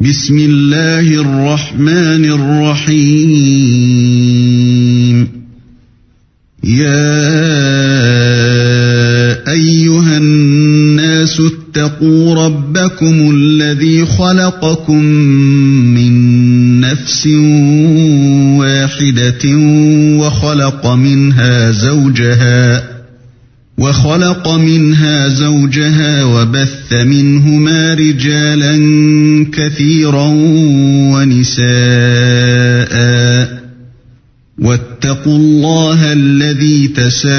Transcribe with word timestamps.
بسم 0.00 0.38
الله 0.38 1.20
الرحمن 1.20 2.24
الرحيم. 2.24 3.28
يا 6.64 7.20
أيها 9.52 10.16
الناس 10.16 11.40
اتقوا 11.40 12.46
ربكم 12.46 13.30
الذي 13.36 14.06
خلقكم 14.06 15.04
من 15.94 16.12
نفس 16.80 17.26
واحدة 18.56 19.56
وخلق 20.16 20.86
منها 20.86 21.70
زوجها 21.70 22.89
وخلق 23.80 24.48
منها 24.48 25.28
زوجها 25.28 26.24
وبث 26.24 26.92
منهما 26.92 27.94
رجالا 27.94 28.76
كثيرا 29.52 30.26
ونساء 31.12 31.60
واتقوا 34.58 35.36
الله 35.36 36.12
الذي 36.12 36.88
تساءلون 36.88 37.30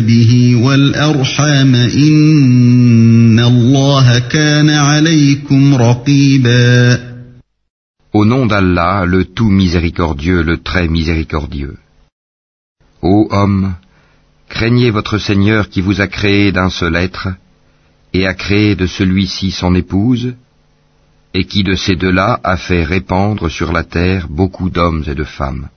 به 0.00 0.60
والأرحام 0.64 1.74
إن 1.74 3.40
الله 3.40 4.18
كان 4.18 4.70
عليكم 4.70 5.74
رقيبا 5.74 6.98
Au 8.12 8.24
nom 8.24 8.44
d'Allah, 8.46 9.06
le 9.06 9.24
tout 9.24 9.50
miséricordieux, 9.50 10.42
le 10.42 10.56
très 10.58 10.88
miséricordieux. 10.88 11.76
Ô 13.02 13.28
homme, 13.30 13.74
craignez 14.50 14.90
votre 14.90 15.16
Seigneur 15.16 15.70
qui 15.70 15.80
vous 15.80 16.02
a 16.02 16.08
créé 16.08 16.52
d'un 16.52 16.68
seul 16.68 16.96
être, 16.96 17.28
et 18.12 18.26
a 18.26 18.34
créé 18.34 18.74
de 18.74 18.86
celui-ci 18.86 19.52
son 19.52 19.74
épouse, 19.74 20.34
et 21.32 21.44
qui 21.44 21.62
de 21.62 21.76
ces 21.76 21.96
deux-là 21.96 22.40
a 22.42 22.56
fait 22.56 22.82
répandre 22.82 23.48
sur 23.48 23.72
la 23.72 23.84
terre 23.84 24.26
beaucoup 24.28 24.68
d'hommes 24.68 25.04
et 25.06 25.14
de 25.14 25.24
femmes. 25.24 25.68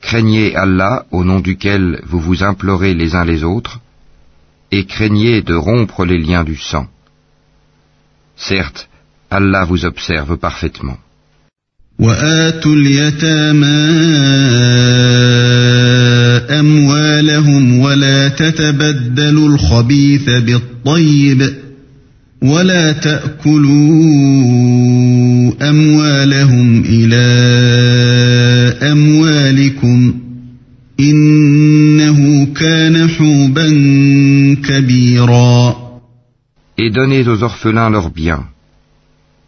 Craignez 0.00 0.54
Allah 0.54 1.06
au 1.10 1.24
nom 1.24 1.40
duquel 1.40 2.02
vous 2.04 2.20
vous 2.20 2.44
implorez 2.44 2.94
les 2.94 3.14
uns 3.16 3.24
les 3.24 3.42
autres, 3.42 3.80
et 4.70 4.84
craignez 4.84 5.40
de 5.40 5.54
rompre 5.54 6.04
les 6.04 6.18
liens 6.18 6.44
du 6.44 6.56
sang. 6.56 6.86
Certes, 8.36 8.88
Allah 9.30 9.64
vous 9.64 9.86
observe 9.86 10.36
parfaitement. 10.36 10.98
وآتوا 11.98 12.74
اليتامى 12.74 13.88
أموالهم 16.60 17.78
ولا 17.78 18.28
تتبدلوا 18.28 19.48
الخبيث 19.48 20.30
بالطيب 20.30 21.42
ولا 22.42 22.92
تأكلوا 22.92 23.68
أموالهم 25.70 26.84
إلى 26.88 27.26
أموالكم 28.92 30.14
إنه 31.00 32.46
كان 32.54 33.08
حوبا 33.08 33.66
كبيرا 34.68 35.88
Et 36.80 36.90
donnez 36.90 37.26
aux 37.26 37.42
orphelins 37.42 37.90
leurs 37.90 38.10
biens. 38.10 38.44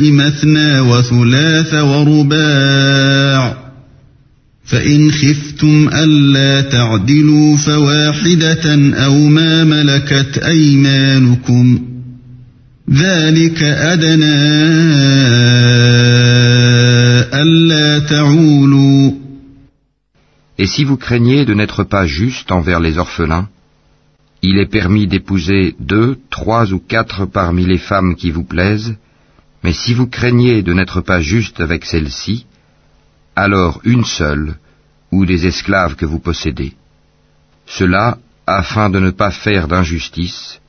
مثنى 0.00 0.80
وثلاث 0.80 1.74
ورباع 1.74 3.56
فإن 4.64 5.12
خفتم 5.12 5.88
ألا 5.94 6.60
تعدلوا 6.60 7.56
فواحدة 7.56 8.94
أو 9.04 9.14
ما 9.18 9.64
ملكت 9.64 10.38
أيمانكم 10.38 11.80
ذلك 12.90 13.62
أدنى 13.62 14.42
ألا 17.42 17.98
تعولوا 17.98 19.12
Et 20.58 20.66
si 20.66 20.84
vous 20.84 20.96
craignez 20.96 21.44
de 21.44 21.54
n'être 21.54 21.82
pas 21.82 22.06
juste 22.06 22.52
envers 22.52 22.78
les 22.78 22.98
orphelins, 22.98 23.48
il 24.42 24.58
est 24.58 24.70
permis 24.70 25.06
d'épouser 25.06 25.74
deux, 25.80 26.16
trois 26.30 26.72
ou 26.72 26.78
quatre 26.78 27.26
parmi 27.26 27.64
les 27.64 27.78
femmes 27.78 28.14
qui 28.14 28.30
vous 28.30 28.44
plaisent, 28.44 28.94
mais 29.62 29.72
si 29.72 29.94
vous 29.94 30.08
craignez 30.18 30.62
de 30.62 30.72
n'être 30.72 31.00
pas 31.00 31.20
juste 31.20 31.60
avec 31.60 31.84
celles-ci, 31.84 32.46
alors 33.36 33.80
une 33.84 34.04
seule, 34.04 34.56
ou 35.12 35.24
des 35.26 35.46
esclaves 35.46 35.94
que 35.96 36.06
vous 36.06 36.18
possédez. 36.18 36.72
Cela 37.66 38.18
afin 38.46 38.90
de 38.90 38.98
ne 38.98 39.10
pas 39.10 39.30
faire 39.30 39.68
d'injustice, 39.68 40.60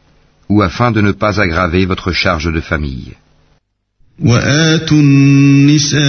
ou 0.50 0.62
afin 0.62 0.92
de 0.92 1.02
ne 1.02 1.12
pas 1.12 1.42
aggraver 1.42 1.86
votre 1.86 2.12
charge 2.12 2.52
de 2.52 2.62
famille. 2.62 3.14
وآتوا 4.20 4.98
النساء 4.98 6.04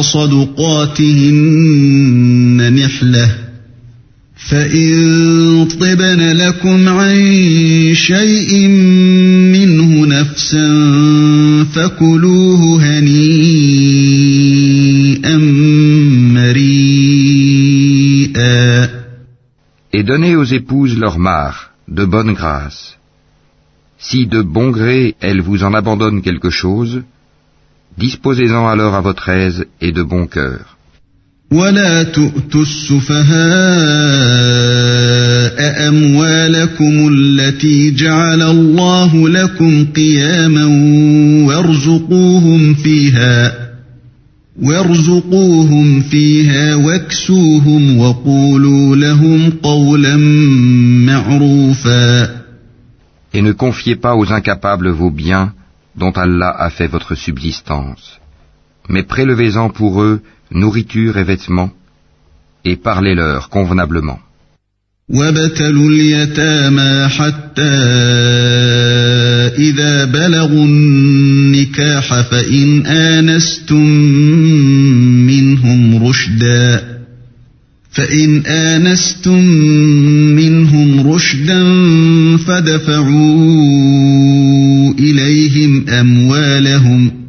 صدقاتهن 0.00 1.38
نحلة 2.74 3.28
فإن 4.36 5.68
طبن 5.80 6.20
لكم 6.32 6.88
عن 6.88 7.14
شيء 7.94 8.68
منه 9.54 9.79
نفسا 10.10 10.68
فكلوه 11.74 12.82
هنيئا 12.82 14.26
مريئا 16.34 17.66
Et 19.92 20.02
donnez 20.02 20.36
aux 20.36 20.44
épouses 20.44 20.98
leur 20.98 21.18
mare, 21.18 21.70
de 21.88 22.04
bonne 22.04 22.34
grâce. 22.34 22.98
Si 23.98 24.26
de 24.26 24.42
bon 24.42 24.70
gré 24.70 25.14
elles 25.20 25.40
vous 25.40 25.64
en 25.64 25.72
abandonnent 25.72 26.22
quelque 26.22 26.50
chose, 26.50 27.02
disposez-en 27.96 28.66
alors 28.68 28.94
à 28.94 29.00
votre 29.00 29.28
aise 29.28 29.64
et 29.80 29.92
de 29.92 30.02
bon 30.02 30.26
cœur. 30.26 30.76
ولا 31.51 32.03
تؤتوا 32.03 32.61
السفهاء 32.61 33.31
أموالكم 35.87 37.09
التي 37.13 37.91
جعل 37.91 38.41
الله 38.41 39.29
لكم 39.29 39.85
قياما 39.85 40.65
وارزقوهم 41.47 42.73
فيها 42.73 43.71
وارزقوهم 44.61 46.01
فيها 46.01 46.75
واكسوهم 46.75 47.97
وقولوا 47.97 48.95
لهم 48.95 49.49
قولا 49.63 50.17
معروفا 51.05 52.41
Et 53.33 53.41
ne 53.41 53.53
confiez 53.53 53.95
pas 53.95 54.15
aux 54.15 54.31
incapables 54.31 54.89
vos 54.89 55.09
biens 55.09 55.53
dont 55.95 56.11
Allah 56.11 56.53
a 56.57 56.69
fait 56.69 56.87
votre 56.87 57.15
subsistance. 57.15 58.19
Mais 58.89 59.03
prélevez-en 59.03 59.69
pour 59.69 60.01
eux 60.01 60.21
nourriture 60.50 61.16
et 61.16 61.24
vêtements, 61.24 61.70
et 62.64 62.76
parlez-leur 62.76 63.48
convenablement. 63.48 64.18
وابتلوا 65.08 65.90
اليتامى 65.90 67.08
حتى 67.08 67.76
إذا 69.58 70.04
بلغوا 70.04 70.64
النكاح 70.64 72.20
فإن 72.20 72.86
آنستم 72.86 73.86
منهم 75.26 76.06
رشدا 76.06 76.96
فإن 77.90 78.46
آنستم 78.46 79.44
منهم 80.36 81.12
رشدا 81.12 81.62
فدفعوا 82.36 83.34
إليهم 84.98 85.88
أموالهم 85.88 87.19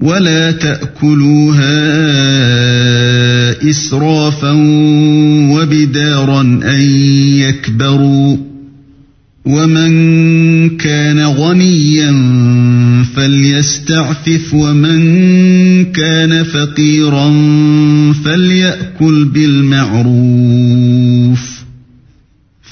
ولا 0.00 0.50
تأكلوها 0.50 1.80
إسرافا 3.70 4.52
وبدارا 5.52 6.40
أن 6.40 6.80
يكبروا 7.38 8.36
ومن 9.44 10.76
كان 10.76 11.20
غنيا 11.20 12.12
فليستعفف 13.16 14.54
ومن 14.54 15.00
كان 15.92 16.44
فقيرا 16.44 17.30
فليأكل 18.24 19.24
بالمعروف 19.24 20.60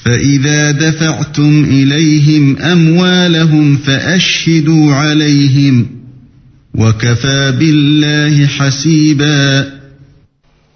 فإذا 0.03 0.71
دفعتم 0.71 1.65
إليهم 1.69 2.57
أموالهم 2.57 3.77
فأشهدوا 3.77 4.93
عليهم 4.93 5.98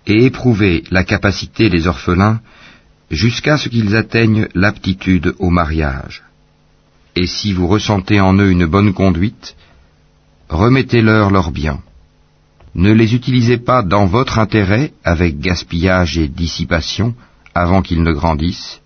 Et 0.08 0.26
éprouvez 0.26 0.84
la 0.92 1.04
capacité 1.04 1.70
des 1.70 1.88
orphelins 1.88 2.42
jusqu'à 3.12 3.58
ce 3.58 3.70
qu'ils 3.70 3.96
atteignent 3.96 4.48
l'aptitude 4.56 5.36
au 5.40 5.50
mariage. 5.50 6.24
Et 7.16 7.28
si 7.28 7.54
vous 7.54 7.68
ressentez 7.68 8.20
en 8.20 8.34
eux 8.34 8.50
une 8.50 8.66
bonne 8.66 8.94
conduite, 8.94 9.56
remettez-leur 10.50 11.30
leurs 11.30 11.52
biens. 11.52 11.82
Ne 12.76 12.92
les 12.92 13.14
utilisez 13.14 13.60
pas 13.60 13.84
dans 13.84 14.08
votre 14.08 14.40
intérêt 14.40 14.94
avec 15.04 15.40
gaspillage 15.40 16.18
et 16.18 16.28
dissipation 16.28 17.14
avant 17.54 17.84
qu'ils 17.84 18.02
ne 18.02 18.12
grandissent. 18.12 18.82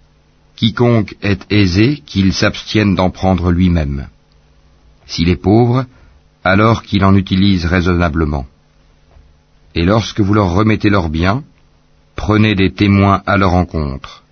Quiconque 0.57 1.15
est 1.21 1.50
aisé, 1.51 2.04
qu'il 2.06 2.33
s'abstienne 2.33 2.95
d'en 2.95 3.12
prendre 3.12 3.51
lui-même. 3.51 4.07
S'il 5.06 5.30
est 5.30 5.42
pauvre, 5.42 5.86
alors 6.46 6.82
qu'il 6.82 7.05
en 7.05 7.14
utilise 7.14 7.67
raisonnablement. 7.67 8.46
Et 9.75 9.84
lorsque 9.84 10.20
vous 10.20 10.34
leur 10.34 10.52
remettez 10.52 10.90
leurs 10.90 11.08
biens, 11.08 11.43
prenez 12.17 12.55
des 12.55 12.73
témoins 12.73 13.23
à 13.26 13.37
leur 13.37 13.55
encontre. 13.55 14.23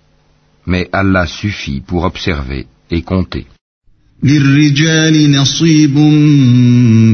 Mais 0.65 0.89
Allah 0.91 1.25
suffit 1.25 1.81
pour 1.81 2.03
observer 2.03 2.67
et 2.91 3.01
compter. 3.01 3.47
للرجال 4.23 5.31
نصيب 5.31 5.97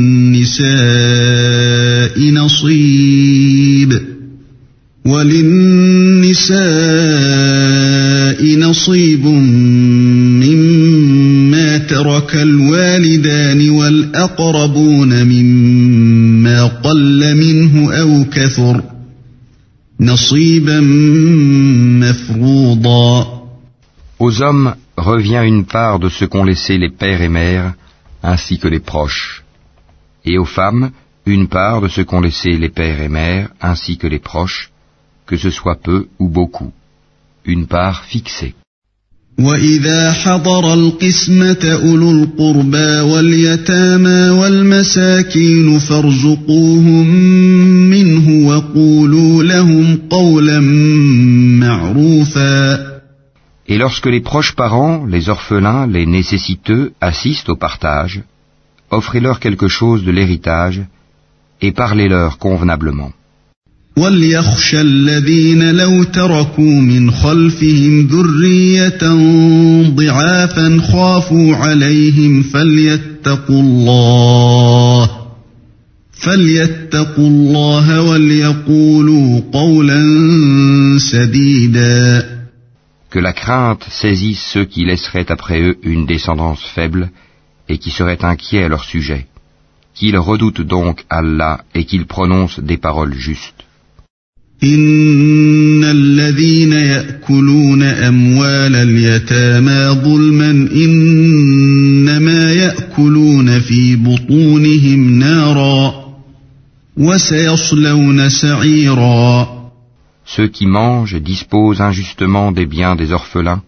نصيب 2.31 4.01
وللنساء 5.05 6.57
نصيب 8.71 9.25
مما 10.45 11.77
ترك 11.77 12.35
الوالدان 12.35 13.69
والأقربون 13.69 15.23
مما 15.23 16.65
قل 16.65 17.35
منه 17.35 17.93
أو 17.93 18.25
كثر ۖ 18.31 18.97
Aux 24.19 24.41
hommes 24.43 24.75
revient 24.95 25.41
une 25.43 25.65
part 25.65 25.97
de 25.97 26.09
ce 26.09 26.25
qu'ont 26.25 26.43
laissé 26.43 26.77
les 26.77 26.91
pères 26.91 27.23
et 27.23 27.29
mères, 27.29 27.73
ainsi 28.21 28.59
que 28.59 28.67
les 28.67 28.79
proches. 28.79 29.43
Et 30.23 30.37
aux 30.37 30.45
femmes, 30.45 30.91
une 31.25 31.47
part 31.47 31.81
de 31.81 31.87
ce 31.87 32.01
qu'ont 32.01 32.21
laissé 32.21 32.57
les 32.57 32.69
pères 32.69 33.01
et 33.01 33.09
mères, 33.09 33.49
ainsi 33.59 33.97
que 33.97 34.05
les 34.05 34.19
proches, 34.19 34.69
que 35.25 35.35
ce 35.35 35.49
soit 35.49 35.81
peu 35.81 36.09
ou 36.19 36.29
beaucoup. 36.29 36.71
Une 37.43 37.65
part 37.65 38.03
fixée. 38.03 38.53
وإذا 39.39 40.11
حضر 40.11 40.73
القسمة 40.73 41.63
أولو 41.63 42.11
القربى 42.11 42.99
واليتامى 42.99 44.29
والمساكين 44.29 45.79
فارزقوهم 45.79 47.07
منه 47.89 48.47
وقولوا 48.47 49.43
لهم 49.43 49.99
قولا 50.09 50.59
معروفا 51.59 52.87
Et 53.69 53.77
lorsque 53.77 54.07
les 54.07 54.21
proches 54.21 54.55
parents, 54.55 55.05
les 55.05 55.29
orphelins, 55.29 55.87
les 55.87 56.05
nécessiteux 56.05 56.93
assistent 57.01 57.49
au 57.49 57.57
partage, 57.57 58.21
offrez-leur 58.89 59.41
quelque 59.41 59.67
chose 59.67 60.05
de 60.05 60.11
l'héritage 60.11 60.81
et 61.61 61.73
parlez-leur 61.73 62.37
convenablement. 62.39 63.11
وليخشى 63.97 64.81
الذين 64.81 65.75
لو 65.75 66.03
تركوا 66.03 66.81
من 66.81 67.11
خلفهم 67.11 68.07
ذرية 68.07 69.03
ضعافا 69.89 70.81
خافوا 70.91 71.55
عليهم 71.55 72.43
فليتقوا 72.43 73.61
الله 73.61 75.09
فليتقوا 76.11 77.27
الله 77.27 78.01
وليقولوا 78.01 79.41
قولا 79.53 80.01
سديدا 80.97 82.37
Que 83.09 83.19
la 83.19 83.33
crainte 83.33 83.85
saisisse 83.89 84.43
ceux 84.53 84.65
qui 84.65 84.83
laisseraient 84.85 85.31
après 85.31 85.61
eux 85.61 85.77
une 85.81 86.05
descendance 86.05 86.63
faible 86.75 87.09
et 87.69 87.77
qui 87.77 87.89
seraient 87.89 88.23
inquiets 88.23 88.65
à 88.65 88.67
leur 88.67 88.83
sujet. 88.83 89.27
Qu'ils 89.95 90.17
redoutent 90.17 90.61
donc 90.61 91.05
Allah 91.09 91.61
et 91.73 91.85
qu'ils 91.85 92.05
prononcent 92.05 92.59
des 92.59 92.77
paroles 92.77 93.15
justes. 93.15 93.63
إن 94.63 95.83
الذين 95.83 96.73
يأكلون 96.73 97.83
أموال 97.83 98.75
اليتامى 98.75 100.01
ظلما 100.01 100.51
إنما 100.75 102.53
يأكلون 102.53 103.59
في 103.59 103.95
بطونهم 103.95 105.19
نارا 105.19 105.93
وسيصلون 106.97 108.29
سعيرا 108.29 109.57
Ceux 110.25 110.47
qui 110.47 110.65
mangent 110.65 111.13
et 111.13 111.21
disposent 111.21 111.79
injustement 111.81 112.51
des 112.51 112.65
biens 112.65 112.95
des 112.95 113.13
orphelins 113.13 113.61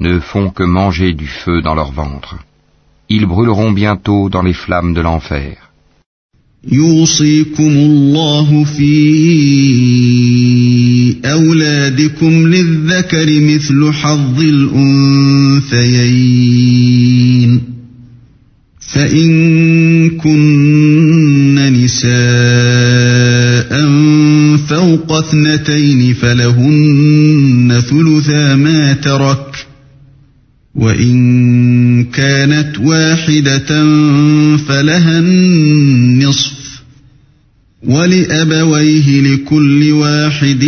ne 0.00 0.18
font 0.18 0.48
que 0.50 0.62
manger 0.62 1.12
du 1.12 1.26
feu 1.26 1.60
dans 1.60 1.74
leur 1.74 1.92
ventre. 1.92 2.36
Ils 3.08 3.26
brûleront 3.26 3.72
bientôt 3.72 4.30
dans 4.30 4.42
les 4.42 4.54
flammes 4.54 4.94
de 4.94 5.02
l'enfer. 5.02 5.56
يوصيكم 6.71 7.71
الله 7.71 8.63
في 8.63 8.91
أولادكم 11.25 12.47
للذكر 12.47 13.39
مثل 13.41 13.91
حظ 13.93 14.41
الأنثيين. 14.41 15.81
فإن 18.93 20.09
كن 20.09 21.55
نساء 21.73 22.11
فوق 24.57 25.11
اثنتين 25.11 26.13
فلهن 26.13 27.81
ثلثا 27.89 28.55
ما 28.55 28.93
ترك 28.93 29.50
وإن 30.75 32.03
كانت 32.03 32.79
واحدة 32.79 33.67
فلها 34.57 35.19
النصف 35.19 36.61
ولأبويه 37.83 39.21
لكل 39.21 39.91
واحد 39.91 40.63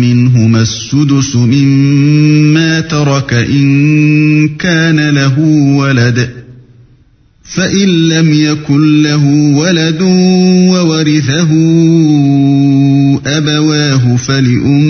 منهما 0.00 0.62
السدس 0.62 1.36
مما 1.36 2.80
ترك 2.80 3.34
إن 3.34 4.48
كان 4.48 5.10
له 5.10 5.38
ولد 5.78 6.30
فإن 7.54 8.08
لم 8.08 8.32
يكن 8.32 9.02
له 9.02 9.24
ولد 9.56 10.02
وورثه 10.72 11.50
أبواه 13.26 14.16
فلأمه 14.16 14.87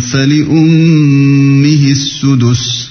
فلأمه 0.00 1.90
السدس 1.90 2.88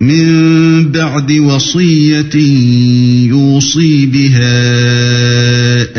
من 0.00 0.92
بعد 0.92 1.32
وصية 1.32 2.36
يوصي 3.28 4.06
بها 4.06 4.62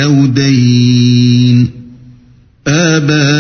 أو 0.03 0.25
دين. 0.25 1.69
آباؤكم 2.67 3.35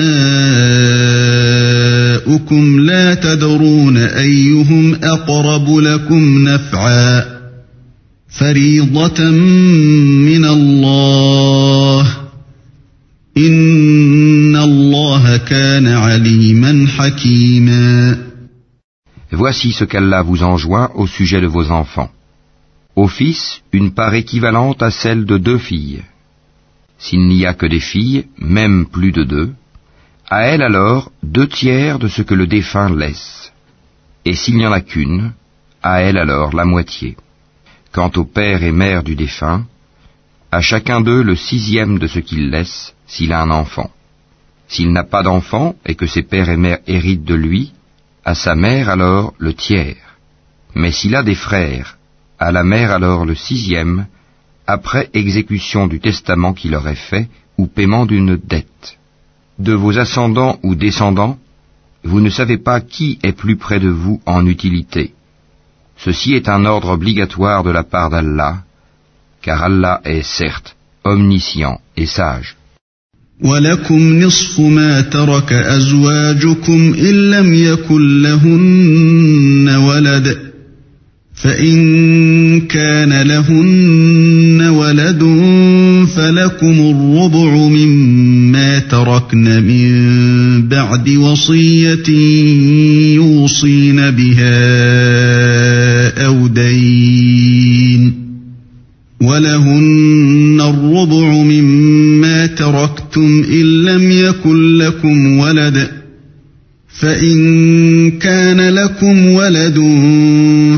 لا 2.79 3.13
تدرون 3.13 3.97
أيهم 3.97 4.95
أقرب 5.03 5.77
لكم 5.77 6.49
نفعا. 6.49 7.40
فريضة 8.40 9.30
من 10.30 10.44
الله 10.44 12.06
إن 13.36 14.56
الله 14.56 15.36
كان 15.36 15.86
عليما 15.86 16.86
حكيما 16.88 18.26
Voici 19.32 19.72
ce 19.72 19.84
qu'Allah 19.84 20.22
vous 20.22 20.42
enjoint 20.42 20.90
au 20.94 21.06
sujet 21.06 21.40
de 21.40 21.46
vos 21.46 21.70
enfants. 21.70 22.10
Au 22.94 23.08
fils, 23.08 23.60
une 23.72 23.90
part 23.92 24.14
équivalente 24.14 24.82
à 24.82 24.90
celle 24.90 25.26
de 25.26 25.36
deux 25.36 25.58
filles. 25.58 26.02
S'il 26.98 27.26
n'y 27.28 27.44
a 27.44 27.52
que 27.52 27.66
des 27.66 27.80
filles, 27.80 28.26
même 28.38 28.86
plus 28.86 29.12
de 29.12 29.24
deux, 29.24 29.50
à 30.30 30.42
elles 30.42 30.62
alors 30.62 31.12
deux 31.22 31.48
tiers 31.48 31.98
de 31.98 32.08
ce 32.08 32.22
que 32.22 32.34
le 32.34 32.46
défunt 32.46 32.88
laisse. 32.94 33.52
Et 34.24 34.34
s'il 34.34 34.56
n'y 34.56 34.66
en 34.66 34.72
a 34.72 34.80
qu'une, 34.80 35.32
à 35.82 36.00
elle 36.00 36.18
alors 36.18 36.54
la 36.54 36.64
moitié. 36.64 37.16
Quant 37.91 38.11
au 38.15 38.23
père 38.23 38.63
et 38.63 38.71
mère 38.71 39.03
du 39.03 39.15
défunt, 39.15 39.65
à 40.51 40.61
chacun 40.61 41.01
d'eux 41.01 41.23
le 41.23 41.35
sixième 41.35 41.99
de 41.99 42.07
ce 42.07 42.19
qu'il 42.19 42.49
laisse 42.49 42.93
s'il 43.05 43.33
a 43.33 43.41
un 43.41 43.51
enfant. 43.51 43.91
S'il 44.67 44.91
n'a 44.93 45.03
pas 45.03 45.23
d'enfant 45.23 45.75
et 45.85 45.95
que 45.95 46.07
ses 46.07 46.23
pères 46.23 46.49
et 46.49 46.57
mères 46.57 46.79
héritent 46.87 47.25
de 47.25 47.35
lui, 47.35 47.73
à 48.23 48.35
sa 48.35 48.55
mère 48.55 48.89
alors 48.89 49.33
le 49.37 49.53
tiers. 49.53 49.97
Mais 50.73 50.91
s'il 50.91 51.15
a 51.15 51.23
des 51.23 51.35
frères, 51.35 51.97
à 52.39 52.51
la 52.51 52.63
mère 52.63 52.91
alors 52.91 53.25
le 53.25 53.35
sixième, 53.35 54.07
après 54.67 55.09
exécution 55.13 55.87
du 55.87 55.99
testament 55.99 56.53
qu'il 56.53 56.75
aurait 56.75 56.95
fait 56.95 57.27
ou 57.57 57.67
paiement 57.67 58.05
d'une 58.05 58.37
dette. 58.37 58.97
De 59.59 59.73
vos 59.73 59.97
ascendants 59.99 60.59
ou 60.63 60.75
descendants, 60.75 61.37
vous 62.03 62.21
ne 62.21 62.29
savez 62.29 62.57
pas 62.57 62.79
qui 62.79 63.19
est 63.21 63.33
plus 63.33 63.57
près 63.57 63.79
de 63.79 63.89
vous 63.89 64.21
en 64.25 64.45
utilité. 64.45 65.13
Ceci 66.00 66.34
est 66.34 66.48
un 66.48 66.64
ordre 66.64 66.90
obligatoire 66.90 67.64
de 67.64 67.70
la 67.70 67.82
part 67.82 68.10
d'Allah, 68.10 68.58
car 69.42 69.62
Allah 69.62 70.00
est 70.04 70.22
certes 70.22 70.76
omniscient 71.04 71.80
et 71.96 72.06
sage. 72.06 72.56
ولكم 73.40 74.20
نصف 74.20 74.60
ما 74.60 75.00
ترك 75.00 75.52
أزواجكم 75.52 76.94
إن 76.94 77.30
لم 77.30 77.54
يكن 77.54 78.22
لهن 78.22 79.68
ولد 79.68 80.49
فإن 81.41 82.61
كان 82.61 83.21
لهن 83.27 84.61
ولد 84.61 85.23
فلكم 86.15 86.79
الربع 86.79 87.55
مما 87.55 88.79
تركن 88.79 89.63
من 89.63 90.67
بعد 90.67 91.09
وصية 91.09 92.09
يوصين 93.15 93.95
بها 93.95 94.55
أو 96.25 96.47
دين 96.47 98.13
ولهن 99.21 100.61
الربع 100.61 101.33
مما 101.33 102.45
تركتم 102.45 103.43
إن 103.51 103.83
لم 103.83 104.11
يكن 104.11 104.77
لكم 104.77 105.37
ولد 105.37 106.00
فإن 107.01 108.11
كان 108.11 108.69
لكم 108.69 109.25
ولد 109.25 109.77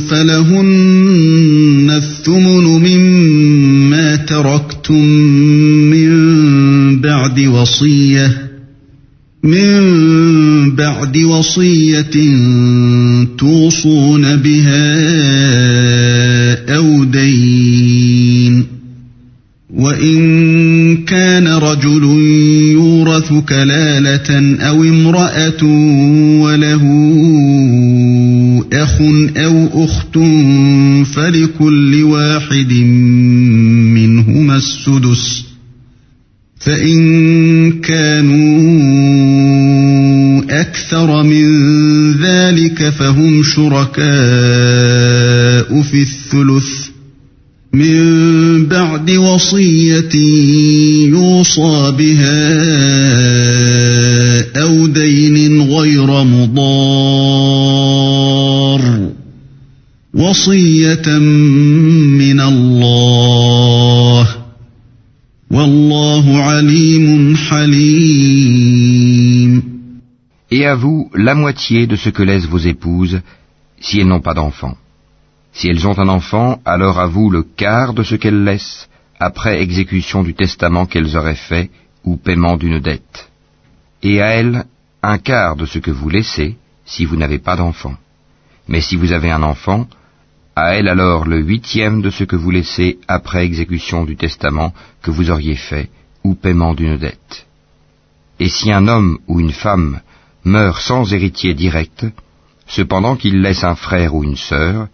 فلهن 0.10 1.92
الثمن 1.98 2.64
مما 2.64 4.16
تركتم 4.16 5.06
من 5.90 6.12
بعد 7.02 7.40
وصية 7.40 8.50
من 9.44 9.82
بعد 10.76 11.18
وصية 11.18 12.12
توصون 13.38 14.36
بها 14.36 14.96
أو 16.76 17.04
دين. 17.04 18.66
وإن 19.74 20.98
كان 20.98 21.48
رجل 21.48 22.04
يورث 23.14 23.34
كلالة 23.50 24.58
أو 24.70 24.84
امرأة 24.84 25.64
وله 26.44 26.84
أخ 28.74 29.02
أو 29.38 29.86
أخت 29.86 30.18
فلكل 31.16 32.04
واحد 32.04 32.74
منهما 33.94 34.56
السدس 34.56 35.44
فإن 36.60 37.72
كانوا 37.72 38.44
أكثر 40.50 41.24
من 41.24 41.48
ذلك 42.12 42.90
فهم 42.90 43.44
شركاء 43.44 44.04
في 45.82 46.02
الثلث 46.02 46.94
من 47.74 48.03
بعد 49.03 49.11
وصية 49.11 50.15
يوصى 51.15 51.93
بها 51.99 52.43
أو 54.63 54.87
دين 54.87 55.63
غير 55.63 56.25
مضار 56.25 57.49
وصية 60.15 61.19
من 62.23 62.41
الله 62.41 64.29
والله 65.51 66.39
عليم 66.39 67.37
حليم 67.37 68.49
Et 70.51 70.65
à 70.65 70.75
vous 70.77 71.11
la 71.15 71.35
moitié 71.35 71.87
de 71.87 71.97
ce 71.97 72.11
que 72.11 72.23
laissent 72.23 72.49
vos 72.55 72.65
épouses 72.75 73.21
si 73.81 74.01
elles 74.01 74.07
n'ont 74.07 74.27
pas 74.29 74.35
d'enfants. 74.35 74.77
Si 75.59 75.69
elles 75.69 75.89
ont 75.89 75.99
un 75.99 76.09
enfant, 76.09 76.61
alors 76.65 77.01
à 77.01 77.09
vous 77.09 77.31
le 77.31 77.43
quart 77.43 77.93
de 77.93 78.05
ce 78.05 78.15
qu'elles 78.15 78.45
laissent 78.45 78.89
après 79.24 79.62
exécution 79.62 80.22
du 80.22 80.34
testament 80.34 80.86
qu'elles 80.86 81.16
auraient 81.16 81.44
fait 81.52 81.70
ou 82.04 82.18
paiement 82.18 82.58
d'une 82.58 82.80
dette. 82.80 83.30
Et 84.02 84.22
à 84.22 84.28
elles 84.40 84.66
un 85.02 85.18
quart 85.18 85.56
de 85.56 85.66
ce 85.66 85.80
que 85.80 85.92
vous 85.92 86.10
laissez 86.10 86.58
si 86.86 87.06
vous 87.06 87.16
n'avez 87.16 87.40
pas 87.40 87.56
d'enfant. 87.56 87.96
Mais 88.68 88.82
si 88.82 88.96
vous 88.98 89.12
avez 89.14 89.32
un 89.32 89.44
enfant, 89.44 89.88
à 90.58 90.76
elle 90.76 90.90
alors 90.90 91.26
le 91.26 91.40
huitième 91.40 92.02
de 92.02 92.10
ce 92.10 92.26
que 92.26 92.36
vous 92.36 92.52
laissez 92.52 93.00
après 93.08 93.46
exécution 93.46 94.04
du 94.04 94.16
testament 94.18 94.74
que 95.02 95.12
vous 95.12 95.32
auriez 95.32 95.56
fait 95.56 95.90
ou 96.26 96.36
paiement 96.36 96.74
d'une 96.74 96.98
dette. 96.98 97.46
Et 98.42 98.50
si 98.50 98.72
un 98.74 98.88
homme 98.90 99.20
ou 99.28 99.40
une 99.40 99.58
femme 99.66 100.02
meurt 100.44 100.82
sans 100.82 101.14
héritier 101.14 101.54
direct, 101.54 102.06
cependant 102.68 103.16
qu'il 103.16 103.42
laisse 103.42 103.64
un 103.64 103.76
frère 103.76 104.16
ou 104.16 104.24
une 104.24 104.42
sœur, 104.52 104.88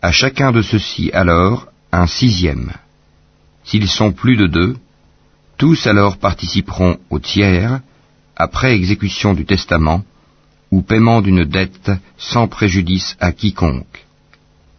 à 0.00 0.12
chacun 0.12 0.50
de 0.50 0.62
ceux-ci 0.62 1.10
alors 1.12 1.66
un 1.92 2.06
sixième. 2.06 2.72
S'ils 3.64 3.88
sont 3.88 4.12
plus 4.12 4.36
de 4.36 4.46
deux, 4.46 4.76
tous 5.56 5.86
alors 5.86 6.16
participeront 6.16 6.96
au 7.10 7.18
tiers, 7.18 7.80
après 8.36 8.74
exécution 8.74 9.34
du 9.34 9.44
testament, 9.44 10.02
ou 10.70 10.82
paiement 10.82 11.20
d'une 11.20 11.44
dette 11.44 11.90
sans 12.16 12.48
préjudice 12.48 13.16
à 13.20 13.32
quiconque. 13.32 14.06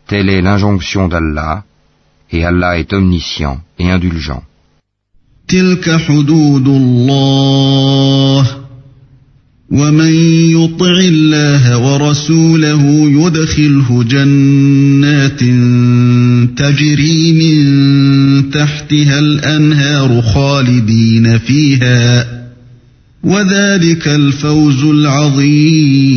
Telle 0.08 0.30
est 0.30 0.42
l'injonction 0.42 1.08
d'Allah, 1.08 1.64
et 2.32 2.44
Allah 2.46 2.80
est 2.80 2.94
omniscient 2.94 3.62
et 3.78 3.92
indulgent. 3.92 4.44
تلك 9.71 9.73
حدود 9.73 9.75
الله 9.75 9.87
ومن 9.89 10.15
يطع 10.51 10.99
الله 10.99 11.79
ورسوله 11.79 12.83
يدخله 13.11 14.05
جنات 14.05 15.41
تجري 16.59 17.33
من 17.33 18.51
تحتها 18.51 19.19
الانهار 19.19 20.23
خالدين 20.23 21.39
فيها 21.39 22.27
وذلك 23.25 24.09
الفوز 24.09 24.85
العظيم 24.85 26.17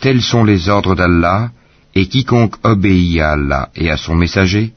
Tels 0.00 0.22
sont 0.22 0.44
les 0.44 0.68
ordres 0.68 0.96
d'Allah, 0.96 1.52
et 1.94 2.06
quiconque 2.06 2.56
obéit 2.64 3.20
à 3.20 3.32
Allah 3.32 3.68
et 3.76 3.88
à 3.88 3.96
son 3.96 4.16
messager, 4.16 4.72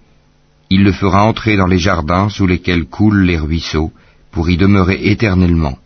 il 0.70 0.84
le 0.84 0.92
fera 0.92 1.24
entrer 1.24 1.58
dans 1.58 1.66
les 1.66 1.80
jardins 1.80 2.30
sous 2.30 2.46
lesquels 2.46 2.86
coulent 2.86 3.24
les 3.24 3.40
ruisseaux, 3.40 3.92
pour 4.32 4.52
y 4.52 4.58
demeurer 4.58 5.00
éternellement. 5.04 5.79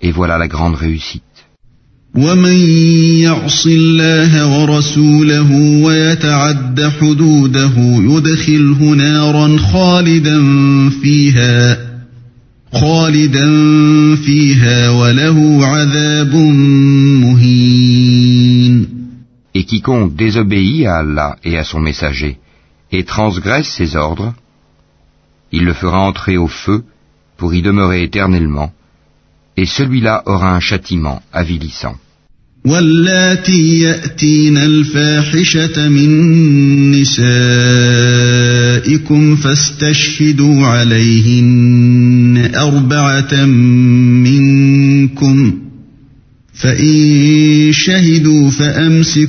Et 0.00 0.12
voilà 0.12 0.38
la 0.38 0.48
grande 0.48 0.74
réussite. 0.74 1.22
ومن 2.14 2.56
يعص 3.24 3.66
الله 3.66 4.46
ورسوله 4.46 5.52
ويتعد 5.84 6.92
حدوده 7.00 7.72
يدخله 7.78 8.94
نارا 8.94 9.56
خالدا 9.58 10.38
فيها 10.90 11.78
خالدا 12.72 13.46
فيها 14.16 14.90
وله 14.90 15.66
عذاب 15.66 16.34
مهين 17.24 18.88
Et 19.54 19.64
quiconque 19.64 20.16
désobéit 20.16 20.86
à 20.86 20.98
Allah 20.98 21.36
et 21.44 21.58
à 21.58 21.64
son 21.64 21.80
messager, 21.80 22.38
et 22.90 23.04
transgresse 23.04 23.68
ses 23.68 23.96
ordres, 23.96 24.32
il 25.50 25.64
le 25.64 25.74
fera 25.74 26.00
entrer 26.00 26.38
au 26.38 26.48
feu 26.48 26.84
pour 27.36 27.52
y 27.52 27.60
demeurer 27.60 28.02
éternellement, 28.02 28.72
et 29.57 29.65
celui-là 29.65 30.23
aura 30.25 30.55
un 30.55 30.59
châtiment 30.59 31.21
avilissant. 31.33 31.95
يأتين 33.49 34.57
الفاحشة 34.57 35.89
من 35.89 36.91
نسائكم 36.91 37.15
فاستشهدوا 39.35 40.65
عليهن 40.65 42.51
أربعة 42.55 43.45
منكم 44.25 45.53
فإن 46.53 47.69
شهدوا 47.71 48.49
فأمسكوهن 48.49 49.27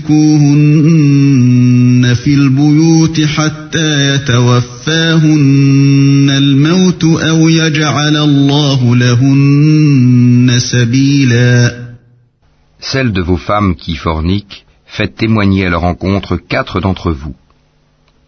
في 2.25 2.35
البيوت 2.35 3.21
حتى 3.21 4.15
يتوفاهن 4.15 5.39
الموت 6.31 7.05
أو 7.05 7.49
يجعل 7.49 8.17
الله 8.17 8.97
لهن 8.97 10.18
Celles 12.80 13.14
de 13.14 13.22
vos 13.22 13.38
femmes 13.38 13.76
qui 13.76 13.96
forniquent, 13.96 14.66
faites 14.86 15.16
témoigner 15.16 15.66
à 15.66 15.70
leur 15.70 15.84
encontre 15.84 16.38
quatre 16.38 16.80
d'entre 16.80 17.12
vous. 17.12 17.36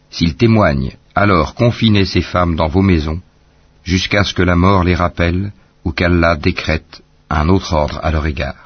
S'ils 0.09 0.35
témoignent, 0.35 0.95
alors 1.13 1.55
confinez 1.55 2.05
ces 2.05 2.21
femmes 2.21 2.55
dans 2.55 2.67
vos 2.67 2.81
maisons, 2.81 3.19
jusqu'à 3.83 4.23
ce 4.23 4.33
que 4.33 4.43
la 4.43 4.55
mort 4.55 4.83
les 4.83 4.95
rappelle, 4.95 5.51
ou 5.83 5.91
qu'Allah 5.91 6.35
décrète 6.35 7.01
un 7.29 7.49
autre 7.49 7.73
ordre 7.73 7.99
à 8.03 8.11
leur 8.11 8.25
égard. 8.25 8.65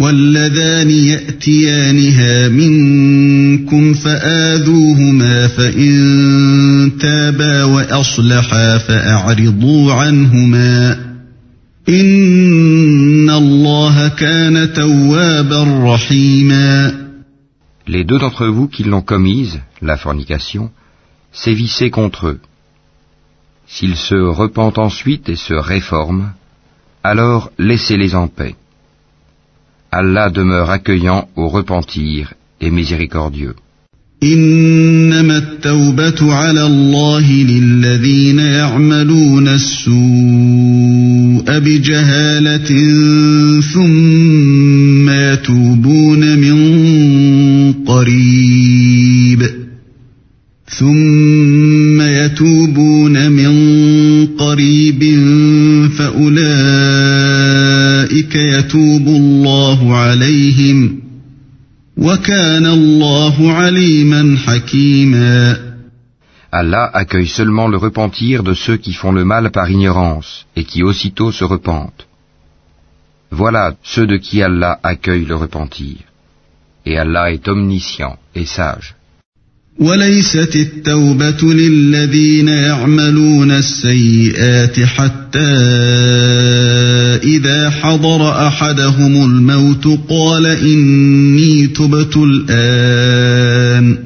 واللذان 0.00 0.90
يأتيانها 0.90 2.48
منكم 2.48 3.94
فآذوهما 3.94 5.48
فإن 5.48 6.92
تابا 7.00 7.64
وأصلحا 7.64 8.78
فأعرضوا 8.78 9.92
عنهما 9.92 10.98
Les 17.86 18.04
deux 18.04 18.18
d'entre 18.18 18.46
vous 18.46 18.68
qui 18.68 18.84
l'ont 18.84 19.02
commise, 19.02 19.60
la 19.82 19.96
fornication, 19.96 20.70
sévissez 21.32 21.90
contre 21.90 22.28
eux. 22.28 22.40
S'ils 23.66 23.96
se 23.96 24.14
repentent 24.14 24.78
ensuite 24.78 25.28
et 25.28 25.36
se 25.36 25.54
réforment, 25.54 26.32
alors 27.02 27.50
laissez-les 27.58 28.14
en 28.14 28.28
paix. 28.28 28.54
Allah 29.90 30.28
demeure 30.30 30.70
accueillant 30.70 31.28
au 31.36 31.48
repentir 31.48 32.34
et 32.60 32.70
miséricordieux. 32.70 33.56
إنما 34.22 35.36
التوبة 35.36 36.34
على 36.34 36.66
الله 36.66 37.32
للذين 37.32 38.38
يعملون 38.38 39.48
السوء 41.49 41.59
بجهالة 41.59 42.69
ثم 43.73 45.09
يتوبون 45.09 46.39
من 46.39 47.73
قريب. 47.73 49.43
ثم 50.67 52.01
يتوبون 52.01 53.31
من 53.31 53.55
قريب 54.25 55.03
فأولئك 55.97 56.35
يتوب 58.35 59.07
الله 59.07 59.95
عليهم 59.95 60.99
وكان 61.97 62.65
الله 62.65 63.51
عليما 63.51 64.37
حكيما. 64.37 65.64
Allah 66.54 66.90
accueille 66.92 67.28
seulement 67.28 67.68
le 67.68 67.76
repentir 67.76 68.42
de 68.42 68.54
ceux 68.54 68.76
qui 68.76 68.92
font 68.92 69.12
le 69.12 69.24
mal 69.24 69.50
par 69.50 69.70
ignorance 69.70 70.46
et 70.56 70.64
qui 70.64 70.82
aussitôt 70.82 71.30
se 71.30 71.44
repentent. 71.44 72.06
Voilà 73.30 73.74
ceux 73.84 74.06
de 74.06 74.16
qui 74.16 74.42
Allah 74.42 74.78
accueille 74.82 75.24
le 75.24 75.36
repentir. 75.36 75.96
Et 76.84 76.98
Allah 76.98 77.30
est 77.30 77.46
omniscient 77.46 78.16
et 78.34 78.46
sage. 78.46 78.94
وليست 79.80 80.56
التوبة 80.56 81.54
للذين 81.54 82.48
يعملون 82.48 83.50
السيئات 83.50 84.80
حتى 84.80 85.38
إذا 87.24 87.70
حضر 87.70 88.46
أحدهم 88.46 89.24
الموت 89.24 89.86
قال 90.08 90.46
إني 90.46 91.66
تبت 91.66 92.16
الآن 92.16 93.98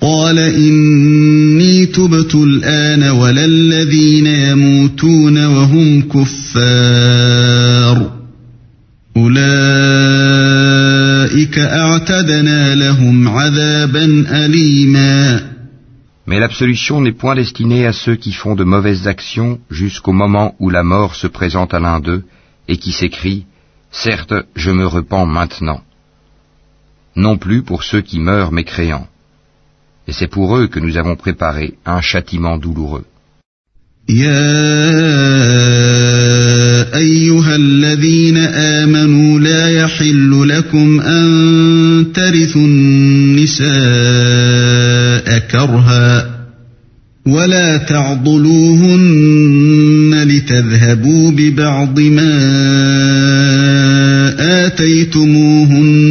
قال 0.00 0.38
إني 0.38 1.25
تبت 1.92 2.34
الآن 2.34 3.10
ولا 3.10 3.44
الذين 3.44 4.26
يموتون 4.26 5.44
وهم 5.46 6.02
كفار 6.02 7.22
أولئك 9.16 10.42
أعتدنا 11.58 12.74
لهم 12.74 13.28
عذابا 13.28 14.26
أليما 14.44 15.52
Mais 16.24 16.38
l'absolution 16.38 17.00
n'est 17.00 17.12
point 17.12 17.34
destinée 17.34 17.84
à 17.86 17.92
ceux 17.92 18.14
qui 18.16 18.32
font 18.32 18.54
de 18.54 18.64
mauvaises 18.64 19.08
actions 19.08 19.58
jusqu'au 19.70 20.12
moment 20.12 20.54
où 20.60 20.70
la 20.70 20.84
mort 20.84 21.16
se 21.16 21.26
présente 21.26 21.74
à 21.74 21.80
l'un 21.80 21.98
d'eux 22.00 22.22
et 22.68 22.76
qui 22.76 22.92
s'écrie 22.92 23.44
Certes, 23.90 24.34
je 24.56 24.70
me 24.70 24.86
repens 24.86 25.26
maintenant. 25.26 25.82
Non 27.16 27.36
plus 27.36 27.62
pour 27.62 27.82
ceux 27.82 28.00
qui 28.00 28.18
meurent 28.20 28.52
mécréants. 28.52 29.08
Et 30.07 30.13
c'est 30.13 30.27
pour 30.27 30.57
eux 30.57 30.67
que 30.67 30.79
nous 30.79 30.97
avons 30.97 31.15
préparé 31.15 31.73
un 31.85 32.01
châtiment 32.01 32.57
douloureux. 32.57 33.05
يا 34.09 34.47
أيها 36.95 37.55
الذين 37.55 38.37
آمنوا 38.37 39.39
لا 39.39 39.69
يحل 39.69 40.47
لكم 40.49 41.01
أن 41.01 42.05
ترثوا 42.13 42.61
النساء 42.61 43.67
كرها 45.51 46.37
ولا 47.25 47.77
تعضلوهن 47.77 49.03
لتذهبوا 50.23 51.31
ببعض 51.31 51.99
ما 51.99 52.37
آتيتموهن 54.65 56.06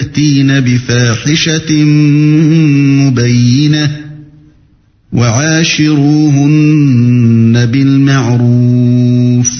يأتين 0.00 0.60
بفاحشة 0.60 1.84
مبينة 3.04 3.96
وعاشروهن 5.12 6.36
بالمعروف 7.66 9.50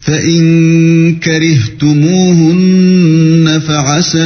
فإن 0.00 1.14
كرهتموهن 1.14 2.72
فعسى 3.66 4.18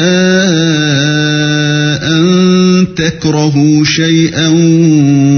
أن 2.03 2.87
تكرهوا 2.96 3.85
شيئا 3.85 4.49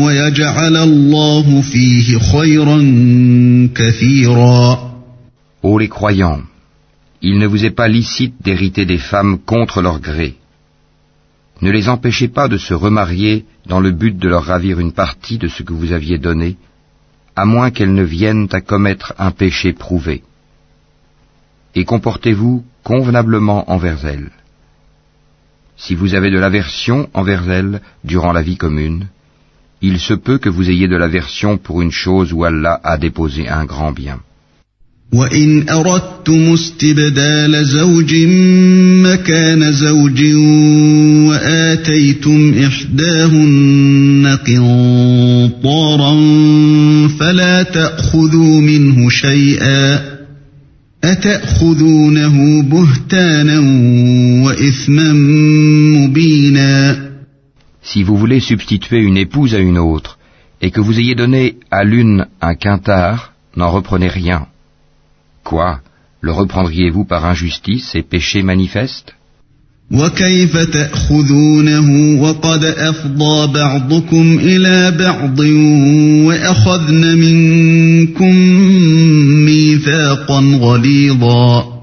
ويجعل 0.04 0.76
الله 0.76 1.60
فيه 1.60 2.18
خيرا 2.18 2.78
كثيرا. 3.74 4.88
Ô 5.62 5.76
les 5.78 5.88
croyants, 5.88 6.47
il 7.20 7.38
ne 7.38 7.46
vous 7.46 7.64
est 7.64 7.70
pas 7.70 7.88
licite 7.88 8.34
d'hériter 8.42 8.84
des 8.86 8.98
femmes 8.98 9.38
contre 9.38 9.82
leur 9.82 10.00
gré. 10.00 10.36
Ne 11.60 11.70
les 11.70 11.88
empêchez 11.88 12.28
pas 12.28 12.46
de 12.46 12.56
se 12.56 12.74
remarier 12.74 13.44
dans 13.66 13.80
le 13.80 13.90
but 13.90 14.16
de 14.16 14.28
leur 14.28 14.44
ravir 14.44 14.78
une 14.78 14.92
partie 14.92 15.38
de 15.38 15.48
ce 15.48 15.62
que 15.62 15.72
vous 15.72 15.92
aviez 15.92 16.18
donné, 16.18 16.56
à 17.34 17.44
moins 17.44 17.70
qu'elles 17.70 17.94
ne 17.94 18.04
viennent 18.04 18.48
à 18.52 18.60
commettre 18.60 19.14
un 19.18 19.32
péché 19.32 19.72
prouvé. 19.72 20.22
Et 21.74 21.84
comportez-vous 21.84 22.64
convenablement 22.84 23.70
envers 23.70 24.06
elles. 24.06 24.30
Si 25.76 25.94
vous 25.94 26.14
avez 26.14 26.30
de 26.30 26.38
l'aversion 26.38 27.08
envers 27.14 27.50
elles 27.50 27.80
durant 28.04 28.32
la 28.32 28.42
vie 28.42 28.56
commune, 28.56 29.06
il 29.80 30.00
se 30.00 30.14
peut 30.14 30.38
que 30.38 30.48
vous 30.48 30.70
ayez 30.70 30.88
de 30.88 30.96
l'aversion 30.96 31.58
pour 31.58 31.82
une 31.82 31.92
chose 31.92 32.32
où 32.32 32.44
Allah 32.44 32.80
a 32.82 32.98
déposé 32.98 33.48
un 33.48 33.64
grand 33.64 33.92
bien. 33.92 34.20
وإن 35.12 35.68
أردتم 35.68 36.52
استبدال 36.52 37.66
زوج 37.66 38.14
مكان 39.04 39.72
زوج 39.72 40.22
وآتيتم 41.28 42.54
إحداهن 42.64 44.38
قنطارا 44.46 46.14
فلا 47.20 47.62
تأخذوا 47.62 48.60
منه 48.60 49.08
شيئا 49.08 50.00
أتأخذونه 51.04 52.62
بهتانا 52.62 53.58
وإثما 54.44 55.12
مبينا 55.96 57.08
Si 57.82 58.02
vous 58.02 58.18
voulez 58.18 58.40
substituer 58.40 58.98
une 58.98 59.16
épouse 59.16 59.54
à 59.54 59.60
une 59.60 59.78
autre, 59.78 60.18
et 60.60 60.70
que 60.70 60.82
vous 60.82 60.98
ayez 61.00 61.14
donné 61.14 61.56
à 61.70 61.84
l'une 61.84 62.26
un 62.42 62.54
quintard, 62.54 63.32
n'en 63.56 63.70
reprenez 63.70 64.08
rien. 64.08 64.48
Quoi 65.47 65.79
Le 66.21 66.31
reprendriez-vous 66.31 67.05
par 67.05 67.25
injustice 67.25 67.95
et 67.95 68.03
péché 68.03 68.43
manifeste 68.43 69.13
وكيف 69.91 70.57
تأخذونه 70.57 72.21
وقد 72.21 72.63
أفضى 72.65 73.53
بعضكم 73.53 74.39
إلى 74.41 74.91
بعض 74.91 75.39
وأخذن 76.27 77.17
منكم 77.17 78.35
ميثاقا 79.45 80.39
غليظا 80.61 81.73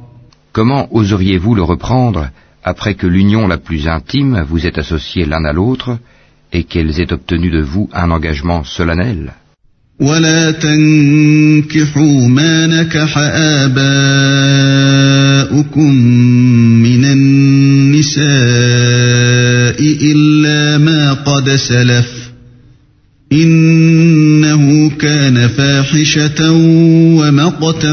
Comment 0.52 0.88
oseriez-vous 0.90 1.54
le 1.54 1.62
reprendre 1.62 2.30
après 2.64 2.94
que 2.94 3.06
l'union 3.06 3.46
la 3.46 3.59
plus 3.59 3.87
intime 3.87 4.44
vous 4.48 4.66
est 4.66 4.78
associée 4.78 5.24
l'un 5.24 5.44
à 5.44 5.52
l'autre 5.52 5.98
et 6.52 6.64
qu'elles 6.64 7.00
aient 7.00 7.12
obtenu 7.12 7.50
de 7.50 7.61
vous 7.61 7.88
un 7.92 8.11
engagement 8.11 8.64
solennel 8.64 9.35
ولا 10.00 10.50
تنكحوا 10.50 12.28
ما 12.28 12.66
نكح 12.66 13.18
آباؤكم 13.68 13.85
من 16.83 17.04
النساء 17.04 18.20
إلا 19.80 20.78
ما 20.78 21.12
قد 21.12 21.50
سلف 21.56 22.30
إنه 23.33 24.90
كان 24.90 25.48
فاحشة 25.48 26.52
ومقتا 27.20 27.92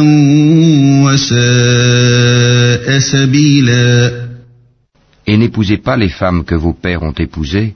وساء 1.03 2.99
سبيلا 2.99 4.27
Et 5.29 5.35
n'épousez 5.35 5.77
pas 5.77 5.97
les 5.97 6.07
femmes 6.07 6.45
que 6.45 6.55
vos 6.55 6.71
pères 6.71 7.03
ont 7.03 7.11
épousées, 7.11 7.75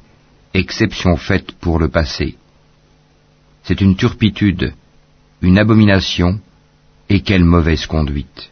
exception 0.54 1.18
faite 1.18 1.52
pour 1.60 1.80
le 1.80 1.90
passé. 1.90 2.36
C'est 3.67 3.81
une 3.81 3.97
turpitude, 3.97 4.73
une 5.43 5.59
abomination, 5.59 6.39
et 7.11 7.21
quelle 7.21 7.45
mauvaise 7.45 7.87
conduite. 7.87 8.51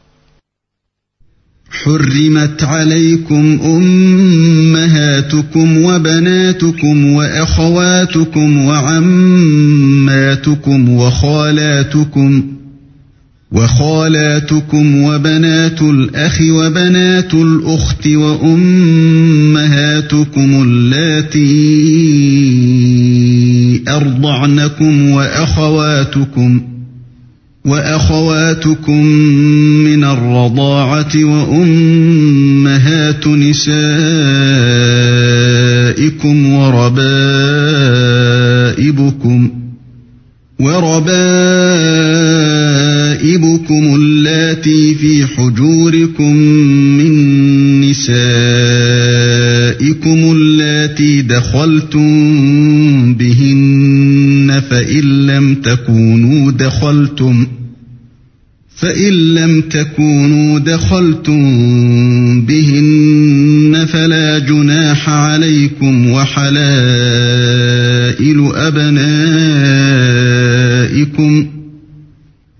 حرمت 1.84 2.62
عليكم 2.62 3.58
أمهاتكم 3.64 5.04
وبناتكم 5.84 7.12
وأخواتكم 7.12 8.64
وعماتكم 8.64 10.08
وخالاتكم 10.88 12.42
وخالاتكم 13.52 15.02
وبنات 15.02 15.82
الأخ 15.82 16.40
وبنات 16.50 17.34
الأخت 17.34 18.06
وأمهاتكم 18.06 19.52
اللاتي 20.62 21.94
أرضعنكم 23.88 25.10
وأخواتكم 25.10 26.60
وأخواتكم 27.64 29.04
من 29.84 30.04
الرضاعة 30.04 31.24
وأمهات 31.24 33.26
نسائكم 33.26 33.74
وربائبكم 38.24 39.50
وربائبكم 43.04 43.94
اللاتي 43.94 44.94
في 44.94 45.26
حجوركم 45.26 46.36
من 46.98 47.14
نسائكم 47.80 48.14
اللاتي 50.36 51.22
دخلتم 51.22 52.10
فإن 54.70 55.26
لم 55.26 55.54
تكونوا 55.54 56.50
دخلتم 56.50 57.46
فإن 58.76 59.12
لم 59.34 59.60
تكونوا 59.60 60.58
دخلتم 60.58 61.40
بهن 62.46 63.86
فلا 63.92 64.38
جناح 64.38 65.08
عليكم 65.08 66.10
وحلائل 66.10 67.44
أبنائكم 68.54 69.94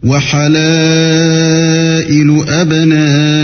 وحلائل 0.05 1.35
أبنائكم 2.49 3.35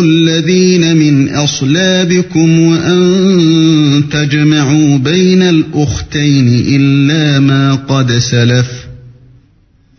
الذين 0.00 0.96
من 0.96 1.28
أصلابكم 1.28 2.60
وأن 2.60 3.49
تجمعوا 4.09 4.97
بين 4.97 5.41
الأختين 5.41 6.47
إلا 6.47 7.39
ما 7.39 7.75
قد 7.75 8.11
سلف 8.11 8.87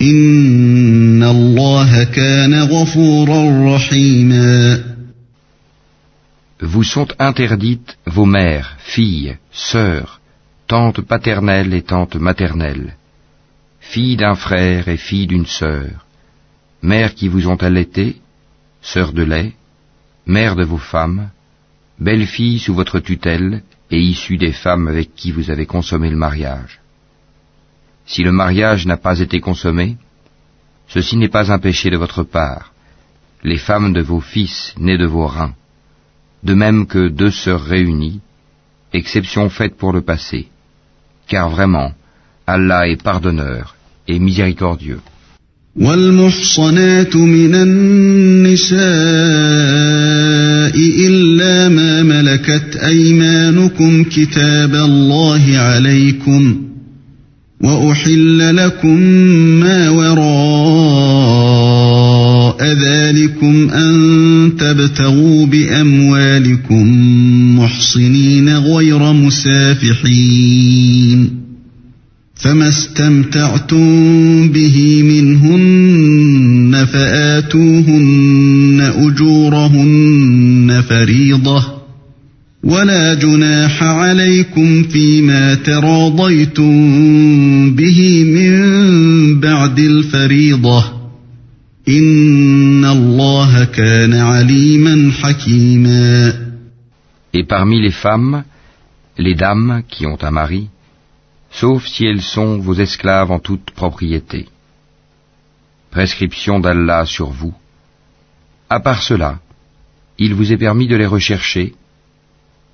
إن 0.02 1.22
الله 1.22 2.04
كان 2.04 2.54
غفورا 2.54 3.74
رحيما 3.76 4.82
Vous 6.62 6.84
sont 6.84 7.08
interdites 7.18 7.98
vos 8.06 8.24
mères, 8.24 8.76
filles, 8.78 9.36
sœurs, 9.52 10.20
tantes 10.66 11.02
paternelles 11.02 11.74
et 11.74 11.82
tantes 11.82 12.16
maternelles, 12.16 12.94
filles 13.80 14.16
d'un 14.16 14.34
frère 14.34 14.88
et 14.88 14.96
filles 14.96 15.26
d'une 15.26 15.44
sœur, 15.44 16.06
mères 16.82 17.14
qui 17.14 17.28
vous 17.28 17.46
ont 17.48 17.56
allaité, 17.56 18.16
sœurs 18.80 19.12
de 19.12 19.22
lait, 19.22 19.52
mères 20.26 20.56
de 20.56 20.64
vos 20.64 20.78
femmes, 20.78 21.28
belles 22.00 22.26
filles 22.26 22.58
sous 22.58 22.74
votre 22.74 23.00
tutelle 23.00 23.62
et 23.91 23.99
issues 23.99 24.37
des 24.37 24.53
femmes 24.53 24.87
avec 24.87 25.13
qui 25.15 25.31
vous 25.31 25.51
avez 25.51 25.65
consommé 25.65 26.09
le 26.09 26.15
mariage. 26.15 26.79
Si 28.05 28.23
le 28.23 28.31
mariage 28.31 28.85
n'a 28.85 28.97
pas 28.97 29.19
été 29.19 29.39
consommé, 29.39 29.97
ceci 30.87 31.17
n'est 31.17 31.35
pas 31.37 31.51
un 31.51 31.59
péché 31.59 31.89
de 31.89 31.97
votre 31.97 32.23
part, 32.23 32.73
les 33.43 33.57
femmes 33.57 33.93
de 33.93 34.01
vos 34.01 34.21
fils 34.21 34.73
nés 34.77 34.97
de 34.97 35.05
vos 35.05 35.27
reins, 35.27 35.55
de 36.43 36.53
même 36.53 36.87
que 36.87 37.09
deux 37.09 37.31
sœurs 37.31 37.63
réunies, 37.63 38.21
exception 38.93 39.49
faite 39.49 39.75
pour 39.75 39.93
le 39.93 40.01
passé, 40.01 40.49
car 41.27 41.49
vraiment, 41.49 41.91
Allah 42.47 42.87
est 42.87 43.01
pardonneur 43.01 43.75
et 44.07 44.19
miséricordieux. 44.19 45.01
والمحصنات 45.75 47.15
من 47.15 47.55
النساء 47.55 48.81
إلا 51.07 51.69
ما 51.69 52.03
ملكت 52.03 52.75
أيمانكم 52.75 54.03
كتاب 54.03 54.75
الله 54.75 55.57
عليكم 55.57 56.61
وأحل 57.61 58.55
لكم 58.55 58.97
ما 59.59 59.89
وراء 59.89 61.11
ذلكم 62.65 63.69
أن 63.69 64.51
تبتغوا 64.59 65.45
بأموالكم 65.45 66.85
محصنين 67.59 68.57
غير 68.57 69.13
مسافحين. 69.13 70.61
فما 72.51 72.67
استمتعتم 72.67 74.49
به 74.49 75.03
منهن 75.03 76.85
فآتوهن 76.85 78.81
أجورهن 78.97 80.83
فريضة 80.89 81.63
ولا 82.63 83.13
جناح 83.13 83.83
عليكم 83.83 84.83
فيما 84.83 85.55
تراضيتم 85.55 86.75
به 87.75 88.23
من 88.23 89.39
بعد 89.39 89.79
الفريضة 89.79 90.83
إن 91.89 92.85
الله 92.85 93.63
كان 93.63 94.13
عليما 94.13 95.11
حكيما. 95.11 96.33
Et 97.33 97.43
parmi 97.43 97.81
les 97.81 97.91
femmes, 97.91 98.43
les 99.17 99.35
dames 99.35 99.83
qui 99.87 100.05
ont 100.05 100.17
un 100.21 100.31
mari, 100.31 100.67
sauf 101.51 101.85
si 101.85 102.05
elles 102.05 102.21
sont 102.21 102.59
vos 102.59 102.73
esclaves 102.73 103.31
en 103.31 103.39
toute 103.39 103.71
propriété. 103.71 104.47
Prescription 105.91 106.59
d'Allah 106.59 107.05
sur 107.05 107.29
vous. 107.29 107.53
À 108.69 108.79
part 108.79 109.03
cela, 109.03 109.39
il 110.17 110.33
vous 110.33 110.53
est 110.53 110.57
permis 110.57 110.87
de 110.87 110.95
les 110.95 111.05
rechercher 111.05 111.75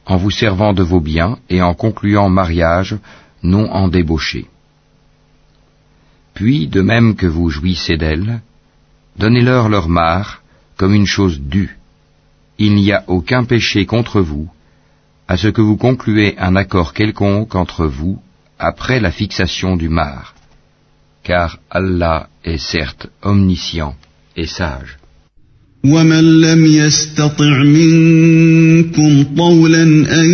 en 0.06 0.16
vous 0.16 0.32
servant 0.32 0.74
de 0.74 0.84
vos 0.84 1.02
biens 1.02 1.38
et 1.50 1.62
en 1.62 1.74
concluant 1.74 2.30
mariage, 2.30 2.98
non 3.44 3.70
en 3.72 3.90
débauché. 3.90 4.46
Puis, 6.34 6.68
de 6.68 6.82
même 6.82 7.16
que 7.16 7.26
vous 7.26 7.50
jouissez 7.50 7.98
d'elles, 7.98 8.42
donnez-leur 9.18 9.70
leur 9.70 9.90
mare 9.90 10.44
comme 10.78 10.94
une 10.94 11.08
chose 11.08 11.42
due. 11.42 11.78
Il 12.58 12.76
n'y 12.76 12.94
a 12.94 13.04
aucun 13.08 13.44
péché 13.44 13.86
contre 13.86 14.22
vous, 14.22 14.50
à 15.28 15.36
ce 15.36 15.48
que 15.48 15.62
vous 15.62 15.78
concluez 15.78 16.38
un 16.38 16.56
accord 16.56 16.94
quelconque 16.94 17.56
entre 17.56 17.86
vous 17.86 18.22
après 18.59 19.01
la 19.01 19.11
fixation 19.11 19.77
du 19.77 19.89
mar, 19.89 20.35
car 21.25 21.59
Allah 21.71 22.29
est 22.45 22.59
certes 22.59 23.09
omniscient 23.23 23.95
et 24.37 24.47
sage. 24.47 24.99
ومن 25.85 26.41
لم 26.41 26.67
يستطع 26.67 27.63
منكم 27.63 29.25
طولا 29.37 29.83
أن 30.21 30.31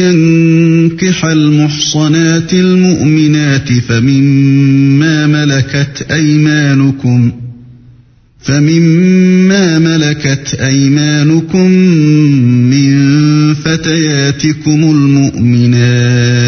ينكح 0.00 1.24
المحصنات 1.24 2.52
المؤمنات 2.54 3.72
فمما 3.72 5.26
ملكت 5.26 6.06
أيمانكم 6.10 7.32
فمما 8.40 9.78
ملكت 9.78 10.54
أيمانكم 10.60 11.70
من 12.70 12.94
فتياتكم 13.54 14.90
المؤمنات 14.90 16.41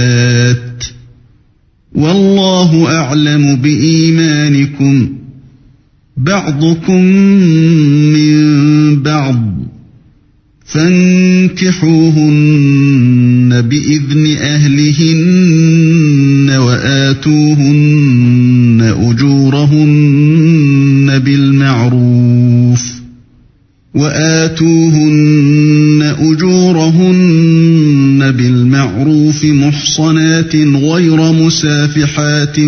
والله 1.95 2.95
أعلم 2.95 3.55
بإيمانكم. 3.55 5.10
بعضكم 6.17 7.01
من 8.13 9.01
بعض. 9.01 9.55
فانكحوهن 10.65 13.62
بإذن 13.62 14.38
أهلهن 14.38 16.49
وآتوهن 16.49 18.15
أجورهن 19.12 21.19
بالمعروف. 21.19 22.81
وآتوهن 23.95 26.15
أجورهن 26.19 28.04
بالمعروف 28.95 29.43
محصنات 29.45 30.55
غير 30.55 31.31
مسافحات 31.31 32.60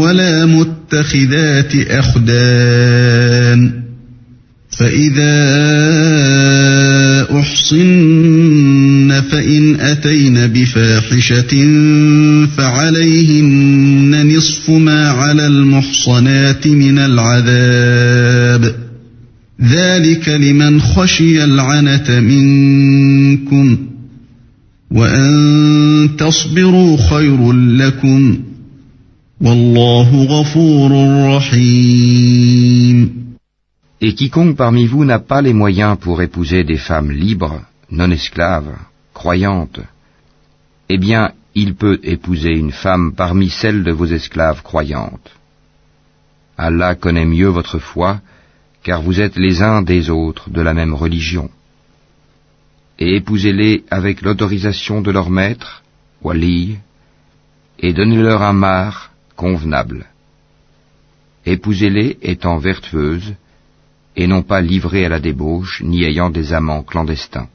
ولا 0.00 0.46
متخذات 0.46 1.72
أخدان 1.90 3.72
فإذا 4.70 5.36
أحصن 7.38 9.22
فإن 9.30 9.80
أتين 9.80 10.46
بفاحشة 10.46 11.52
فعليهن 12.56 14.36
نصف 14.36 14.70
ما 14.70 15.08
على 15.08 15.46
المحصنات 15.46 16.66
من 16.66 16.98
العذاب. 16.98 18.74
ذلك 19.62 20.28
لمن 20.28 20.80
خشي 20.80 21.44
العنة 21.44 22.20
منكم. 22.20 23.95
وأن 24.91 26.15
تصبروا 26.17 26.97
خير 26.97 27.51
لكم 27.53 28.39
والله 29.41 30.23
غفور 30.23 30.91
رحيم 31.35 33.21
Et 34.03 34.15
quiconque 34.15 34.55
parmi 34.55 34.87
vous 34.87 35.05
n'a 35.05 35.19
pas 35.19 35.41
les 35.43 35.53
moyens 35.53 35.95
pour 35.99 36.23
épouser 36.23 36.63
des 36.63 36.77
femmes 36.77 37.11
libres, 37.11 37.61
non 37.91 38.09
esclaves, 38.09 38.75
croyantes, 39.13 39.81
eh 40.89 40.97
bien, 40.97 41.33
il 41.53 41.75
peut 41.75 41.99
épouser 42.03 42.53
une 42.63 42.71
femme 42.71 43.13
parmi 43.13 43.49
celles 43.49 43.83
de 43.83 43.91
vos 43.91 44.07
esclaves 44.07 44.63
croyantes. 44.63 45.31
Allah 46.57 46.95
connaît 46.95 47.25
mieux 47.25 47.47
votre 47.59 47.77
foi, 47.77 48.21
car 48.83 49.03
vous 49.03 49.21
êtes 49.21 49.35
les 49.35 49.61
uns 49.61 49.83
des 49.83 50.09
autres 50.09 50.49
de 50.49 50.61
la 50.61 50.73
même 50.73 50.95
religion. 50.95 51.49
Et 52.98 53.16
épousez-les 53.16 53.84
avec 53.90 54.22
l'autorisation 54.22 55.02
de 55.02 55.10
leur 55.10 55.30
maître, 55.30 55.82
wali, 56.22 56.78
et 57.78 57.92
donnez-leur 57.92 58.42
un 58.42 58.54
mar 58.54 59.12
convenable. 59.36 60.06
Épousez-les 61.44 62.18
étant 62.22 62.58
vertueuses, 62.58 63.34
et 64.16 64.26
non 64.26 64.42
pas 64.42 64.62
livrées 64.62 65.04
à 65.04 65.10
la 65.10 65.20
débauche, 65.20 65.82
ni 65.82 66.04
ayant 66.04 66.30
des 66.30 66.52
amants 66.54 66.82
clandestins. 66.82 67.48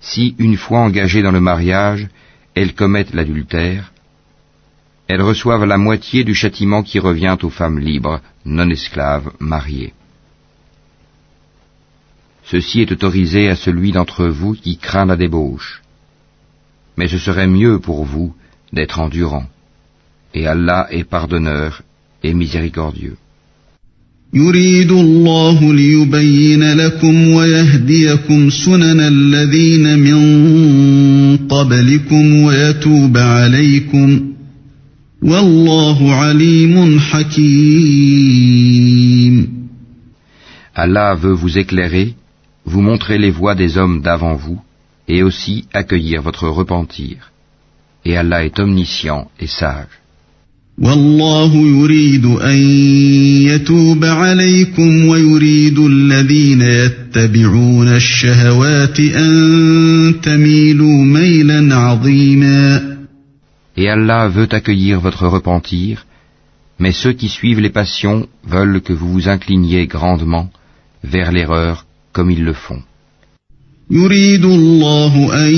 Si, 0.00 0.34
une 0.38 0.56
fois 0.56 0.80
engagées 0.80 1.22
dans 1.22 1.30
le 1.30 1.40
mariage, 1.40 2.08
elles 2.54 2.74
commettent 2.74 3.14
l'adultère, 3.14 3.92
elles 5.06 5.22
reçoivent 5.22 5.64
la 5.64 5.78
moitié 5.78 6.24
du 6.24 6.34
châtiment 6.34 6.82
qui 6.82 6.98
revient 6.98 7.36
aux 7.42 7.50
femmes 7.50 7.78
libres, 7.78 8.20
non 8.44 8.68
esclaves, 8.70 9.30
mariées. 9.38 9.92
Ceci 12.51 12.81
est 12.81 12.91
autorisé 12.91 13.49
à 13.49 13.55
celui 13.55 13.91
d'entre 13.91 14.25
vous 14.27 14.53
qui 14.53 14.77
craint 14.77 15.05
la 15.05 15.17
débauche. 15.17 15.81
Mais 16.97 17.07
ce 17.07 17.17
serait 17.17 17.47
mieux 17.47 17.79
pour 17.79 18.05
vous 18.05 18.33
d'être 18.71 18.99
endurant. 18.99 19.47
Et 20.33 20.47
Allah 20.47 20.87
est 20.91 21.03
pardonneur 21.03 21.81
et 22.23 22.33
miséricordieux. 22.33 23.17
يريد 24.33 24.91
الله 24.91 25.73
ليبين 25.73 26.73
لكم 26.73 27.27
ويهديكم 27.27 28.49
سنن 28.49 28.99
الذين 28.99 29.99
من 29.99 30.17
قبلكم 31.37 32.33
ويتوب 32.33 33.17
عليكم 33.17 34.21
والله 35.23 36.13
عليم 36.13 36.99
حكيم 36.99 38.37
Allah 40.75 41.15
veut 41.15 41.33
vous 41.33 41.57
éclairer, 41.57 42.13
vous 42.65 42.81
montrer 42.81 43.17
les 43.17 43.31
voies 43.31 43.55
des 43.55 43.77
hommes 43.77 44.01
d'avant 44.01 44.35
vous, 44.35 44.59
et 45.07 45.23
aussi 45.23 45.65
accueillir 45.73 46.21
votre 46.21 46.47
repentir. 46.47 47.31
Et 48.05 48.17
Allah 48.17 48.45
est 48.45 48.59
omniscient 48.59 49.29
et 49.39 49.47
sage. 49.47 50.01
والله 50.81 51.55
يريد 51.55 52.25
أن 52.25 52.57
يتوب 53.49 54.05
عليكم 54.05 55.05
ويريد 55.05 55.79
الذين 55.79 56.61
يتبعون 56.61 57.87
الشهوات 57.87 58.99
أن 58.99 60.21
تميلوا 60.21 61.03
ميلا 61.03 61.75
عظيما 61.75 62.97
Et 63.75 63.89
Allah 63.89 64.27
veut 64.27 64.49
accueillir 64.51 64.99
votre 64.99 65.27
repentir, 65.27 66.05
mais 66.79 66.91
ceux 66.91 67.13
qui 67.13 67.29
suivent 67.29 67.59
les 67.59 67.71
passions 67.71 68.27
veulent 68.43 68.81
que 68.81 68.93
vous 68.93 69.11
vous 69.11 69.29
incliniez 69.29 69.87
grandement 69.87 70.49
vers 71.03 71.31
l'erreur 71.31 71.85
comme 72.13 72.31
ils 72.31 72.43
le 72.43 72.53
font. 72.53 72.81
يريد 73.91 74.45
الله 74.45 75.47
أن 75.47 75.53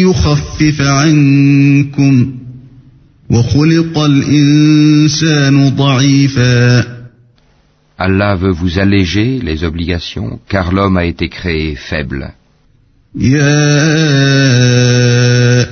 يخفف 0.00 0.80
عنكم 0.80 2.34
وخلق 3.30 3.98
الإنسان 3.98 5.68
ضعيفا 5.68 6.96
Allah 7.98 8.36
veut 8.36 8.52
vous 8.52 8.78
alléger 8.78 9.40
les 9.42 9.64
obligations, 9.64 10.38
car 10.50 10.70
l'homme 10.70 10.98
a 10.98 11.06
été 11.06 11.28
créé 11.30 11.74
faible. 11.76 12.32
يا 13.16 13.78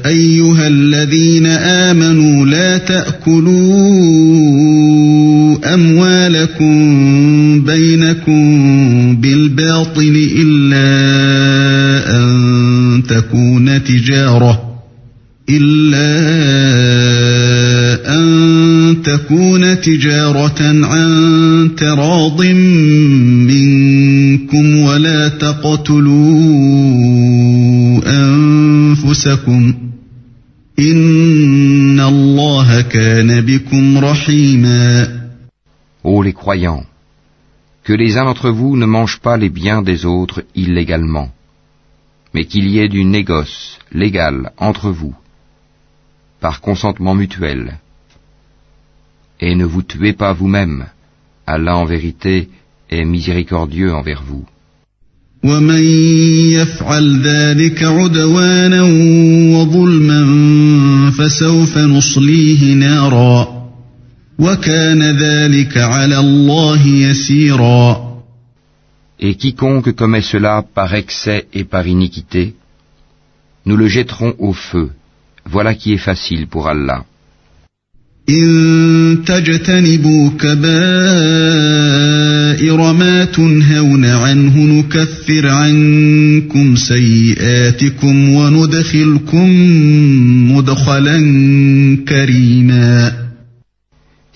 أيها 0.07 0.67
الذين 0.67 1.47
آمنوا 1.47 2.47
لا 2.47 2.79
تأكلوا 2.79 3.45
أموالكم 5.75 6.75
بينكم 7.65 8.78
بالباطل 9.80 10.30
إلا 10.36 10.90
أن 12.18 13.04
تكون 13.10 13.84
تجارة 13.84 14.62
إلا 15.50 16.10
أن 18.16 18.98
تكون 19.04 19.82
تجارة 19.82 20.86
عن 20.86 21.70
تراض 21.78 22.42
منكم 23.52 24.78
ولا 24.78 25.28
تقتلوا 25.28 26.20
أنفسكم. 28.06 29.74
إن 30.80 32.00
الله 32.00 32.82
كان 32.82 33.42
بكم 33.42 33.98
رحيما. 33.98 35.08
Ô 36.04 36.24
les 36.24 36.34
croyants, 36.34 36.84
que 37.89 37.93
les 37.93 38.17
uns 38.17 38.25
d'entre 38.25 38.51
vous 38.51 38.77
ne 38.77 38.87
mangent 38.87 39.21
pas 39.21 39.37
les 39.37 39.51
biens 39.51 39.83
des 39.83 40.07
autres 40.07 40.43
illégalement, 40.55 41.31
mais 42.33 42.47
qu'il 42.47 42.67
y 42.69 42.79
ait 42.79 42.89
du 42.89 43.05
négoce 43.05 43.79
légal 43.93 44.53
entre 44.57 44.91
vous, 44.91 45.15
par 46.41 46.61
consentement 46.61 47.15
mutuel. 47.15 47.79
Et 49.41 49.55
ne 49.55 49.65
vous 49.65 49.83
tuez 49.83 50.15
pas 50.15 50.33
vous-même. 50.33 50.87
Allah 51.47 51.77
en 51.77 51.85
vérité 51.85 52.49
est 52.91 53.05
miséricordieux 53.05 53.93
envers 53.93 54.23
vous. 54.23 54.45
ومن 55.45 55.83
يفعل 56.53 57.21
ذلك 57.23 57.83
عدوانا 57.83 58.83
وظلما 59.57 60.21
فسوف 61.11 61.79
نصليه 61.79 62.75
نارا 62.75 63.58
Et 69.22 69.36
quiconque 69.36 69.92
commet 69.96 70.22
cela 70.22 70.64
par 70.74 70.96
excès 70.96 71.48
et 71.54 71.66
par 71.66 71.86
iniquité, 71.86 72.56
nous 73.66 73.76
le 73.76 73.88
jetterons 73.90 74.34
au 74.40 74.54
feu. 74.54 74.92
Voilà 75.46 75.76
qui 75.76 75.92
est 75.94 75.98
facile 75.98 76.48
pour 76.48 76.70
Allah. 76.70 77.06
إن 78.30 79.24
تجتنبوا 79.26 80.30
كبائر 80.40 80.64
ما 82.94 83.26
تنهون 83.26 84.06
عنه 84.06 84.58
نكفر 84.58 85.48
عنكم 85.48 86.76
سيئاتكم 86.76 88.30
وندخلكم 88.30 89.50
مدخلا 90.52 91.18
كريما 92.08 93.29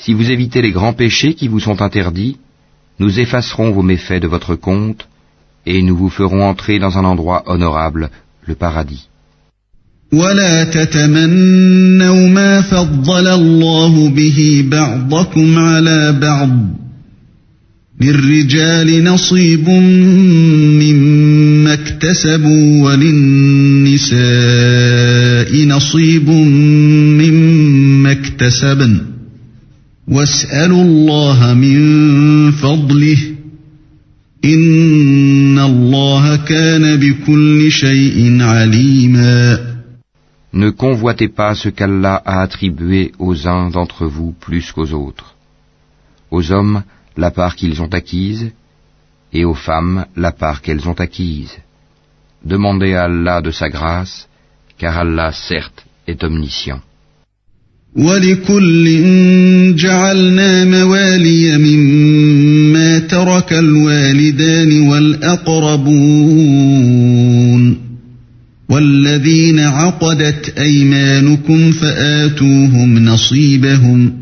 Si 0.02 0.14
vous 0.14 0.30
évitez 0.30 0.62
les 0.62 0.70
grands 0.70 0.92
péchés 0.92 1.34
qui 1.34 1.48
vous 1.48 1.60
sont 1.60 1.82
interdits, 1.82 2.36
nous 3.00 3.20
effacerons 3.20 3.70
vos 3.72 3.82
méfaits 3.82 4.22
de 4.22 4.28
votre 4.28 4.54
compte, 4.54 5.08
et 5.66 5.82
nous 5.82 5.96
vous 5.96 6.08
ferons 6.08 6.42
entrer 6.42 6.78
dans 6.78 6.98
un 6.98 7.04
endroit 7.04 7.42
honorable, 7.46 8.10
le 8.46 8.54
paradis. 8.54 9.08
ولا 10.12 10.64
تتمنوا 10.64 12.28
ما 12.28 12.60
فضل 12.60 13.26
الله 13.26 14.08
به 14.08 14.64
بعضكم 14.70 15.58
على 15.58 16.18
بعض 16.20 16.50
للرجال 18.00 19.04
نصيب 19.04 19.68
مما 20.80 21.72
اكتسبوا 21.72 22.82
وللنساء 22.84 24.18
نصيب 25.66 26.30
مما 27.20 28.12
اكتسبن 28.12 29.11
واسألوا 30.08 30.82
الله 30.82 31.54
من 31.54 31.80
فضله 32.52 33.18
إن 34.44 35.58
الله 35.58 36.36
كان 36.36 36.96
بكل 36.96 37.70
شيء 37.70 38.42
عليما 38.42 39.68
Ne 40.52 40.70
convoitez 40.70 41.28
pas 41.28 41.54
ce 41.54 41.68
qu'Allah 41.68 42.22
a 42.24 42.40
attribué 42.40 43.12
aux 43.18 43.46
uns 43.46 43.68
d'entre 43.68 44.06
vous 44.06 44.32
plus 44.32 44.72
qu'aux 44.72 44.92
autres. 44.92 45.34
Aux 46.30 46.50
hommes, 46.52 46.82
la 47.16 47.30
part 47.30 47.54
qu'ils 47.54 47.82
ont 47.82 47.92
acquise, 47.92 48.50
et 49.32 49.44
aux 49.44 49.54
femmes, 49.54 50.06
la 50.16 50.32
part 50.32 50.62
qu'elles 50.62 50.88
ont 50.88 50.98
acquise. 51.06 51.54
Demandez 52.44 52.94
à 52.94 53.04
Allah 53.04 53.42
de 53.42 53.50
sa 53.50 53.68
grâce, 53.68 54.26
car 54.78 54.96
Allah, 54.98 55.32
certes, 55.32 55.84
est 56.06 56.24
omniscient. 56.24 56.80
ولكل 57.95 58.85
جعلنا 59.75 60.65
موالي 60.65 61.57
مما 61.57 62.99
ترك 62.99 63.53
الوالدان 63.53 64.81
والأقربون 64.87 66.23
والذين 68.69 69.59
عقدت 69.59 70.57
أيمانكم 70.57 71.71
فآتوهم 71.71 72.99
نصيبهم 72.99 74.13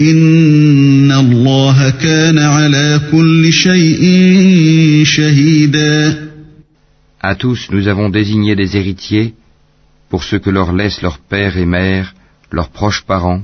إن 0.00 1.12
الله 1.12 1.90
كان 1.90 2.38
على 2.38 3.00
كل 3.12 3.52
شيء 3.52 4.02
شهيدا. 5.04 6.28
À 7.20 7.34
tous, 7.34 7.68
nous 7.72 7.88
avons 7.88 8.08
désigné 8.10 8.54
des 8.54 8.76
héritiers 8.76 9.34
pour 10.08 10.22
ce 10.22 10.36
que 10.36 10.50
leur 10.50 10.72
laissent 10.72 11.02
leurs 11.02 11.18
pères 11.18 11.58
et 11.58 11.66
mères 11.66 12.14
leurs 12.50 12.70
proches 12.70 13.04
parents, 13.04 13.42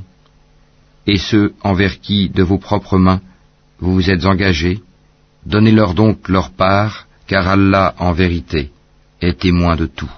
et 1.07 1.19
ceux 1.19 1.53
envers 1.63 2.01
qui, 2.01 2.31
de 2.31 2.43
vos 2.43 2.59
propres 2.59 2.99
mains, 2.99 3.21
vous 3.81 3.95
vous 3.95 4.11
êtes 4.11 4.25
engagés, 4.25 4.79
donnez-leur 5.47 5.95
donc 5.95 6.29
leur 6.29 6.51
part, 6.51 7.07
car 7.27 7.49
Allah, 7.49 7.95
en 7.99 8.13
vérité, 8.13 8.71
est 9.21 9.39
témoin 9.39 9.77
de 9.77 9.87
tout. 9.87 10.11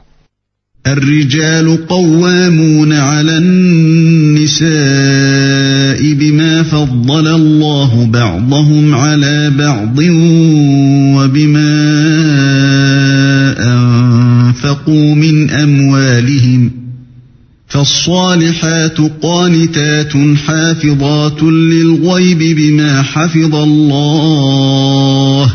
فالصالحات 17.69 18.99
قانتات 19.23 20.13
حافظات 20.47 21.43
للغيب 21.43 22.39
بما 22.39 23.03
حفظ 23.03 23.55
الله 23.55 25.55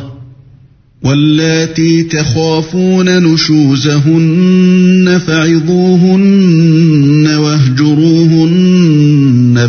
واللاتي 1.04 2.04
تخافون 2.04 3.34
نشوزهن 3.34 5.22
فعظوهن 5.28 7.28
واهجروهن 7.28 8.90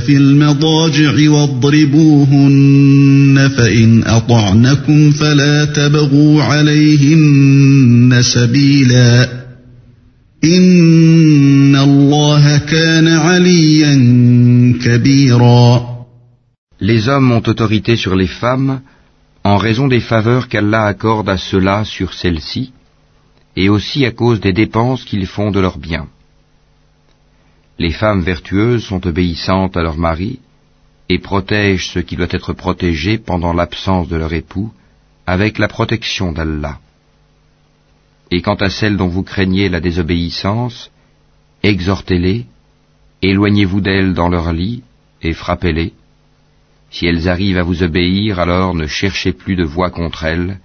في 0.07 0.17
المضاجع 0.17 1.31
واضربوهن 1.31 2.71
فإن 3.57 4.05
أطعنكم 4.05 5.11
فلا 5.11 5.65
تبغوا 5.65 6.43
عليهن 6.43 8.19
سبيلاً 8.23 9.43
Les 16.81 17.09
hommes 17.09 17.33
ont 17.33 17.43
autorité 17.47 17.97
sur 17.97 18.17
les 18.17 18.27
femmes 18.27 18.81
en 19.45 19.59
raison 19.59 19.89
des 19.89 20.01
faveurs 20.01 20.49
qu'Allah 20.49 20.85
accorde 20.85 21.29
à 21.29 21.37
ceux-là 21.37 21.85
sur 21.85 22.15
celles-ci, 22.15 22.73
et 23.57 23.69
aussi 23.69 24.07
à 24.07 24.11
cause 24.11 24.41
des 24.41 24.55
dépenses 24.55 25.05
qu'ils 25.05 25.27
font 25.27 25.51
de 25.51 25.61
leurs 25.61 25.77
biens. 25.77 26.09
Les 27.79 27.93
femmes 27.93 28.23
vertueuses 28.23 28.85
sont 28.85 29.07
obéissantes 29.07 29.77
à 29.77 29.83
leur 29.83 29.99
mari 29.99 30.39
et 31.11 31.19
protègent 31.19 31.89
ce 31.89 31.99
qui 31.99 32.17
doit 32.17 32.27
être 32.31 32.55
protégé 32.55 33.19
pendant 33.19 33.53
l'absence 33.53 34.09
de 34.09 34.17
leur 34.17 34.33
époux 34.33 34.73
avec 35.27 35.59
la 35.59 35.69
protection 35.69 36.33
d'Allah. 36.33 36.79
Et 38.31 38.41
quant 38.41 38.55
à 38.55 38.71
celles 38.71 38.97
dont 38.97 39.09
vous 39.09 39.25
craignez 39.25 39.69
la 39.69 39.81
désobéissance, 39.81 40.91
exhortez-les, 41.63 42.47
éloignez-vous 43.22 43.82
d'elles 43.82 44.14
dans 44.14 44.30
leur 44.30 44.54
lit 44.54 44.84
et 45.22 45.34
frappez-les. 45.34 45.94
Si 46.92 47.06
elles 47.06 47.28
arrivent 47.28 47.58
à 47.58 47.64
vous 47.64 47.84
obéir, 47.84 48.40
alors 48.40 48.74
ne 48.74 48.88
cherchez 48.88 49.34
plus 49.34 49.56
de 49.56 49.64
voix 49.64 49.90
contre 49.90 50.24
elles, 50.24 50.60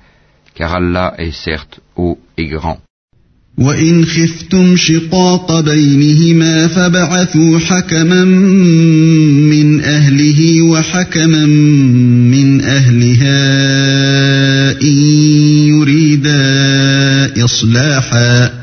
car 0.54 0.74
Allah 0.74 1.14
est 1.18 1.32
certes 1.32 1.80
haut 1.96 2.18
et 2.38 2.46
grand. 2.46 2.80
إصلاحا 17.44 18.46
إن 18.46 18.55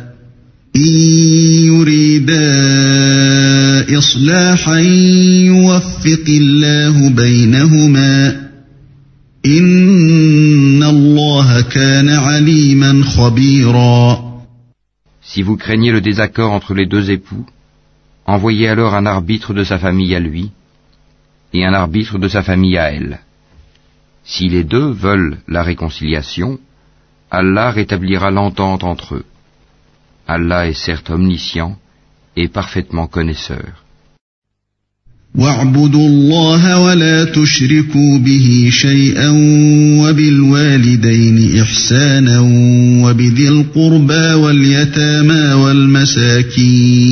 إصلاحا 4.14 4.80
يوفق 5.50 6.26
الله 6.28 7.10
بينهما 7.10 8.50
إن 9.46 10.84
الله 10.84 11.62
كان 11.62 12.10
عليما 12.10 13.04
خبيرا 13.04 14.30
Si 15.22 15.44
vous 15.44 15.58
craignez 15.58 15.92
le 15.92 16.02
désaccord 16.02 16.52
entre 16.52 16.74
les 16.74 16.88
deux 16.88 17.12
époux, 17.12 17.46
envoyez 18.26 18.68
alors 18.68 18.96
un 18.96 19.06
arbitre 19.06 19.54
de 19.54 19.64
sa 19.64 19.78
famille 19.78 20.16
à 20.16 20.20
lui 20.20 20.52
et 21.54 21.66
un 21.66 21.74
arbitre 21.74 22.18
de 22.18 22.28
sa 22.28 22.42
famille 22.42 22.78
à 22.78 22.92
elle. 22.92 23.20
Si 24.24 24.50
les 24.50 24.64
deux 24.64 24.90
veulent 24.92 25.38
la 25.48 25.62
réconciliation, 25.62 26.60
Allah 27.32 27.70
rétablira 27.72 28.32
l'entente 28.32 28.84
entre 28.84 29.16
eux. 29.16 29.26
Allah 30.28 30.68
est 30.68 30.74
certes 30.74 31.10
omniscient 31.10 31.78
et 32.36 32.48
parfaitement 32.48 33.08
connaisseur. 33.08 33.83
واعبدوا 35.39 36.09
الله 36.09 36.79
ولا 36.81 37.25
تشركوا 37.25 38.19
به 38.19 38.69
شيئا 38.73 39.29
وبالوالدين 40.01 41.61
إحسانا 41.61 42.41
وبذي 43.05 43.49
القربى 43.49 44.35
واليتامى 44.35 45.53
والمساكين 45.65 47.05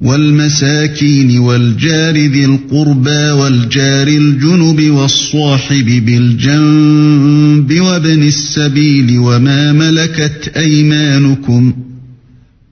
والمساكين 0.00 1.38
والجار 1.38 2.14
ذي 2.16 2.44
القربى 2.44 3.30
والجار 3.30 4.08
الجنب 4.08 4.90
والصاحب 4.90 5.86
بالجنب 6.06 7.80
وابن 7.80 8.22
السبيل 8.22 9.18
وما 9.18 9.72
ملكت 9.72 10.52
أيمانكم 10.56 11.72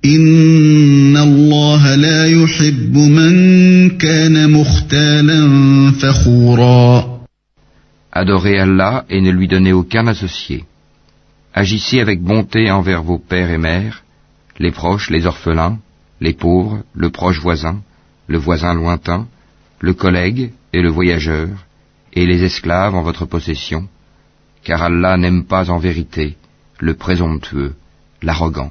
إن 0.05 1.17
Adorez 8.13 8.59
Allah 8.59 9.05
et 9.09 9.21
ne 9.21 9.31
lui 9.31 9.49
donnez 9.49 9.73
aucun 9.73 10.07
associé. 10.07 10.65
Agissez 11.55 12.01
avec 12.01 12.23
bonté 12.23 12.71
envers 12.71 13.03
vos 13.03 13.19
pères 13.19 13.51
et 13.51 13.59
mères, 13.59 14.05
les 14.59 14.71
proches, 14.71 15.11
les 15.11 15.27
orphelins, 15.27 15.79
les 16.21 16.33
pauvres, 16.33 16.83
le 16.95 17.11
proche 17.11 17.41
voisin, 17.41 17.83
le 18.27 18.39
voisin 18.39 18.75
lointain, 18.75 19.27
le 19.81 19.95
collègue 19.95 20.53
et 20.73 20.83
le 20.83 20.91
voyageur, 20.91 21.49
et 22.13 22.27
les 22.27 22.43
esclaves 22.43 22.95
en 22.95 23.03
votre 23.03 23.27
possession, 23.27 23.89
car 24.65 24.83
Allah 24.83 25.17
n'aime 25.17 25.45
pas 25.45 25.71
en 25.71 25.79
vérité 25.79 26.37
le 26.81 26.95
présomptueux, 26.95 27.75
l'arrogant. 28.23 28.71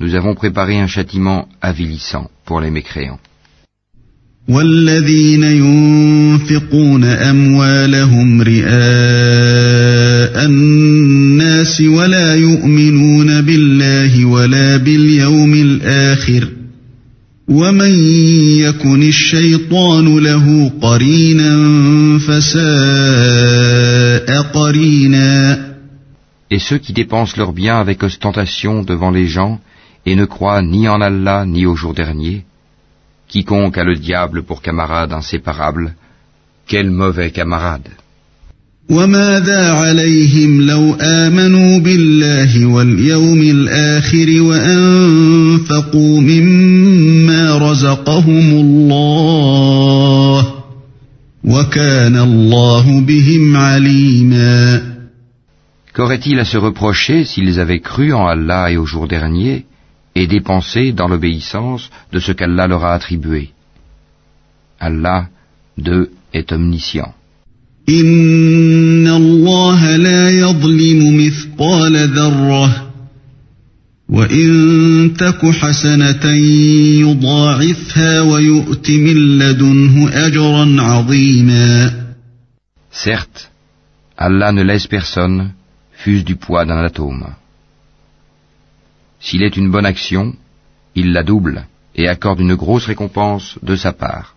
nous 0.00 0.14
avons 0.14 0.34
préparé 0.34 0.78
un 0.78 0.86
châtiment 0.86 1.48
avilissant 1.60 2.30
pour 2.44 2.60
les 2.60 2.70
mécréants. 2.70 3.18
Et 26.48 26.58
ceux 26.60 26.78
qui 26.78 26.92
dépensent 26.92 27.36
leurs 27.36 27.52
biens 27.52 27.80
avec 27.80 28.02
ostentation 28.04 28.82
devant 28.84 29.10
les 29.10 29.26
gens 29.26 29.60
et 30.05 30.15
ne 30.15 30.25
croient 30.25 30.61
ni 30.61 30.87
en 30.87 31.01
Allah 31.01 31.45
ni 31.45 31.65
au 31.65 31.75
jour 31.75 31.93
dernier, 31.93 32.43
Quiconque 33.27 33.77
a 33.77 33.83
le 33.83 33.95
diable 33.95 34.43
pour 34.43 34.61
camarade 34.61 35.13
inséparable, 35.13 35.95
quel 36.67 36.91
mauvais 36.91 37.31
camarade. 37.31 37.89
وماذا 38.89 39.71
عليهم 39.71 40.61
لو 40.61 40.93
آمنوا 41.01 41.79
بالله 41.79 42.65
واليوم 42.65 43.41
الآخر 43.41 44.41
وأنفقوا 44.41 46.21
مما 46.21 47.57
رزقهم 47.57 48.51
الله 48.51 50.53
وكان 51.43 52.17
الله 52.17 52.99
بهم 52.99 53.57
عليما 53.57 54.81
Qu'aurait-il 55.93 56.39
à 56.39 56.45
se 56.45 56.57
reprocher 56.57 57.25
s'ils 57.25 57.59
avaient 57.59 57.81
cru 57.81 58.13
en 58.13 58.25
Allah 58.25 58.71
et 58.71 58.77
au 58.77 58.85
jour 58.85 59.07
dernier 59.07 59.65
et 60.16 60.26
dépensés 60.26 60.92
dans 60.92 61.08
l'obéissance 61.08 61.90
de 62.10 62.18
ce 62.18 62.32
qu'Allah 62.32 62.66
leur 62.66 62.82
a 62.84 62.94
attribué. 62.94 63.50
Allah, 64.80 65.28
d'eux, 65.76 66.10
est 66.32 66.52
omniscient. 66.52 67.12
Certes, 82.90 83.50
Allah 84.16 84.52
ne 84.52 84.62
laisse 84.62 84.86
personne, 84.86 85.52
fût 85.92 86.22
du 86.22 86.36
poids 86.36 86.64
d'un 86.64 86.82
atome. 86.82 87.26
S'il 89.25 89.43
est 89.43 89.57
une 89.57 89.69
bonne 89.71 89.85
action, 89.85 90.33
il 90.95 91.13
la 91.13 91.23
double 91.23 91.65
et 91.95 92.07
accorde 92.07 92.39
une 92.39 92.55
grosse 92.55 92.85
récompense 92.85 93.57
de 93.61 93.75
sa 93.75 93.91
part. 93.93 94.35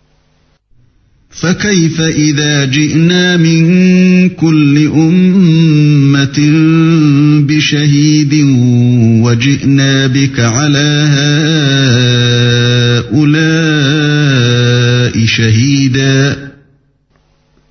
فكيف 1.29 2.01
إذا 2.01 2.65
جئنا 2.65 3.37
من 3.37 4.29
كل 4.29 4.87
أمة 4.87 6.39
بشهيد 7.47 8.33
وجئنا 9.23 10.07
بك 10.07 10.39
على 10.39 11.05
هؤلاء 13.11 15.25
شهيدا 15.25 16.45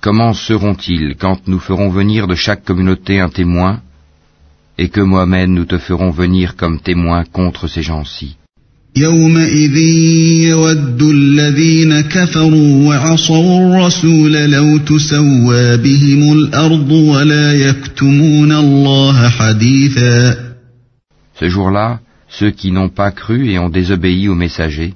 Comment 0.01 0.33
seront-ils 0.33 1.15
quand 1.17 1.47
nous 1.47 1.59
ferons 1.59 1.89
venir 1.89 2.27
de 2.27 2.35
chaque 2.35 2.63
communauté 2.63 3.19
un 3.19 3.29
témoin 3.29 3.81
et 4.79 4.89
que 4.89 5.01
Mohamed 5.01 5.49
nous 5.49 5.65
te 5.65 5.77
ferons 5.77 6.11
venir 6.11 6.55
comme 6.55 6.79
témoin 6.79 7.23
contre 7.23 7.67
ces 7.67 7.81
gens-ci 7.81 8.37
يومئذ 8.97 9.77
يود 10.47 11.01
الذين 11.01 12.01
كفروا 12.01 12.87
وعصوا 12.87 13.57
الرسول 13.59 14.33
لو 14.33 14.77
تسوى 14.77 15.77
بهم 15.77 16.33
الأرض 16.33 16.91
ولا 16.91 17.53
يكتمون 17.53 18.51
الله 18.51 19.29
حديثا 19.29 20.35
Ce 21.39 21.49
jour-là, 21.49 21.99
ceux 22.29 22.51
qui 22.51 22.71
n'ont 22.71 22.87
pas 22.87 23.11
cru 23.11 23.49
et 23.49 23.59
ont 23.59 23.69
désobéi 23.69 24.29
aux 24.29 24.35
messagers 24.35 24.93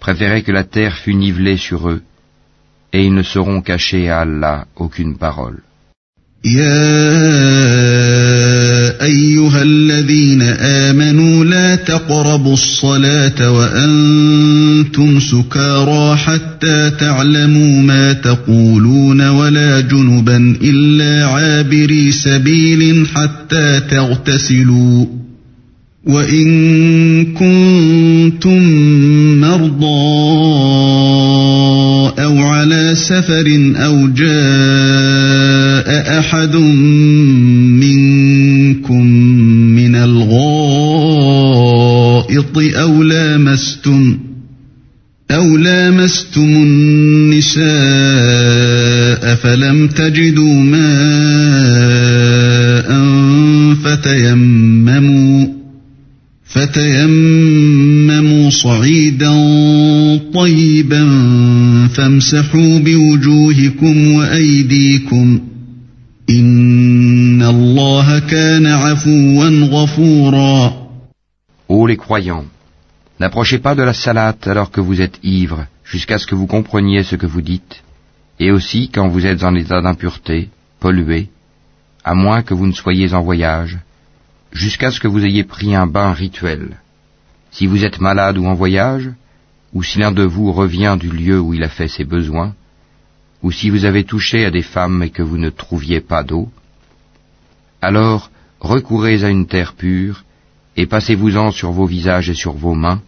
préféraient 0.00 0.42
que 0.42 0.52
la 0.52 0.64
terre 0.64 0.96
fût 0.96 1.14
nivelée 1.14 1.58
sur 1.58 1.88
eux, 1.90 2.02
et 2.94 3.04
ils 3.04 3.14
ne 3.14 3.22
seront 3.22 3.60
cachés 3.60 4.08
à 4.08 4.20
Allah 4.20 4.66
aucune 4.76 5.18
parole. 5.18 5.62
يا 6.45 7.19
أيها 9.03 9.61
الذين 9.61 10.41
آمنوا 10.41 11.45
لا 11.45 11.75
تقربوا 11.75 12.53
الصلاة 12.53 13.51
وأنتم 13.51 15.19
سكارى 15.19 16.17
حتى 16.17 16.91
تعلموا 16.99 17.81
ما 17.81 18.13
تقولون 18.13 19.29
ولا 19.29 19.79
جنبا 19.79 20.55
إلا 20.61 21.25
عابري 21.25 22.11
سبيل 22.11 23.07
حتى 23.07 23.79
تغتسلوا 23.91 25.05
وإن 26.05 27.25
كنتم 27.33 28.61
مرضى 29.41 29.99
أو 32.23 32.37
على 32.37 32.95
سفر 32.95 33.73
أو 33.75 34.07
جاء 34.07 34.98
أحد 36.29 36.55
منكم 37.81 39.05
من 39.75 39.95
الغائط 39.95 40.37
أو 42.57 43.03
لامستم 43.03 44.17
أو 45.31 45.57
لامستم 45.57 46.41
النساء 46.41 47.65
فلم 49.35 49.87
تجدوا 49.87 50.61
ماء 50.61 50.89
فتيمموا 53.83 55.47
فتيمموا 56.45 57.69
صعيدا 58.49 59.33
طيبا 60.33 61.07
فامسحوا 61.93 62.79
بوجوهكم 62.79 64.11
وأيديكم 64.11 65.39
Ô 71.67 71.87
les 71.87 71.97
croyants, 71.97 72.45
n'approchez 73.19 73.59
pas 73.59 73.75
de 73.75 73.81
la 73.83 73.93
salate 73.93 74.47
alors 74.47 74.69
que 74.69 74.81
vous 74.81 75.01
êtes 75.01 75.19
ivres, 75.23 75.65
jusqu'à 75.83 76.19
ce 76.19 76.27
que 76.27 76.35
vous 76.35 76.47
compreniez 76.47 77.03
ce 77.03 77.15
que 77.15 77.25
vous 77.25 77.41
dites, 77.41 77.83
et 78.39 78.51
aussi 78.51 78.89
quand 78.89 79.07
vous 79.07 79.25
êtes 79.25 79.43
en 79.43 79.55
état 79.55 79.81
d'impureté, 79.81 80.49
pollué, 80.79 81.29
à 82.03 82.13
moins 82.13 82.43
que 82.43 82.53
vous 82.53 82.67
ne 82.67 82.73
soyez 82.73 83.13
en 83.13 83.23
voyage, 83.23 83.79
jusqu'à 84.51 84.91
ce 84.91 84.99
que 84.99 85.07
vous 85.07 85.25
ayez 85.25 85.43
pris 85.43 85.75
un 85.75 85.87
bain 85.87 86.13
rituel. 86.13 86.77
Si 87.51 87.65
vous 87.65 87.83
êtes 87.83 87.99
malade 87.99 88.37
ou 88.37 88.45
en 88.45 88.53
voyage, 88.53 89.09
ou 89.73 89.81
si 89.81 89.97
l'un 89.97 90.11
de 90.11 90.23
vous 90.23 90.51
revient 90.51 90.97
du 90.99 91.09
lieu 91.09 91.39
où 91.39 91.53
il 91.55 91.63
a 91.63 91.69
fait 91.69 91.87
ses 91.87 92.05
besoins, 92.05 92.53
ou 93.41 93.51
si 93.51 93.69
vous 93.69 93.85
avez 93.85 94.03
touché 94.03 94.45
à 94.45 94.51
des 94.51 94.61
femmes 94.61 95.01
et 95.01 95.09
que 95.09 95.23
vous 95.23 95.37
ne 95.37 95.49
trouviez 95.49 96.01
pas 96.01 96.23
d'eau, 96.23 96.51
alors 97.80 98.30
recourez 98.60 99.24
à 99.24 99.30
une 99.30 99.46
terre 99.46 99.74
pure 99.74 100.24
et 100.76 100.86
passez-vous-en 100.86 101.50
sur 101.50 101.70
vos 101.72 101.86
visages 101.86 102.30
et 102.30 102.34
sur 102.34 102.54
vos 102.54 102.74
mains. 102.74 103.02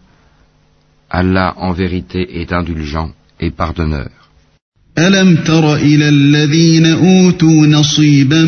Allah 1.09 1.53
en 1.57 1.71
vérité 1.71 2.41
est 2.41 2.51
indulgent 2.53 3.11
et 3.39 3.51
pardonneur. 3.51 4.09
ألم 4.99 5.35
تر 5.35 5.75
إلى 5.75 6.09
الذين 6.09 6.85
أوتوا 6.85 7.67
نصيبا 7.67 8.43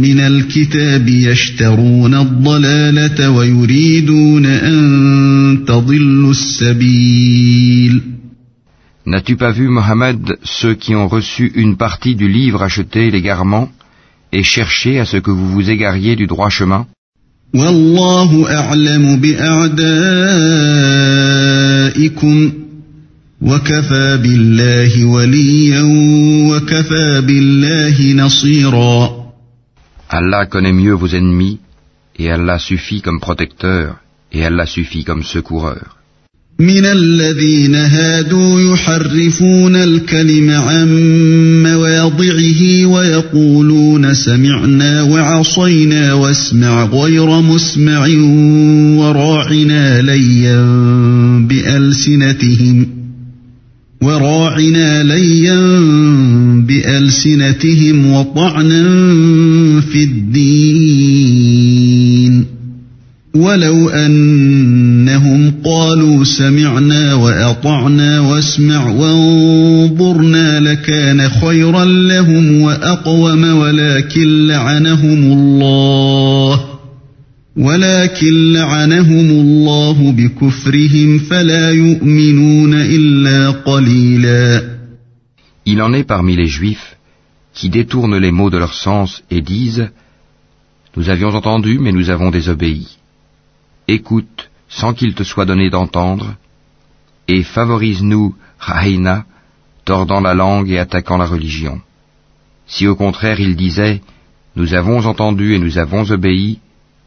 من 0.00 0.20
الكتاب 0.20 1.08
يشترون 1.08 2.14
الضلالة 2.14 3.30
ويريدون 3.30 4.46
أن 4.46 5.64
تضلوا 5.66 6.30
السبيل 6.30 8.02
N'as-tu 9.06 9.36
pas 9.36 9.50
vu, 9.50 9.68
Mohammed, 9.68 10.38
ceux 10.44 10.74
qui 10.74 10.94
ont 10.94 11.08
reçu 11.08 11.52
une 11.56 11.76
partie 11.76 12.14
du 12.14 12.26
livre 12.26 12.62
acheté 12.62 13.10
l'égarement 13.10 13.68
et 14.32 14.42
cherché 14.42 14.98
à 15.00 15.04
ce 15.04 15.16
que 15.18 15.30
vous 15.30 15.48
vous 15.48 15.70
égariez 15.70 16.16
du 16.16 16.26
droit 16.26 16.50
chemin 16.50 16.86
والله 17.54 18.50
أعلم 18.58 19.16
بأعدائكم 19.20 19.84
وكفى 23.42 24.16
بالله 24.22 25.04
وليا 25.04 25.82
وكفى 26.50 27.20
بالله 27.20 28.12
نصيرا 28.12 29.24
Allah 30.10 30.46
connaît 30.46 30.72
mieux 30.72 30.94
vos 30.94 31.08
ennemis, 31.08 31.58
et 32.18 32.30
Allah 32.30 32.58
suffit 32.58 33.00
comme 33.02 33.20
protecteur, 33.20 33.96
et 34.32 34.44
Allah 34.44 34.66
suffit 34.66 35.04
comme 35.04 35.22
secoureur. 35.22 35.96
من 36.59 36.85
الذين 36.85 37.75
هادوا 37.75 38.61
يحرفون 38.61 39.75
الكلم 39.75 40.49
عن 40.49 40.87
مواضعه 41.63 42.85
ويقولون 42.85 44.13
سمعنا 44.13 45.01
وعصينا 45.01 46.13
واسمع 46.13 46.85
غير 46.85 47.41
مسمع 47.41 48.07
وراعنا 48.99 50.01
ليا 50.01 50.61
بألسنتهم 51.47 52.87
وراعنا 54.01 55.03
ليا 55.03 55.61
بألسنتهم 56.67 58.11
وطعنا 58.11 58.83
في 59.81 60.03
الدين 60.03 61.39
ولو 63.33 63.89
أنهم 63.89 65.28
قالوا 65.65 66.23
سمعنا 66.23 67.13
وأطعنا 67.13 68.19
واسمع 68.19 68.89
وانظرنا 68.89 70.59
لكان 70.59 71.29
خيرا 71.29 71.85
لهم 71.85 72.61
وأقوم 72.61 73.43
ولكن 73.43 74.47
لعنهم 74.47 75.31
الله 75.33 76.65
ولكن 77.57 78.53
لعنهم 78.53 79.29
الله 79.29 80.11
بكفرهم 80.11 81.19
فلا 81.19 81.71
يؤمنون 81.71 82.73
إلا 82.73 83.49
قليلا 83.49 84.79
Il 85.65 85.81
en 85.81 85.93
est 85.93 86.03
parmi 86.03 86.35
les 86.35 86.47
Juifs 86.47 86.97
qui 87.53 87.69
détournent 87.69 88.17
les 88.17 88.31
mots 88.31 88.49
de 88.49 88.57
leur 88.57 88.73
sens 88.73 89.23
et 89.29 89.41
disent 89.41 89.89
Nous 90.97 91.09
avions 91.09 91.29
entendu, 91.29 91.77
mais 91.79 91.91
nous 91.91 92.09
avons 92.09 92.31
désobéi. 92.31 92.87
Écoute, 93.87 94.49
sans 94.69 94.93
qu'il 94.93 95.15
te 95.15 95.23
soit 95.23 95.45
donné 95.45 95.69
d'entendre, 95.69 96.35
et 97.27 97.43
favorise-nous, 97.43 98.35
Raïna, 98.59 99.25
tordant 99.83 100.21
la 100.21 100.33
langue 100.33 100.69
et 100.69 100.79
attaquant 100.79 101.17
la 101.17 101.25
religion. 101.25 101.81
Si 102.67 102.87
au 102.87 102.95
contraire 102.95 103.39
ils 103.39 103.55
disaient 103.55 104.01
Nous 104.55 104.73
avons 104.73 105.05
entendu 105.05 105.53
et 105.53 105.59
nous 105.59 105.77
avons 105.77 106.09
obéi, 106.11 106.59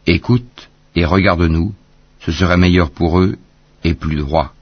écoute 0.06 0.70
et 0.94 1.04
regarde-nous, 1.04 1.74
ce 2.20 2.32
serait 2.32 2.56
meilleur 2.56 2.90
pour 2.90 3.20
eux 3.20 3.36
et 3.84 3.94
plus 3.94 4.16
droit. 4.16 4.52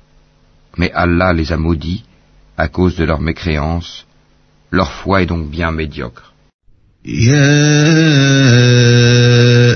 Mais 0.76 0.92
Allah 0.92 1.32
les 1.32 1.53
a 1.53 1.57
maudits 1.57 2.05
à 2.57 2.68
cause 2.68 2.96
de 2.96 3.05
leur 3.05 3.20
mécréance, 3.20 4.07
leur 4.70 4.92
foi 4.92 5.22
est 5.22 5.26
donc 5.26 5.48
bien 5.48 5.70
médiocre. 5.70 6.32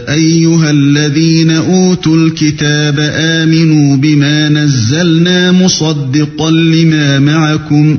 أيها 0.09 0.71
الذين 0.71 1.51
أوتوا 1.51 2.17
الكتاب 2.17 2.99
آمنوا 3.15 3.97
بما 3.97 4.49
نزلنا 4.49 5.53
مصدقا 5.53 6.51
لما 6.51 7.19
معكم. 7.19 7.99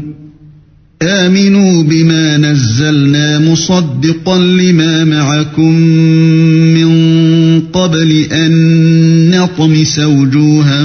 آمنوا 1.02 1.84
بما 1.84 2.38
نزلنا 2.38 3.40
مصدقا 3.40 4.40
لما 4.40 5.04
معكم 5.04 5.72
من 6.74 6.92
قبل 7.62 8.12
أن 8.32 8.52
نطمس 9.30 10.00
وجوها 10.00 10.84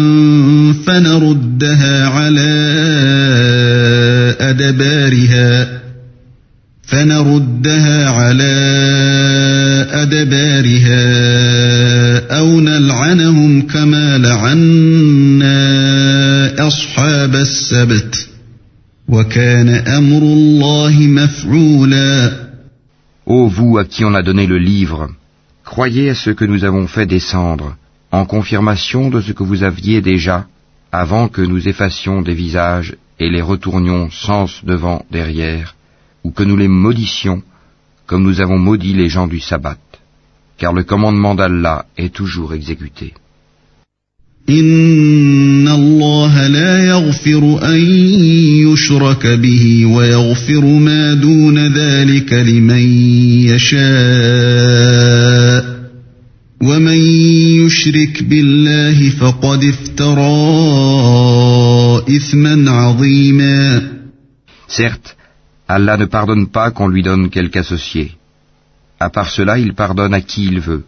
فنردها 0.86 2.06
على 2.06 2.50
أدبارها 4.40 4.99
فنردها 6.89 8.09
على 8.09 8.55
أدبارها 9.91 11.01
أو 12.37 12.59
نلعنهم 12.59 13.61
كما 13.61 14.17
لعنا 14.17 15.57
أصحاب 16.67 17.35
السبت 17.35 18.27
وكان 19.07 19.69
أمر 19.69 20.21
الله 20.21 20.99
مفعولا 20.99 22.45
Ô 23.27 23.47
vous 23.47 23.79
à 23.79 23.85
qui 23.85 24.05
on 24.05 24.13
a 24.13 24.21
donné 24.21 24.45
le 24.45 24.59
livre, 24.59 25.09
croyez 25.63 26.11
à 26.11 26.15
ce 26.15 26.29
que 26.29 26.45
nous 26.45 26.63
avons 26.63 26.85
fait 26.85 27.07
descendre, 27.07 27.75
en 28.11 28.23
confirmation 28.25 29.09
de 29.09 29.19
ce 29.19 29.31
que 29.31 29.41
vous 29.41 29.63
aviez 29.63 29.99
déjà, 30.01 30.45
avant 30.91 31.27
que 31.27 31.41
nous 31.41 31.67
effacions 31.67 32.21
des 32.21 32.35
visages 32.35 32.95
et 33.19 33.31
les 33.31 33.41
retournions 33.41 34.11
sens 34.11 34.63
devant 34.63 35.03
derrière, 35.11 35.75
ou 36.23 36.31
que 36.31 36.43
nous 36.43 36.57
les 36.57 36.67
maudissions, 36.67 37.41
comme 38.07 38.23
nous 38.23 38.41
avons 38.41 38.57
maudit 38.57 38.93
les 38.93 39.09
gens 39.09 39.27
du 39.27 39.39
sabbat, 39.39 39.77
car 40.57 40.73
le 40.73 40.83
commandement 40.83 41.35
d'Allah 41.35 41.85
est 41.97 42.13
toujours 42.13 42.53
exécuté. 42.53 43.13
إن 44.49 45.67
الله 45.67 46.47
لا 46.47 46.85
يغفر 46.85 47.59
أن 47.63 47.79
يشرك 48.67 49.27
به 49.27 49.85
ويغفر 49.85 50.65
ما 50.65 51.13
دون 51.13 51.67
ذلك 51.67 52.33
لمن 52.33 52.81
يشاء 53.49 54.95
ومن 56.61 56.97
يشرك 57.65 58.23
بالله 58.23 59.09
فقد 59.09 59.63
افترى 59.63 60.35
إثما 62.17 62.71
عظيما 62.71 63.81
Certes, 64.67 65.15
Allah 65.69 65.97
ne 65.97 66.05
pardonne 66.05 66.47
pas 66.47 66.71
qu'on 66.71 66.87
lui 66.87 67.01
donne 67.01 67.29
quelque 67.29 67.57
associé. 67.59 68.11
À 68.99 69.09
part 69.09 69.29
cela, 69.29 69.57
il 69.57 69.73
pardonne 69.73 70.13
à 70.13 70.21
qui 70.21 70.45
il 70.45 70.59
veut. 70.59 70.85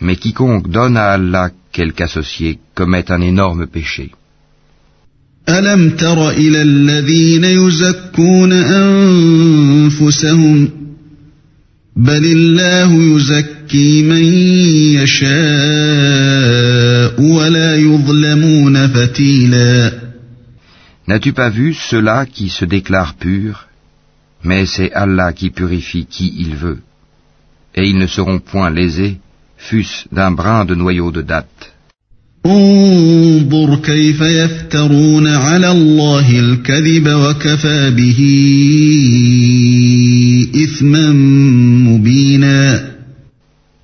Mais 0.00 0.16
quiconque 0.16 0.68
donne 0.68 0.96
à 0.96 1.12
Allah 1.12 1.50
quelque 1.72 2.02
associé 2.02 2.58
commet 2.74 3.10
un 3.10 3.20
énorme 3.20 3.66
péché. 3.66 4.10
ألم 5.48 5.90
تر 5.90 6.30
إلى 6.30 6.62
الذين 6.62 7.44
يزكون 7.44 8.52
أنفسهم 9.92 10.70
بل 11.96 12.24
الله 12.24 13.02
يزكي 13.02 14.02
من 14.02 14.24
يشاء 15.02 15.32
ولا 17.20 17.76
يظلمون 17.76 18.86
فتيلا 18.86 20.02
N'as-tu 21.08 21.32
pas 21.32 21.50
vu 21.50 21.74
ceux-là 21.74 22.26
qui 22.26 22.48
se 22.48 22.64
déclarent 22.64 23.14
purs 23.14 23.66
mais 24.43 24.65
c'est 24.65 24.93
Allah 24.93 25.33
qui 25.33 25.49
purifie 25.49 26.05
qui 26.05 26.33
il 26.37 26.55
veut. 26.55 26.79
Et 27.75 27.87
ils 27.87 27.97
ne 27.97 28.07
seront 28.07 28.39
point 28.39 28.69
lésés, 28.69 29.17
fût-ce 29.57 30.07
d'un 30.11 30.31
brin 30.31 30.65
de 30.65 30.75
noyau 30.75 31.11
de 31.11 31.21
date. 31.21 31.73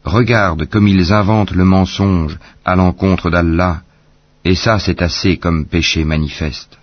Regarde 0.06 0.66
comme 0.70 0.88
ils 0.88 1.12
inventent 1.12 1.56
le 1.56 1.66
mensonge 1.66 2.38
à 2.66 2.76
l'encontre 2.76 3.30
d'Allah, 3.30 3.82
et 4.46 4.56
ça 4.56 4.80
c'est 4.80 5.02
assez 5.02 5.38
comme 5.38 5.66
péché 5.66 6.06
manifeste. 6.06 6.78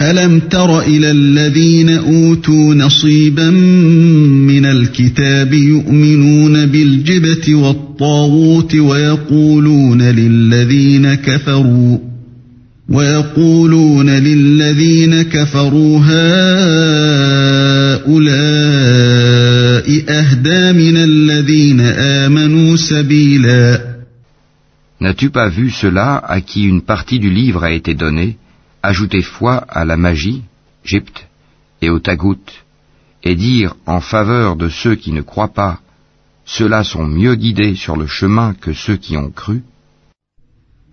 ألم 0.00 0.40
تر 0.40 0.80
إلى 0.80 1.10
الذين 1.10 1.90
أوتوا 1.90 2.74
نصيبا 2.74 3.50
من 3.50 4.66
الكتاب 4.66 5.52
يؤمنون 5.52 6.66
بالجبت 6.66 7.48
والطاغوت 7.48 8.74
ويقولون 8.74 10.02
للذين 10.02 11.14
كفروا 11.14 11.98
ويقولون 12.88 14.10
للذين 14.10 15.22
كفروا 15.22 15.98
هؤلاء 15.98 16.16
أهدى 20.08 20.72
من 20.72 20.96
الذين 20.96 21.80
آمنوا 21.80 22.76
سبيلا. 22.76 23.96
N'as-tu 25.00 25.30
pas 25.30 25.48
vu 25.48 25.70
cela 25.70 26.16
à 26.16 26.40
qui 26.40 26.64
une 26.64 26.80
partie 26.82 27.18
du 27.18 27.30
livre 27.30 27.64
a 27.64 27.70
été 27.70 27.94
donnée? 27.94 28.36
ajouter 28.85 29.21
foi 29.21 29.55
à 29.69 29.85
la 29.85 29.97
magie, 29.97 30.41
Gypte, 30.83 31.27
et 31.81 31.89
au 31.89 31.99
tagout, 31.99 32.45
et 33.23 33.35
dire 33.35 33.75
en 33.85 34.01
faveur 34.01 34.55
de 34.55 34.69
ceux 34.69 34.95
qui 34.95 35.11
ne 35.11 35.21
croient 35.21 35.53
pas, 35.53 35.79
ceux-là 36.45 36.83
sont 36.83 37.05
mieux 37.05 37.35
guidés 37.35 37.75
sur 37.75 37.95
le 37.95 38.07
chemin 38.07 38.53
que 38.53 38.73
ceux 38.73 38.97
qui 38.97 39.17
ont 39.17 39.31
cru. 39.31 39.61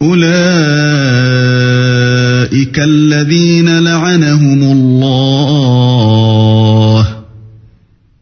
أولئك 0.03 0.29
الذين 2.79 3.79
لعنهم 3.79 4.63
الله 4.63 5.99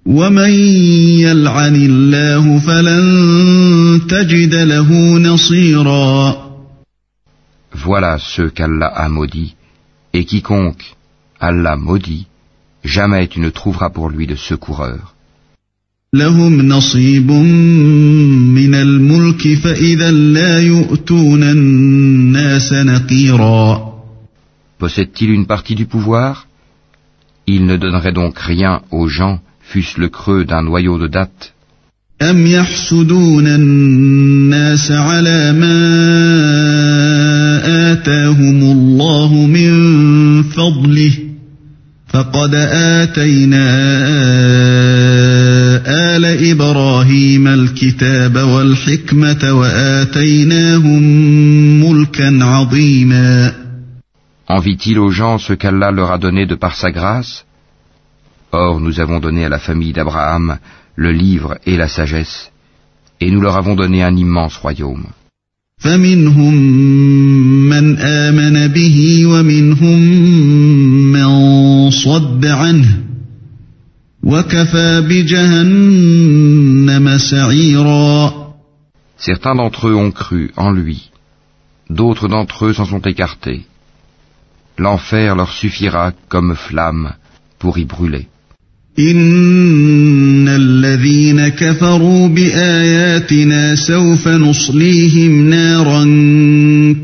ومن 0.07 0.51
يلعن 1.21 1.77
الله 1.77 2.59
فلن 2.59 4.01
تجد 4.09 4.55
له 4.55 5.19
نصيرا 5.19 6.47
Voilà 7.75 8.19
ceux 8.19 8.49
qu'Allah 8.49 8.87
a 8.87 9.09
maudits, 9.09 9.55
Et 10.14 10.26
quiconque 10.26 10.96
Allah 11.40 11.76
maudit, 11.76 12.28
jamais 12.84 13.28
tu 13.28 13.40
ne 13.40 13.50
trouveras 13.50 13.90
pour 13.90 14.10
lui 14.10 14.28
de 14.28 14.36
secoureur. 14.36 15.16
Possède-t-il 24.78 25.30
une 25.32 25.48
partie 25.48 25.76
du 25.76 25.86
pouvoir? 25.86 26.48
Il 27.48 27.66
ne 27.66 27.78
donnerait 27.78 28.12
donc 28.12 28.38
rien 28.40 28.82
aux 28.92 29.08
gens, 29.08 29.40
fût-ce 29.62 30.00
le 30.00 30.10
creux 30.10 30.44
d'un 30.44 30.64
noyau 30.64 31.00
de 31.00 31.08
date. 31.08 31.54
أم 32.22 32.48
يحسدون 32.48 33.48
الناس 33.48 34.92
على 34.92 35.54
ما 35.54 35.78
آتاهم 37.92 38.62
الله 38.72 39.34
من 39.34 39.72
فضله 40.44 41.12
فقد 42.08 42.56
آتينا 43.02 43.68
آل 46.16 46.26
إبراهيم 46.52 47.48
الكتاب 47.48 48.36
والحكمة 48.38 49.54
وآتيناهم 49.54 51.04
ملكا 51.84 52.44
عظيما. 52.46 53.54
Envie-t-il 54.48 55.00
aux 55.00 55.12
gens 55.12 55.38
ce 55.38 55.54
qu'Allah 55.54 55.92
leur 55.92 56.12
a 56.12 56.18
donné 56.18 56.46
de 56.46 56.56
par 56.56 56.76
sa 56.76 56.92
grâce? 56.92 57.46
Or 58.52 58.82
nous 58.82 59.00
avons 59.00 59.20
donné 59.20 59.46
à 59.46 59.50
la 59.50 59.60
famille 59.60 59.94
d'Abraham 59.94 60.58
le 60.97 61.13
livre 61.13 61.59
et 61.67 61.77
la 61.77 61.89
sagesse, 61.89 62.51
Et 63.21 63.31
nous 63.31 63.41
leur 63.41 63.57
avons 63.57 63.75
donné 63.75 64.03
un 64.03 64.15
immense 64.17 64.57
royaume. 64.59 65.07
فمنهم 65.79 66.55
من 67.69 67.99
آمن 67.99 68.69
به 68.69 69.27
ومنهم 69.27 69.99
من 71.13 71.91
صد 71.91 72.47
عنه 72.47 73.03
وكفى 74.23 75.01
بجهنم 75.01 76.29
سعيرا 77.19 78.47
Certains 79.19 79.55
d'entre 79.55 79.89
eux 79.89 79.95
ont 79.95 80.11
cru 80.11 80.53
en 80.57 80.71
lui, 80.71 81.11
d'autres 81.91 82.29
d'entre 82.29 82.67
eux 82.67 82.73
s'en 82.75 82.85
sont 82.85 83.01
écartés. 83.01 83.63
L'enfer 84.79 85.37
leur 85.37 85.51
suffira 85.51 86.13
comme 86.29 86.55
flamme 86.55 87.15
pour 87.59 87.79
y 87.79 87.85
brûler. 87.85 88.29
إن 89.00 90.48
الذين 90.48 91.48
كفروا 91.48 92.28
بآياتنا 92.28 93.76
سوف 93.76 94.28
نصليهم 94.28 95.50
نارا 95.50 96.04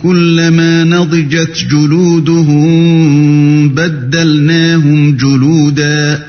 كلما 0.02 0.84
نضجت 0.84 1.66
جلودهم 1.72 3.70
بدلناهم 3.70 5.16
جلودا 5.16 6.28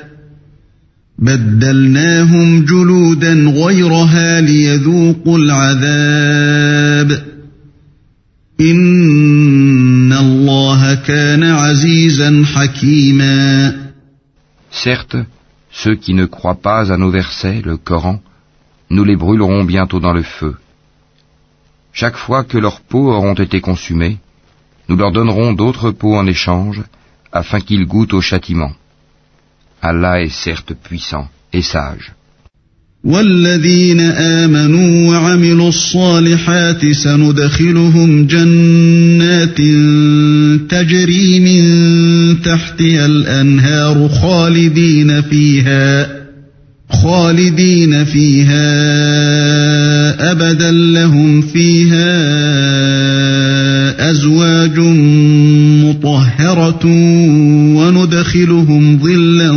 بدلناهم 1.19 2.65
جلودا 2.65 3.33
غيرها 3.35 4.41
ليذوقوا 4.41 5.39
العذاب 5.39 7.23
إن 8.61 10.13
الله 10.13 10.95
كان 10.95 11.43
عزيزا 11.43 12.45
حكيما 12.55 13.73
Certes, 14.71 15.25
Ceux 15.83 15.95
qui 15.95 16.13
ne 16.15 16.27
croient 16.27 16.63
pas 16.69 16.93
à 16.93 16.97
nos 16.97 17.11
versets, 17.11 17.61
le 17.63 17.77
Coran, 17.77 18.19
nous 18.91 19.05
les 19.05 19.15
brûlerons 19.15 19.63
bientôt 19.63 20.01
dans 20.01 20.13
le 20.13 20.25
feu. 20.25 20.57
Chaque 21.93 22.17
fois 22.17 22.43
que 22.43 22.59
leurs 22.59 22.81
peaux 22.81 23.13
auront 23.13 23.35
été 23.35 23.61
consumées, 23.61 24.19
nous 24.89 24.97
leur 24.97 25.13
donnerons 25.13 25.53
d'autres 25.53 25.93
peaux 25.93 26.17
en 26.17 26.27
échange, 26.27 26.83
afin 27.31 27.61
qu'ils 27.61 27.87
goûtent 27.87 28.15
au 28.15 28.21
châtiment. 28.21 28.73
Allah 29.81 30.21
est 30.21 30.37
certes 30.47 30.75
puissant 30.75 31.29
et 31.53 31.63
sage. 31.63 32.13
والذين 33.05 34.01
آمنوا 34.01 35.11
وعملوا 35.11 35.69
الصالحات 35.69 36.93
سندخلهم 36.93 38.27
جنات 38.27 39.59
تجري 40.71 41.41
من 41.41 41.63
تحتها 42.43 43.07
الأنهار 43.07 44.09
خالدين 44.09 45.23
فيها 45.23 46.19
خالدين 46.91 48.05
فيها 48.05 48.59
أبدا. 50.33 50.71
لهم 50.71 51.41
فيها 51.43 52.11
أزواج 54.11 54.79
مطهرة 55.85 56.85
وندخلهم 57.77 58.99
ظلا 58.99 59.51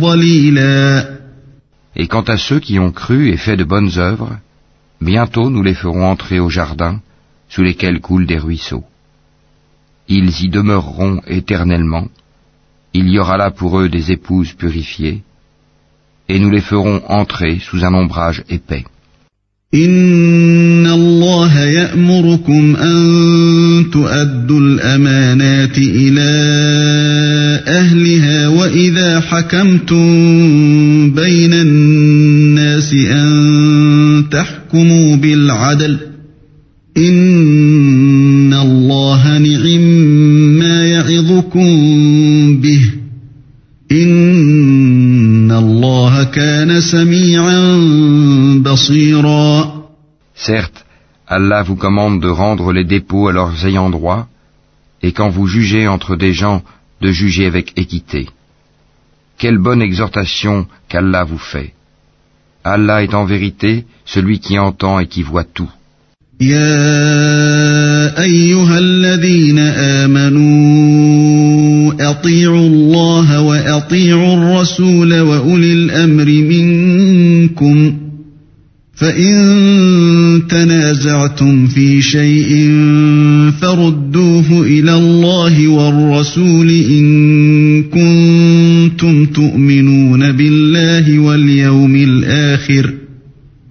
ظليلا. 0.00 0.73
Et 1.96 2.06
quant 2.08 2.22
à 2.22 2.36
ceux 2.36 2.60
qui 2.60 2.78
ont 2.78 2.92
cru 2.92 3.30
et 3.30 3.36
fait 3.36 3.56
de 3.56 3.64
bonnes 3.64 3.98
œuvres, 3.98 4.36
bientôt 5.00 5.50
nous 5.50 5.62
les 5.62 5.74
ferons 5.74 6.06
entrer 6.06 6.40
au 6.40 6.50
jardin, 6.50 7.00
sous 7.48 7.62
lesquels 7.62 8.00
coulent 8.00 8.26
des 8.26 8.38
ruisseaux. 8.38 8.84
Ils 10.08 10.44
y 10.44 10.48
demeureront 10.48 11.20
éternellement, 11.26 12.08
il 12.92 13.08
y 13.08 13.18
aura 13.18 13.36
là 13.36 13.50
pour 13.50 13.78
eux 13.80 13.88
des 13.88 14.12
épouses 14.12 14.52
purifiées, 14.52 15.22
et 16.28 16.38
nous 16.38 16.50
les 16.50 16.60
ferons 16.60 17.02
entrer 17.08 17.58
sous 17.58 17.84
un 17.84 17.94
ombrage 17.94 18.44
épais. 18.48 18.84
أهلها 27.68 28.48
وإذا 28.48 29.20
حكمتم 29.20 30.04
بين 31.10 31.52
الناس 31.52 32.94
أن 32.94 34.24
تحكموا 34.30 35.16
بالعدل 35.16 35.96
إن 36.96 38.54
الله 38.54 39.38
نعم 39.38 39.80
ما 40.58 40.86
يعظكم 40.86 41.66
به 42.60 42.80
إن 43.92 45.52
الله 45.52 46.24
كان 46.24 46.80
سميعا 46.80 47.23
Certes, 50.34 50.84
Allah 51.26 51.62
vous 51.62 51.76
commande 51.76 52.20
de 52.20 52.28
rendre 52.28 52.72
les 52.72 52.84
dépôts 52.84 53.28
à 53.28 53.32
leurs 53.32 53.66
ayants 53.66 53.90
droit, 53.90 54.26
et 55.02 55.12
quand 55.12 55.30
vous 55.30 55.46
jugez 55.46 55.86
entre 55.88 56.16
des 56.16 56.32
gens 56.32 56.62
de 57.00 57.10
juger 57.10 57.46
avec 57.46 57.78
équité. 57.78 58.28
Quelle 59.38 59.58
bonne 59.58 59.82
exhortation 59.82 60.66
qu'Allah 60.88 61.24
vous 61.24 61.38
fait. 61.38 61.72
Allah 62.64 63.02
est 63.02 63.14
en 63.14 63.24
vérité 63.24 63.84
celui 64.06 64.38
qui 64.38 64.58
entend 64.58 64.98
et 64.98 65.06
qui 65.06 65.22
voit 65.22 65.44
tout. 65.44 65.70
فإن 79.04 80.42
تنازعتم 80.48 81.66
في 81.66 82.02
شيء 82.02 82.50
فردوه 83.60 84.62
إلى 84.62 84.94
الله 84.94 85.68
والرسول 85.68 86.70
إن 86.70 87.82
كنتم 87.82 89.26
تؤمنون 89.26 90.32
بالله 90.32 91.18
واليوم 91.18 91.96
الآخر 91.96 92.94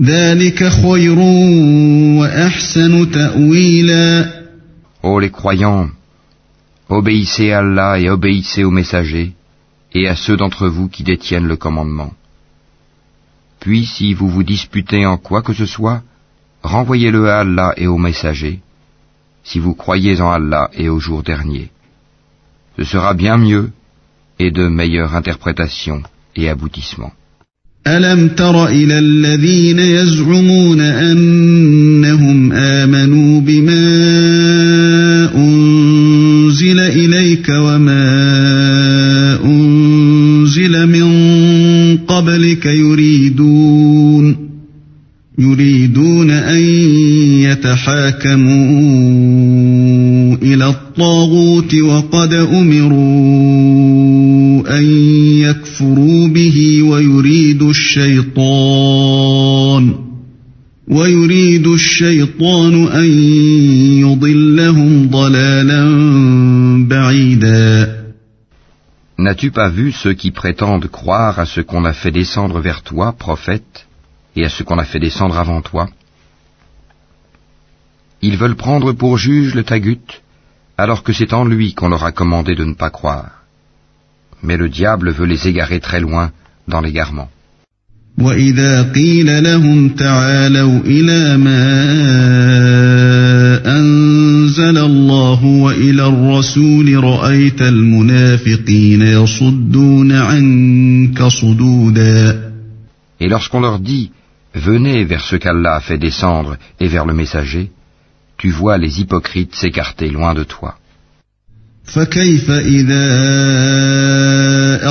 ذلك 0.01 0.69
خير 0.69 1.19
وأحسن 2.19 3.11
تأويلا 3.11 4.25
Ô 5.03 5.19
les 5.19 5.31
croyants, 5.31 5.89
obéissez 6.89 7.51
à 7.51 7.59
Allah 7.59 7.99
et 7.99 8.09
obéissez 8.09 8.63
aux 8.63 8.71
messagers 8.71 9.31
et 9.95 10.07
à 10.07 10.15
ceux 10.15 10.37
d'entre 10.37 10.67
vous 10.67 10.87
qui 10.89 11.03
détiennent 11.03 11.47
le 11.47 11.55
commandement. 11.57 12.13
Puis 13.62 13.84
si 13.84 14.14
vous 14.14 14.28
vous 14.28 14.42
disputez 14.42 15.04
en 15.06 15.16
quoi 15.16 15.42
que 15.42 15.52
ce 15.52 15.66
soit, 15.66 16.02
renvoyez-le 16.62 17.28
à 17.28 17.40
Allah 17.40 17.72
et 17.76 17.86
aux 17.86 17.98
messagers, 17.98 18.60
si 19.44 19.58
vous 19.58 19.74
croyez 19.74 20.20
en 20.20 20.30
Allah 20.30 20.70
et 20.74 20.88
au 20.88 20.98
jour 20.98 21.22
dernier. 21.22 21.70
Ce 22.76 22.84
sera 22.84 23.14
bien 23.14 23.36
mieux 23.36 23.70
et 24.38 24.50
de 24.50 24.68
meilleure 24.68 25.14
interprétation 25.14 26.02
et 26.36 26.48
aboutissement. 26.48 27.12
قبلك 33.48 34.81
يتحاكموا 47.72 48.58
إلى 50.42 50.66
الطاغوت 50.68 51.74
وقد 51.74 52.34
أمروا 52.34 52.98
أن 54.78 54.84
يكفروا 55.40 56.28
به 56.28 56.82
ويريد 56.82 57.62
الشيطان 57.62 59.28
ويريد 60.88 61.66
الشيطان 61.66 62.86
أن 62.86 63.10
يضلهم 63.98 65.08
ضلالا 65.08 65.84
بعيدا 66.88 67.98
N'as-tu 69.20 69.50
pas 69.50 69.68
vu 69.68 69.90
ceux 69.90 70.14
qui 70.14 70.30
prétendent 70.30 70.86
croire 70.86 71.40
à 71.40 71.44
ce 71.44 71.60
qu'on 71.60 71.84
a 71.84 71.92
fait 71.92 72.12
descendre 72.12 72.60
vers 72.60 72.82
toi, 72.82 73.12
prophète, 73.18 73.88
et 74.36 74.44
à 74.44 74.48
ce 74.48 74.62
qu'on 74.62 74.78
a 74.78 74.84
fait 74.84 75.00
descendre 75.00 75.36
avant 75.36 75.60
toi 75.60 75.88
Ils 78.22 78.36
veulent 78.36 78.56
prendre 78.56 78.92
pour 78.92 79.16
juge 79.16 79.54
le 79.54 79.64
Tagut, 79.64 80.06
alors 80.76 81.02
que 81.02 81.12
c'est 81.12 81.32
en 81.32 81.44
lui 81.44 81.74
qu'on 81.74 81.88
leur 81.88 82.04
a 82.04 82.12
commandé 82.12 82.54
de 82.54 82.64
ne 82.64 82.74
pas 82.74 82.90
croire. 82.90 83.30
Mais 84.42 84.56
le 84.56 84.68
diable 84.68 85.10
veut 85.10 85.26
les 85.26 85.48
égarer 85.48 85.80
très 85.80 86.00
loin 86.00 86.30
dans 86.66 86.80
l'égarement. 86.80 87.28
أنزل 93.66 94.78
الله 94.78 95.44
وإلى 95.44 96.06
الرسول 96.06 97.04
رأيت 97.04 97.62
المنافقين 97.62 99.02
يصدون 99.02 100.12
عنك 100.12 101.22
صدودا 101.22 102.48
Et 103.20 103.28
lorsqu'on 103.28 103.60
leur 103.60 103.78
dit 103.78 104.10
Venez 104.54 105.04
vers 105.04 105.24
ce 105.24 105.36
qu'Allah 105.36 105.76
a 105.76 105.80
fait 105.80 105.98
descendre 105.98 106.56
et 106.80 106.88
vers 106.88 107.04
le 107.04 107.14
messager, 107.14 107.70
tu 108.43 108.51
vois 108.51 108.77
les 108.77 108.93
hypocrites 108.99 109.55
s'écarter 109.55 110.09
loin 110.09 110.33
de 110.33 110.43
toi. 110.43 110.75
فكيف 111.85 112.51
إذا 112.51 113.09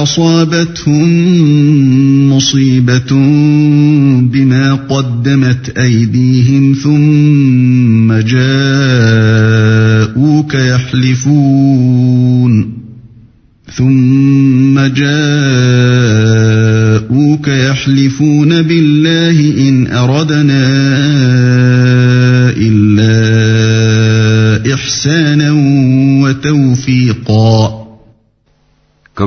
أصابتهم 0.02 1.08
مصيبة 2.32 3.12
بما 4.20 4.74
قدمت 4.74 5.78
أيديهم 5.78 6.74
ثم 6.74 8.12
جاءوك 8.12 9.34
يحلفون 10.54 12.02
ثم 13.76 14.80
جاءوك 14.80 15.08
يحلفون 17.48 18.62
بالله 18.62 19.68
إن 19.68 19.86
أردنا 19.86 20.91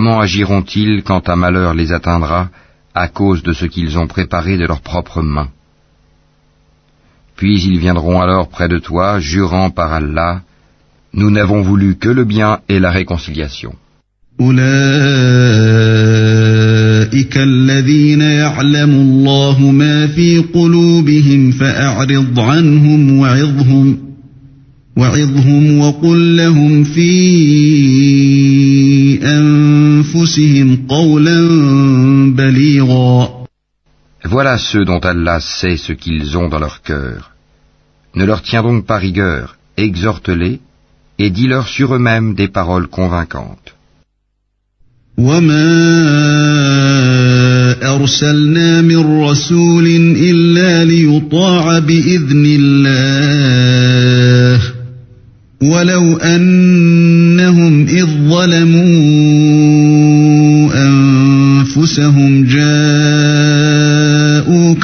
Comment 0.06 0.22
agiront-ils 0.22 1.02
quand 1.02 1.30
un 1.30 1.36
malheur 1.36 1.74
les 1.74 1.92
atteindra 1.92 2.50
à 2.94 3.08
cause 3.08 3.42
de 3.42 3.54
ce 3.54 3.66
qu'ils 3.66 3.98
ont 3.98 4.06
préparé 4.06 4.56
de 4.56 4.68
leurs 4.68 4.82
propres 4.82 5.24
mains? 5.24 5.50
Puis 7.36 7.60
ils 7.64 7.80
viendront 7.80 8.22
alors 8.22 8.48
près 8.50 8.68
de 8.68 8.78
toi, 8.78 9.20
jurant 9.20 9.72
par 9.72 9.94
Allah, 9.94 10.42
nous 11.12 11.32
n'avons 11.32 11.64
voulu 11.64 11.96
que 11.96 12.10
le 12.10 12.24
bien 12.24 12.60
et 12.70 12.78
la 12.80 12.92
réconciliation. 12.92 13.74
Voilà 34.25 34.59
ceux 34.59 34.85
dont 34.85 35.03
Allah 35.15 35.41
sait 35.41 35.79
ce 35.87 35.93
qu'ils 35.93 36.37
ont 36.37 36.49
dans 36.53 36.59
leur 36.67 36.83
cœur. 36.83 37.31
Ne 38.15 38.25
leur 38.25 38.43
tiens 38.43 38.63
donc 38.63 38.81
pas 38.87 38.99
rigueur, 38.99 39.57
exhorte-les 39.77 40.61
et 41.23 41.31
dis-leur 41.31 41.67
sur 41.69 41.95
eux-mêmes 41.95 42.35
des 42.35 42.49
paroles 42.49 42.89
convaincantes. 42.89 43.71
ولو 55.63 56.17
أنهم 56.17 57.87
إذ 57.87 58.07
ظلموا 58.29 58.84
أنفسهم 61.95 62.45
جاءوك 62.45 63.69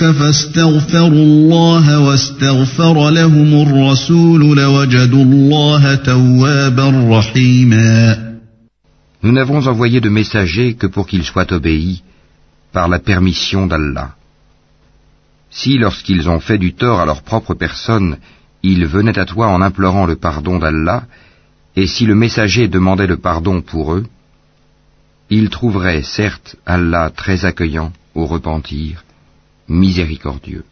فاستغفروا 0.05 1.24
الله 1.24 1.99
واستغفر 1.99 3.11
لهم 3.11 3.62
الرسول 3.62 4.57
لوجدوا 4.57 5.24
الله 5.24 5.95
توابا 5.95 7.18
رحيما 7.18 8.27
Nous 9.22 9.33
n'avons 9.33 9.66
envoyé 9.66 10.01
de 10.01 10.09
messagers 10.09 10.74
que 10.74 10.87
pour 10.87 11.07
qu'ils 11.09 11.24
soient 11.24 11.53
obéis 11.53 12.03
par 12.72 12.87
la 12.89 13.01
permission 13.01 13.66
d'Allah. 13.66 14.11
Si 15.51 15.79
lorsqu'ils 15.79 16.29
ont 16.29 16.39
fait 16.39 16.59
du 16.59 16.74
tort 16.74 17.01
à 17.01 17.07
leur 17.07 17.22
propre 17.22 17.55
personne, 17.55 18.18
ils 18.62 18.87
venaient 18.87 19.18
à 19.18 19.24
toi 19.24 19.49
en 19.49 19.61
implorant 19.61 20.07
le 20.07 20.14
pardon 20.14 20.59
d'Allah, 20.59 21.03
et 21.74 21.89
si 21.89 22.07
le 22.07 22.14
messager 22.14 22.68
demandait 22.68 23.09
le 23.09 23.16
pardon 23.16 23.61
pour 23.62 23.95
eux, 23.95 24.07
Ils 25.38 25.50
trouveraient 25.50 26.04
certes 26.04 26.58
Allah 26.66 27.10
très 27.16 27.46
accueillant 27.46 27.92
au 28.14 28.26
repentir, 28.26 29.06
miséricordieux. 29.70 30.66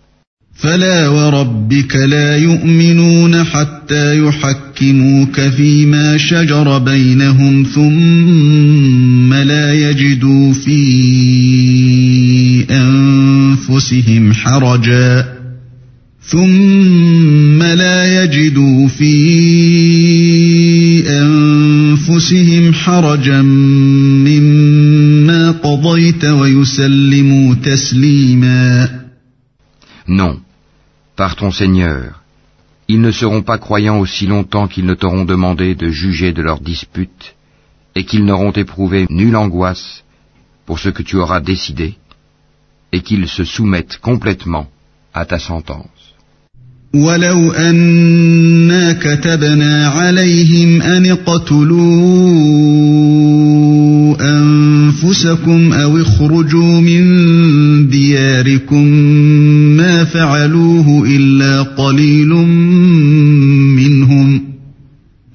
فلا 0.53 1.07
وربك 1.07 1.95
لا 1.95 2.37
يؤمنون 2.37 3.43
حتى 3.43 4.19
يحكموك 4.19 5.41
فيما 5.41 6.17
شجر 6.17 6.77
بينهم 6.77 7.63
ثم 7.63 9.33
لا 9.33 9.73
يجدوا 9.73 10.53
في 10.53 10.79
أنفسهم 12.71 14.33
حرجا 14.33 15.39
ثم 16.21 17.63
لا 17.63 18.23
يجدوا 18.23 18.87
في 18.87 19.15
مما 24.24 25.50
قضيت 25.50 26.24
ويسلموا 26.24 27.54
تسليما 27.54 28.88
Non, 30.06 30.38
par 31.16 31.34
ton 31.36 31.50
Seigneur, 31.50 32.22
ils 32.88 33.00
ne 33.00 33.10
seront 33.10 33.42
pas 33.42 33.58
croyants 33.58 33.98
aussi 33.98 34.26
longtemps 34.26 34.68
qu'ils 34.68 34.84
ne 34.84 34.94
t'auront 34.94 35.24
demandé 35.24 35.74
de 35.74 35.90
juger 35.90 36.32
de 36.32 36.42
leurs 36.42 36.60
disputes 36.60 37.34
et 37.94 38.04
qu'ils 38.04 38.24
n'auront 38.24 38.52
éprouvé 38.52 39.06
nulle 39.08 39.36
angoisse 39.36 40.04
pour 40.66 40.78
ce 40.78 40.90
que 40.90 41.02
tu 41.02 41.16
auras 41.16 41.40
décidé 41.40 41.94
et 42.92 43.00
qu'ils 43.00 43.28
se 43.28 43.44
soumettent 43.44 43.98
complètement 43.98 44.68
à 45.14 45.24
ta 45.24 45.38
sentence. 45.38 46.07
ولو 46.93 47.51
أنا 47.51 48.93
كتبنا 48.93 49.87
عليهم 49.87 50.81
أن 50.81 51.05
اقتلوا 51.05 51.79
أنفسكم 54.21 55.73
أو 55.73 55.97
اخرجوا 56.01 56.81
من 56.81 57.89
دياركم 57.89 58.87
ما 59.77 60.03
فعلوه 60.03 61.03
إلا 61.07 61.61
قليل 61.61 62.29
منهم 63.77 64.41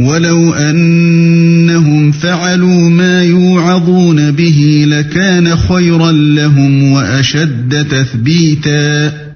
ولو 0.01 0.53
أنهم 0.53 2.13
فعلوا 2.13 2.91
ما 2.91 3.23
يوعظون 3.23 4.31
به 4.31 4.85
لكان 4.89 5.57
خيرا 5.57 6.13
لهم 6.13 6.93
وأشد 6.93 7.87
تثبيتاً 7.91 9.34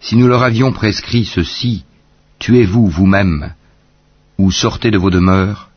Si 0.00 0.16
nous 0.16 0.28
leur 0.28 0.42
avions 0.42 0.72
prescrit 0.72 1.24
ceci, 1.24 1.84
tuez-vous 2.38 2.86
vous-même, 2.86 3.52
ou 4.38 4.50
sortez 4.52 4.90
de 4.90 4.98
vos 4.98 5.10
demeures, 5.10 5.70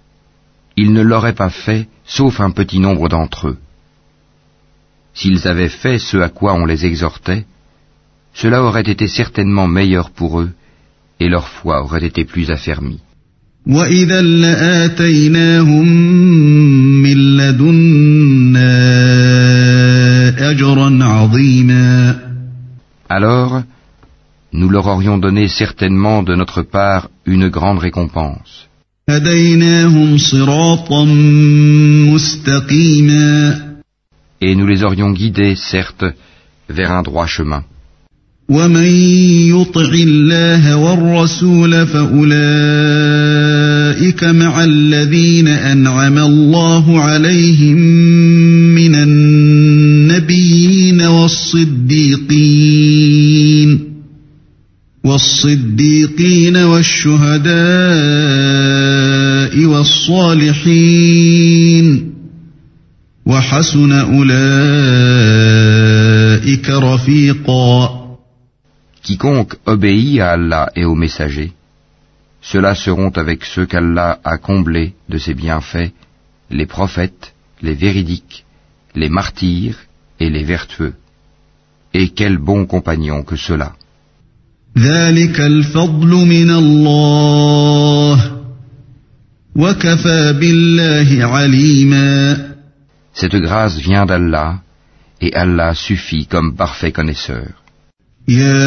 ils 0.78 0.94
ne 0.94 1.02
l'auraient 1.02 1.34
pas 1.34 1.50
fait, 1.50 1.88
sauf 2.06 2.40
un 2.40 2.52
petit 2.52 2.80
nombre 2.80 3.10
d'entre 3.10 3.50
eux. 3.50 3.58
S'ils 5.14 5.48
avaient 5.48 5.70
fait 5.70 6.00
ce 6.00 6.18
à 6.18 6.30
quoi 6.30 6.54
on 6.54 6.66
les 6.66 6.86
exhortait, 6.86 7.46
cela 8.34 8.64
aurait 8.64 8.90
été 8.90 9.08
certainement 9.08 9.68
meilleur 9.68 10.12
pour 10.12 10.40
eux, 10.40 10.52
et 11.20 11.28
leur 11.28 11.48
foi 11.48 11.84
aurait 11.84 12.06
été 12.06 12.24
plus 12.24 12.50
affermie. 12.50 13.02
Alors, 23.10 23.64
nous 24.54 24.70
leur 24.70 24.88
aurions 24.88 25.18
donné 25.18 25.48
certainement 25.48 26.24
de 26.24 26.36
notre 26.36 26.62
part 26.62 27.10
une 27.26 27.48
grande 27.50 27.80
récompense. 27.80 28.68
Et 34.42 34.56
nous 34.56 34.68
les 34.68 34.84
aurions 34.84 35.12
guidés, 35.12 35.56
certes, 35.56 36.06
vers 36.70 36.92
un 36.92 37.04
droit 37.04 37.28
chemin. 37.28 37.64
والصديقين 55.11 56.57
والشهداء 56.57 57.47
والصالحين 59.65 61.07
وحسن 63.27 63.93
أولئك 63.93 64.31
رفيقا 66.71 68.07
Quiconque 69.07 69.55
obéit 69.67 70.21
à 70.21 70.33
Allah 70.33 70.71
et 70.75 70.85
aux 70.85 70.97
messagers, 70.97 71.53
ceux-là 72.43 72.75
seront 72.75 73.11
avec 73.11 73.45
ceux 73.45 73.65
qu'Allah 73.65 74.19
a 74.25 74.37
comblés 74.37 74.95
de 75.09 75.19
ses 75.19 75.35
bienfaits, 75.35 75.93
les 76.51 76.67
prophètes, 76.67 77.33
les 77.63 77.75
véridiques, 77.75 78.45
les 78.97 79.09
martyrs 79.09 79.79
et 80.19 80.29
les 80.29 80.43
vertueux. 80.43 80.95
Et 81.95 82.09
quel 82.09 82.39
bon 82.39 82.67
compagnon 82.67 83.23
que 83.23 83.37
cela. 83.37 83.77
ذلك 84.78 85.40
الفضل 85.40 86.08
من 86.08 86.50
الله. 86.50 88.32
وكفى 89.56 90.34
بالله 90.34 91.26
عليما. 91.26 92.38
Cette 93.14 93.36
grâce 93.36 93.78
vient 93.80 94.06
d'Allah, 94.06 94.62
et 95.22 95.34
Allah 95.34 95.74
suffit 95.74 96.26
comme 96.26 96.56
parfait 96.56 96.92
connaisseur. 96.92 97.62
يا 98.28 98.64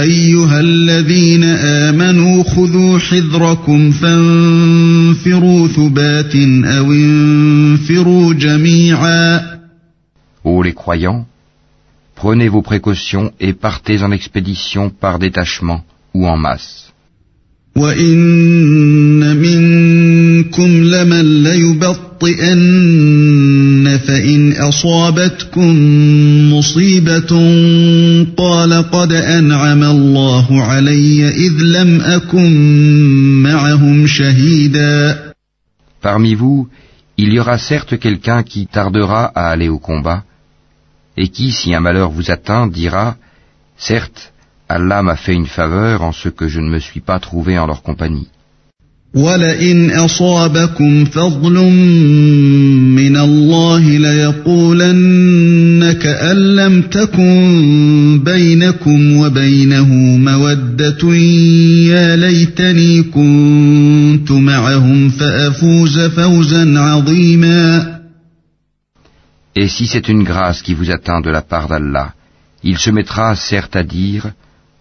أيها 0.00 0.60
الذين 0.60 1.44
آمنوا 1.44 2.42
خذوا 2.42 2.98
حذركم 2.98 3.90
فانفروا 3.90 5.68
ثبات 5.68 6.36
أو 6.64 6.92
انفروا 6.92 8.34
جميعا. 8.34 9.40
Ô 10.44 10.62
les 10.62 10.74
croyants, 10.74 11.26
prenez 12.17 12.47
vos 12.47 12.61
précautions 12.61 13.31
et 13.39 13.53
partez 13.53 14.03
en 14.03 14.11
expédition 14.11 14.89
par 14.89 15.19
détachement 15.19 15.83
ou 16.13 16.27
en 16.27 16.37
masse. 16.37 16.93
وإن 17.75 19.37
منكم 19.37 20.83
لمن 20.83 21.43
ليبطئن 21.43 22.63
فإن 24.07 24.51
أصابتكم 24.51 25.73
مصيبة 26.53 27.31
قال 28.37 28.73
قد 28.91 29.13
أنعم 29.13 29.83
الله 29.83 30.63
علي 30.63 31.29
إذ 31.29 31.53
لم 31.61 32.01
أكن 32.01 32.51
معهم 33.43 34.07
شهيدا 34.07 35.23
Parmi 36.01 36.35
vous, 36.35 36.67
il 37.17 37.33
y 37.33 37.39
aura 37.39 37.57
certes 37.57 37.97
quelqu'un 37.97 38.43
qui 38.43 38.67
tardera 38.67 39.31
à 39.33 39.49
aller 39.49 39.69
au 39.69 39.79
combat, 39.79 40.23
et 41.17 41.27
qui, 41.27 41.51
si 41.51 41.73
un 41.73 41.79
malheur 41.79 42.09
vous 42.11 42.31
atteint, 42.31 42.67
dira, 42.67 43.17
certes, 43.77 44.33
Allah 44.69 45.03
m'a 45.03 45.15
fait 45.15 45.33
une 45.33 45.45
faveur 45.45 46.01
en 46.01 46.11
ce 46.11 46.29
que 46.29 46.47
je 46.47 46.59
ne 46.59 46.69
me 46.69 46.79
suis 46.79 47.01
pas 47.01 47.19
trouvé 47.19 47.59
en 47.59 47.67
leur 47.67 47.83
compagnie. 47.83 48.27
ولئن 49.15 49.91
أصابكم 49.91 51.05
فضل 51.05 51.53
من 52.97 53.17
الله 53.17 53.79
ليقولن 53.97 55.91
كأن 55.91 56.37
لم 56.55 56.81
تكن 56.81 58.21
بينكم 58.25 59.17
وبينه 59.17 59.87
مودة 60.17 61.15
يا 61.93 62.15
ليتني 62.15 63.03
كنت 63.03 64.31
معهم 64.31 65.09
فأفوز 65.09 65.99
فوزا 65.99 66.79
عظيما 66.79 67.96
Et 69.57 69.67
si 69.67 69.85
c'est 69.87 70.07
une 70.09 70.23
grâce 70.23 70.61
qui 70.61 70.73
vous 70.73 70.91
atteint 70.91 71.21
de 71.21 71.29
la 71.29 71.41
part 71.41 71.67
d'Allah, 71.67 72.13
il 72.63 72.77
se 72.77 72.89
mettra 72.89 73.35
certes 73.35 73.75
à 73.75 73.83
dire 73.83 74.31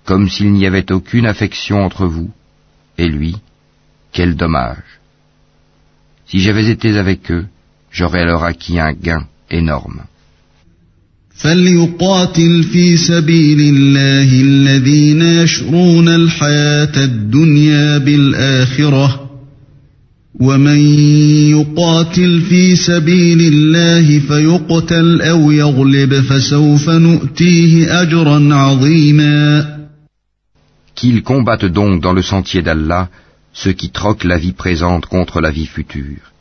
comme 0.04 0.28
s'il 0.28 0.52
n'y 0.52 0.66
avait 0.66 0.90
aucune 0.90 1.26
affection 1.26 1.84
entre 1.84 2.06
vous 2.06 2.30
et 2.98 3.08
lui, 3.08 3.36
quel 4.12 4.34
dommage. 4.36 5.00
Si 6.26 6.40
j'avais 6.40 6.68
été 6.68 6.96
avec 6.96 7.30
eux, 7.30 7.46
j'aurais 7.90 8.22
alors 8.22 8.44
acquis 8.44 8.78
un 8.78 8.92
gain 8.92 9.26
énorme. 9.50 10.02
فليقاتل 11.42 12.62
في 12.62 12.96
سبيل 12.96 13.60
الله 13.60 14.40
الذين 14.40 15.22
يشرون 15.22 16.08
الحياة 16.08 17.04
الدنيا 17.04 17.98
بالآخرة 17.98 19.25
ومن 20.40 20.78
يقاتل 21.50 22.40
في 22.40 22.76
سبيل 22.76 23.40
الله 23.40 24.18
فيقتل 24.18 25.22
أو 25.22 25.50
يغلب 25.50 26.14
فسوف 26.14 26.90
نؤتيه 26.90 28.02
أجرا 28.02 28.54
عظيما 28.54 29.72
Qu'ils 30.94 31.22
combattent 31.22 31.72
donc 31.80 32.00
dans 32.00 32.12
le 32.12 32.22
sentier 32.22 32.62
d'Allah 32.62 33.08
ceux 33.52 33.72
qui 33.72 33.90
troquent 33.90 34.24
la 34.24 34.38
vie 34.38 34.52
présente 34.52 35.06
contre 35.06 35.40
la 35.40 35.50
vie 35.50 35.66
future. 35.66 36.32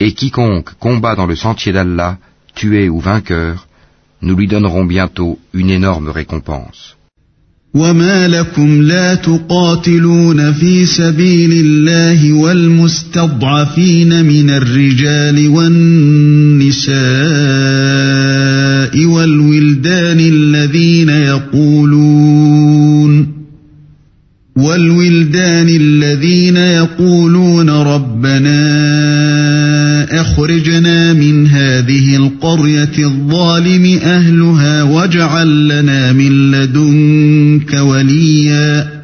Et 0.00 0.12
quiconque 0.12 0.70
combat 0.78 1.14
dans 1.14 1.26
le 1.26 1.36
sentier 1.36 1.72
d'Allah, 1.72 2.18
tué 2.54 2.88
ou 2.88 3.00
vainqueur, 3.00 3.66
nous 4.22 4.36
lui 4.36 4.48
donnerons 4.48 4.84
bientôt 4.84 5.38
une 5.52 5.70
énorme 5.70 6.08
récompense. 6.08 6.96
وما 7.75 8.27
لكم 8.27 8.81
لا 8.81 9.15
تقاتلون 9.15 10.53
في 10.53 10.85
سبيل 10.85 11.51
الله 11.51 12.33
والمستضعفين 12.33 14.25
من 14.25 14.49
الرجال 14.49 15.47
والنساء 15.47 16.95
والولدان 19.05 20.19
الذين 20.19 21.09
يقولون 21.09 22.55
والولدان 24.57 25.69
الذين 25.69 26.57
يقولون 26.57 27.69
ربنا 27.69 28.61
اخرجنا 30.21 31.13
من 31.13 31.34
هذه 31.74 32.16
القرية 32.16 32.98
الظالم 32.98 33.98
أهلها 34.02 34.82
واجعل 34.82 35.68
لنا 35.68 36.12
من 36.12 36.50
لدنك 36.50 37.72
وليا 37.72 39.00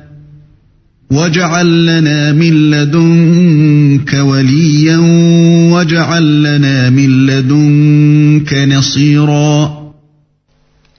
واجعل 1.10 1.86
لنا 1.86 2.32
من 2.32 2.70
لدنك 2.70 4.12
وليا 4.14 4.96
واجعل 5.72 6.42
لنا 6.42 6.90
من 6.90 7.26
لدنك 7.26 8.54
نصيرا 8.54 9.86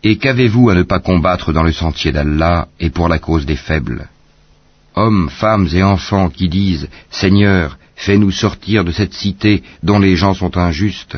Et 0.04 0.18
qu'avez-vous 0.18 0.70
à 0.70 0.76
ne 0.76 0.84
pas 0.84 1.00
combattre 1.00 1.52
dans 1.54 1.64
le 1.64 1.72
sentier 1.72 2.12
d'Allah 2.12 2.68
et 2.80 2.90
pour 2.90 3.10
la 3.10 3.20
cause 3.20 3.46
des 3.46 3.56
faibles 3.56 4.08
Hommes, 4.96 5.30
femmes 5.30 5.68
et 5.74 5.84
enfants 5.84 6.30
qui 6.30 6.48
disent 6.50 6.88
Seigneur, 7.12 7.78
fais-nous 7.96 8.32
sortir 8.32 8.84
de 8.84 8.92
cette 8.92 9.14
cité 9.14 9.64
dont 9.84 10.00
les 10.00 10.16
gens 10.16 10.34
sont 10.34 10.58
injustes, 10.58 11.18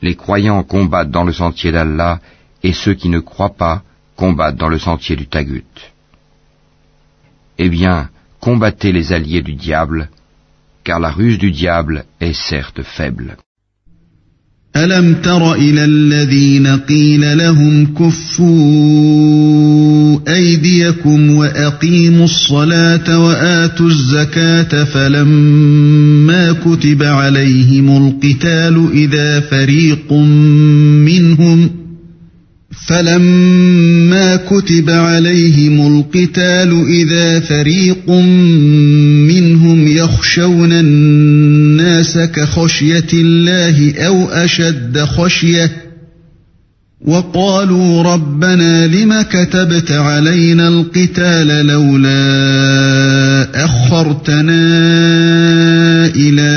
Les 0.00 0.14
croyants 0.14 0.62
combattent 0.62 1.10
dans 1.10 1.24
le 1.24 1.32
sentier 1.32 1.72
d'Allah, 1.72 2.20
et 2.62 2.72
ceux 2.72 2.94
qui 2.94 3.08
ne 3.08 3.20
croient 3.20 3.56
pas 3.56 3.82
combattent 4.16 4.56
dans 4.56 4.68
le 4.68 4.78
sentier 4.78 5.16
du 5.16 5.26
Tagut. 5.26 5.64
Eh 7.58 7.68
bien, 7.68 8.08
combattez 8.40 8.92
les 8.92 9.12
alliés 9.12 9.42
du 9.42 9.54
diable, 9.54 10.08
car 10.84 10.98
la 11.00 11.10
ruse 11.10 11.38
du 11.38 11.50
diable 11.50 12.04
est 12.20 12.32
certes 12.34 12.82
faible. 12.82 13.36
ألم 14.76 15.14
تر 15.14 15.52
إلى 15.54 15.84
الذين 15.84 16.66
قيل 16.66 17.38
لهم 17.38 17.94
كفوا 17.94 18.46
أيديكم 20.27 21.35
وأقيموا 21.35 22.25
الصلاة 22.25 23.19
وآتوا 23.19 23.87
الزكاة 23.87 24.83
فلما 24.83 26.51
كتب 26.51 27.03
عليهم 27.03 28.07
القتال 28.07 28.87
إذا 28.93 29.39
فريق 29.39 30.13
منهم 31.03 31.69
فلما 32.87 34.35
كتب 34.35 34.89
عليهم 34.89 35.97
القتال 35.97 36.85
إذا 36.87 37.39
فريق 37.39 38.09
منهم 39.29 39.87
يخشون 39.87 40.71
الناس 40.71 42.17
كخشية 42.17 43.07
الله 43.13 43.93
أو 43.97 44.29
أشد 44.29 44.97
خشية 44.99 45.71
وقالوا 47.05 48.03
ربنا 48.03 48.87
لم 48.87 49.21
كتبت 49.21 49.91
علينا 49.91 50.67
القتال 50.67 51.65
لولا 51.65 52.15
أخرتنا 53.65 54.65
إلى 56.15 56.51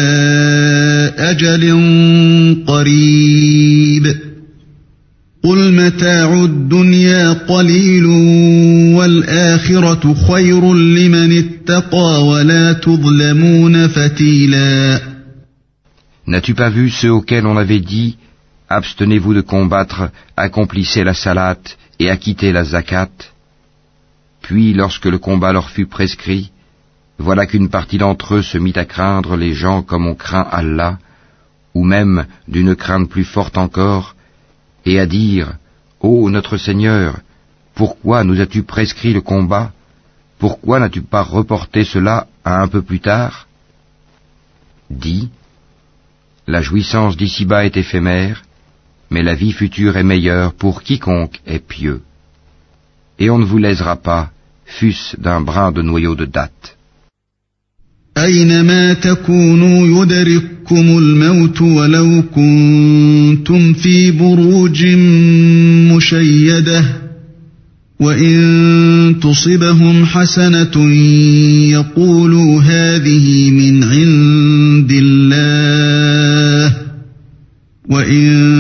أجل 1.18 1.64
قريب. 2.66 4.16
قل 5.44 5.72
متاع 5.72 6.44
الدنيا 6.44 7.32
قليل 7.32 8.07
والآخرة 8.97 10.14
خير 10.28 10.74
لمن 10.74 11.38
اتقى 11.38 12.26
ولا 12.26 12.72
تظلمون 12.72 13.86
فتيلا. 13.86 15.01
N'as-tu 16.26 16.55
pas 16.55 16.70
vu 16.70 16.90
ceux 16.90 17.12
auxquels 17.12 17.47
on 17.47 17.57
avait 17.57 17.78
dit 17.78 18.16
Abstenez-vous 18.69 19.35
de 19.35 19.41
combattre, 19.43 20.11
accomplissez 20.37 21.05
la 21.05 21.14
salate 21.14 21.79
et 21.99 22.11
acquittez 22.11 22.53
la 22.53 22.64
zakat. 22.64 23.11
Puis, 24.43 24.73
lorsque 24.73 25.07
le 25.07 25.19
combat 25.19 25.53
leur 25.53 25.71
fut 25.71 25.87
prescrit, 25.87 26.51
voilà 27.19 27.47
qu'une 27.47 27.69
partie 27.69 27.99
d'entre 27.99 28.35
eux 28.35 28.43
se 28.43 28.59
mit 28.59 28.73
à 28.77 28.85
craindre 28.85 29.37
les 29.37 29.55
gens 29.55 29.83
comme 29.83 30.07
on 30.07 30.14
craint 30.14 30.47
Allah, 30.51 30.99
ou 31.75 31.85
même 31.85 32.27
d'une 32.49 32.75
crainte 32.75 33.09
plus 33.09 33.25
forte 33.25 33.57
encore, 33.57 34.14
et 34.85 34.99
à 34.99 35.07
dire, 35.07 35.55
Ô 36.01 36.29
notre 36.31 36.57
Seigneur, 36.57 37.21
pourquoi 37.75 38.25
nous 38.25 38.41
as-tu 38.41 38.62
prescrit 38.62 39.12
le 39.12 39.21
combat? 39.21 39.73
Pourquoi 40.39 40.81
n'as-tu 40.81 41.03
pas 41.03 41.23
reporté 41.23 41.85
cela 41.85 42.27
à 42.45 42.62
un 42.62 42.69
peu 42.69 42.83
plus 42.83 43.01
tard? 43.01 43.47
Dis, 44.91 45.31
la 46.47 46.62
jouissance 46.62 47.17
d'ici-bas 47.17 47.64
est 47.64 47.77
éphémère, 47.77 48.43
mais 49.12 49.24
la 49.24 49.36
vie 49.36 49.52
future 49.52 49.97
est 49.97 50.04
meilleure 50.04 50.54
pour 50.54 50.84
quiconque 50.84 51.39
est 51.45 51.60
pieux. 51.60 52.02
Et 53.20 53.30
on 53.30 53.38
ne 53.38 53.45
vous 53.45 53.58
lésera 53.58 53.95
pas, 53.97 54.32
fût-ce 54.66 55.18
d'un 55.18 55.41
brin 55.41 55.72
de 55.72 55.82
noyau 55.82 56.16
de 56.16 56.26
date. 56.26 56.76
أينما 58.18 58.93
تكونوا 58.93 60.04
يدرككم 60.04 60.97
الموت 60.97 61.62
ولو 61.62 62.24
كنتم 62.36 63.74
في 63.74 64.12
بروج 64.12 64.86
مشيدة 65.95 66.84
وإن 67.99 69.16
تصبهم 69.22 70.06
حسنة 70.06 70.91
يقولوا 71.72 72.62
هذه 72.62 73.52
من 73.52 73.84
عند 73.84 74.91
الله 74.91 76.78
وإن 77.89 78.55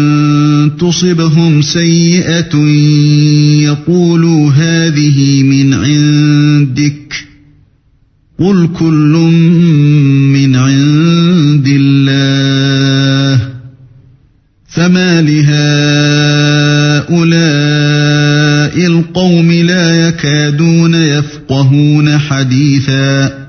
تصبهم 0.79 1.61
سيئة 1.61 2.55
يقولوا 3.63 4.51
هذه 4.51 5.43
من 5.43 5.73
عندك 5.73 7.25
قل 8.39 8.69
كل 8.79 9.13
من 10.33 10.55
عند 10.55 11.67
الله 11.67 13.51
فما 14.67 15.21
لهؤلاء 15.21 15.61
القوم 18.85 19.51
لا 19.51 20.07
يكادون 20.07 20.93
يفقهون 20.93 22.17
حديثا 22.17 23.41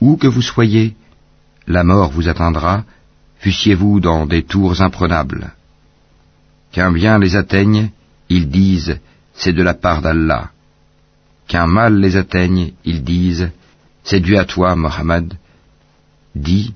Où 0.00 0.16
que 0.16 0.26
vous 0.26 0.42
soyez, 0.42 0.94
la 1.68 1.84
mort 1.84 2.10
vous 2.10 2.26
atteindra, 2.28 2.84
fussiez-vous 3.40 4.00
dans 4.00 4.26
des 4.26 4.42
tours 4.42 4.80
imprenables. 4.80 5.52
Qu'un 6.75 6.91
bien 6.91 7.17
les 7.19 7.37
atteigne, 7.37 7.89
ils 8.27 8.49
disent, 8.49 8.97
c'est 9.33 9.53
de 9.53 9.63
la 9.63 9.75
part 9.75 10.01
d'Allah. 10.01 10.49
Qu'un 11.47 11.67
mal 11.67 12.01
les 12.01 12.17
atteigne, 12.17 12.73
ils 12.83 13.01
disent, 13.01 13.49
c'est 14.03 14.19
dû 14.19 14.35
à 14.35 14.43
toi, 14.43 14.75
Mohammed. 14.75 15.35
Dis, 16.35 16.73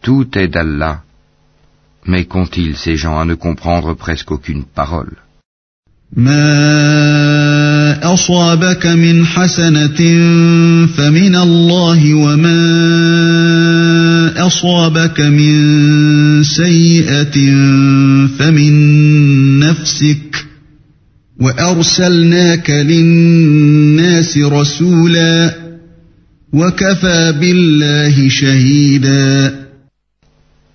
tout 0.00 0.26
est 0.38 0.48
d'Allah. 0.48 1.02
Mais 2.06 2.24
qu'ont-ils 2.24 2.74
ces 2.74 2.96
gens 2.96 3.20
à 3.20 3.26
ne 3.26 3.34
comprendre 3.34 3.92
presque 3.92 4.30
aucune 4.30 4.64
parole 4.64 5.14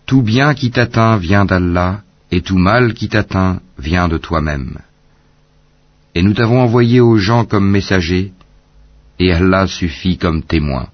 Tout 0.05 0.21
bien 0.21 0.53
qui 0.53 0.71
t'atteint 0.71 1.17
vient 1.17 1.45
d'Allah, 1.45 2.01
et 2.31 2.41
tout 2.41 2.57
mal 2.57 2.93
qui 2.93 3.09
t'atteint 3.09 3.59
vient 3.77 4.07
de 4.07 4.17
toi-même. 4.17 4.77
Et 6.15 6.23
nous 6.23 6.33
t'avons 6.33 6.61
envoyé 6.61 6.99
aux 6.99 7.17
gens 7.17 7.45
comme 7.45 7.69
messagers, 7.69 8.31
et 9.19 9.33
Allah 9.33 9.67
suffit 9.67 10.17
comme 10.17 10.43
témoin. 10.43 10.87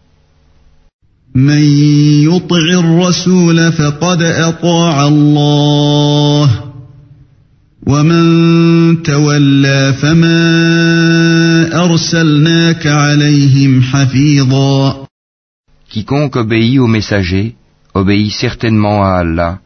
Quiconque 15.89 16.35
obéit 16.35 16.79
au 16.79 16.87
messager 16.87 17.55
obéit 17.95 18.31
certainement 18.31 19.03
à 19.03 19.17
Allah, 19.17 19.59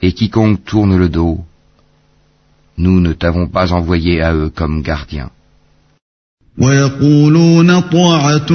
et 0.00 0.12
quiconque 0.12 0.64
tourne 0.64 0.96
le 0.96 1.08
dos, 1.10 1.44
nous 2.78 3.00
ne 3.00 3.12
t'avons 3.12 3.48
pas 3.48 3.72
envoyé 3.72 4.22
à 4.22 4.34
eux 4.34 4.50
comme 4.54 4.82
gardiens. 4.82 5.30
ويقولون 6.58 7.80
طاعة 7.80 8.48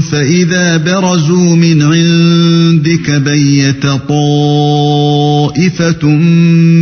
فإذا 0.00 0.76
برزوا 0.76 1.56
من 1.56 1.82
عندك 1.82 3.10
بيت 3.10 3.86
طائفة 4.08 6.06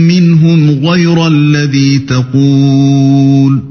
منهم 0.08 0.86
غير 0.86 1.26
الذي 1.26 1.98
تقول 1.98 3.62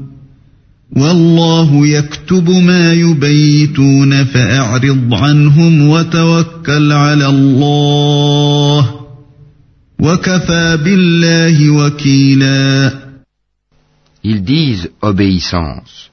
والله 0.96 1.86
يكتب 1.86 2.50
ما 2.50 2.92
يبيتون 2.92 4.24
فأعرض 4.24 5.14
عنهم 5.14 5.88
وتوكل 5.88 6.92
على 6.92 7.26
الله 7.26 8.94
وكفى 10.00 10.78
بالله 10.84 11.70
وكيلا 11.70 12.92
Ils 14.24 14.42
disent 14.42 14.88
obéissance. 15.00 16.10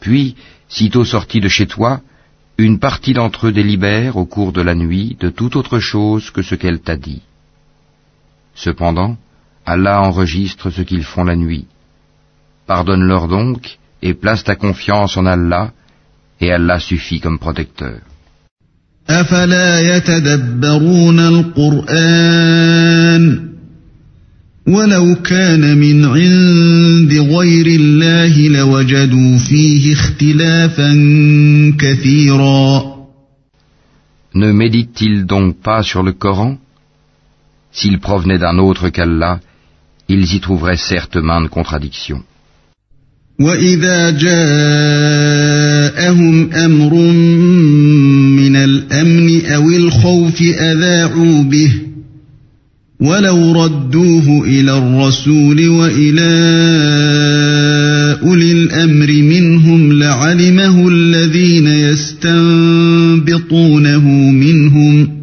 Puis, 0.00 0.36
sitôt 0.68 1.04
sortis 1.04 1.40
de 1.40 1.48
chez 1.48 1.66
toi, 1.66 2.00
une 2.58 2.78
partie 2.78 3.12
d'entre 3.12 3.48
eux 3.48 3.52
délibère 3.52 4.16
au 4.16 4.26
cours 4.26 4.52
de 4.52 4.62
la 4.62 4.74
nuit 4.74 5.16
de 5.20 5.28
toute 5.30 5.56
autre 5.56 5.78
chose 5.78 6.30
que 6.30 6.42
ce 6.42 6.54
qu'elle 6.54 6.80
t'a 6.80 6.96
dit. 6.96 7.22
Cependant, 8.54 9.16
Allah 9.64 10.00
enregistre 10.02 10.70
ce 10.70 10.82
qu'ils 10.82 11.04
font 11.04 11.24
la 11.24 11.36
nuit. 11.36 11.66
Pardonne-leur 12.66 13.28
donc 13.28 13.78
et 14.02 14.14
place 14.14 14.44
ta 14.44 14.56
confiance 14.56 15.16
en 15.16 15.26
Allah, 15.26 15.72
et 16.40 16.52
Allah 16.52 16.78
suffit 16.78 17.20
comme 17.20 17.38
protecteur. 17.38 18.00
ولو 24.68 25.14
كان 25.14 25.78
من 25.78 26.04
عند 26.04 27.12
غير 27.12 27.66
الله 27.66 28.48
لوجدوا 28.48 29.38
فيه 29.38 29.92
اختلافا 29.92 30.90
كثيرا 31.78 32.98
Ne 34.34 34.52
médite-t-il 34.52 35.24
donc 35.26 35.56
pas 35.62 35.82
sur 35.82 36.02
le 36.02 36.12
Coran 36.12 36.58
S'il 37.72 37.98
provenait 37.98 38.38
d'un 38.38 38.58
autre 38.58 38.88
qu'Allah, 38.90 39.40
ils 40.08 40.34
y 40.34 40.40
trouveraient 40.40 40.76
certes 40.76 41.16
maintes 41.16 41.48
contradictions. 41.48 42.22
وإذا 43.40 44.10
جاءهم 44.10 45.52
أمر 46.52 46.94
من 48.36 48.56
الأمن 48.56 49.46
أو 49.46 49.70
الخوف 49.70 50.42
أذاعوا 50.42 51.42
به 51.42 51.72
ولو 53.00 53.64
ردوه 53.64 54.44
إلى 54.44 54.78
الرسول 54.78 55.68
وإلى 55.68 56.30
أولي 58.22 58.52
الأمر 58.52 59.06
منهم 59.06 59.92
لعلمه 59.92 60.88
الذين 60.88 61.66
يستنبطونه 61.66 62.70
منهم 64.30 65.18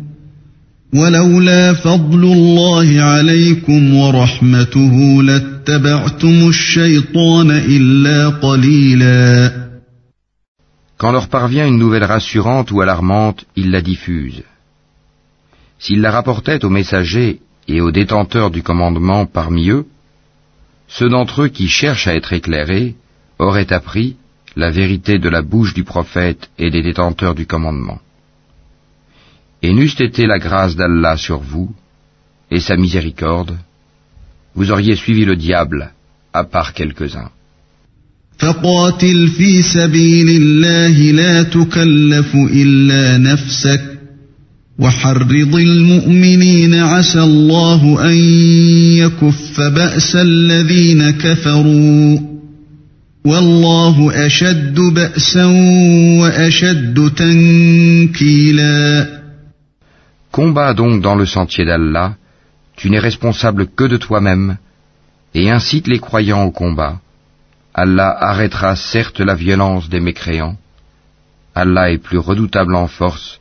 ولولا 0.94 1.74
فضل 1.74 2.24
الله 2.24 3.02
عليكم 3.02 3.96
ورحمته 3.96 5.24
لاتبعتم 5.24 6.48
الشيطان 6.50 7.52
إلا 7.52 8.30
قليلا 8.30 9.52
Quand 10.98 11.12
leur 11.12 11.28
parvient 11.28 11.68
une 11.68 11.78
nouvelle 11.78 12.06
rassurante 12.06 12.72
ou 12.72 12.80
alarmante, 12.80 13.44
ils 13.58 13.70
la 13.70 13.82
diffusent. 13.82 14.44
S'ils 15.78 16.00
la 16.00 16.10
rapportaient 16.10 16.64
aux 16.64 16.70
messagers 16.70 17.42
et 17.69 17.81
aux 17.81 17.93
détenteurs 17.93 18.51
du 18.51 18.63
commandement 18.63 19.27
parmi 19.27 19.71
eux, 19.71 19.87
ceux 20.89 21.09
d'entre 21.09 21.43
eux 21.43 21.49
qui 21.49 21.69
cherchent 21.69 22.09
à 22.09 22.15
être 22.15 22.33
éclairés 22.33 22.97
auraient 23.39 23.73
appris 23.73 24.17
la 24.57 24.71
vérité 24.71 25.19
de 25.19 25.29
la 25.29 25.43
bouche 25.43 25.75
du 25.75 25.85
prophète 25.85 26.51
et 26.59 26.71
des 26.71 26.83
détenteurs 26.83 27.35
du 27.35 27.47
commandement. 27.47 28.01
Et 29.63 29.73
n'eût 29.73 29.95
été 29.99 30.27
la 30.27 30.39
grâce 30.39 30.75
d'Allah 30.75 31.17
sur 31.17 31.41
vous, 31.41 31.73
et 32.51 32.61
sa 32.61 32.77
miséricorde, 32.77 33.57
vous 34.55 34.71
auriez 34.73 34.97
suivi 34.97 35.25
le 35.25 35.37
diable, 35.37 35.93
à 36.33 36.45
part 36.45 36.73
quelques-uns. 36.75 37.31
فقاتل 38.41 39.29
في 39.29 39.63
سبيل 39.63 40.29
الله 40.29 41.13
لا 41.13 41.43
تكلف 41.43 42.35
إلا 42.35 43.19
نفسك 43.19 44.01
وحرض 44.81 45.55
المؤمنين 45.55 46.75
عسى 46.75 47.23
الله 47.23 48.11
أن 48.11 48.17
يكف 48.99 49.61
بأس 49.61 50.17
الذين 50.17 51.11
كفروا 51.11 52.19
والله 53.25 54.27
أشد 54.27 54.81
بأسا 54.81 55.45
وأشد 56.21 57.13
تنكيلا 57.17 59.07
Combat 60.33 60.75
donc 60.75 61.03
dans 61.03 61.17
le 61.17 61.27
sentier 61.27 61.65
d'Allah, 61.65 62.15
tu 62.77 62.89
n'es 62.89 63.01
responsable 63.01 63.67
que 63.67 63.85
de 63.85 63.97
toi-même, 63.97 64.59
et 65.35 65.51
incite 65.51 65.89
les 65.89 65.99
croyants 65.99 66.45
au 66.45 66.53
combat. 66.53 67.01
Allah 67.75 68.17
arrêtera 68.19 68.77
certes 68.77 69.21
la 69.21 69.35
violence 69.35 69.89
des 69.89 69.99
mécréants. 69.99 70.57
Allah 71.55 71.91
est 71.91 71.99
plus 71.99 72.19
redoutable 72.19 72.77
en 72.77 72.87
force 72.87 73.41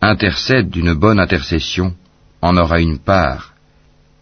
intercède 0.00 0.68
d'une 0.70 0.94
bonne 0.94 1.20
intercession 1.20 1.94
en 2.40 2.56
aura 2.56 2.80
une 2.80 2.98
part, 2.98 3.54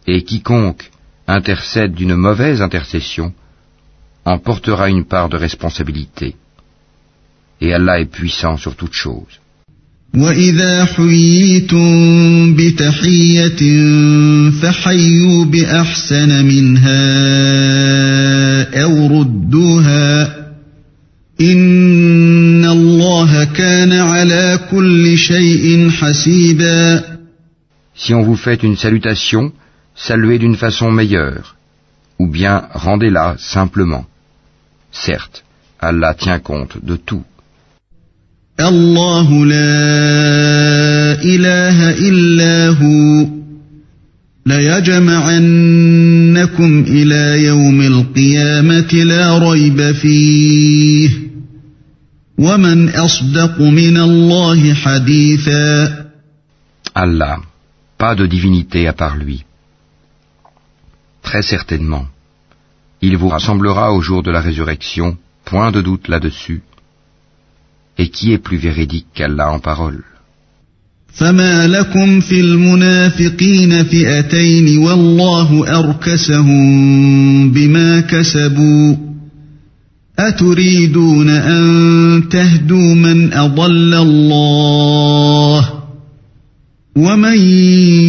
et 0.07 0.22
quiconque 0.22 0.90
intercède 1.26 1.94
d'une 1.94 2.16
mauvaise 2.16 2.61
intercession 2.61 3.32
en 4.24 4.38
portera 4.38 4.90
une 4.90 5.05
part 5.05 5.28
de 5.28 5.36
responsabilité. 5.36 6.36
Et 7.61 7.72
Allah 7.72 8.01
est 8.01 8.12
puissant 8.20 8.57
sur 8.57 8.74
toutes 8.76 8.94
choses. 8.94 9.40
واذا 10.14 10.84
حييتم 10.84 12.55
بتحيه 12.55 13.61
فحيوا 14.51 15.44
باحسن 15.44 16.44
منها 16.44 17.01
او 18.82 19.20
ردوها 19.20 20.34
Si 27.94 28.14
on 28.14 28.22
vous 28.22 28.36
fait 28.36 28.62
une 28.62 28.76
salutation, 28.76 29.53
saluez 29.94 30.38
d'une 30.38 30.57
façon 30.57 30.90
meilleure, 30.90 31.57
ou 32.18 32.26
bien 32.26 32.68
rendez-la 32.72 33.36
simplement. 33.38 34.05
Certes, 34.92 35.44
Allah 35.78 36.14
tient 36.14 36.38
compte 36.38 36.76
de 36.82 36.96
tout. 36.96 37.24
الله 38.61 39.46
لا 39.46 41.22
إله 41.24 41.90
إلا 42.09 42.68
هو 42.68 43.26
ليجمعنكم 44.46 45.64
إلى 46.88 47.44
يوم 47.44 47.80
القيامة 47.80 48.92
لا 48.92 49.38
ريب 49.38 49.92
فيه 49.92 51.23
Allah, 56.94 57.40
pas 57.98 58.14
de 58.14 58.26
divinité 58.26 58.88
à 58.88 58.92
part 58.92 59.16
lui. 59.16 59.44
Très 61.22 61.42
certainement, 61.42 62.07
il 63.03 63.16
vous 63.16 63.28
rassemblera 63.28 63.92
au 63.92 64.01
jour 64.01 64.22
de 64.22 64.30
la 64.30 64.40
résurrection, 64.40 65.16
point 65.44 65.70
de 65.70 65.80
doute 65.80 66.09
là-dessus. 66.09 66.62
Et 67.98 68.09
qui 68.09 68.32
est 68.32 68.38
plus 68.38 68.57
véridique 68.57 69.09
qu'Allah 69.14 69.53
en 69.53 69.59
parole 69.59 70.03
فما 71.12 71.66
لكم 71.66 72.20
في 72.20 72.40
المنافقين 72.40 73.84
فئتين 73.84 74.78
والله 74.78 75.78
أركسهم 75.78 77.51
بما 77.53 78.01
كسبوا 78.01 78.96
أتريدون 80.18 81.28
أن 81.28 82.28
تهدوا 82.28 82.94
من 82.94 83.32
أضل 83.32 83.94
الله 83.94 85.80
ومن 86.96 87.38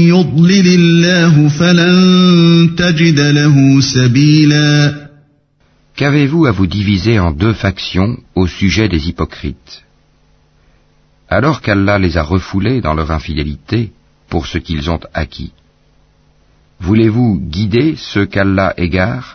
يضلل 0.08 0.68
الله 0.68 1.48
فلن 1.48 2.76
تجد 2.78 3.20
له 3.20 3.82
سبيلاً 3.82 5.02
Qu'avez-vous 5.96 6.48
à 6.48 6.52
vous 6.52 6.66
diviser 6.66 7.20
en 7.20 7.32
deux 7.32 7.54
factions 7.54 8.18
au 8.34 8.48
sujet 8.48 8.90
des 8.90 9.08
hypocrites 9.08 9.84
Alors 11.30 11.62
qu'Allah 11.62 12.00
les 12.00 12.18
a 12.18 12.24
refoulés 12.24 12.82
dans 12.82 12.96
leur 12.96 13.12
infidélité 13.12 13.92
pour 14.28 14.48
ce 14.48 14.58
qu'ils 14.58 14.90
ont 14.90 15.00
acquis. 15.14 15.52
Voulez-vous 16.80 17.40
guider 17.40 17.96
ceux 17.98 18.26
qu'Allah 18.26 18.74
égare 18.78 19.35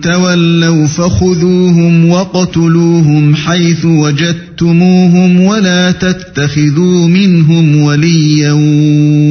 تولوا 0.00 0.86
فخذوهم 0.86 2.10
وقتلوهم 2.10 3.34
حيث 3.34 3.84
وجدتموهم 3.84 5.40
ولا 5.40 5.90
تتخذوا 5.90 7.08
منهم 7.08 7.76
وليا 7.76 8.52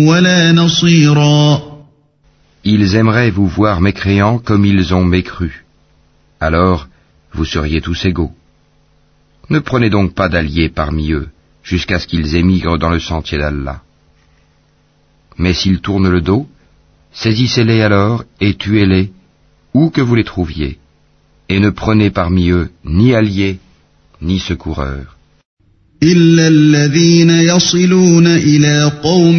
ولا 0.09 0.51
نصيرا 0.51 1.61
Ils 2.63 2.95
aimeraient 2.95 3.29
vous 3.29 3.47
voir 3.47 3.79
mécréants 3.79 4.39
comme 4.39 4.65
ils 4.65 4.93
ont 4.95 5.05
mécru. 5.05 5.65
Alors, 6.39 6.87
vous 7.33 7.45
seriez 7.45 7.79
tous 7.79 8.05
égaux. 8.05 8.31
Ne 9.49 9.59
prenez 9.59 9.91
donc 9.91 10.15
pas 10.15 10.29
d'alliés 10.29 10.69
parmi 10.69 11.11
eux, 11.11 11.27
jusqu'à 11.63 11.99
ce 11.99 12.07
qu'ils 12.07 12.35
émigrent 12.35 12.79
dans 12.79 12.89
le 12.89 12.99
sentier 12.99 13.37
d'Allah. 13.37 13.81
Mais 15.37 15.53
s'ils 15.53 15.81
tournent 15.81 16.09
le 16.09 16.21
dos, 16.21 16.47
saisissez-les 17.13 17.81
alors 17.81 18.23
et 18.41 18.55
tuez-les, 18.55 19.11
où 19.74 19.90
que 19.90 20.00
vous 20.00 20.14
les 20.14 20.24
trouviez, 20.24 20.78
et 21.48 21.60
ne 21.60 21.70
prenez 21.70 22.10
parmi 22.10 22.50
eux 22.50 22.70
ni 22.84 23.14
alliés 23.14 23.58
ni 24.20 24.38
secoureurs. 24.38 25.16
إلا 26.02 26.48
الذين 26.48 27.30
يصلون 27.30 28.26
إلى 28.26 28.92
قوم 29.02 29.38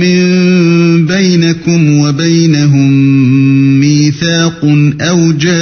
بينكم 1.08 2.00
وبينهم 2.00 2.92
ميثاق 3.80 4.66
أو 5.02 5.32
جاءوكم 5.32 5.56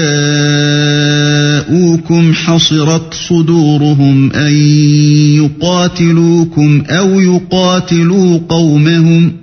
حصرت 2.34 3.14
صدورهم 3.14 4.32
أن 4.32 4.54
يقاتلوكم 5.36 6.84
أو 6.90 7.20
يقاتلوا 7.20 8.40
قومهم 8.50 9.34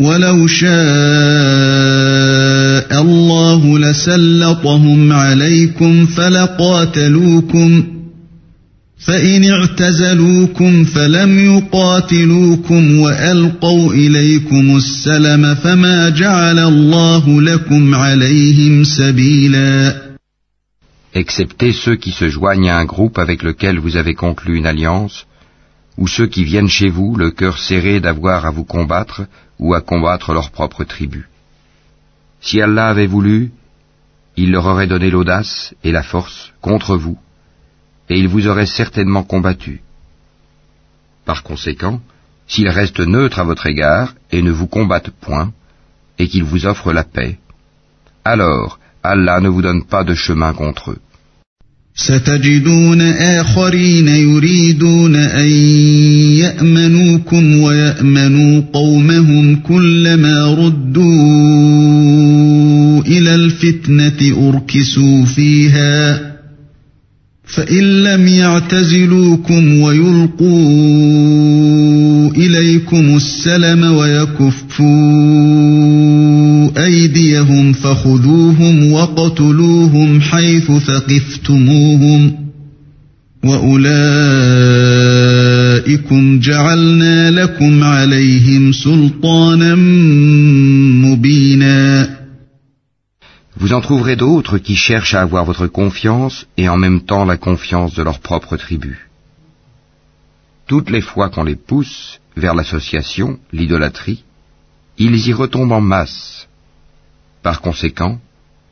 ولو 0.00 0.46
شاء 0.46 2.53
الله 2.91 3.79
لسلطهم 3.79 5.11
عليكم 5.13 6.05
فلقاتلوكم 6.05 7.83
فإن 8.99 9.49
اعتزلوكم 9.49 10.83
فلم 10.83 11.39
يقاتلوكم 11.39 12.99
وألقوا 12.99 13.93
إليكم 13.93 14.77
السلم 14.77 15.55
فما 15.55 16.09
جعل 16.09 16.59
الله 16.59 17.41
لكم 17.41 17.95
عليهم 17.95 18.83
سبيلاً 18.83 20.09
excepté 21.13 21.73
ceux 21.73 21.95
qui 21.95 22.11
se 22.11 22.29
joignent 22.29 22.69
à 22.69 22.77
un 22.77 22.85
groupe 22.85 23.17
avec 23.17 23.43
lequel 23.43 23.79
vous 23.79 23.97
avez 23.97 24.13
conclu 24.13 24.57
une 24.57 24.65
alliance, 24.65 25.25
ou 25.97 26.07
ceux 26.07 26.27
qui 26.27 26.43
viennent 26.43 26.69
chez 26.69 26.89
vous 26.89 27.15
le 27.15 27.31
cœur 27.31 27.57
serré 27.57 27.99
d'avoir 27.99 28.45
à 28.45 28.51
vous 28.51 28.63
combattre 28.63 29.23
ou 29.59 29.73
à 29.73 29.81
combattre 29.81 30.33
leur 30.33 30.51
propre 30.51 30.83
tribu. 30.83 31.27
Si 32.43 32.61
Allah 32.61 32.87
avait 32.87 33.07
voulu, 33.07 33.51
il 34.37 34.51
leur 34.51 34.65
aurait 34.65 34.87
donné 34.87 35.09
l'audace 35.09 35.75
et 35.83 35.91
la 35.91 36.03
force 36.03 36.51
contre 36.61 36.95
vous, 36.95 37.17
et 38.09 38.17
ils 38.17 38.27
vous 38.27 38.47
auraient 38.47 38.65
certainement 38.65 39.23
combattu. 39.23 39.81
Par 41.25 41.43
conséquent, 41.43 42.01
s'ils 42.47 42.69
restent 42.69 43.07
neutres 43.15 43.39
à 43.39 43.43
votre 43.43 43.67
égard 43.67 44.15
et 44.31 44.41
ne 44.41 44.51
vous 44.51 44.67
combattent 44.67 45.11
point, 45.11 45.51
et 46.17 46.27
qu'ils 46.27 46.43
vous 46.43 46.65
offrent 46.65 46.93
la 46.93 47.03
paix, 47.03 47.37
alors 48.25 48.79
Allah 49.03 49.39
ne 49.39 49.49
vous 49.49 49.61
donne 49.61 49.85
pas 49.85 50.03
de 50.03 50.15
chemin 50.15 50.53
contre 50.53 50.91
eux. 50.91 51.01
ستجدون 51.95 53.01
آخرين 53.01 54.07
يريدون 54.07 55.15
أن 55.15 55.49
يأمنوكم 56.39 57.57
ويأمنوا 57.57 58.61
قومهم 58.73 59.55
كلما 59.55 60.45
ردوا 60.45 62.32
إلى 63.00 63.34
الفتنة 63.34 64.48
أركسوا 64.48 65.24
فيها 65.24 66.34
فإن 67.44 68.02
لم 68.02 68.28
يعتزلوكم 68.28 69.80
ويلقوا 69.80 70.44
إليكم 72.36 73.16
السلم 73.16 73.84
ويكفوا 73.84 74.84
أيديهم 76.84 77.72
فخذوهم 77.72 78.92
وقتلوهم 78.92 80.20
حيث 80.20 80.72
ثقفتموهم 80.72 82.44
وأولئكم 83.44 83.84
جعلنا 86.40 87.30
لكم 87.30 87.84
عليهم 87.84 88.72
سلطانا 88.72 89.74
Vous 93.64 93.72
en 93.72 93.80
trouverez 93.80 94.16
d'autres 94.16 94.58
qui 94.58 94.76
cherchent 94.76 95.14
à 95.14 95.22
avoir 95.22 95.46
votre 95.46 95.66
confiance 95.66 96.46
et 96.58 96.68
en 96.68 96.76
même 96.76 97.00
temps 97.00 97.24
la 97.24 97.38
confiance 97.38 97.94
de 97.94 98.02
leur 98.02 98.18
propre 98.20 98.58
tribu. 98.58 99.08
Toutes 100.66 100.90
les 100.90 101.00
fois 101.00 101.30
qu'on 101.30 101.44
les 101.44 101.56
pousse 101.56 102.20
vers 102.36 102.54
l'association, 102.54 103.38
l'idolâtrie, 103.52 104.22
ils 104.98 105.16
y 105.28 105.32
retombent 105.32 105.72
en 105.72 105.80
masse. 105.80 106.46
Par 107.42 107.62
conséquent, 107.62 108.20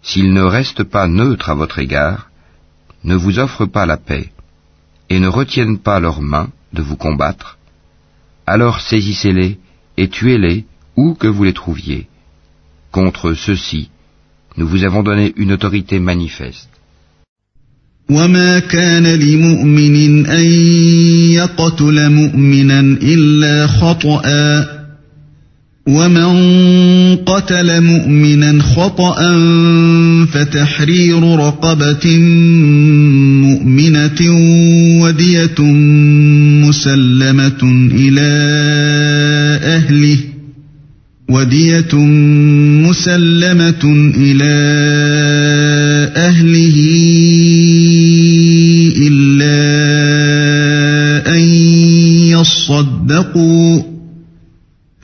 s'ils 0.02 0.34
ne 0.34 0.42
restent 0.42 0.84
pas 0.84 1.08
neutres 1.08 1.48
à 1.48 1.54
votre 1.54 1.78
égard, 1.78 2.28
ne 3.02 3.14
vous 3.14 3.38
offrent 3.38 3.64
pas 3.64 3.86
la 3.86 3.96
paix, 3.96 4.30
et 5.08 5.20
ne 5.20 5.28
retiennent 5.28 5.78
pas 5.78 6.00
leurs 6.00 6.20
mains 6.20 6.50
de 6.74 6.82
vous 6.82 6.96
combattre, 6.96 7.56
alors 8.46 8.82
saisissez-les 8.82 9.58
et 9.96 10.08
tuez-les 10.10 10.66
où 10.96 11.14
que 11.14 11.28
vous 11.28 11.44
les 11.44 11.54
trouviez. 11.54 12.08
Contre 12.90 13.32
ceux-ci, 13.32 13.88
nous 14.56 14.66
vous 14.66 14.84
avons 14.84 15.02
donné 15.02 15.32
une 15.36 15.52
autorité 15.52 15.98
manifeste. 15.98 16.68
وما 18.10 18.58
كان 18.58 19.06
لمؤمن 19.06 20.26
أن 20.26 20.44
يقتل 21.32 22.10
مؤمنا 22.10 22.80
إلا 23.02 23.66
خطأ 23.66 24.22
ومن 25.86 26.34
قتل 27.16 27.80
مؤمنا 27.80 28.62
خطأ 28.62 29.16
فتحرير 30.32 31.22
رقبة 31.36 32.18
مؤمنة 33.40 34.20
ودية 35.02 35.60
مسلمة 36.68 37.62
إلى 37.94 38.30
أهله 39.62 40.31
ودية 41.32 41.94
مسلمة 42.88 43.84
إلى 44.16 44.54
أهله 46.16 46.76
إلا 49.08 49.62
أن 51.36 51.42
يصدقوا 52.36 53.82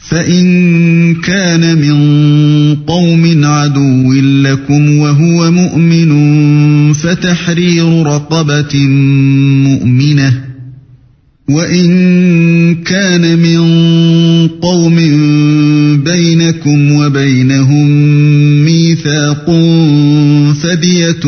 فإن 0.08 1.14
كان 1.14 1.78
من 1.78 1.98
قوم 2.76 3.44
عدو 3.44 4.12
لكم 4.42 4.98
وهو 4.98 5.50
مؤمن 5.50 6.12
فتحرير 6.92 8.02
رقبة 8.02 8.76
مؤمنة 9.68 10.44
وإن 11.48 11.88
كان 12.74 13.38
من 13.38 13.58
بينكم 16.48 16.92
وبينهم 16.92 17.88
ميثاق 18.64 19.46
فدية 20.62 21.26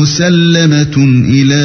مسلمة 0.00 1.24
إلى 1.28 1.64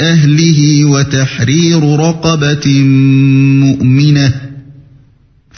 أهله 0.00 0.84
وتحرير 0.84 2.00
رقبة 2.00 2.82
مؤمنة 3.60 4.32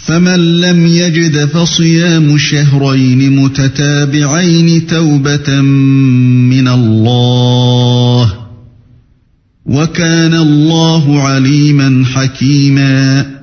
فمن 0.06 0.60
لم 0.60 0.86
يجد 0.86 1.44
فصيام 1.44 2.38
شهرين 2.38 3.36
متتابعين 3.36 4.86
توبة 4.86 5.60
من 5.60 6.68
الله 6.68 8.32
وكان 9.66 10.34
الله 10.34 11.22
عليما 11.22 12.04
حكيما 12.14 13.35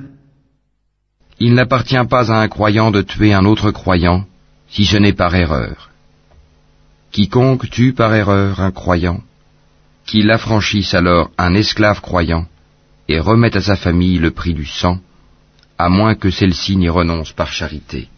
Il 1.40 1.54
n'appartient 1.54 2.06
pas 2.08 2.30
à 2.32 2.40
un 2.40 2.48
croyant 2.48 2.90
de 2.90 3.02
tuer 3.02 3.32
un 3.32 3.44
autre 3.44 3.70
croyant, 3.70 4.24
si 4.68 4.84
ce 4.84 4.96
n'est 4.96 5.12
par 5.12 5.34
erreur. 5.34 5.90
Quiconque 7.10 7.68
tue 7.70 7.92
par 7.92 8.14
erreur 8.14 8.60
un 8.60 8.70
croyant, 8.70 9.20
qu'il 10.06 10.30
affranchisse 10.30 10.94
alors 10.94 11.30
un 11.38 11.54
esclave 11.54 12.00
croyant, 12.00 12.46
et 13.08 13.18
remette 13.18 13.56
à 13.56 13.60
sa 13.60 13.76
famille 13.76 14.18
le 14.18 14.30
prix 14.30 14.54
du 14.54 14.64
sang, 14.64 14.98
à 15.76 15.88
moins 15.88 16.14
que 16.14 16.30
celle-ci 16.30 16.76
n'y 16.76 16.88
renonce 16.88 17.32
par 17.32 17.52
charité. 17.52 18.08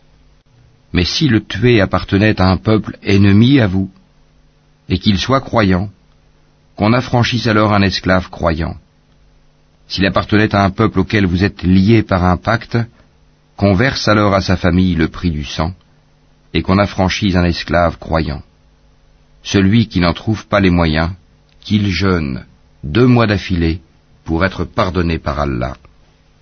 Mais 0.92 1.04
si 1.04 1.28
le 1.28 1.44
tué 1.44 1.80
appartenait 1.80 2.40
à 2.40 2.50
un 2.50 2.56
peuple 2.58 2.98
ennemi 3.02 3.60
à 3.60 3.66
vous, 3.66 3.90
et 4.88 4.98
qu'il 4.98 5.18
soit 5.18 5.40
croyant, 5.40 5.90
qu'on 6.76 6.92
affranchisse 6.92 7.46
alors 7.46 7.72
un 7.72 7.82
esclave 7.82 8.28
croyant. 8.30 8.76
S'il 9.88 10.06
appartenait 10.06 10.54
à 10.54 10.64
un 10.64 10.70
peuple 10.70 11.00
auquel 11.00 11.26
vous 11.26 11.44
êtes 11.44 11.62
lié 11.62 12.02
par 12.02 12.24
un 12.24 12.36
pacte, 12.36 12.78
qu'on 13.57 13.73
verse 13.73 14.07
alors 14.07 14.33
à 14.33 14.41
sa 14.41 14.57
famille 14.57 14.95
le 14.95 15.07
prix 15.07 15.31
du 15.31 15.43
sang, 15.43 15.73
et 16.53 16.61
qu'on 16.61 16.77
affranchisse 16.77 17.35
un 17.35 17.45
esclave 17.45 17.97
croyant. 17.97 18.41
Celui 19.43 19.87
qui 19.87 19.99
n'en 19.99 20.13
trouve 20.13 20.45
pas 20.47 20.59
les 20.59 20.69
moyens, 20.69 21.11
qu'il 21.61 21.89
jeûne 21.89 22.45
deux 22.83 23.07
mois 23.07 23.27
d'affilée 23.27 23.81
pour 24.25 24.45
être 24.45 24.63
pardonné 24.63 25.19
par 25.19 25.39
Allah. 25.39 25.75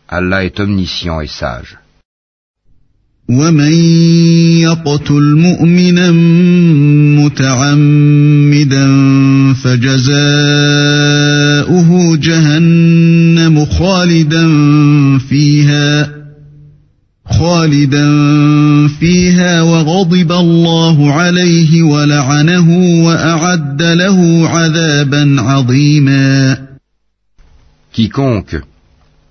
Allah 0.07 0.43
est 0.45 0.59
omniscient 0.59 1.19
et 1.21 1.27
sage. 1.27 1.77
ومن 3.29 3.73
يقتل 4.61 5.35
مؤمنا 5.35 6.11
متعمدا 7.21 8.87
فجزاؤه 9.53 10.19
جهنم 12.17 13.65
خالدا 13.65 14.47
فيها 15.02 15.02
خالدا 17.43 18.07
فيها 18.87 19.61
وغضب 19.61 20.31
الله 20.31 21.13
عليه 21.13 21.83
ولعنه 21.83 22.67
وأعد 23.05 23.81
له 23.81 24.49
عذابا 24.49 25.41
عظيما 25.41 26.57
Quiconque 27.91 28.61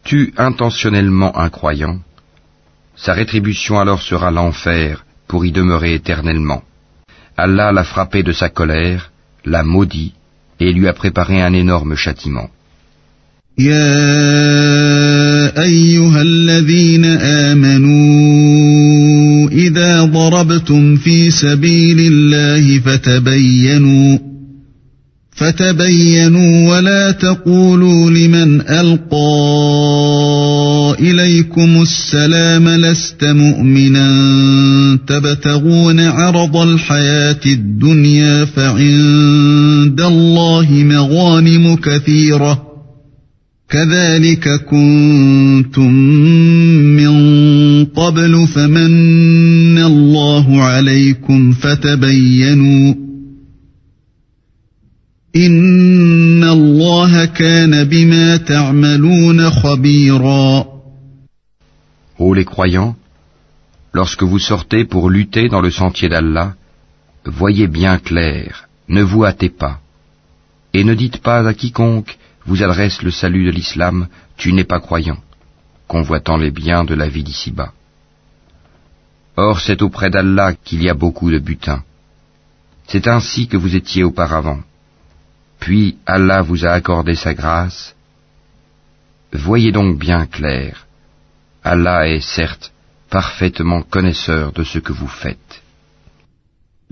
tue 0.04 0.32
intentionnellement 0.36 1.38
un 1.38 1.48
croyant, 1.48 1.98
sa 2.96 3.12
rétribution 3.12 3.78
alors 3.78 4.02
sera 4.02 4.30
l'enfer 4.30 5.04
pour 5.28 5.44
y 5.44 5.52
demeurer 5.52 5.94
éternellement. 5.94 6.62
Allah 7.36 7.70
l'a 7.70 7.84
frappé 7.84 8.22
de 8.22 8.32
sa 8.32 8.48
colère, 8.48 9.12
l'a 9.44 9.62
maudit 9.62 10.12
et 10.58 10.72
lui 10.72 10.88
a 10.88 10.92
préparé 10.92 11.40
un 11.40 11.52
énorme 11.52 11.94
châtiment. 11.94 12.48
يا 13.59 14.03
أيها 15.63 16.21
الذين 16.21 17.05
آمنوا 17.05 18.33
إذا 19.49 20.03
ضربتم 20.03 20.95
في 20.95 21.31
سبيل 21.31 21.99
الله 21.99 22.79
فتبينوا 22.79 24.17
فتبينوا 25.35 26.69
ولا 26.71 27.11
تقولوا 27.11 28.11
لمن 28.11 28.61
ألقى 28.61 29.13
إليكم 30.99 31.81
السلام 31.81 32.69
لست 32.69 33.23
مؤمنا 33.23 34.09
تبتغون 35.07 35.99
عرض 35.99 36.57
الحياة 36.57 37.39
الدنيا 37.45 38.45
فعند 38.45 40.01
الله 40.01 40.67
مغانم 40.71 41.75
كثيرة 41.75 42.72
كذلك 43.72 44.48
كنتم 44.64 45.92
من 46.96 47.14
قبل 47.84 48.46
فمن 48.54 49.78
الله 49.78 50.62
عليكم 50.62 51.52
فتبينوا 51.52 52.94
إن 55.36 56.44
الله 56.44 57.24
كان 57.24 57.84
بما 57.84 58.36
تعملون 58.36 59.50
خبيرا 59.50 60.66
Ô 62.18 62.34
les 62.34 62.44
croyants, 62.44 62.96
lorsque 63.92 64.24
vous 64.24 64.40
sortez 64.40 64.84
pour 64.84 65.08
lutter 65.08 65.48
dans 65.48 65.60
le 65.60 65.70
sentier 65.70 66.08
d'Allah, 66.08 66.54
voyez 67.24 67.68
bien 67.68 67.98
clair, 67.98 68.68
ne 68.88 69.02
vous 69.02 69.24
hâtez 69.24 69.50
pas, 69.50 69.78
et 70.74 70.82
ne 70.82 70.94
dites 70.94 71.18
pas 71.18 71.46
à 71.46 71.54
quiconque 71.54 72.18
vous 72.45 72.63
adresse 72.63 73.01
le 73.01 73.11
salut 73.11 73.45
de 73.45 73.51
l'islam, 73.51 74.07
tu 74.37 74.53
n'es 74.53 74.63
pas 74.63 74.79
croyant, 74.79 75.17
convoitant 75.87 76.37
les 76.37 76.51
biens 76.51 76.83
de 76.83 76.93
la 76.93 77.07
vie 77.07 77.23
d'ici-bas. 77.23 77.73
Or 79.35 79.59
c'est 79.59 79.81
auprès 79.81 80.09
d'Allah 80.09 80.53
qu'il 80.53 80.83
y 80.83 80.89
a 80.89 80.93
beaucoup 80.93 81.31
de 81.31 81.39
butin. 81.39 81.83
C'est 82.87 83.07
ainsi 83.07 83.47
que 83.47 83.57
vous 83.57 83.75
étiez 83.75 84.03
auparavant. 84.03 84.61
Puis 85.59 85.97
Allah 86.05 86.41
vous 86.41 86.65
a 86.65 86.71
accordé 86.71 87.15
sa 87.15 87.33
grâce. 87.33 87.95
Voyez 89.31 89.71
donc 89.71 89.97
bien 89.97 90.25
clair. 90.25 90.85
Allah 91.63 92.07
est 92.07 92.21
certes 92.21 92.71
parfaitement 93.09 93.83
connaisseur 93.83 94.51
de 94.51 94.63
ce 94.63 94.79
que 94.79 94.91
vous 94.91 95.07
faites. 95.07 95.62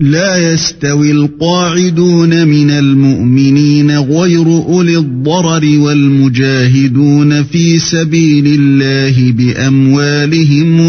لا 0.02 0.52
يستوي 0.52 1.12
القاعدون 1.12 2.48
من 2.48 2.70
المؤمنين 2.70 3.98
غير 3.98 4.46
أولي 4.46 4.98
الضرر 4.98 5.78
والمجاهدون 5.78 7.42
في 7.42 7.78
سبيل 7.78 8.60
الله 8.60 9.32
بأموالهم 9.32 10.80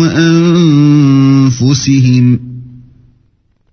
وأنفسهم. 1.52 2.40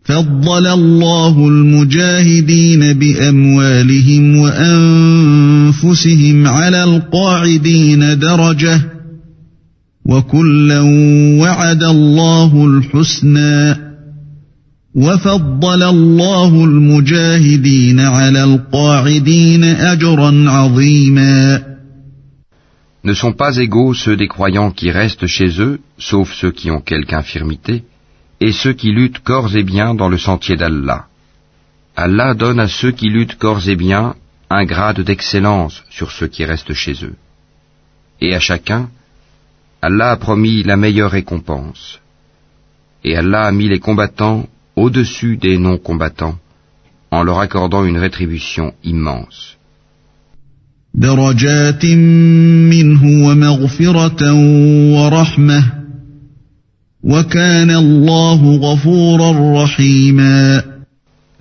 فضل 0.05 0.67
الله 0.67 1.49
المجاهدين 1.49 2.93
بأموالهم 2.93 4.37
وأنفسهم 4.37 6.47
على 6.47 6.85
القاعدين 6.85 8.19
درجة. 8.19 8.81
وكلا 10.07 10.81
وعد 11.41 11.83
الله 11.83 12.67
الحسنى. 12.67 13.90
Ne 23.05 23.15
sont 23.15 23.33
pas 23.33 23.57
égaux 23.57 23.95
ceux 23.95 24.17
des 24.17 24.27
croyants 24.27 24.73
qui 24.73 24.91
restent 24.91 25.29
chez 25.29 25.61
eux, 25.61 25.79
sauf 25.97 26.33
ceux 26.33 26.51
qui 26.51 26.73
ont 26.73 26.81
quelque 26.81 27.15
infirmité, 27.15 27.85
et 28.41 28.51
ceux 28.51 28.73
qui 28.73 28.91
luttent 28.91 29.21
corps 29.21 29.55
et 29.55 29.63
biens 29.63 29.95
dans 29.95 30.09
le 30.09 30.19
sentier 30.19 30.57
d'Allah. 30.57 31.07
Allah 31.95 32.35
donne 32.35 32.59
à 32.59 32.67
ceux 32.67 32.91
qui 32.91 33.11
luttent 33.11 33.39
corps 33.39 33.69
et 33.69 33.77
biens 33.77 34.17
un 34.51 34.65
grade 34.65 35.03
d'excellence 35.03 35.85
sur 35.91 36.11
ceux 36.11 36.27
qui 36.27 36.45
restent 36.45 36.75
chez 36.75 37.05
eux. 37.05 37.15
Et 38.21 38.35
à 38.35 38.41
chacun, 38.41 38.91
Allah 39.83 40.11
a 40.11 40.17
promis 40.17 40.65
la 40.65 40.77
meilleure 40.77 41.13
récompense. 41.13 42.01
Et 43.05 43.17
Allah 43.17 43.45
a 43.47 43.53
mis 43.53 43.69
les 43.69 43.79
combattants 43.79 44.49
au-dessus 44.83 45.37
des 45.37 45.57
non-combattants 45.67 46.39
en 47.17 47.23
leur 47.27 47.39
accordant 47.47 47.85
une 47.91 48.01
rétribution 48.07 48.67
immense. 48.93 49.41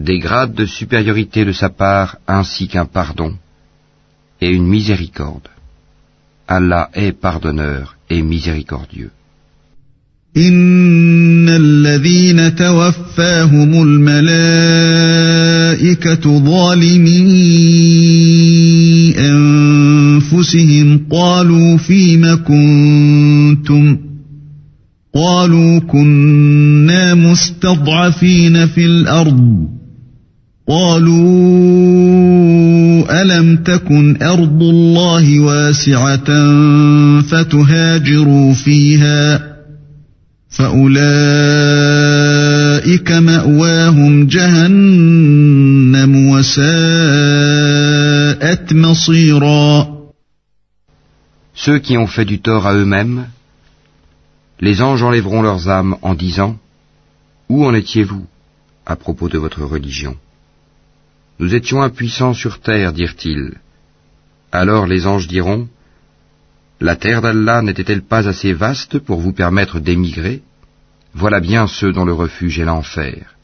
Des 0.09 0.19
grades 0.25 0.55
de 0.61 0.65
supériorité 0.65 1.45
de 1.49 1.53
sa 1.61 1.69
part 1.69 2.17
ainsi 2.27 2.67
qu'un 2.67 2.85
pardon 2.85 3.31
et 4.41 4.49
une 4.57 4.67
miséricorde. 4.67 5.49
Allah 6.47 6.89
est 6.93 7.13
pardonneur 7.27 7.83
et 8.09 8.21
miséricordieux. 8.33 9.11
إن 10.37 11.49
الذين 11.49 12.55
توفاهم 12.55 13.83
الملائكة 13.83 14.79
ظالمي 16.39 17.09
أنفسهم 19.17 21.01
قالوا 21.11 21.77
فيم 21.77 22.43
كنتم 22.43 23.97
قالوا 25.15 25.79
كنا 25.79 27.15
مستضعفين 27.15 28.67
في 28.67 28.85
الأرض 28.85 29.67
قالوا 30.67 31.39
ألم 33.21 33.55
تكن 33.55 34.17
أرض 34.21 34.63
الله 34.63 35.39
واسعة 35.39 36.25
فتهاجروا 37.21 38.53
فيها 38.53 39.37
ۖ 39.37 39.48
Ceux 51.53 51.79
qui 51.79 51.97
ont 51.97 52.07
fait 52.07 52.25
du 52.25 52.41
tort 52.41 52.67
à 52.67 52.73
eux-mêmes, 52.73 53.27
les 54.59 54.81
anges 54.81 55.01
enlèveront 55.01 55.41
leurs 55.41 55.69
âmes 55.69 55.95
en 56.01 56.13
disant 56.13 56.57
Où 57.47 57.65
en 57.65 57.73
étiez-vous 57.73 58.27
à 58.85 58.97
propos 58.97 59.29
de 59.29 59.37
votre 59.37 59.63
religion? 59.63 60.17
Nous 61.39 61.55
étions 61.55 61.81
impuissants 61.81 62.33
sur 62.33 62.59
terre, 62.59 62.91
dirent-ils. 62.91 63.53
Alors 64.51 64.87
les 64.87 65.07
anges 65.07 65.29
diront 65.29 65.69
La 66.81 66.97
terre 66.97 67.21
d'Allah 67.21 67.61
n'était-elle 67.61 68.01
pas 68.01 68.27
assez 68.27 68.51
vaste 68.51 68.99
pour 68.99 69.21
vous 69.21 69.31
permettre 69.31 69.79
d'émigrer? 69.79 70.41
voilà 71.14 71.40
bien 71.40 71.66
ceux 71.66 71.92
dont 71.92 72.04
le 72.04 72.12
refuge 72.12 72.58
est 72.58 72.64
l'enfer. 72.64 73.36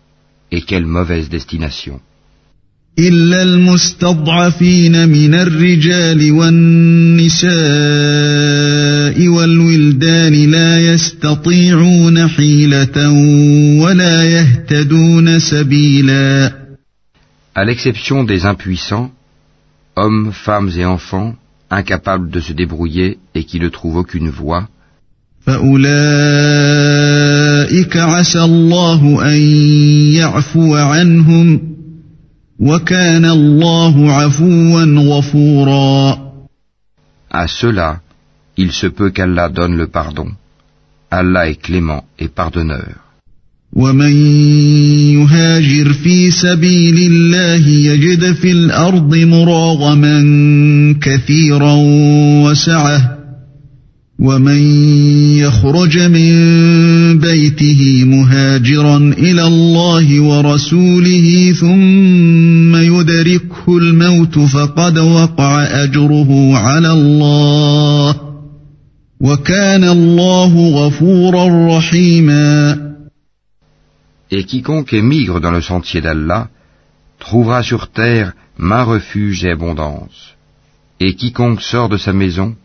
Et 0.51 0.63
quelle 0.63 0.87
mauvaise 0.87 1.29
destination. 1.29 2.01
إلا 2.99 3.43
المستضعفين 3.43 5.09
من 5.09 5.35
الرجال 5.35 6.33
والنساء 6.33 7.51
والولدان 9.29 10.51
لا 10.51 10.95
يستطيعون 10.95 12.29
حيلة 12.29 13.11
ولا 13.83 14.25
يهتدون 14.25 15.39
سبيلا 15.39 16.53
À 17.55 17.65
l'exception 17.65 18.25
des 18.25 18.45
impuissants, 18.47 19.11
hommes, 19.97 20.33
femmes 20.33 20.71
et 20.77 20.85
enfants, 20.85 21.35
incapables 21.71 22.31
de 22.31 22.41
se 22.41 22.53
débrouiller 22.53 23.19
et 23.35 23.45
qui 23.45 23.61
ne 23.61 23.69
trouvent 23.69 23.97
aucune 23.97 24.31
voie, 24.31 24.69
فأولئك 25.46 25.88
عسى 27.98 28.44
الله 28.44 29.32
أن 29.32 29.42
يعفو 30.16 30.76
عنهم 30.76 31.76
وكان 32.60 33.26
الله 33.26 34.12
عفوا 34.12 34.84
غفورا 34.84 36.26
À 37.32 37.48
cela, 37.48 38.00
il 38.58 38.72
se 38.72 38.88
peut 38.88 39.10
qu'Allah 39.10 39.50
donne 39.50 39.76
le 39.78 39.88
pardon. 39.88 40.30
Allah 41.12 41.50
est 41.50 41.62
clément 41.62 42.06
et 42.18 42.30
pardonneur. 42.30 43.06
ومن 43.74 44.16
يهاجر 45.14 45.94
في 45.94 46.32
سبيل 46.32 46.98
الله 47.12 47.68
يجد 47.68 48.34
في 48.34 48.52
الأرض 48.52 49.16
مراغما 49.16 50.16
كثيرا 51.02 51.74
وسعه 52.46 53.25
ومن 54.20 54.62
يخرج 55.38 55.98
من 56.00 56.32
بيته 57.20 58.04
مهاجرا 58.06 58.98
إلى 58.98 59.48
الله 59.48 60.22
ورسوله 60.22 61.54
ثم 61.60 62.76
يدركه 62.76 63.78
الموت 63.78 64.40
فقد 64.40 64.98
وقع 64.98 65.64
اجره 65.64 66.58
على 66.58 66.92
الله 66.92 68.16
وكان 69.22 69.84
الله 69.84 70.70
غفورا 70.70 71.78
رحيما 71.78 72.86
Et 74.32 74.44
quiconque 74.44 74.94
émigre 74.94 75.40
dans 75.40 75.52
le 75.52 75.62
sentier 75.62 76.02
d'Allah 76.02 76.48
trouvera 77.20 77.64
sur 77.64 77.92
terre 77.92 78.34
main 78.58 78.84
refuge 78.84 79.46
et 79.46 79.52
abondance. 79.52 80.36
Et 81.00 81.14
quiconque 81.14 81.62
sort 81.62 81.90
de 81.90 81.98
sa 81.98 82.12
maison 82.12 82.56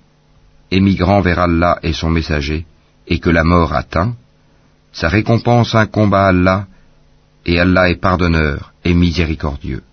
émigrant 0.72 1.22
vers 1.22 1.40
Allah 1.40 1.80
et 1.84 1.94
son 1.94 2.10
messager, 2.10 2.66
et 3.08 3.20
que 3.20 3.30
la 3.30 3.44
mort 3.44 3.74
atteint, 3.74 4.16
sa 4.92 5.08
récompense 5.10 5.76
incombe 5.76 6.14
à 6.14 6.28
Allah, 6.28 6.68
et 7.46 7.60
Allah 7.60 7.90
est 7.90 8.02
pardonneur 8.02 8.74
et 8.84 8.94
miséricordieux. 8.94 9.84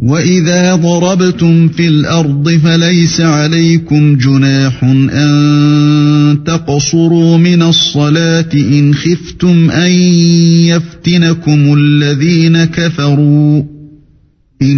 وإذا 0.00 0.74
ضربتم 0.74 1.68
في 1.68 1.88
الأرض 1.88 2.50
فليس 2.50 3.20
عليكم 3.20 4.16
جناح 4.16 4.84
أن 4.84 6.42
تقصروا 6.46 7.38
من 7.38 7.62
الصلاة 7.62 8.52
إن 8.54 8.94
خفتم 8.94 9.70
أن 9.70 9.90
يفتنكم 10.68 11.74
الذين 11.74 12.64
كفروا 12.64 13.62
Et 14.63 14.75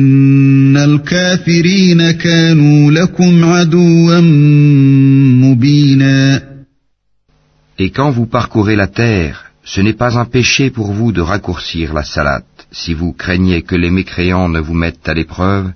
quand 7.90 8.12
vous 8.12 8.26
parcourez 8.26 8.78
la 8.78 8.88
terre, 8.88 9.52
ce 9.66 9.82
n'est 9.82 10.00
pas 10.04 10.18
un 10.18 10.24
péché 10.24 10.70
pour 10.70 10.94
vous 10.94 11.12
de 11.12 11.20
raccourcir 11.20 11.94
la 11.94 12.04
salate, 12.04 12.46
si 12.72 12.94
vous 12.94 13.12
craignez 13.12 13.64
que 13.64 13.76
les 13.76 13.90
mécréants 13.90 14.48
ne 14.48 14.62
vous 14.62 14.74
mettent 14.74 15.10
à 15.10 15.14
l'épreuve, 15.14 15.74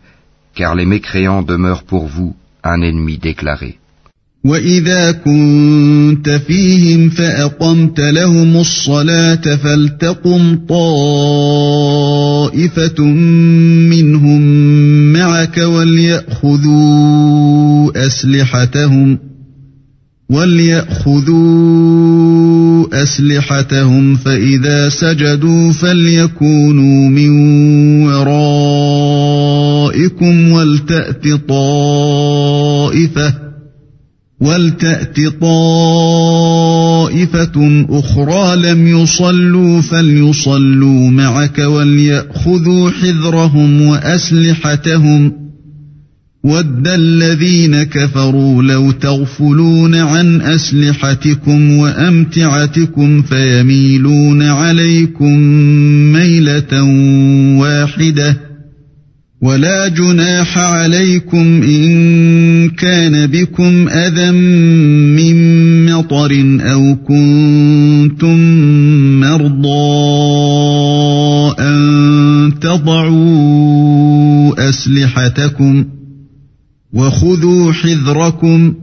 car 0.55 0.73
les 0.73 0.85
mécréants 0.85 1.41
demeurent 1.41 1.83
pour 1.83 2.07
vous 2.07 2.33
un 2.63 2.81
ennemi 2.81 3.17
déclaré. 3.17 3.77
واذا 4.45 5.11
كنت 5.11 6.29
فيهم 6.29 7.09
فاقمت 7.09 7.99
لهم 7.99 8.57
الصلاه 8.57 9.55
فلتقم 9.55 10.59
طائفه 10.69 11.83
منهم 13.89 14.41
معك 15.13 15.57
ولياخذوا 15.57 16.77
اسلحتهم 18.07 19.17
ولياخذوا 20.29 21.37
اسلحتهم 23.03 24.15
فاذا 24.15 24.89
سجدوا 24.89 25.71
فليكونوا 25.71 27.09
من 27.09 27.29
ورائكم 28.07 29.11
ولتات 30.51 31.27
طائفه 31.49 33.46
ولتأت 34.41 35.17
طائفة 35.41 36.27
أخرى 37.89 38.55
لم 38.55 38.87
يصلوا 38.87 39.81
فليصلوا 39.81 41.09
معك 41.09 41.59
وليأخذوا 41.59 42.89
حذرهم 42.89 43.81
وأسلحتهم 43.81 45.29
ۖ. 45.29 45.33
ود 46.43 46.87
الذين 46.87 47.83
كفروا 47.83 48.63
لو 48.63 48.91
تغفلون 48.91 49.95
عن 49.95 50.41
أسلحتكم 50.41 51.77
وأمتعتكم 51.77 53.21
فيميلون 53.21 54.43
عليكم 54.43 55.39
ميلة 56.13 56.83
واحدة. 57.59 58.37
ولا 59.41 59.87
جناح 59.87 60.57
عليكم 60.57 61.61
إن 61.63 62.69
كان 62.69 63.27
بكم 63.27 63.89
أذى 63.89 64.31
من 64.31 65.85
مطر 65.85 66.59
أو 66.61 66.95
كنتم 66.95 68.37
مرضى 69.19 69.67
أن 71.59 72.53
تضعوا 72.61 73.49
أسلحتكم 74.69 75.83
ۖ 75.83 75.87
وخذوا 76.93 77.71
حذركم 77.71 78.73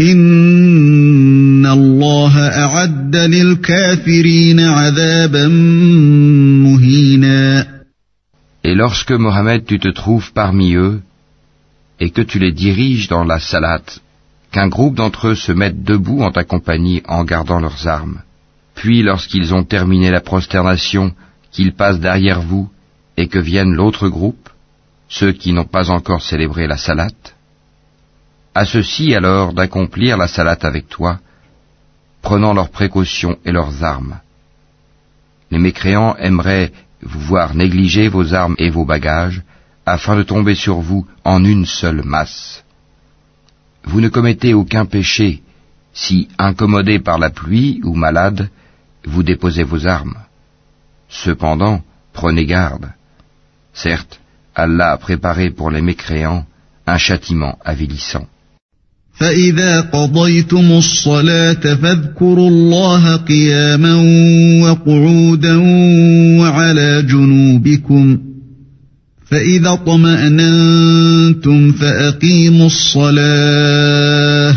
إن 0.00 1.66
الله 1.66 2.38
أعد 2.38 3.16
للكافرين 3.16 4.60
عذابا 4.60 5.46
lorsque 8.78 9.10
Mohammed 9.10 9.64
tu 9.66 9.80
te 9.80 9.88
trouves 9.88 10.32
parmi 10.32 10.74
eux 10.74 11.02
et 11.98 12.10
que 12.10 12.22
tu 12.22 12.38
les 12.38 12.52
diriges 12.52 13.08
dans 13.08 13.24
la 13.24 13.40
salate, 13.40 14.00
qu'un 14.52 14.68
groupe 14.68 14.94
d'entre 14.94 15.28
eux 15.30 15.34
se 15.34 15.50
mette 15.50 15.82
debout 15.82 16.22
en 16.22 16.30
ta 16.30 16.44
compagnie 16.44 17.02
en 17.16 17.24
gardant 17.24 17.58
leurs 17.58 17.88
armes, 17.88 18.20
puis 18.76 19.02
lorsqu'ils 19.02 19.52
ont 19.52 19.64
terminé 19.64 20.12
la 20.12 20.20
prosternation, 20.20 21.12
qu'ils 21.50 21.74
passent 21.74 21.98
derrière 21.98 22.40
vous 22.40 22.70
et 23.16 23.26
que 23.26 23.40
vienne 23.40 23.74
l'autre 23.74 24.06
groupe, 24.08 24.48
ceux 25.08 25.32
qui 25.32 25.52
n'ont 25.52 25.72
pas 25.76 25.90
encore 25.90 26.22
célébré 26.22 26.68
la 26.68 26.76
salate, 26.76 27.34
à 28.54 28.64
ceux-ci 28.64 29.12
alors 29.12 29.54
d'accomplir 29.54 30.16
la 30.16 30.28
salate 30.28 30.64
avec 30.64 30.88
toi, 30.88 31.18
prenant 32.22 32.54
leurs 32.54 32.70
précautions 32.70 33.38
et 33.44 33.50
leurs 33.50 33.82
armes. 33.82 34.20
Les 35.50 35.58
mécréants 35.58 36.14
aimeraient 36.16 36.70
vous 37.02 37.20
voir 37.20 37.54
négliger 37.54 38.08
vos 38.08 38.34
armes 38.34 38.56
et 38.58 38.70
vos 38.70 38.84
bagages, 38.84 39.42
afin 39.86 40.16
de 40.16 40.22
tomber 40.22 40.54
sur 40.54 40.80
vous 40.80 41.06
en 41.24 41.44
une 41.44 41.66
seule 41.66 42.02
masse. 42.04 42.64
Vous 43.84 44.00
ne 44.00 44.08
commettez 44.08 44.54
aucun 44.54 44.84
péché 44.84 45.42
si, 45.92 46.28
incommodé 46.38 47.00
par 47.00 47.18
la 47.18 47.30
pluie 47.30 47.80
ou 47.82 47.94
malade, 47.94 48.50
vous 49.04 49.22
déposez 49.22 49.64
vos 49.64 49.86
armes. 49.86 50.18
Cependant, 51.08 51.82
prenez 52.12 52.46
garde. 52.46 52.92
Certes, 53.72 54.20
Allah 54.54 54.92
a 54.92 54.96
préparé 54.96 55.50
pour 55.50 55.70
les 55.70 55.80
mécréants 55.80 56.46
un 56.86 56.98
châtiment 56.98 57.58
avilissant. 57.64 58.26
فإذا 59.18 59.80
قضيتم 59.80 60.72
الصلاة 60.72 61.74
فاذكروا 61.74 62.48
الله 62.48 63.16
قياما 63.16 63.94
وقعودا 64.62 65.56
وعلى 66.40 67.02
جنوبكم 67.02 68.18
فإذا 69.30 69.74
طمأننتم 69.74 71.72
فأقيموا 71.72 72.66
الصلاة 72.66 74.54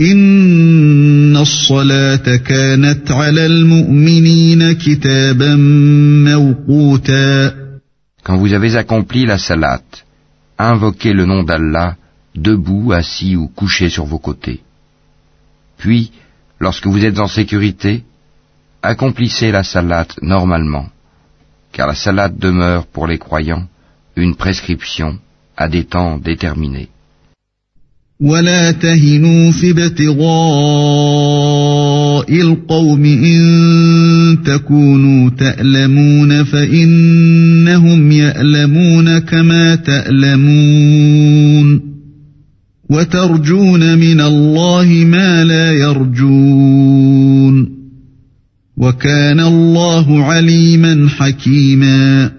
إن 0.00 1.36
الصلاة 1.36 2.36
كانت 2.36 3.10
على 3.10 3.46
المؤمنين 3.46 4.72
كتابا 4.72 5.56
موقوتا 6.24 7.52
Quand 8.24 8.36
vous 8.36 8.52
avez 8.52 8.76
accompli 8.76 9.24
la 9.24 9.38
salat, 9.38 9.82
invoquez 10.58 11.14
le 11.14 11.24
nom 11.24 11.44
d'Allah, 11.44 11.96
debout, 12.35 12.91
assis 12.91 13.35
ou 13.35 13.47
couché 13.47 13.89
sur 13.89 14.05
vos 14.05 14.19
côtés. 14.19 14.61
Puis, 15.77 16.11
lorsque 16.59 16.87
vous 16.87 17.03
êtes 17.03 17.19
en 17.19 17.27
sécurité, 17.27 18.03
accomplissez 18.81 19.51
la 19.51 19.63
salat 19.63 20.07
normalement, 20.21 20.87
car 21.71 21.87
la 21.87 21.95
salat 21.95 22.29
demeure 22.29 22.85
pour 22.87 23.07
les 23.07 23.17
croyants 23.17 23.67
une 24.15 24.35
prescription 24.35 25.19
à 25.57 25.67
des 25.69 25.85
temps 25.85 26.17
déterminés. 26.17 26.89
ولا 28.19 28.71
تهنوا 28.71 29.51
في 29.51 29.71
ابتغاء 29.71 30.23
القوم 32.41 33.05
إن 33.05 34.37
تكونوا 34.45 35.29
تألمون 35.29 36.43
فإنهم 36.43 38.11
يألمون 38.11 39.19
كما 39.19 39.75
تألمون 39.75 41.56
وترجون 42.89 43.97
من 43.97 44.21
الله 44.21 44.85
ما 45.05 45.43
لا 45.43 45.71
يرجون 45.71 47.55
وكان 48.77 49.39
الله 49.39 50.23
عليما 50.23 51.09
حكيما 51.09 52.31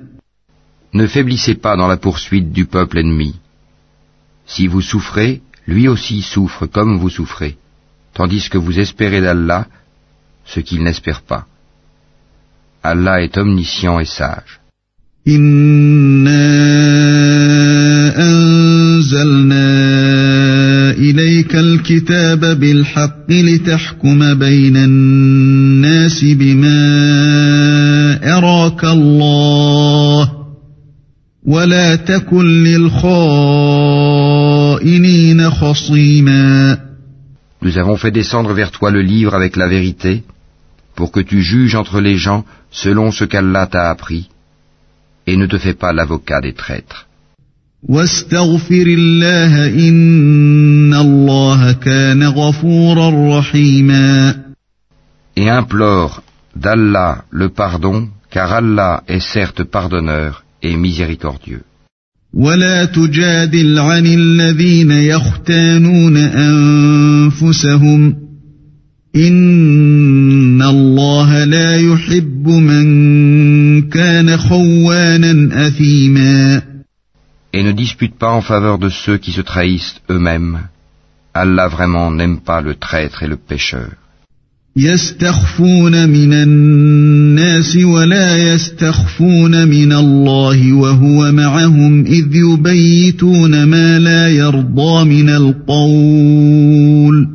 Ne 0.92 1.08
faiblissez 1.08 1.56
pas 1.56 1.76
dans 1.76 1.88
la 1.88 1.96
poursuite 1.96 2.52
du 2.52 2.66
peuple 2.66 2.98
ennemi. 2.98 3.34
Si 4.46 4.68
vous 4.68 4.80
souffrez, 4.80 5.42
lui 5.66 5.88
aussi 5.88 6.22
souffre 6.22 6.66
comme 6.66 6.98
vous 6.98 7.10
souffrez, 7.10 7.56
tandis 8.14 8.48
que 8.48 8.58
vous 8.58 8.78
espérez 8.78 9.20
d'Allah 9.20 9.66
ce 10.44 10.60
qu'il 10.60 10.84
n'espère 10.84 11.22
pas. 11.22 11.46
Allah 12.82 13.22
est 13.22 13.36
omniscient 13.38 13.98
et 13.98 14.04
sage. 14.04 14.60
إليك 21.08 21.56
الكتاب 21.56 22.60
بالحق 22.60 23.30
لتحكم 23.30 24.34
بين 24.34 24.76
الناس 24.76 26.24
بما 26.24 26.78
أراك 28.36 28.84
الله 28.84 30.32
ولا 31.44 31.96
تكن 31.96 32.64
للخائنين 32.64 33.10
خصيما 35.50 36.78
Nous 37.62 37.78
avons 37.78 37.96
fait 37.96 38.10
descendre 38.10 38.52
vers 38.52 38.70
toi 38.70 38.90
le 38.90 39.00
livre 39.00 39.34
avec 39.34 39.56
la 39.56 39.66
vérité, 39.66 40.22
pour 40.94 41.10
que 41.10 41.20
tu 41.20 41.40
juges 41.42 41.74
entre 41.74 42.00
les 42.00 42.18
gens 42.18 42.44
selon 42.70 43.10
ce 43.10 43.24
qu'Allah 43.24 43.66
t'a 43.66 43.88
appris, 43.88 44.28
et 45.26 45.36
ne 45.38 45.46
te 45.46 45.56
fais 45.56 45.72
pas 45.72 45.94
l'avocat 45.94 46.42
des 46.42 46.52
traîtres. 46.52 47.06
واستغفر 47.83 48.85
الله 48.87 49.67
إن 49.89 50.93
الله 50.93 51.71
كان 51.71 52.23
غفورا 52.23 53.39
رحيما. 53.39 54.35
Et 55.37 55.49
implore 55.49 56.21
d'Allah 56.55 57.23
le 57.31 57.49
pardon, 57.49 58.09
car 58.29 58.51
Allah 58.51 59.03
est 59.07 59.21
certes 59.21 59.63
pardonneur 59.63 60.43
et 60.61 60.75
miséricordieux. 60.75 61.63
ولا 62.33 62.85
تجادل 62.85 63.79
عن 63.79 64.05
الذين 64.05 64.91
يختانون 64.91 66.17
أنفسهم. 66.17 68.15
إن 69.15 70.61
الله 70.61 71.43
لا 71.43 71.77
يحب 71.77 72.47
من 72.47 73.81
كان 73.81 74.37
خوانا 74.37 75.67
أثيما. 75.67 76.68
Et 77.52 77.62
ne 77.62 77.72
dispute 77.72 78.18
pas 78.18 78.32
en 78.32 78.42
faveur 78.42 78.78
de 78.78 78.88
ceux 78.88 79.18
qui 79.18 79.32
se 79.32 79.40
trahissent 79.40 80.00
eux-mêmes. 80.10 80.68
Allah 81.32 81.68
vraiment 81.68 82.10
n'aime 82.10 82.40
pas 82.40 82.60
le 82.60 82.74
traître 82.74 83.22
et 83.22 83.28
le 83.28 83.36
pécheur. 83.36 83.90
يستخفون 84.76 86.08
من 86.08 86.32
الناس 86.32 87.76
ولا 87.76 88.54
يستخفون 88.54 89.68
من 89.68 89.92
الله 89.92 90.72
وهو 90.72 91.32
معهم 91.32 92.06
إذ 92.06 92.34
يبيتون 92.34 93.64
ما 93.64 93.98
لا 93.98 94.28
يرضى 94.28 95.04
من 95.04 95.28
القول 95.28 97.28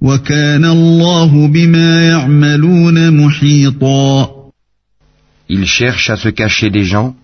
وكان 0.00 0.64
الله 0.64 1.48
بما 1.48 2.08
يعملون 2.08 3.10
محيطا 3.10 4.36
Ils 5.48 5.66
cherchent 5.66 6.10
à 6.10 6.16
se 6.16 6.28
cacher 6.28 6.70
des 6.70 6.84
gens, 6.84 7.14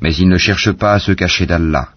mais 0.00 0.14
ils 0.14 0.28
ne 0.28 0.38
cherchent 0.38 0.72
pas 0.72 0.94
à 0.94 0.98
se 0.98 1.12
cacher 1.12 1.46
d'Allah. 1.46 1.88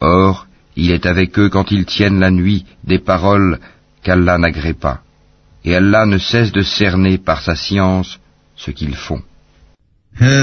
Or, 0.00 0.46
il 0.76 0.90
est 0.90 1.06
avec 1.06 1.38
eux 1.38 1.48
quand 1.48 1.70
ils 1.70 1.86
tiennent 1.86 2.20
la 2.20 2.30
nuit 2.30 2.64
des 2.84 2.98
paroles 2.98 3.58
qu'Allah 4.02 4.38
n'agrée 4.38 4.74
pas. 4.74 5.00
Et 5.64 5.74
Allah 5.74 6.06
ne 6.06 6.18
cesse 6.18 6.52
de 6.52 6.62
cerner 6.62 7.18
par 7.18 7.40
sa 7.42 7.56
science 7.56 8.18
ce 8.56 8.70
qu'ils 8.70 8.96
font. 8.96 9.22
ها 10.18 10.36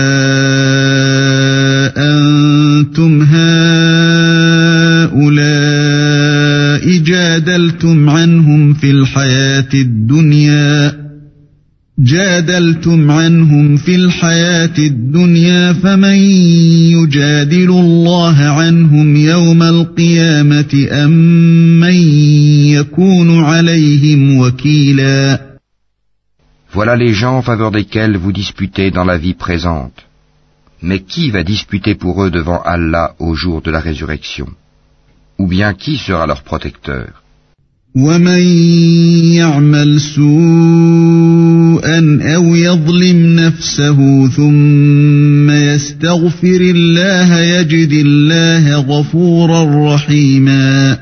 أنتم 1.98 3.22
هؤلاء 3.22 4.24
جادلتم 6.98 8.10
عنهم 8.10 8.74
في 8.74 8.92
الحياة 8.92 9.70
الدنيا 9.74 10.97
جادلتم 12.08 13.12
عنهم 13.12 13.78
في 13.78 13.96
الحياة 13.96 14.78
الدنيا 14.78 15.74
فمن 15.74 16.18
يجادل 16.98 17.70
الله 17.70 18.38
عنهم 18.44 19.16
يوم 19.16 19.64
القيامة 19.64 20.88
أم 20.92 21.12
من 21.80 21.94
يكون 22.74 23.44
عليهم 23.44 24.38
وكيلا 24.38 25.54
Voilà 26.74 26.96
les 26.96 27.14
gens 27.14 27.38
en 27.38 27.44
faveur 27.44 27.70
desquels 27.70 28.18
vous 28.18 28.32
disputez 28.32 28.90
dans 28.90 29.06
la 29.06 29.20
vie 29.20 29.36
présente. 29.36 30.08
Mais 30.82 31.02
qui 31.02 31.30
va 31.30 31.44
disputer 31.44 31.94
pour 31.94 32.24
eux 32.24 32.32
devant 32.32 32.62
Allah 32.64 33.14
au 33.20 33.36
jour 33.36 33.62
de 33.62 33.70
la 33.70 33.80
résurrection 33.80 34.48
Ou 35.38 35.46
bien 35.48 35.76
qui 35.76 35.98
sera 35.98 36.26
leur 36.26 36.42
protecteur 36.42 37.22
ومن 37.96 38.42
يعمل 39.38 40.02
سوءا 40.02 42.00
أو 42.36 42.56
يظلم 42.56 43.36
نفسه 43.36 44.28
ثم 44.28 45.52
يستغفر 45.52 46.62
الله 46.62 47.40
يجد 47.40 47.92
الله 47.92 48.76
غفورا 48.76 49.94
رحيما 49.96 50.98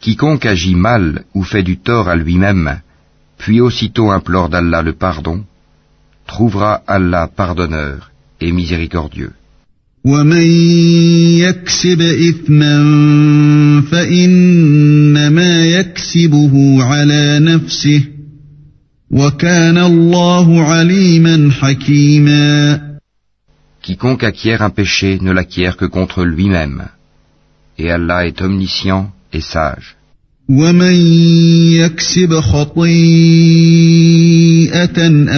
Quiconque 0.00 0.46
agit 0.46 0.74
mal 0.74 1.24
ou 1.34 1.42
fait 1.42 1.62
du 1.62 1.76
tort 1.76 2.08
à 2.08 2.16
lui-même, 2.16 2.80
puis 3.36 3.60
aussitôt 3.60 4.10
implore 4.10 4.48
d'Allah 4.48 4.80
le 4.82 4.94
pardon, 4.94 5.44
trouvera 6.26 6.82
Allah 6.86 7.28
pardonneur 7.28 8.10
et 8.40 8.50
miséricordieux. 8.50 9.32
ومن 10.04 10.46
يكسب 11.38 12.00
إثما 12.00 12.74
فإنما 13.90 15.66
يكسبه 15.66 16.84
على 16.84 17.38
نفسه 17.40 18.02
وكان 19.10 19.78
الله 19.78 20.62
عليما 20.64 21.50
حكيما 21.52 22.80
Quiconque 23.82 24.24
acquiert 24.24 24.60
un 24.60 24.70
péché 24.70 25.18
ne 25.22 25.32
l'acquiert 25.32 25.76
que 25.78 25.86
contre 25.86 26.24
lui-même. 26.24 26.88
Et 27.78 27.90
Allah 27.90 28.26
est 28.26 28.42
omniscient 28.42 29.10
et 29.32 29.40
sage. 29.40 29.96
ومن 30.50 30.94
يكسب 31.72 32.40
خطيئة 32.40 32.88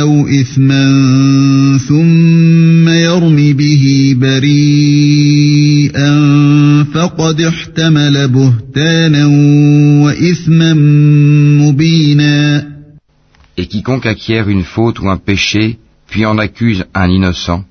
أو 0.00 0.28
إثما 0.28 0.84
ثم 1.88 2.88
يرم 2.88 3.52
به 3.52 4.16
بريئا 4.20 6.12
فقد 6.94 7.40
احتمل 7.40 8.28
بهتانا 8.28 9.26
وإثما 10.04 10.74
مبينا 11.62 12.72
Et 13.58 13.66
quiconque 13.66 14.06
acquiert 14.06 14.48
une 14.48 14.64
faute 14.64 14.98
ou 15.00 15.10
un 15.10 15.18
péché, 15.18 15.78
puis 16.08 16.24
en 16.24 16.38
accuse 16.38 16.86
un 16.94 17.10
innocent, 17.10 17.64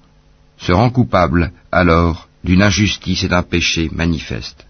se 0.59 0.71
rend 0.71 0.91
coupable 0.91 1.51
alors 1.71 2.29
d'une 2.43 2.61
injustice 2.61 3.23
et 3.23 3.27
d'un 3.27 3.41
péché 3.41 3.89
manifeste. 3.91 4.67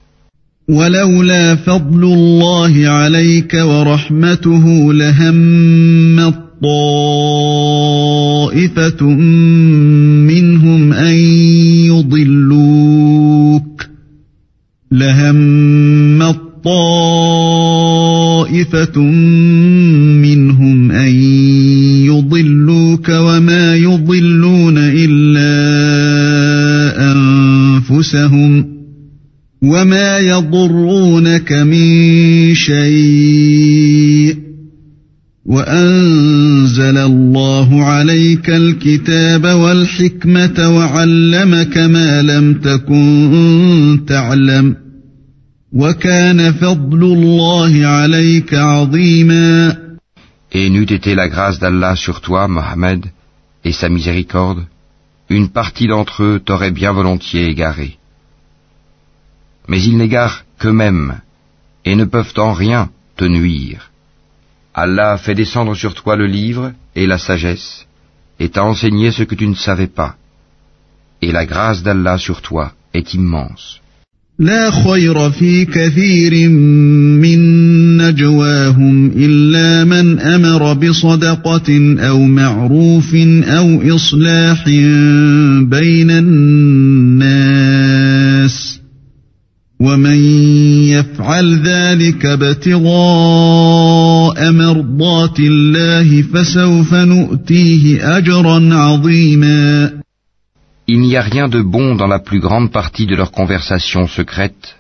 ولولا 0.69 1.55
فضل 1.55 2.05
الله 2.05 2.89
عليك 2.89 3.55
ورحمته 3.55 4.93
لهم 4.93 6.35
طائفة 8.53 9.05
منهم 10.27 10.93
أن 10.93 11.15
يضلوك. 11.87 13.87
لهم 14.93 15.67
طائفة 18.47 19.01
منهم 20.23 20.91
أن 20.91 21.15
يضلوك 22.05 23.09
وما 23.09 23.77
يضلون 23.77 24.75
إلا 24.79 25.53
أنفسهم. 27.13 28.46
وما 29.67 30.19
يضرونك 30.19 31.53
من 31.53 32.55
شيء 32.55 34.37
وأنزل 35.47 36.99
الله 36.99 37.85
عليك 37.85 38.51
الكتاب 38.51 39.45
والحكمة 39.47 40.77
وعلمك 40.77 41.79
ما 41.79 42.23
لم 42.23 42.55
تكن 42.55 44.01
تعلم 44.09 44.77
وكان 45.73 46.53
فضل 46.53 47.03
الله 47.03 47.87
عليك 47.87 48.55
عظيما 48.55 49.77
Et 50.53 50.71
n'eût 50.71 50.91
été 50.99 51.15
la 51.15 51.29
grâce 51.29 51.59
d'Allah 51.59 51.97
sur 51.97 52.21
toi, 52.21 52.49
Mohammed, 52.49 53.05
et 53.65 53.73
sa 53.73 53.89
miséricorde, 53.89 54.65
une 55.29 55.49
partie 55.49 55.89
d'entre 55.89 56.23
eux 56.23 56.41
t'aurait 56.45 56.71
bien 56.71 56.93
volontiers 56.93 57.47
égaré. 57.47 57.96
Mais 59.68 59.82
ils 59.82 59.98
n'égarent 59.98 60.44
qu'eux-mêmes, 60.60 61.22
et 61.86 61.96
ne 61.96 62.06
peuvent 62.06 62.34
en 62.38 62.54
rien 62.54 62.90
te 63.16 63.26
nuire. 63.26 63.92
Allah 64.74 65.18
fait 65.18 65.36
descendre 65.36 65.76
sur 65.76 65.94
toi 65.94 66.16
le 66.16 66.28
livre 66.28 66.74
et 66.96 67.08
la 67.08 67.18
sagesse, 67.18 67.86
et 68.40 68.50
t'a 68.50 68.64
enseigné 68.64 69.12
ce 69.12 69.24
que 69.24 69.36
tu 69.36 69.48
ne 69.48 69.56
savais 69.56 69.88
pas. 69.88 70.16
Et 71.22 71.32
la 71.32 71.46
grâce 71.46 71.84
d'Allah 71.84 72.18
sur 72.18 72.42
toi 72.42 72.74
est 72.94 73.14
immense. 73.14 73.82
لا 74.40 74.72
خير 74.72 75.30
في 75.30 75.66
كثير 75.66 76.50
من 76.50 77.40
نجواهم 77.98 79.12
إلا 79.16 79.84
من 79.84 80.20
أمر 80.20 80.74
بصدقة 80.74 81.96
أو 82.00 82.20
معروف 82.24 83.16
أو 83.46 83.96
إصلاح 83.96 84.66
بين 85.62 86.12
الناس 86.12 87.45
ومن 89.82 90.20
يفعل 90.94 91.62
ذلك 91.64 92.26
ابتغاء 92.26 92.92
مرضات 94.52 95.40
الله 95.40 96.22
فسوف 96.22 96.94
نؤتيه 96.94 98.18
أجرا 98.18 98.76
عظيما 98.76 99.92
Il 100.88 101.00
n'y 101.00 101.16
a 101.16 101.22
rien 101.22 101.48
de 101.48 101.62
bon 101.62 101.96
dans 101.96 102.08
la 102.08 102.20
plus 102.20 102.40
grande 102.40 102.72
partie 102.72 103.08
de 103.08 103.16
leur 103.16 103.32
conversation 103.32 104.08
secrète, 104.08 104.76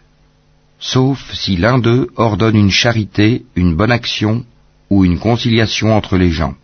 sauf 0.80 1.20
si 1.34 1.58
l'un 1.58 1.80
d'eux 1.80 2.08
ordonne 2.16 2.58
une 2.58 2.72
charité, 2.72 3.44
une 3.56 3.76
bonne 3.76 3.91
action 3.91 4.44
ou 4.90 5.06
une 5.06 5.20
conciliation 5.20 5.95
entre 5.95 6.18
les 6.18 6.32
gens. 6.32 6.56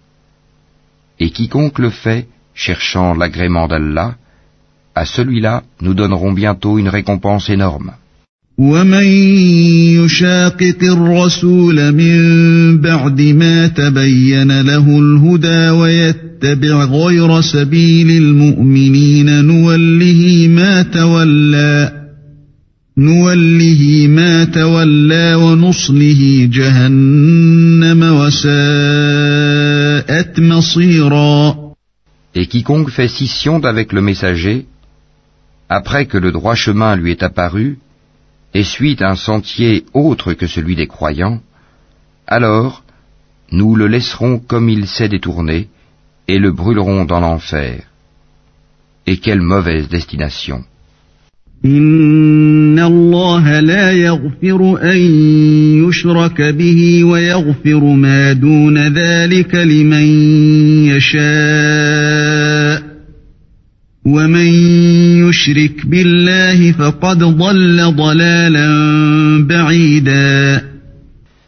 Et 1.19 1.29
quiconque 1.31 1.79
le 1.79 1.89
fait, 1.89 2.27
cherchant 2.53 3.13
l'agrément 3.13 3.67
d'Allah, 3.67 4.15
à 4.93 5.05
celui-là 5.05 5.63
nous 5.81 5.93
donnerons 5.93 6.33
bientôt 6.33 6.77
une 6.77 6.89
récompense 6.89 7.49
énorme. 7.49 7.93
ومن 8.58 9.04
يشاقق 10.04 10.78
الرسول 10.82 11.92
من 11.92 12.78
بعد 12.80 13.20
ما 13.20 13.66
تبين 13.66 14.60
له 14.60 14.98
الهدى 14.98 15.70
ويتبع 15.70 16.84
غير 16.84 17.40
سبيل 17.40 18.10
المؤمنين 18.10 19.44
نوله 19.44 20.46
ما 20.48 20.82
تولى 20.82 21.92
نوله 22.98 24.06
ما 24.08 24.44
تولى 24.44 25.34
ونصله 25.34 26.48
جهنم 26.52 28.02
وساءت 28.02 28.50
مصيرا 30.40 31.62
Et 32.34 32.46
quiconque 32.46 32.88
fait 32.90 33.08
scission 33.08 33.58
d'avec 33.58 33.92
le 33.92 34.00
messager, 34.00 34.64
après 35.68 36.06
que 36.06 36.16
le 36.16 36.32
droit 36.32 36.54
chemin 36.54 36.96
lui 36.96 37.10
est 37.10 37.22
apparu, 37.22 37.76
et 38.54 38.64
suit 38.64 38.96
un 39.00 39.16
sentier 39.16 39.84
autre 39.94 40.34
que 40.34 40.46
celui 40.46 40.76
des 40.76 40.86
croyants, 40.86 41.40
alors 42.26 42.84
nous 43.50 43.74
le 43.76 43.86
laisserons 43.86 44.38
comme 44.38 44.68
il 44.68 44.86
s'est 44.86 45.08
détourné, 45.08 45.68
et 46.28 46.38
le 46.38 46.52
brûlerons 46.52 47.04
dans 47.04 47.20
l'enfer. 47.20 47.82
Et 49.06 49.18
quelle 49.18 49.42
mauvaise 49.42 49.88
destination. 49.88 50.64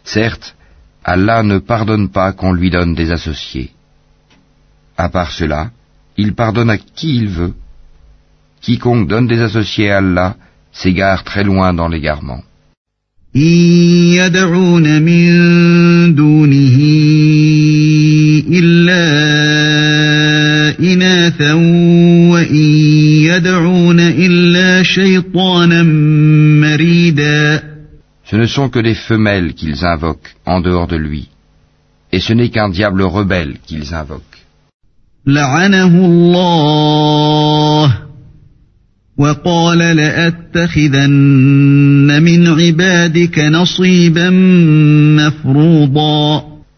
Certes, 0.05 0.55
Allah 1.05 1.43
ne 1.43 1.59
pardonne 1.59 2.11
pas 2.11 2.33
qu'on 2.33 2.53
lui 2.53 2.71
donne 2.71 2.95
des 2.95 3.11
associés. 3.11 3.71
À 4.97 5.09
part 5.09 5.33
cela, 5.33 5.71
il 6.17 6.35
pardonne 6.35 6.71
à 6.71 6.79
qui 6.79 7.17
il 7.17 7.29
veut. 7.29 7.55
Quiconque 8.61 9.09
donne 9.09 9.27
des 9.27 9.41
associés 9.43 9.91
à 9.91 9.99
Allah 9.99 10.37
s'égare 10.73 11.25
très 11.25 11.43
loin 11.43 11.75
dans 11.75 11.89
l'égarement. 11.89 12.43
Ce 28.31 28.37
ne 28.37 28.47
sont 28.47 28.69
que 28.71 28.81
des 28.81 28.95
femelles 28.95 29.55
qu'ils 29.55 29.85
invoquent 29.85 30.35
en 30.47 30.61
dehors 30.61 30.87
de 30.89 30.97
lui, 30.97 31.29
et 32.13 32.21
ce 32.21 32.33
n'est 32.33 32.49
qu'un 32.51 32.71
diable 32.71 33.03
rebelle 33.03 33.57
qu'ils 33.67 33.95
invoquent. 33.95 34.41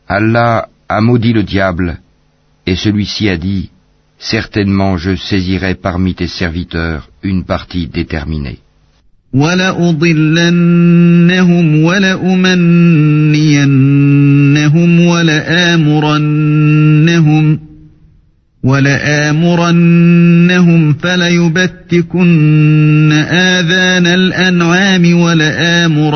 Allah 0.09 0.69
a 0.89 1.01
maudit 1.01 1.33
le 1.33 1.43
diable, 1.43 1.99
et 2.67 2.77
celui-ci 2.77 3.29
a 3.29 3.37
dit, 3.37 3.71
Certainement 4.20 4.98
je 4.98 5.16
saisirai 5.16 5.76
parmi 5.76 6.14
tes 6.14 6.28
serviteurs 6.28 7.10
une 7.24 7.44
partie 7.44 7.88
déterminée. 7.88 8.60
ولأضلنهم 9.34 10.46
ولأمنينهم 11.84 13.40
ولآمرنهم 15.06 16.50
ولآمرنهم 18.64 19.74
فليبتكن 20.94 23.12
آذان 23.32 24.08
الأنعام 24.08 25.22
ولآمرنهم 25.22 26.14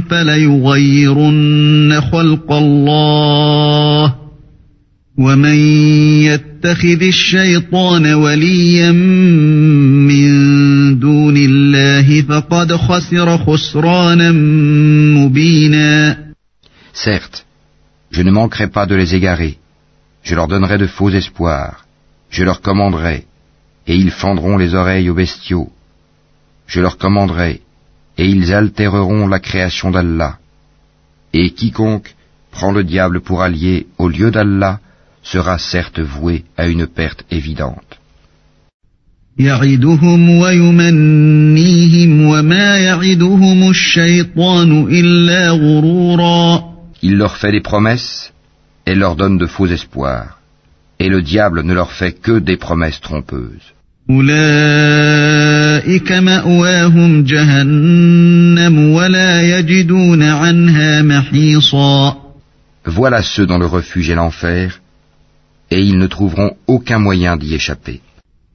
فليغيرن 0.00 2.00
خلق 2.00 2.52
الله 2.52 4.21
ومن 5.18 5.54
يتخذ 6.24 7.02
الشيطان 7.02 8.14
وليا 8.14 8.92
من 8.92 10.48
Certes, 16.94 17.44
je 18.10 18.22
ne 18.22 18.30
manquerai 18.30 18.68
pas 18.68 18.86
de 18.86 18.94
les 18.94 19.14
égarer. 19.14 19.58
Je 20.22 20.34
leur 20.34 20.48
donnerai 20.48 20.78
de 20.78 20.86
faux 20.86 21.10
espoirs. 21.10 21.86
Je 22.30 22.44
leur 22.44 22.60
commanderai, 22.60 23.24
et 23.86 23.94
ils 23.94 24.10
fendront 24.10 24.56
les 24.56 24.74
oreilles 24.74 25.10
aux 25.10 25.14
bestiaux. 25.14 25.70
Je 26.66 26.80
leur 26.80 26.98
commanderai, 26.98 27.60
et 28.18 28.26
ils 28.26 28.52
altéreront 28.52 29.26
la 29.26 29.40
création 29.40 29.90
d'Allah. 29.90 30.38
Et 31.32 31.50
quiconque 31.50 32.14
prend 32.50 32.72
le 32.72 32.84
diable 32.84 33.20
pour 33.20 33.42
allié 33.42 33.86
au 33.98 34.08
lieu 34.08 34.30
d'Allah 34.30 34.80
sera 35.23 35.57
certes 35.57 35.99
voué 35.99 36.43
à 36.57 36.67
une 36.67 36.85
perte 36.87 37.23
évidente. 37.31 37.99
Il 47.01 47.17
leur 47.17 47.37
fait 47.37 47.51
des 47.51 47.61
promesses 47.61 48.31
et 48.85 48.95
leur 48.95 49.15
donne 49.15 49.37
de 49.39 49.47
faux 49.47 49.67
espoirs. 49.67 50.39
Et 50.99 51.09
le 51.09 51.21
diable 51.23 51.63
ne 51.63 51.73
leur 51.73 51.91
fait 51.91 52.13
que 52.13 52.37
des 52.39 52.57
promesses 52.57 53.01
trompeuses. 53.01 53.73
Voilà 62.85 63.21
ceux 63.23 63.45
dont 63.47 63.57
le 63.57 63.65
refuge 63.65 64.09
est 64.09 64.15
l'enfer, 64.15 64.79
et 65.73 65.81
ils 65.81 65.97
ne 65.97 66.07
trouveront 66.07 66.51
aucun 66.67 66.99
moyen 66.99 67.37
d'y 67.37 67.53
échapper. 67.55 68.01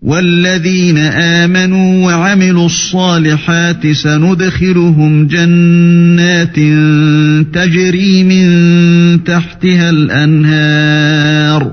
والذين 0.02 0.98
آمنوا 0.98 2.06
وعملوا 2.06 2.66
الصالحات 2.66 3.86
سندخلهم 3.86 5.26
جنات 5.26 6.56
تجري 7.54 8.24
من 8.24 9.24
تحتها 9.24 9.90
الأنهار 9.90 11.72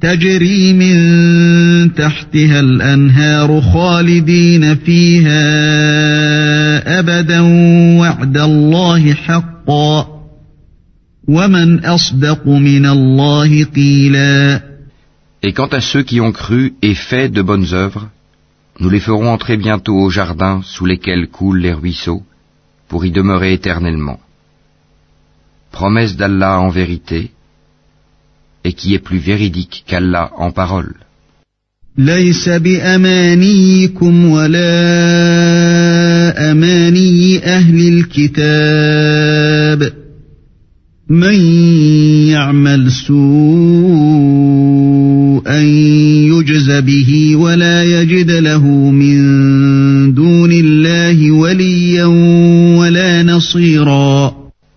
تجري 0.00 0.72
من 0.72 1.94
تحتها 1.94 2.60
الأنهار 2.60 3.60
خالدين 3.60 4.74
فيها 4.74 5.38
أبدا 6.98 7.40
وعد 8.00 8.38
الله 8.38 9.14
حقا 9.14 10.17
Et 15.42 15.52
quant 15.52 15.66
à 15.66 15.80
ceux 15.82 16.02
qui 16.02 16.20
ont 16.20 16.32
cru 16.32 16.72
et 16.80 16.94
fait 16.94 17.28
de 17.28 17.42
bonnes 17.42 17.74
œuvres, 17.74 18.08
nous 18.80 18.88
les 18.88 19.00
ferons 19.00 19.28
entrer 19.28 19.58
bientôt 19.58 19.96
au 19.96 20.08
jardin 20.08 20.62
sous 20.64 20.86
lesquels 20.86 21.28
coulent 21.28 21.60
les 21.60 21.74
ruisseaux, 21.74 22.22
pour 22.88 23.04
y 23.04 23.10
demeurer 23.10 23.52
éternellement. 23.52 24.20
Promesse 25.70 26.16
d'Allah 26.16 26.60
en 26.60 26.70
vérité, 26.70 27.30
et 28.64 28.72
qui 28.72 28.94
est 28.94 29.04
plus 29.08 29.18
véridique 29.18 29.84
qu'Allah 29.86 30.30
en 30.36 30.50
parole. 30.50 30.94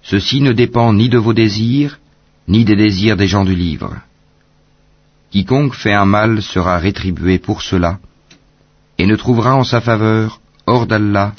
Ceci 0.03 0.41
ne 0.41 0.53
dépend 0.53 0.93
ni 0.93 1.09
de 1.09 1.17
vos 1.17 1.33
désirs, 1.33 1.99
ni 2.47 2.63
des 2.63 2.77
désirs 2.77 3.17
des 3.17 3.27
gens 3.27 3.43
du 3.43 3.55
livre. 3.55 3.97
Quiconque 5.31 5.73
fait 5.73 5.91
un 5.91 6.05
mal 6.05 6.41
sera 6.41 6.77
rétribué 6.77 7.39
pour 7.39 7.61
cela, 7.61 7.99
et 8.97 9.05
ne 9.05 9.17
trouvera 9.17 9.57
en 9.57 9.65
sa 9.65 9.81
faveur, 9.81 10.39
hors 10.65 10.87
d'Allah, 10.87 11.33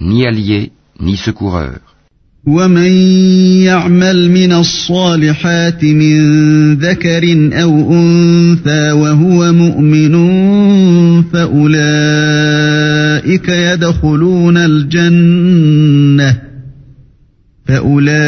ni 0.00 0.26
allié, 0.26 0.72
ni 0.98 1.18
secoureur. 1.18 1.93
ومن 2.46 2.92
يعمل 3.64 4.30
من 4.30 4.52
الصالحات 4.52 5.84
من 5.84 6.74
ذكر 6.74 7.50
أو 7.62 7.92
أنثى 7.92 8.92
وهو 8.92 9.52
مؤمن 9.52 10.12
فأولئك 11.22 11.88
يدخلون 13.48 14.56
الجنة 14.56 16.36
فأولئك 17.66 18.26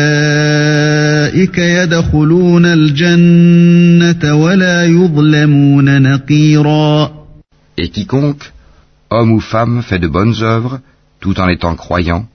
يدخلون 1.58 2.66
الجنة 2.66 4.34
ولا 4.34 4.84
يظلمون 4.84 6.02
نقيرا 6.02 7.12
Et 7.78 7.88
quiconque, 7.90 8.52
homme 9.10 9.32
ou 9.32 9.40
femme, 9.40 9.82
fait 9.82 9.98
de 9.98 10.08
bonnes 10.08 10.42
œuvres, 10.42 10.80
tout 11.20 11.38
en 11.38 11.48
étant 11.48 11.74
croyant, 11.76 12.26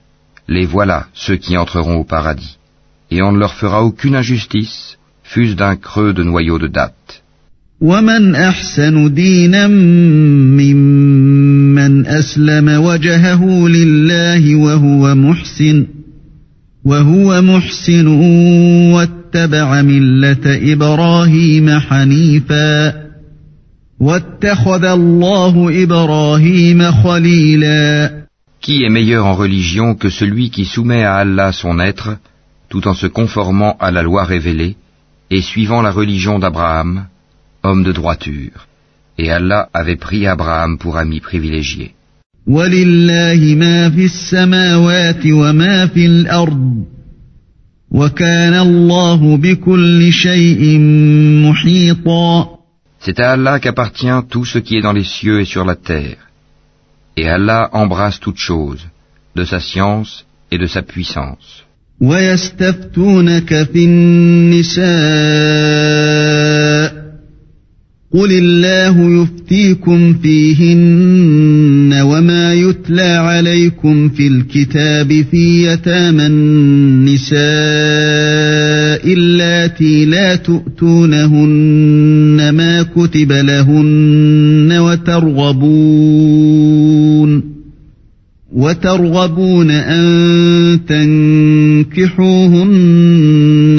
Les 0.48 0.66
voilà, 0.66 1.06
ceux 1.14 1.36
qui 1.36 1.56
entreront 1.56 1.96
au 1.96 2.04
paradis, 2.04 2.58
et 3.10 3.22
on 3.22 3.32
ne 3.32 3.38
leur 3.38 3.54
fera 3.54 3.82
aucune 3.84 4.16
injustice, 4.16 4.98
fût-ce 5.22 5.54
d'un 5.54 5.76
creux 5.76 6.12
de 6.12 6.22
noyau 6.22 6.58
de 6.58 6.66
date. 6.68 7.22
ومن 7.82 8.34
أحسن 8.34 9.14
دينا 9.14 9.66
ممن 10.58 12.06
أسلم 12.06 12.68
وجهه 12.68 13.68
لله 13.68 14.56
وهو 14.56 15.14
محسن 15.14 15.86
وهو 16.84 17.42
محسن 17.42 18.06
واتبع 18.92 19.82
ملة 19.82 20.72
إبراهيم 20.72 21.78
حنيفا 21.78 22.94
واتخذ 24.00 24.84
الله 24.84 25.82
إبراهيم 25.82 26.92
خليلا 26.92 28.21
Qui 28.62 28.84
est 28.84 28.88
meilleur 28.88 29.26
en 29.26 29.34
religion 29.34 29.96
que 29.96 30.08
celui 30.08 30.50
qui 30.50 30.64
soumet 30.64 31.02
à 31.02 31.16
Allah 31.16 31.50
son 31.52 31.80
être, 31.80 32.16
tout 32.68 32.86
en 32.86 32.94
se 32.94 33.08
conformant 33.08 33.76
à 33.80 33.90
la 33.90 34.02
loi 34.02 34.24
révélée, 34.24 34.76
et 35.30 35.42
suivant 35.42 35.82
la 35.82 35.90
religion 35.90 36.38
d'Abraham, 36.38 37.06
homme 37.64 37.82
de 37.82 37.92
droiture. 37.92 38.68
Et 39.18 39.32
Allah 39.32 39.68
avait 39.74 39.96
pris 39.96 40.26
Abraham 40.28 40.78
pour 40.78 40.96
ami 40.96 41.18
privilégié. 41.20 41.94
C'est 53.00 53.20
à 53.20 53.32
Allah 53.32 53.58
qu'appartient 53.58 54.20
tout 54.30 54.44
ce 54.44 54.58
qui 54.58 54.76
est 54.76 54.82
dans 54.82 54.92
les 54.92 55.04
cieux 55.04 55.40
et 55.40 55.44
sur 55.44 55.64
la 55.64 55.74
terre. 55.74 56.31
Et 57.16 57.28
Allah 57.28 57.68
embrasse 57.72 58.20
toutes 58.20 58.38
choses, 58.38 58.86
de 59.36 59.44
sa 59.44 59.60
science 59.60 60.24
et 60.50 60.58
de 60.58 60.66
sa 60.66 60.82
puissance. 60.82 61.64
قل 68.12 68.32
الله 68.32 69.22
يفتيكم 69.22 70.14
فيهن 70.14 72.00
وما 72.02 72.54
يتلى 72.54 73.02
عليكم 73.02 74.08
في 74.08 74.26
الكتاب 74.26 75.24
في 75.30 75.66
يتامى 75.66 76.26
النساء 76.26 77.42
اللاتي 79.12 80.04
لا 80.04 80.36
تؤتونهن 80.36 82.50
ما 82.50 82.82
كتب 82.82 83.32
لهن 83.32 84.78
وترغبون 84.78 86.91
وترغبون 88.62 89.70
أن 89.70 90.04
تنكحوهن 90.88 92.20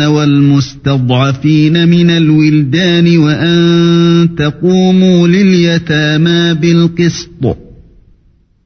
والمستضعفين 0.01 1.89
من 1.89 2.09
الولدان 2.09 3.17
وأن 3.17 4.29
تقوموا 4.37 5.27
لليتامى 5.27 6.53
بالقسط 6.53 7.57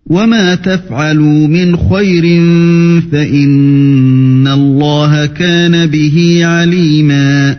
وما 0.06 0.56
تفعلوا 0.56 1.48
من 1.48 1.78
خير 1.78 2.24
فإن 3.12 4.48
الله 4.48 5.26
كان 5.26 5.86
به 5.88 6.40
عليما 6.44 7.58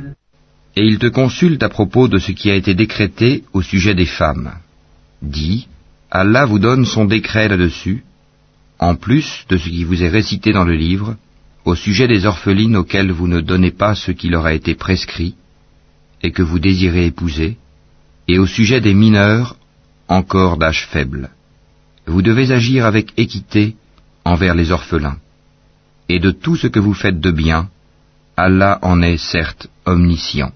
Et 0.77 0.87
il 0.87 0.99
te 0.99 1.09
consulte 1.09 1.63
à 1.65 1.69
propos 1.69 2.07
de 2.07 2.19
ce 2.19 2.31
qui 2.31 2.51
a 2.51 2.55
été 2.55 2.73
décrété 2.75 3.43
au 3.53 3.63
sujet 3.63 3.95
des 3.97 4.11
femmes. 4.21 4.51
Dis, 5.21 5.67
Allah 6.11 6.45
vous 6.47 6.61
donne 6.61 6.85
son 6.85 7.05
décret 7.05 7.49
là-dessus, 7.49 8.05
en 8.79 8.95
plus 8.95 9.45
de 9.49 9.57
ce 9.57 9.69
qui 9.69 9.85
vous 9.85 10.03
est 10.03 10.09
récité 10.09 10.53
dans 10.53 10.65
le 10.65 10.75
livre, 10.75 11.17
au 11.65 11.75
sujet 11.75 12.09
des 12.09 12.27
orphelines 12.27 12.77
auxquelles 12.77 13.11
vous 13.11 13.29
ne 13.29 13.41
donnez 13.41 13.71
pas 13.71 13.95
ce 13.95 14.13
qui 14.13 14.29
leur 14.29 14.47
a 14.47 14.55
été 14.55 14.75
prescrit 14.75 15.35
et 16.23 16.33
que 16.33 16.43
vous 16.43 16.59
désirez 16.59 17.07
épouser, 17.07 17.57
et 18.27 18.39
au 18.39 18.47
sujet 18.47 18.81
des 18.81 18.95
mineurs 18.95 19.57
encore 20.09 20.57
d'âge 20.57 20.87
faible. 20.87 21.31
Vous 22.07 22.23
devez 22.23 22.51
agir 22.51 22.87
avec 22.87 23.13
équité 23.17 23.77
envers 24.25 24.55
les 24.55 24.73
orphelins. 24.73 25.19
Et 26.09 26.19
de 26.19 26.31
tout 26.31 26.57
ce 26.57 26.67
que 26.67 26.81
vous 26.81 26.95
faites 26.95 27.21
de 27.21 27.31
bien, 27.31 27.69
Allah 28.37 28.79
en 28.83 29.03
est 29.03 29.19
certes 29.19 29.69
omniscient. 29.85 30.53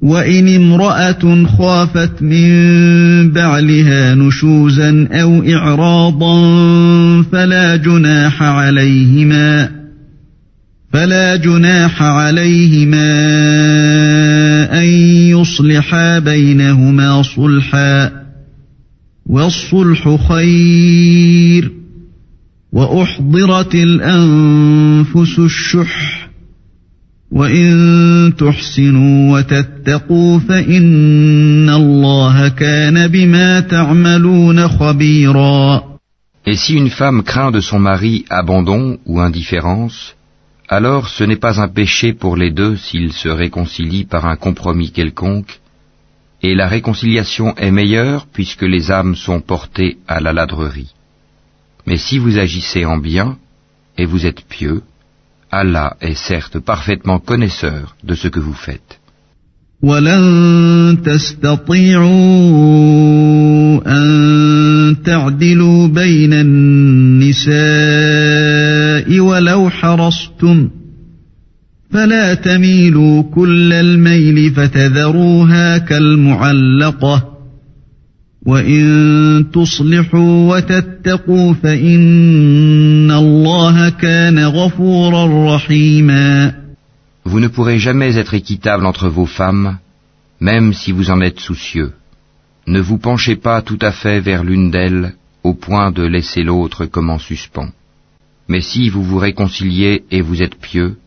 وإن 0.00 0.48
امرأة 0.48 1.46
خافت 1.58 2.22
من 2.22 2.50
بعلها 3.32 4.14
نشوزا 4.14 5.08
أو 5.12 5.42
إعراضا 5.42 6.42
فلا 7.22 7.76
جناح 7.76 8.42
عليهما 8.42 9.70
فلا 10.92 11.36
جناح 11.36 12.02
عليهما 12.02 13.08
أن 14.78 14.84
يصلحا 15.30 16.18
بينهما 16.18 17.22
صلحا 17.22 18.12
والصلح 19.26 20.16
خير 20.28 21.72
وأحضرت 22.72 23.74
الأنفس 23.74 25.38
الشح. 25.38 26.25
Et 36.46 36.56
si 36.56 36.74
une 36.74 36.90
femme 36.90 37.22
craint 37.24 37.50
de 37.50 37.60
son 37.60 37.80
mari 37.80 38.24
abandon 38.30 38.98
ou 39.06 39.20
indifférence, 39.20 40.14
alors 40.68 41.08
ce 41.08 41.24
n'est 41.24 41.36
pas 41.36 41.60
un 41.60 41.66
péché 41.66 42.12
pour 42.12 42.36
les 42.36 42.52
deux 42.52 42.76
s'ils 42.76 43.12
se 43.12 43.28
réconcilient 43.28 44.04
par 44.04 44.26
un 44.26 44.36
compromis 44.36 44.92
quelconque, 44.92 45.58
et 46.42 46.54
la 46.54 46.68
réconciliation 46.68 47.56
est 47.56 47.72
meilleure 47.72 48.26
puisque 48.32 48.62
les 48.62 48.92
âmes 48.92 49.16
sont 49.16 49.40
portées 49.40 49.98
à 50.06 50.20
la 50.20 50.32
ladrerie. 50.32 50.94
Mais 51.86 51.96
si 51.96 52.18
vous 52.18 52.38
agissez 52.38 52.84
en 52.84 52.98
bien, 52.98 53.36
et 53.98 54.04
vous 54.06 54.26
êtes 54.26 54.44
pieux, 54.44 54.82
Allah 55.50 55.96
est 56.00 56.14
certes 56.14 56.58
parfaitement 56.58 57.18
connaisseur 57.18 57.96
de 58.04 58.14
ce 58.14 58.28
que 58.28 58.40
vous 58.40 58.54
faites. 58.54 59.00
فلا 71.90 72.34
تميلوا 72.34 73.22
كل 73.22 73.72
الميل 73.72 74.50
فتذروها 74.54 75.78
كالمعلقه 75.78 77.35
Vous 87.24 87.40
ne 87.40 87.48
pourrez 87.48 87.78
jamais 87.80 88.16
être 88.16 88.34
équitable 88.34 88.86
entre 88.86 89.08
vos 89.08 89.26
femmes, 89.26 89.78
même 90.38 90.72
si 90.72 90.92
vous 90.92 91.10
en 91.10 91.20
êtes 91.20 91.40
soucieux. 91.40 91.92
Ne 92.68 92.78
vous 92.78 92.98
penchez 92.98 93.34
pas 93.34 93.62
tout 93.62 93.80
à 93.80 93.90
fait 93.90 94.20
vers 94.20 94.44
l'une 94.44 94.70
d'elles 94.70 95.14
au 95.42 95.54
point 95.54 95.90
de 95.90 96.04
laisser 96.04 96.44
l'autre 96.44 96.86
comme 96.86 97.10
en 97.10 97.18
suspens. 97.18 97.72
Mais 98.46 98.60
si 98.60 98.88
vous 98.90 99.02
vous 99.02 99.18
réconciliez 99.18 100.04
et 100.12 100.20
vous 100.20 100.40
êtes 100.40 100.60
pieux, 100.60 100.98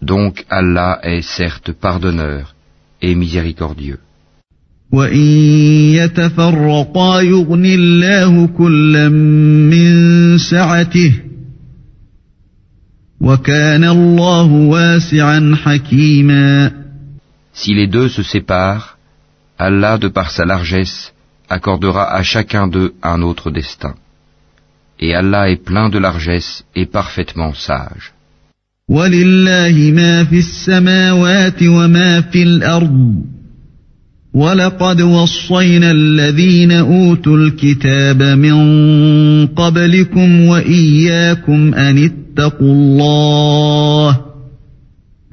donc 0.00 0.46
Allah 0.48 0.98
est 1.02 1.20
certes 1.20 1.72
pardonneur 1.72 2.54
et 3.02 3.14
miséricordieux. 3.14 4.00
وإن 4.91 5.27
يتفرقا 5.93 7.21
يغن 7.21 7.65
الله 7.65 8.47
كلا 8.47 9.09
من 9.09 10.37
سعته 10.37 11.13
وكان 13.21 13.83
الله 13.83 14.51
واسعا 14.51 15.55
حكيما 15.63 16.71
Si 17.53 17.73
les 17.73 17.87
deux 17.87 18.07
se 18.07 18.23
séparent, 18.23 18.97
Allah, 19.57 19.97
de 19.97 20.07
par 20.07 20.31
sa 20.31 20.45
largesse, 20.45 21.11
accordera 21.49 22.03
à 22.15 22.23
chacun 22.23 22.67
d'eux 22.67 22.93
un 23.03 23.21
autre 23.21 23.51
destin. 23.51 23.95
Et 24.99 25.13
Allah 25.13 25.49
est 25.49 25.63
plein 25.69 25.89
de 25.89 25.99
largesse 25.99 26.63
et 26.75 26.85
parfaitement 26.85 27.53
sage. 27.53 28.13
وَلِلَّهِ 28.89 29.91
مَا 29.91 30.23
فِي 30.23 30.39
السَّمَاوَاتِ 30.39 31.63
وَمَا 31.63 32.21
فِي 32.21 32.43
الْأَرْضِ 32.43 33.25
ولقد 34.34 35.00
وصينا 35.00 35.90
الذين 35.90 36.72
أوتوا 36.72 37.36
الكتاب 37.36 38.22
من 38.22 38.56
قبلكم 39.46 40.40
وإياكم 40.40 41.74
أن 41.74 42.04
اتقوا 42.04 42.72
الله 42.74 44.20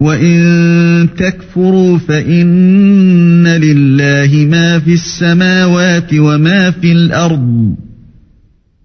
وإن 0.02 1.10
تكفروا 1.18 1.98
فإن 1.98 3.48
لله 3.48 4.46
ما 4.46 4.80
في 4.80 4.94
السماوات 4.94 6.14
وما 6.14 6.72
في 6.72 6.92
الأرض 6.92 7.76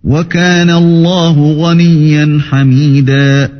وكان 0.04 0.70
الله 0.70 1.52
غنيا 1.52 2.40
حميدا 2.50 3.56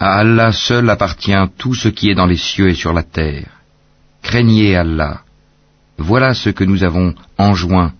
À 0.00 0.18
Allah 0.18 0.52
seul 0.52 0.90
appartient 0.90 1.46
tout 1.56 1.74
ce 1.74 1.88
qui 1.88 2.10
est 2.10 2.14
dans 2.14 2.26
les 2.26 2.36
cieux 2.36 2.68
et 2.68 2.74
sur 2.74 2.92
la 2.92 3.04
terre. 3.04 3.46
Craignez 4.22 4.76
Allah. 4.76 5.23
Voilà 5.98 6.34
ce 6.34 6.50
que 6.50 6.64
nous 6.64 6.82
avons 6.82 7.14
enjoint 7.38 7.92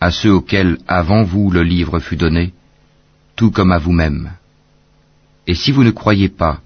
à 0.00 0.10
ceux 0.10 0.32
auxquels 0.32 0.78
avant 0.86 1.22
vous 1.24 1.50
le 1.50 1.62
livre 1.62 1.98
fut 1.98 2.16
donné, 2.16 2.52
tout 3.36 3.50
comme 3.50 3.72
à 3.72 3.78
vous-même. 3.78 4.30
Et 5.46 5.54
si 5.54 5.72
vous 5.72 5.82
ne 5.82 5.90
croyez 5.90 6.28
pas, 6.28 6.60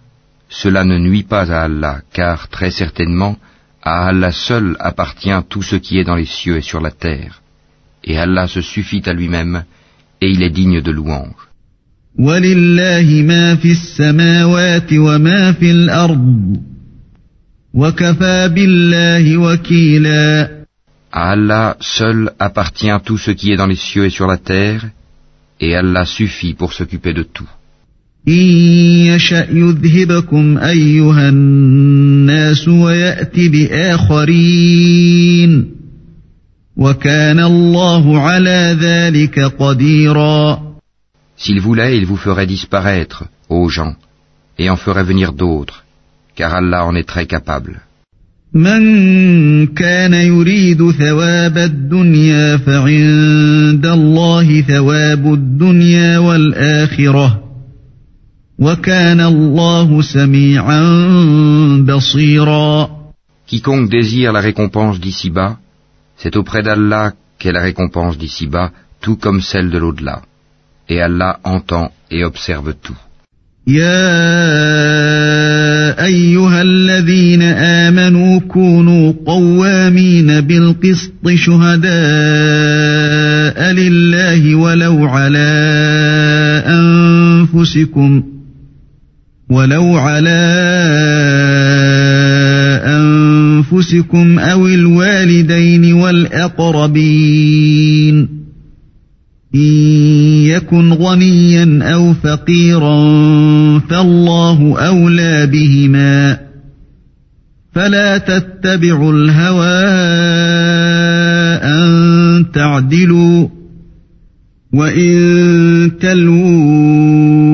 cela 0.48 0.84
ne 0.84 0.98
nuit 0.98 1.22
pas 1.22 1.50
à 1.50 1.64
Allah, 1.64 2.00
car 2.12 2.48
très 2.48 2.70
certainement, 2.70 3.36
à 3.82 4.08
Allah 4.08 4.32
seul 4.32 4.76
appartient 4.80 5.40
tout 5.48 5.62
ce 5.62 5.76
qui 5.76 5.98
est 5.98 6.04
dans 6.04 6.16
les 6.16 6.26
cieux 6.26 6.58
et 6.58 6.62
sur 6.62 6.80
la 6.80 6.90
terre. 6.90 7.40
Et 8.04 8.18
Allah 8.18 8.46
se 8.48 8.60
suffit 8.60 9.02
à 9.06 9.12
lui-même, 9.12 9.64
et 10.20 10.28
il 10.28 10.42
est 10.42 10.50
digne 10.50 10.80
de 10.80 10.90
louange. 10.90 11.48
À 21.12 21.32
Allah 21.32 21.76
seul 21.80 22.32
appartient 22.38 22.98
tout 23.04 23.18
ce 23.18 23.30
qui 23.30 23.52
est 23.52 23.56
dans 23.56 23.66
les 23.66 23.76
cieux 23.76 24.06
et 24.06 24.10
sur 24.10 24.26
la 24.26 24.38
terre, 24.38 24.82
et 25.60 25.76
Allah 25.76 26.06
suffit 26.06 26.54
pour 26.54 26.72
s'occuper 26.72 27.12
de 27.12 27.22
tout. 27.22 27.48
S'il 41.36 41.60
voulait, 41.60 41.98
il 41.98 42.06
vous 42.06 42.16
ferait 42.16 42.46
disparaître, 42.46 43.24
ô 43.48 43.68
gens, 43.68 43.96
et 44.58 44.70
en 44.70 44.76
ferait 44.76 45.04
venir 45.04 45.32
d'autres, 45.32 45.84
car 46.36 46.54
Allah 46.54 46.86
en 46.86 46.94
est 46.94 47.08
très 47.08 47.26
capable. 47.26 47.82
من 48.53 49.67
كان 49.67 50.13
يريد 50.13 50.91
ثواب 50.91 51.57
الدنيا 51.57 52.57
فعند 52.57 53.85
الله 53.85 54.61
ثواب 54.61 55.33
الدنيا 55.33 56.17
والآخرة 56.17 57.43
وكان 58.59 59.21
الله 59.21 60.01
سميعا 60.01 60.81
بصيرا 61.87 62.97
Quiconque 63.47 63.89
désire 63.89 64.33
la 64.33 64.41
récompense 64.41 64.99
d'ici-bas, 64.99 65.57
c'est 66.17 66.35
auprès 66.35 66.63
d'Allah 66.63 67.13
qu'est 67.39 67.53
la 67.53 67.61
récompense 67.61 68.17
d'ici-bas, 68.17 68.71
tout 68.99 69.15
comme 69.15 69.39
celle 69.41 69.69
de 69.69 69.77
l'au-delà. 69.77 70.21
Et 70.89 71.01
Allah 71.01 71.39
entend 71.45 71.91
et 72.11 72.25
observe 72.25 72.73
tout. 72.73 72.97
أيها 76.04 76.62
الذين 76.62 77.42
آمنوا 77.42 78.40
كونوا 78.40 79.12
قوامين 79.26 80.40
بالقسط 80.40 81.28
شهداء 81.34 81.92
لله 83.72 84.54
ولو 84.54 85.06
على 85.06 85.52
أنفسكم 86.66 88.22
ولو 89.50 89.96
على 89.96 90.42
أنفسكم 92.84 94.38
أو 94.38 94.66
الوالدين 94.66 95.92
والأقربين 95.92 97.71
يكن 100.56 100.92
غنيا 100.92 101.94
أو 101.94 102.12
فقيرا 102.14 102.98
فالله 103.78 104.78
أولى 104.78 105.46
بهما 105.46 106.38
فلا 107.74 108.18
تتبعوا 108.18 109.12
الهوى 109.12 109.82
أن 111.62 112.44
تعدلوا 112.54 113.48
وإن 114.72 115.92
تلووا 116.00 117.52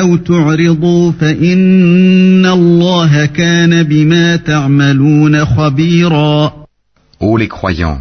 أو 0.00 0.16
تعرضوا 0.16 1.12
فإن 1.12 2.46
الله 2.46 3.26
كان 3.26 3.82
بما 3.82 4.36
تعملون 4.36 5.44
خبيرا 5.44 6.52
Ô 7.18 7.38
les 7.38 7.48
croyants, 7.48 8.00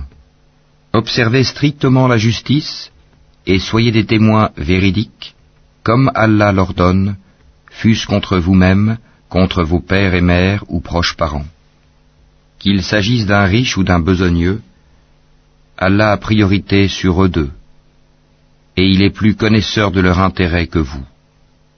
observez 0.94 1.46
strictement 1.46 2.08
la 2.10 2.18
justice 2.18 2.92
et 3.48 3.60
soyez 3.60 3.92
des 3.92 4.06
témoins 4.06 4.50
véridiques, 4.58 5.36
comme 5.84 6.12
Allah 6.16 6.52
l'ordonne, 6.52 7.16
fût-ce 7.70 8.08
contre 8.08 8.38
vous-même, 8.38 8.98
contre 9.30 9.64
vos 9.64 9.80
pères 9.80 10.16
et 10.16 10.22
mères 10.22 10.64
ou 10.68 10.80
proches 10.80 11.16
parents. 11.16 11.46
Qu'il 12.60 12.82
s'agisse 12.84 13.26
d'un 13.26 13.46
riche 13.46 13.78
ou 13.78 13.84
d'un 13.84 14.00
besogneux, 14.00 14.62
Allah 15.78 16.12
a 16.12 16.18
priorité 16.18 16.88
sur 16.88 17.24
eux 17.24 17.30
deux, 17.30 17.52
et 18.78 18.86
il 18.86 19.02
est 19.02 19.10
plus 19.10 19.36
connaisseur 19.36 19.92
de 19.92 20.02
leur 20.02 20.20
intérêt 20.20 20.68
que 20.68 20.80
vous. 20.80 21.06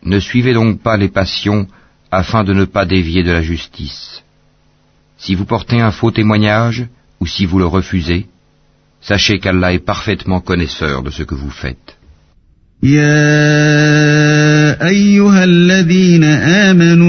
Ne 0.04 0.20
suivez 0.20 0.54
donc 0.54 0.82
pas 0.82 0.98
les 0.98 1.10
passions 1.10 1.68
afin 2.12 2.44
de 2.44 2.54
ne 2.54 2.66
pas 2.66 2.86
dévier 2.86 3.24
de 3.24 3.32
la 3.32 3.42
justice. 3.42 4.24
Si 5.18 5.36
vous 5.36 5.46
portez 5.46 5.82
un 5.82 5.92
faux 5.92 6.12
témoignage, 6.12 6.88
ou 7.20 7.26
si 7.26 7.46
vous 7.46 7.60
le 7.60 7.66
refusez, 7.66 8.28
Sachez 9.02 9.40
qu'Allah 9.40 9.74
est 9.74 9.86
parfaitement 9.86 10.42
connaisseur 10.42 11.04
de 11.04 11.10
ce 11.10 11.24
que 11.24 11.36
vous 11.36 11.52
faites. 11.52 11.98
يا 12.84 13.08
أيها 14.88 15.44
الذين 15.44 16.24
آمنوا 16.24 17.08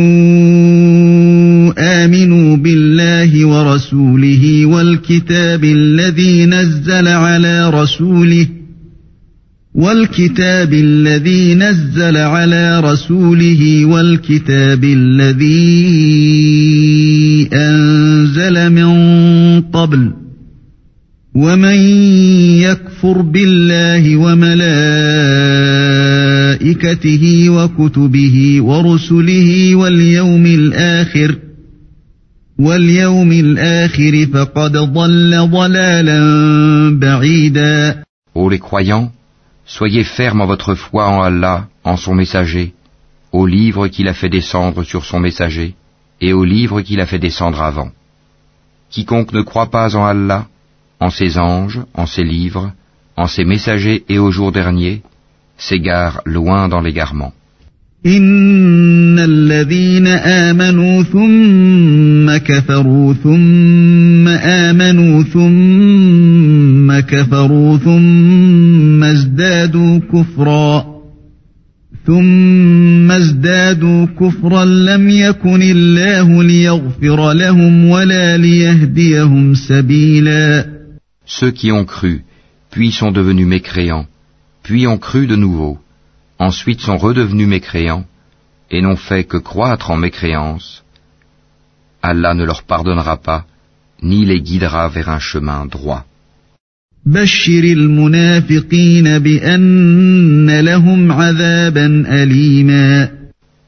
آمنوا 1.79 2.57
بالله 2.57 3.47
ورسوله 3.47 4.67
والكتاب 4.67 5.65
الذي 5.65 6.47
نزل 6.47 7.09
على 7.09 7.71
رسوله 7.71 8.47
والكتاب 9.75 10.73
الذي 10.73 11.55
نزل 11.55 12.17
على 12.17 12.81
رسوله 12.81 13.85
والكتاب 13.85 14.85
الذي 14.85 15.59
أنزل 17.53 18.71
من 18.73 19.61
قبل 19.61 20.13
ومن 21.38 21.78
يكفر 22.62 23.22
بالله 23.22 24.18
وملائكته 24.18 24.70
وكتبه 27.50 28.62
ورسله 28.62 29.76
واليوم 29.76 30.46
الآخر 30.46 31.38
واليوم 32.60 33.32
الآخر 33.32 34.28
فقد 34.34 34.72
ضل 34.78 35.50
ضلالا 35.52 36.20
بعيدا 37.00 38.04
Ô 38.36 38.50
les 38.50 38.60
croyants, 38.60 39.12
soyez 39.66 40.04
fermes 40.04 40.42
en 40.42 40.48
votre 40.48 40.74
foi 40.76 41.08
en 41.08 41.22
Allah, 41.22 41.68
en 41.84 41.98
son 41.98 42.16
messager, 42.16 42.74
au 43.32 43.46
livre 43.46 43.88
qu'il 43.88 44.08
a 44.08 44.14
fait 44.14 44.30
descendre 44.30 44.84
sur 44.84 45.06
son 45.06 45.20
messager, 45.20 45.76
et 46.20 46.34
au 46.34 46.44
livre 46.44 46.82
qu'il 46.82 47.00
a 47.00 47.06
fait 47.06 47.20
descendre 47.20 47.62
avant. 47.62 47.92
Quiconque 48.92 49.34
ne 49.34 49.42
croit 49.42 49.70
pas 49.70 49.96
en 49.96 50.06
Allah, 50.06 50.48
en 51.00 51.10
ses 51.10 51.38
anges, 51.38 51.82
en 51.94 52.06
ses 52.06 52.24
livres, 52.24 52.72
en 53.18 53.28
ses 53.28 53.46
messagers 53.46 54.04
et 54.10 54.20
au 54.20 54.32
jour 54.32 54.52
dernier, 54.52 55.02
s'égare 55.58 56.22
loin 56.26 56.68
dans 56.68 56.82
l'égarement. 56.82 57.34
إن 58.06 59.20
الذين 59.20 60.08
آمنوا 60.08 61.04
ثم 61.04 62.38
كفروا 62.38 63.14
ثم 63.14 64.28
آمنوا 64.28 65.24
ثم 65.24 67.00
كفروا 67.00 67.78
ثم 67.78 69.04
ازدادوا 69.04 70.00
كفرا 70.14 70.86
ثم 72.08 73.12
ازدادوا 73.12 74.06
كفرا 74.06 74.66
لم 74.66 75.10
يكن 75.10 75.62
الله 75.62 76.44
ليغفر 76.44 77.34
لهم 77.34 77.86
ولا 77.86 78.38
ليهديهم 78.38 79.54
سبيلا 79.54 80.66
ceux 81.29 81.51
qui 81.51 81.71
ont 81.71 81.85
cru, 81.85 82.25
puis 82.71 82.91
sont 82.91 83.13
devenus 83.13 83.47
mécréants, 83.47 84.07
puis 84.63 84.87
ont 84.87 84.99
cru 84.99 85.27
de 85.27 85.37
nouveau, 85.37 85.79
ensuite 86.39 86.81
sont 86.81 86.97
redevenus 86.97 87.47
mécréants, 87.47 88.07
et 88.71 88.81
n'ont 88.81 88.97
fait 88.97 89.25
que 89.25 89.37
croître 89.37 89.91
en 89.91 89.97
mécréance, 89.97 90.83
Allah 92.03 92.33
ne 92.35 92.45
leur 92.45 92.63
pardonnera 92.63 93.19
pas, 93.19 93.45
ni 94.03 94.25
les 94.25 94.41
guidera 94.41 94.89
vers 94.89 95.11
un 95.11 95.19
chemin 95.19 95.67
droit. 95.67 96.05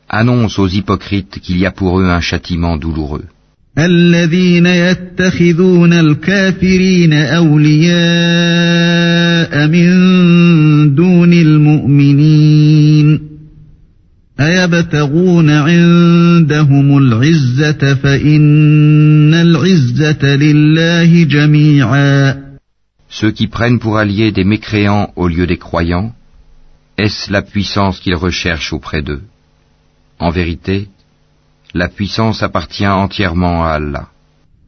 Annonce 0.09 0.59
aux 0.59 0.69
hypocrites 0.69 1.39
qu'il 1.41 1.59
y 1.59 1.67
a 1.67 1.71
pour 1.71 2.01
eux 2.01 2.09
un 2.09 2.21
châtiment 2.21 2.77
douloureux. 2.77 3.27
الذين 3.78 4.66
يتخذون 4.66 5.94
الكافرين 5.94 7.14
أولياء 7.14 7.96
من 9.68 10.96
دون 10.96 11.34
المؤمنين 11.34 13.20
أيبتغون 14.40 15.50
عندهم 15.50 16.98
العزة 16.98 17.94
فإن 17.96 19.34
العزة 19.34 20.36
لله 20.36 21.24
جميعا 21.24 22.46
Ceux 23.10 23.32
qui 23.32 23.48
prennent 23.48 23.80
pour 23.80 23.98
alliés 23.98 24.32
des 24.32 24.44
mécréants 24.44 25.14
au 25.16 25.28
lieu 25.30 25.48
des 25.48 25.58
croyants, 25.58 26.14
est-ce 26.98 27.32
la 27.32 27.42
puissance 27.42 28.00
qu'ils 28.00 28.16
recherchent 28.16 28.74
auprès 28.74 29.02
d'eux 29.02 29.22
En 30.20 30.32
vérité, 30.32 30.88
la 31.75 31.89
puissance 31.89 32.43
appartient 32.43 32.87
entièrement 32.87 33.65
à 33.65 33.75
Allah. 33.75 34.07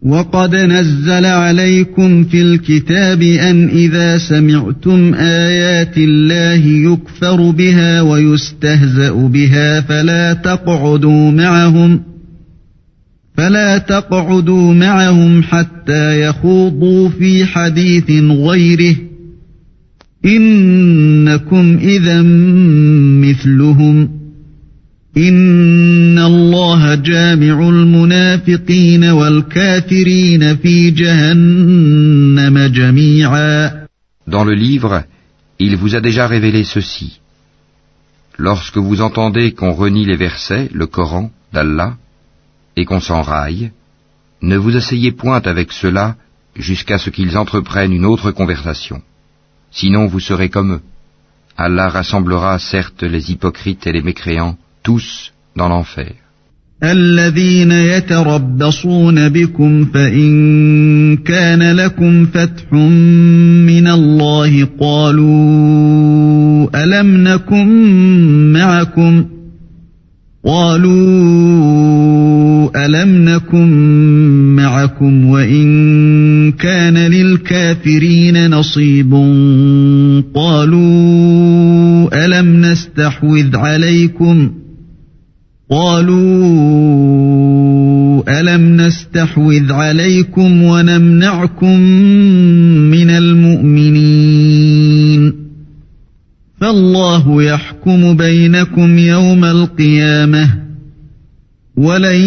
وقد 0.02 0.54
نزل 0.54 1.26
عليكم 1.26 2.24
في 2.24 2.42
الكتاب 2.42 3.22
أن 3.22 3.68
إذا 3.68 4.18
سمعتم 4.18 5.14
آيات 5.14 5.98
الله 5.98 6.92
يكفر 6.92 7.50
بها 7.50 8.00
ويستهزأ 8.00 9.12
بها 9.12 9.80
فلا 9.80 10.32
تقعدوا 10.32 11.30
معهم 11.30 12.02
فلا 13.36 13.78
تقعدوا 13.78 14.74
معهم 14.74 15.42
حتى 15.42 16.22
يخوضوا 16.22 17.08
في 17.08 17.44
حديث 17.44 18.10
غيره 18.30 18.96
إنكم 20.24 21.78
إذا 21.82 22.22
مثلهم 23.22 24.08
إن 25.16 25.81
الله 27.01 27.01
جامع 27.01 27.69
المنافقين 27.69 29.03
والكافرين 29.03 30.55
في 30.55 30.91
جهنم 30.91 32.57
جميعا 32.67 33.88
Dans 34.27 34.43
le 34.43 34.53
livre, 34.53 35.03
il 35.59 35.75
vous 35.77 35.95
a 35.95 36.01
déjà 36.01 36.27
révélé 36.27 36.63
ceci. 36.63 37.19
Lorsque 38.38 38.77
vous 38.77 39.01
entendez 39.01 39.53
qu'on 39.53 39.73
renie 39.73 40.05
les 40.05 40.17
versets, 40.17 40.69
le 40.71 40.85
Coran, 40.85 41.31
d'Allah, 41.53 41.93
et 42.75 42.85
qu'on 42.85 42.99
s'enraille, 42.99 43.71
ne 44.41 44.57
vous 44.57 44.75
asseyez 44.75 45.11
point 45.13 45.41
avec 45.45 45.71
cela 45.71 46.15
jusqu'à 46.55 46.99
ce 46.99 47.09
qu'ils 47.09 47.38
entreprennent 47.38 47.93
une 47.93 48.05
autre 48.05 48.29
conversation. 48.31 49.01
Sinon 49.71 50.05
vous 50.05 50.19
serez 50.19 50.49
comme 50.49 50.73
eux. 50.73 50.84
Allah 51.57 51.89
rassemblera 51.89 52.59
certes 52.59 53.01
les 53.01 53.31
hypocrites 53.31 53.88
et 53.88 53.93
les 53.93 54.03
mécréants, 54.03 54.57
tous 54.84 55.34
dans 55.55 55.69
l'enfer. 55.69 56.13
الذين 56.84 57.72
يتربصون 57.72 59.28
بكم 59.28 59.84
فإن 59.84 61.16
كان 61.16 61.76
لكم 61.76 62.26
فتح 62.26 62.72
من 62.72 63.86
الله 63.86 64.68
قالوا 64.80 65.42
ألم 66.84 67.24
نكن 67.24 68.52
معكم 68.52 69.24
قالوا 70.46 70.92
ألم 72.86 73.28
نكن 73.28 73.68
معكم 74.56 75.26
وإن 75.26 76.52
كان 76.52 76.98
للكافرين 76.98 78.50
نصيب 78.50 79.12
قالوا 80.34 82.24
ألم 82.24 82.60
نستحوذ 82.60 83.56
عليكم 83.56 84.50
ۖ 84.59 84.61
قالوا 85.72 86.20
ألم 88.40 88.76
نستحوذ 88.80 89.72
عليكم 89.72 90.62
ونمنعكم 90.62 91.80
من 92.90 93.10
المؤمنين 93.10 94.42
فالله 96.60 97.42
يحكم 97.42 98.16
بينكم 98.16 98.98
يوم 98.98 99.44
القيامة 99.44 100.58
ولن 101.76 102.20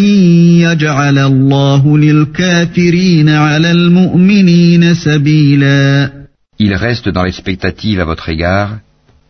يجعل 0.66 1.18
الله 1.18 1.98
للكافرين 1.98 3.28
على 3.28 3.70
المؤمنين 3.70 4.94
سبيلا. 4.94 6.10
Il 6.58 6.74
reste 6.74 7.08
dans 7.08 7.22
l'expectative 7.22 8.00
à 8.00 8.04
votre 8.04 8.28
égard, 8.28 8.78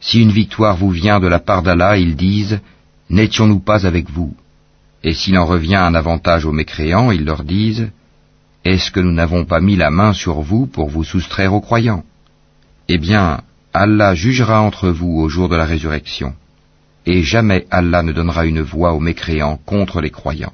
si 0.01 0.23
une 0.23 0.31
victoire 0.31 0.77
vous 0.77 0.91
vient 0.91 1.21
de 1.21 1.27
la 1.27 1.39
part 1.39 1.63
d'Allah, 1.63 1.99
ils 1.99 2.17
disent 2.17 2.61
N'étions-nous 3.10 3.60
pas 3.60 3.86
avec 3.86 4.10
vous 4.10 4.34
Et 5.04 5.14
s'il 5.14 5.38
en 5.38 5.46
revient 5.46 5.76
un 5.76 5.96
avantage 5.96 6.46
aux 6.46 6.52
mécréants, 6.52 7.12
ils 7.12 7.26
leur 7.26 7.44
disent 7.44 7.90
Est-ce 8.64 8.92
que 8.92 9.00
nous 9.00 9.12
n'avons 9.12 9.46
pas 9.46 9.60
mis 9.60 9.76
la 9.76 9.92
main 9.92 10.14
sur 10.14 10.42
vous 10.42 10.66
pour 10.66 10.90
vous 10.90 11.04
soustraire 11.04 11.54
aux 11.54 11.62
croyants 11.62 12.04
Eh 12.88 12.98
bien, 12.98 13.42
Allah 13.74 14.16
jugera 14.16 14.62
entre 14.62 14.90
vous 14.90 15.20
au 15.20 15.30
jour 15.30 15.48
de 15.50 15.56
la 15.56 15.66
résurrection, 15.66 16.34
et 17.06 17.24
jamais 17.24 17.66
Allah 17.72 18.04
ne 18.04 18.12
donnera 18.12 18.46
une 18.46 18.62
voix 18.62 18.94
aux 18.94 19.00
mécréants 19.00 19.60
contre 19.66 20.02
les 20.02 20.10
croyants. 20.10 20.54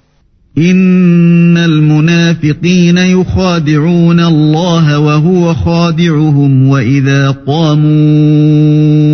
قاموا 7.47 9.10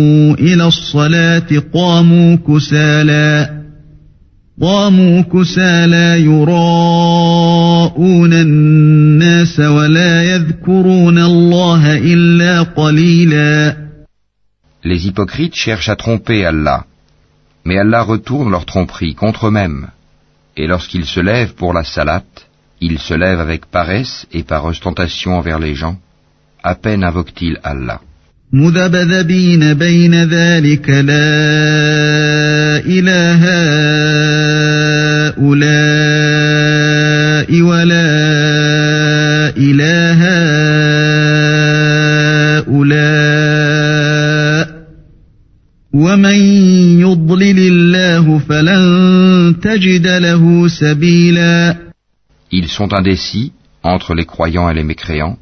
كسالى 5.22 6.24
يراءون 6.24 6.82
الناس 8.32 9.60
ولا 9.60 10.22
يذكرون 10.22 11.18
الله 11.18 11.96
إلا 11.96 12.62
قليلا 12.62 13.76
Les 14.84 15.06
hypocrites 15.06 15.54
cherchent 15.54 15.88
à 15.88 15.96
tromper 15.96 16.44
Allah, 16.44 16.84
mais 17.64 17.78
Allah 17.78 18.02
retourne 18.02 18.50
leur 18.50 18.66
tromperie 18.66 19.14
contre 19.14 19.46
eux-mêmes. 19.46 19.88
Et 20.58 20.66
lorsqu'ils 20.66 21.06
se 21.06 21.20
lèvent 21.20 21.54
pour 21.54 21.72
la 21.72 21.84
salate, 21.84 22.46
ils 22.80 22.98
se 22.98 23.14
lèvent 23.14 23.40
avec 23.40 23.64
paresse 23.66 24.26
et 24.30 24.42
par 24.42 24.66
ostentation 24.66 25.38
envers 25.38 25.58
les 25.58 25.74
gens. 25.74 25.96
À 26.62 26.74
peine 26.74 27.02
invoquent-ils 27.02 27.58
Allah. 27.64 28.00
مذبذبين 28.52 29.74
بين 29.74 30.14
ذلك 30.24 30.90
لا 30.90 31.14
إلى 32.86 33.20
هؤلاء 35.44 35.54
ولا 37.62 38.14
إلى 39.56 40.14
هؤلاء 42.64 43.04
ومن 45.94 46.38
يضلل 47.00 47.58
الله 47.58 48.38
فلن 48.38 48.84
تجد 49.62 50.06
له 50.06 50.68
سبيلا 50.68 51.76
Ils 52.52 52.68
sont 52.68 52.92
indécis 52.92 53.52
entre 53.82 54.14
les 54.14 54.24
croyants 54.24 54.70
et 54.70 54.74
les 54.74 54.84
mécréants, 54.84 55.38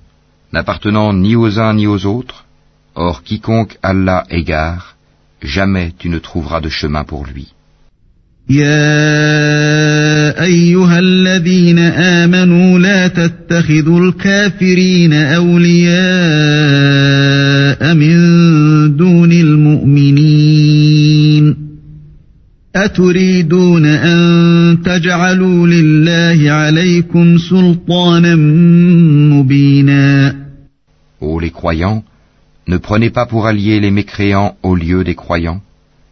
n'appartenant 0.52 1.12
ni 1.12 1.36
aux 1.36 1.59
uns 1.59 1.74
ni 1.74 1.86
aux 1.86 2.06
autres, 2.06 2.45
Or 2.97 3.23
quiconque 3.23 3.78
Allah 3.82 4.24
égare, 4.31 4.97
jamais 5.43 5.93
tu 5.98 6.09
ne 6.09 6.19
trouveras 6.19 6.60
de 6.60 6.69
chemin 6.69 7.05
pour 7.05 7.24
lui. 7.27 7.48
يا 8.51 10.43
أيها 10.44 10.98
الذين 10.98 11.78
آمنوا 11.78 12.78
لا 12.78 13.09
تتخذوا 13.09 14.01
الكافرين 14.01 15.12
أولياء 15.12 15.93
من 17.94 18.16
دون 18.97 19.32
المؤمنين 19.32 20.93
أتريدون 22.77 23.86
أن 23.86 24.82
تجعلوا 24.85 25.66
لله 25.66 26.51
عليكم 26.51 27.39
سلطانا 27.39 28.35
مبينا 29.35 30.35
Ô 31.20 31.39
les 31.39 31.51
croyants, 31.51 32.02
ne 32.68 32.77
prenez 32.77 33.10
pas 33.10 33.26
pour 33.26 33.48
alliés 33.48 33.80
les 33.80 33.91
mécréants 33.91 34.57
au 34.61 34.76
lieu 34.76 35.03
des 35.03 35.15
croyants. 35.15 35.61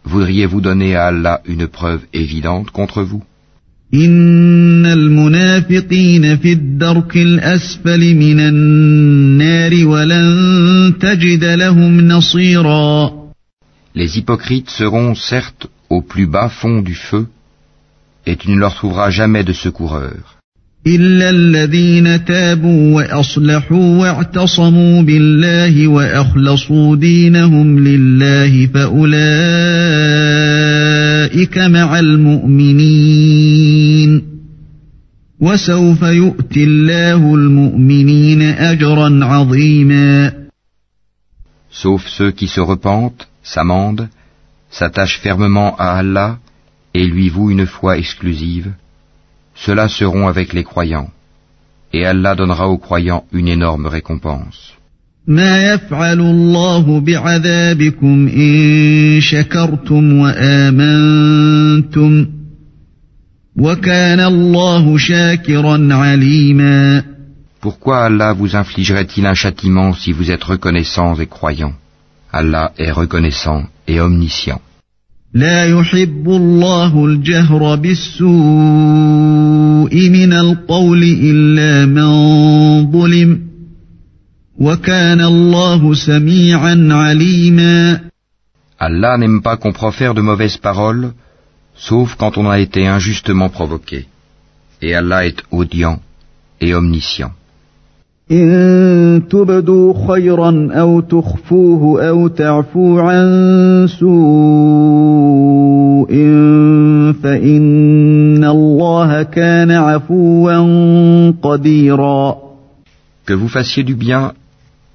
Voudriez-vous 0.04 0.60
donner 0.60 0.96
à 0.96 1.06
Allah 1.08 1.40
une 1.44 1.66
preuve 1.66 2.02
évidente 2.12 2.70
contre 2.70 3.02
vous? 3.02 3.22
Les 13.94 14.18
hypocrites 14.18 14.70
seront 14.70 15.14
certes 15.14 15.68
au 15.88 16.02
plus 16.02 16.26
bas 16.26 16.48
fond 16.48 16.82
du 16.82 16.94
feu, 16.94 17.28
et 18.26 18.36
tu 18.36 18.50
ne 18.50 18.56
leur 18.56 18.74
trouveras 18.74 19.10
jamais 19.10 19.44
de 19.44 19.52
secoureur. 19.52 20.35
إلا 20.86 21.30
الذين 21.30 22.24
تابوا 22.24 22.94
وأصلحوا 22.94 23.98
واعتصموا 23.98 25.02
بالله 25.02 25.88
وأخلصوا 25.88 26.96
دينهم 26.96 27.78
لله 27.78 28.66
فأولئك 28.66 29.18
مع 31.58 31.98
المؤمنين 31.98 33.56
وسوف 35.40 36.02
يؤتي 36.02 36.64
الله 36.64 37.34
المؤمنين 37.34 38.42
أجرا 38.42 39.24
عظيما 39.24 40.32
Sauf 41.82 42.06
ceux 42.08 42.30
qui 42.30 42.48
se 42.48 42.60
repentent, 42.60 43.28
s'amendent, 43.42 44.08
s'attachent 44.70 45.20
fermement 45.20 45.76
à 45.76 45.98
Allah 45.98 46.38
et 46.94 47.04
lui 47.06 47.28
voue 47.28 47.50
une 47.50 47.66
foi 47.66 47.98
exclusive, 47.98 48.72
ceux-là 49.56 49.88
seront 49.88 50.28
avec 50.28 50.52
les 50.52 50.64
croyants, 50.64 51.10
et 51.92 52.06
Allah 52.06 52.34
donnera 52.34 52.68
aux 52.68 52.78
croyants 52.78 53.24
une 53.32 53.48
énorme 53.48 53.86
récompense. 53.86 54.72
Pourquoi 67.60 68.04
Allah 68.04 68.32
vous 68.34 68.54
infligerait-il 68.54 69.26
un 69.26 69.34
châtiment 69.34 69.92
si 69.94 70.12
vous 70.12 70.30
êtes 70.30 70.44
reconnaissants 70.44 71.16
et 71.16 71.26
croyants? 71.26 71.74
Allah 72.32 72.72
est 72.78 72.92
reconnaissant 72.92 73.64
et 73.88 74.00
omniscient. 74.00 74.60
لا 75.33 75.65
يحب 75.65 76.29
الله 76.29 77.05
الجهر 77.05 77.75
بالسوء 77.75 78.29
من 80.09 80.33
القول 80.33 81.03
إلا 81.03 81.85
من 81.85 82.11
ظلم 82.91 83.39
وكان 84.59 85.21
الله 85.21 85.93
سميعا 85.93 86.87
عليما 86.91 87.99
Allah 88.79 89.17
n'aime 89.17 89.41
pas 89.43 89.57
qu'on 89.57 89.73
profère 89.73 90.15
de 90.15 90.21
mauvaises 90.21 90.57
paroles, 90.57 91.13
sauf 91.75 92.15
quand 92.15 92.37
on 92.39 92.49
a 92.49 92.59
été 92.59 92.87
injustement 92.87 93.49
provoqué. 93.49 94.07
Et 94.81 94.95
Allah 94.95 95.25
est 95.27 95.43
audient 95.51 95.99
et 96.59 96.73
omniscient. 96.73 97.31
إن 98.31 99.21
تبدوا 99.29 100.07
خيرا 100.07 100.69
أو 100.71 101.01
تخفوه 101.01 102.07
أو 102.09 102.27
تعفو 102.27 102.99
عن 102.99 103.87
سوء 103.99 105.14
Que 113.26 113.34
vous 113.34 113.48
fassiez 113.48 113.82
du 113.84 113.94
bien 113.94 114.32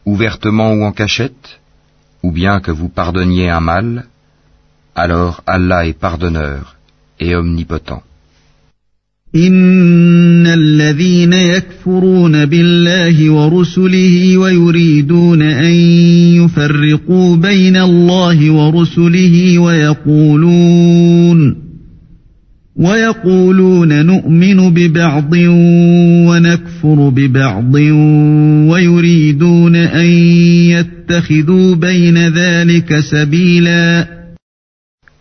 ouvertement 0.06 0.74
ou 0.74 0.84
en 0.84 0.92
cachette, 0.92 1.60
ou 2.24 2.32
bien 2.32 2.60
que 2.60 2.72
vous 2.72 2.90
pardonniez 2.90 3.50
un 3.50 3.60
mal, 3.60 4.06
alors 4.96 5.42
Allah 5.46 5.86
est 5.86 5.98
pardonneur 5.98 6.76
et 7.20 7.36
omnipotent. 7.36 8.04
إن 9.36 10.48
الذين 10.48 11.34
يكفرون 11.34 12.46
بالله 12.46 13.30
ورسله 13.30 14.38
ويريدون 14.38 15.42
أن 15.42 15.72
يفرقوا 16.36 17.36
بين 17.36 17.78
الله 17.78 18.52
ورسله 18.52 19.60
ويقولون 19.60 21.56
ويقولون 22.76 24.06
نؤمن 24.06 24.74
ببعض 24.74 25.34
ونكفر 26.28 27.10
ببعض 27.10 27.74
ويريدون 28.72 29.76
أن 29.76 30.08
يتخذوا 30.76 31.76
بين 31.76 32.18
ذلك 32.18 33.00
سبيلا 33.00 34.08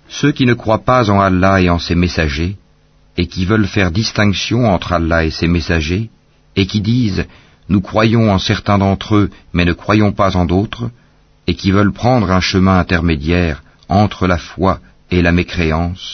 Ceux 0.08 0.32
qui 0.32 0.44
ne 0.44 0.54
croient 0.54 0.84
pas 0.84 1.08
en 1.08 1.20
Allah 1.20 1.62
et 1.62 1.70
en 1.70 1.78
ses 1.78 1.94
messagers, 1.94 2.56
et 3.20 3.26
qui 3.26 3.44
veulent 3.50 3.72
faire 3.76 3.90
distinction 4.02 4.60
entre 4.74 4.90
Allah 4.98 5.20
et 5.26 5.34
ses 5.38 5.50
messagers, 5.56 6.06
et 6.58 6.64
qui 6.70 6.80
disent⁇ 6.80 7.20
Nous 7.72 7.82
croyons 7.90 8.26
en 8.34 8.38
certains 8.50 8.78
d'entre 8.82 9.10
eux, 9.20 9.28
mais 9.54 9.66
ne 9.70 9.74
croyons 9.82 10.12
pas 10.20 10.30
en 10.40 10.44
d'autres⁇ 10.52 10.84
et 11.48 11.54
qui 11.60 11.70
veulent 11.76 11.96
prendre 12.04 12.28
un 12.38 12.44
chemin 12.50 12.76
intermédiaire 12.84 13.56
entre 14.02 14.22
la 14.32 14.38
foi 14.38 14.72
et 15.10 15.20
la 15.26 15.32
mécréance. 15.40 16.08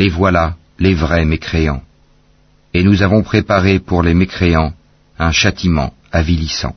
Les 0.00 0.08
voilà, 0.18 0.46
les 0.84 0.94
vrais 0.94 1.26
mécréants 1.34 1.82
Et 2.73 2.83
nous 2.83 3.01
avons 3.01 3.23
préparé 3.23 3.79
pour 3.79 4.03
les 4.03 4.13
mécréants 4.13 4.73
un 5.17 5.31
châtiment 5.31 5.93
avilissant. 6.11 6.75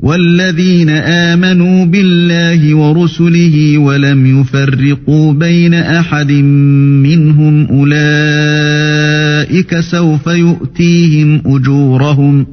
والذين 0.00 0.90
آمنوا 0.90 1.84
بالله 1.84 2.74
ورسله 2.74 3.78
ولم 3.78 4.40
يفرقوا 4.40 5.32
بين 5.32 5.74
أحد 5.74 6.32
منهم 7.02 7.66
أولئك 7.66 9.00
سوف 9.80 10.26
يؤتيهم 10.26 11.42
أجورهم 11.46 12.46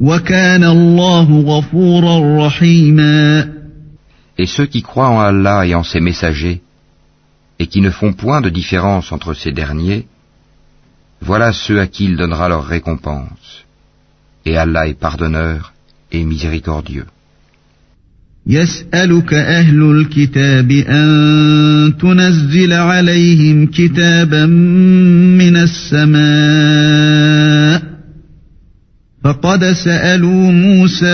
وكان 0.00 0.64
الله 0.64 1.40
غفورا 1.40 2.46
رحيما 2.46 3.48
Et 4.38 4.46
ceux 4.46 4.66
qui 4.66 4.82
croient 4.82 5.10
en 5.10 5.20
Allah 5.20 5.66
et 5.66 5.74
en 5.76 5.84
ses 5.84 6.00
messagers, 6.00 6.62
et 7.60 7.66
qui 7.68 7.80
ne 7.80 7.90
font 7.90 8.12
point 8.12 8.40
de 8.40 8.48
différence 8.48 9.12
entre 9.12 9.34
ces 9.34 9.52
derniers, 9.52 10.06
voilà 11.21 11.51
ceux 11.51 11.79
à 11.79 11.87
qui 11.87 12.05
il 12.05 12.15
donnera 12.17 12.49
leur 12.49 12.65
récompense. 12.65 13.65
Et 14.45 14.57
Allah 14.57 14.87
est 14.87 14.99
pardonneur 14.99 15.73
et 16.11 16.23
miséricordieux. 16.23 17.05
يسألك 18.49 19.33
أهل 19.33 19.91
الكتاب 19.91 20.71
أن 20.71 21.93
تنزل 21.99 22.73
عليهم 22.73 23.65
كتابا 23.65 24.45
من 24.45 25.55
السماء 25.57 27.07
فقد 29.23 29.65
سألوا 29.65 30.51
موسى 30.51 31.05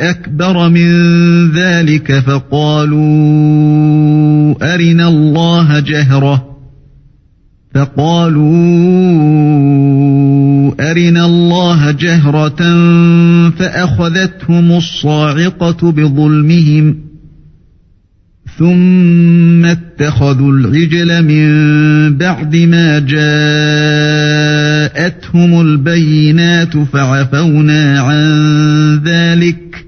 أكبر 0.00 0.68
من 0.68 0.90
ذلك 1.50 2.18
فقالوا 2.18 2.94
أرنا 4.74 5.08
الله 5.08 5.80
جهرة 5.80 6.53
فقالوا 7.74 8.54
أرنا 10.90 11.26
الله 11.26 11.90
جهرة 11.90 12.62
فأخذتهم 13.50 14.72
الصاعقة 14.72 15.92
بظلمهم 15.92 16.96
ثم 18.58 19.64
اتخذوا 19.64 20.52
العجل 20.52 21.24
من 21.24 21.48
بعد 22.16 22.56
ما 22.56 22.98
جاءتهم 24.98 25.60
البينات 25.60 26.76
فعفونا 26.78 28.00
عن 28.00 29.00
ذلك 29.04 29.86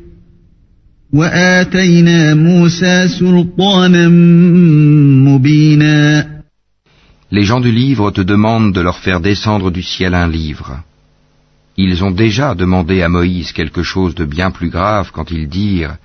وآتينا 1.12 2.34
موسى 2.34 3.08
سلطانا 3.08 4.08
Les 7.30 7.42
gens 7.42 7.60
du 7.60 7.72
livre 7.72 8.12
te 8.12 8.20
demandent 8.20 8.72
de 8.72 8.80
leur 8.80 8.98
faire 8.98 9.20
descendre 9.20 9.70
du 9.70 9.82
ciel 9.82 10.14
un 10.14 10.28
livre. 10.28 10.78
Ils 11.76 12.04
ont 12.04 12.12
déjà 12.12 12.54
demandé 12.54 13.02
à 13.02 13.08
Moïse 13.08 13.52
quelque 13.52 13.82
chose 13.82 14.14
de 14.14 14.24
bien 14.24 14.50
plus 14.50 14.70
grave 14.70 15.10
quand 15.12 15.30
ils 15.30 15.48
dirent 15.48 15.96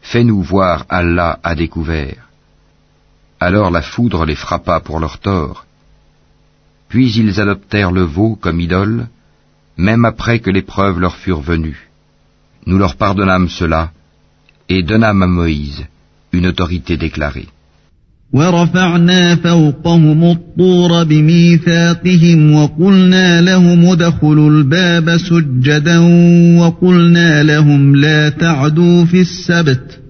Fais-nous 0.00 0.42
voir 0.42 0.86
Allah 0.88 1.38
à 1.42 1.54
découvert. 1.54 2.28
Alors 3.38 3.70
la 3.70 3.82
foudre 3.82 4.24
les 4.24 4.34
frappa 4.34 4.80
pour 4.80 4.98
leur 4.98 5.18
tort. 5.18 5.66
Puis 6.88 7.12
ils 7.12 7.40
adoptèrent 7.40 7.92
le 7.92 8.02
veau 8.02 8.36
comme 8.40 8.60
idole, 8.60 9.08
même 9.76 10.04
après 10.04 10.40
que 10.40 10.50
les 10.50 10.62
preuves 10.62 10.98
leur 10.98 11.16
furent 11.16 11.42
venues. 11.42 11.90
Nous 12.66 12.78
leur 12.78 12.96
pardonnâmes 12.96 13.48
cela 13.48 13.92
et 14.68 14.82
donnâmes 14.82 15.22
à 15.22 15.26
Moïse 15.26 15.86
une 16.32 16.46
autorité 16.46 16.96
déclarée. 16.96 17.48
ورفعنا 18.32 19.36
فوقهم 19.36 20.24
الطور 20.24 21.04
بميثاقهم 21.04 22.54
وقلنا 22.54 23.40
لهم 23.40 23.84
ادخلوا 23.84 24.50
الباب 24.50 25.16
سجدا 25.16 25.98
وقلنا 26.58 27.42
لهم 27.42 27.96
لا 27.96 28.28
تعدوا 28.28 29.04
في 29.04 29.20
السبت 29.20 30.00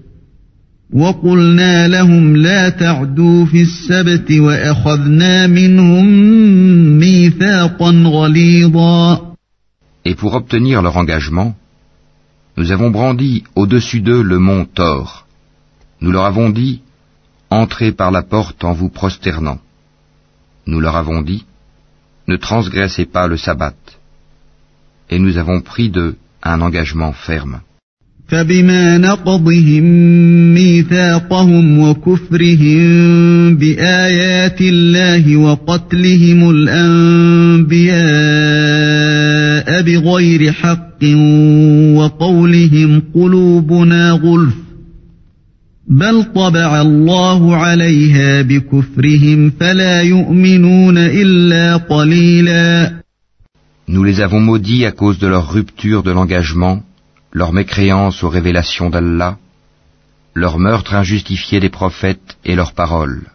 وقلنا 0.93 1.87
لهم 1.87 2.35
لا 2.37 2.69
تعدوا 2.69 3.45
في 3.45 3.61
السبت 3.61 4.31
وأخذنا 4.31 5.47
منهم 5.47 6.05
ميثاقا 6.99 7.91
غليظا 8.05 9.31
Et 10.03 10.15
pour 10.15 10.33
obtenir 10.33 10.81
leur 10.81 10.97
engagement, 10.97 11.53
nous 12.57 12.71
avons 12.71 12.89
brandi 12.89 13.43
au-dessus 13.55 14.01
d'eux 14.01 14.23
le 14.23 14.39
mont 14.39 14.65
Thor. 14.65 15.27
Nous 16.01 16.11
leur 16.11 16.25
avons 16.25 16.49
dit, 16.49 16.81
Entrez 17.50 17.92
par 17.92 18.10
la 18.10 18.22
porte 18.22 18.64
en 18.64 18.72
vous 18.72 18.88
prosternant. 18.88 19.58
Nous 20.66 20.80
leur 20.80 20.96
avons 20.96 21.22
dit, 21.22 21.44
Ne 22.28 22.36
transgressez 22.36 23.06
pas 23.06 23.26
le 23.28 23.36
sabbat. 23.36 23.76
Et 25.10 25.18
nous 25.18 25.38
avons 25.38 25.60
pris 25.60 25.88
d'eux 25.90 26.16
un 26.42 26.60
engagement 26.60 27.12
ferme. 27.12 27.60
فبما 28.28 28.98
نقضهم 28.98 29.84
ميثاقهم 30.54 31.78
وكفرهم 31.78 32.86
بآيات 33.56 34.60
الله 34.60 35.36
وقتلهم 35.36 36.50
الأنبياء 36.50 37.86
بغير 39.82 40.52
حق 40.52 41.04
وقولهم 41.94 43.02
قلوبنا 43.14 44.10
غلف 44.10 44.59
بل 46.00 46.24
طبع 46.34 46.80
الله 46.80 47.56
عليها 47.56 48.42
بكفرهم 48.42 49.50
فلا 49.50 50.02
يؤمنون 50.02 50.98
إلا 50.98 51.76
قليلا 51.76 53.00
Nous 53.88 54.02
les 54.02 54.20
avons 54.20 54.40
maudits 54.40 54.84
à 54.84 54.90
cause 54.90 55.18
de 55.18 55.28
leur 55.28 55.52
rupture 55.52 56.02
de 56.02 56.10
l'engagement 56.10 56.82
leur 57.32 57.52
mécréance 57.52 58.24
aux 58.24 58.30
révélations 58.30 58.88
d'Allah, 58.88 59.36
leur 60.34 60.58
meurtre 60.58 60.94
injustifié 60.94 61.60
des 61.60 61.68
prophètes 61.68 62.38
et 62.46 62.54
leurs 62.54 62.72
paroles. 62.72 63.26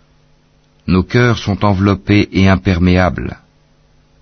Nos 0.87 1.03
cœurs 1.03 1.37
sont 1.37 1.63
enveloppés 1.63 2.27
et 2.31 2.49
imperméables. 2.49 3.37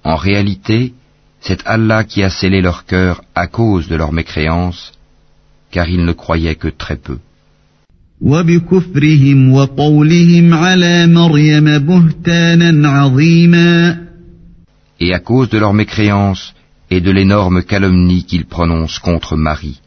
En 0.04 0.18
réalité, 0.18 0.94
c'est 1.40 1.66
Allah 1.66 2.04
qui 2.04 2.24
a 2.24 2.30
scellé 2.30 2.62
leurs 2.62 2.86
cœurs 2.86 3.22
à 3.36 3.48
cause 3.48 3.88
de 3.88 3.96
leur 3.96 4.12
mécréance, 4.12 4.92
car 5.72 5.88
ils 5.88 6.04
ne 6.04 6.12
croyaient 6.12 6.56
que 6.64 6.68
très 6.68 6.98
peu. 6.98 7.20
Et 15.01 15.13
à 15.13 15.19
cause 15.19 15.49
de 15.51 15.59
leur 15.59 15.75
mécréance 15.75 16.55
et 16.91 17.01
de 17.01 17.11
l'énorme 17.11 17.63
calomnie 17.63 18.25
qu'ils 18.25 18.47
prononcent 18.47 18.99
contre 18.99 19.37
Marie. 19.37 19.81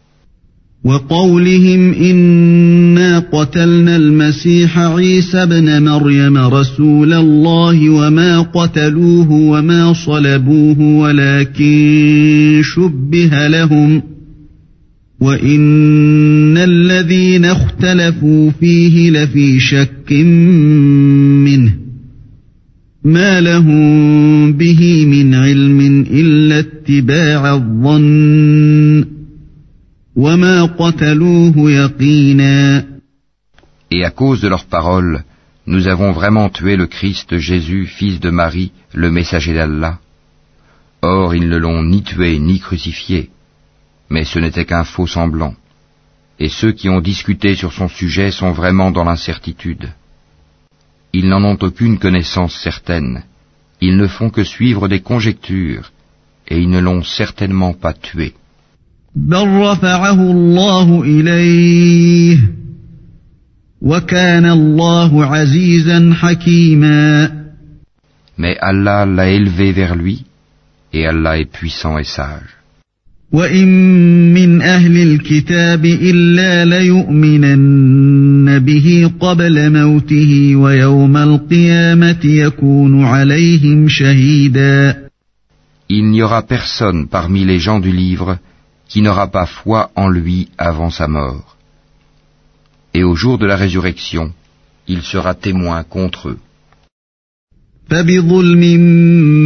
وقولهم 0.83 1.93
إنا 1.93 3.19
قتلنا 3.19 3.95
المسيح 3.95 4.79
عيسى 4.79 5.43
ابن 5.43 5.83
مريم 5.83 6.37
رسول 6.37 7.13
الله 7.13 7.89
وما 7.89 8.41
قتلوه 8.41 9.31
وما 9.31 9.93
صلبوه 9.93 10.79
ولكن 10.79 12.61
شبه 12.63 13.47
لهم 13.47 14.03
وإن 15.20 16.56
الذين 16.58 17.44
اختلفوا 17.44 18.50
فيه 18.50 19.10
لفي 19.10 19.60
شك 19.60 20.12
منه 20.12 21.72
ما 23.04 23.40
لهم 23.40 24.52
به 24.52 25.06
من 25.06 25.34
علم 25.34 25.80
إلا 26.10 26.58
اتباع 26.58 27.54
الظن 27.54 29.04
وما 30.16 30.64
قتلوه 30.64 31.70
يقينا 31.70 32.84
Et 33.94 34.04
à 34.04 34.10
cause 34.10 34.40
de 34.40 34.48
leurs 34.48 34.64
paroles, 34.64 35.22
nous 35.66 35.86
avons 35.86 36.12
vraiment 36.12 36.48
tué 36.48 36.76
le 36.76 36.86
Christ 36.86 37.36
Jésus, 37.36 37.86
fils 37.86 38.20
de 38.20 38.30
Marie, 38.30 38.72
le 38.94 39.10
messager 39.10 39.52
d'Allah. 39.52 39.98
Or, 41.02 41.34
ils 41.34 41.48
ne 41.48 41.58
l'ont 41.58 41.82
ni 41.82 42.02
tué 42.02 42.38
ni 42.38 42.58
crucifié, 42.58 43.30
mais 44.09 44.23
ce 44.23 44.39
n'était 44.39 44.65
qu'un 44.65 44.83
faux 44.83 45.07
semblant. 45.07 45.55
Et 46.39 46.49
ceux 46.49 46.71
qui 46.71 46.89
ont 46.89 47.01
discuté 47.01 47.55
sur 47.55 47.73
son 47.73 47.89
sujet 47.89 48.31
sont 48.31 48.51
vraiment 48.51 48.91
dans 48.91 49.03
l'incertitude. 49.03 49.89
Ils 51.13 51.27
n'en 51.27 51.43
ont 51.43 51.57
aucune 51.61 51.97
connaissance 51.97 52.55
certaine. 52.55 53.23
Ils 53.81 53.97
ne 53.97 54.07
font 54.07 54.29
que 54.29 54.43
suivre 54.43 54.87
des 54.87 55.01
conjectures, 55.01 55.91
et 56.47 56.59
ils 56.59 56.69
ne 56.69 56.79
l'ont 56.79 57.03
certainement 57.03 57.73
pas 57.73 57.93
tué. 57.93 58.33
Mais 68.37 68.57
Allah 68.59 69.05
l'a 69.05 69.29
élevé 69.29 69.71
vers 69.71 69.95
lui, 69.95 70.25
et 70.93 71.05
Allah 71.07 71.39
est 71.39 71.51
puissant 71.51 71.97
et 71.97 72.03
sage. 72.03 72.56
وإن 73.32 73.68
من 74.34 74.62
أهل 74.62 74.96
الكتاب 75.02 75.84
إلا 75.84 76.64
ليؤمنن 76.64 78.58
به 78.58 79.10
قبل 79.20 79.72
موته 79.72 80.56
ويوم 80.56 81.16
القيامة 81.16 82.20
يكون 82.24 83.04
عليهم 83.04 83.88
شهيدا 83.88 85.02
Il 85.88 86.10
n'y 86.10 86.22
aura 86.22 86.42
personne 86.42 87.06
parmi 87.06 87.44
les 87.44 87.58
gens 87.58 87.80
du 87.80 87.92
livre 87.92 88.38
qui 88.88 89.02
n'aura 89.02 89.26
pas 89.28 89.46
foi 89.46 89.90
en 89.94 90.08
lui 90.08 90.48
avant 90.56 90.90
sa 90.90 91.06
mort. 91.08 91.56
Et 92.94 93.02
au 93.02 93.14
jour 93.14 93.36
de 93.38 93.46
la 93.46 93.56
résurrection, 93.56 94.32
il 94.88 95.02
sera 95.02 95.34
témoin 95.34 95.82
contre 95.82 96.28
eux. 96.30 96.38
فبظلم 97.89 98.79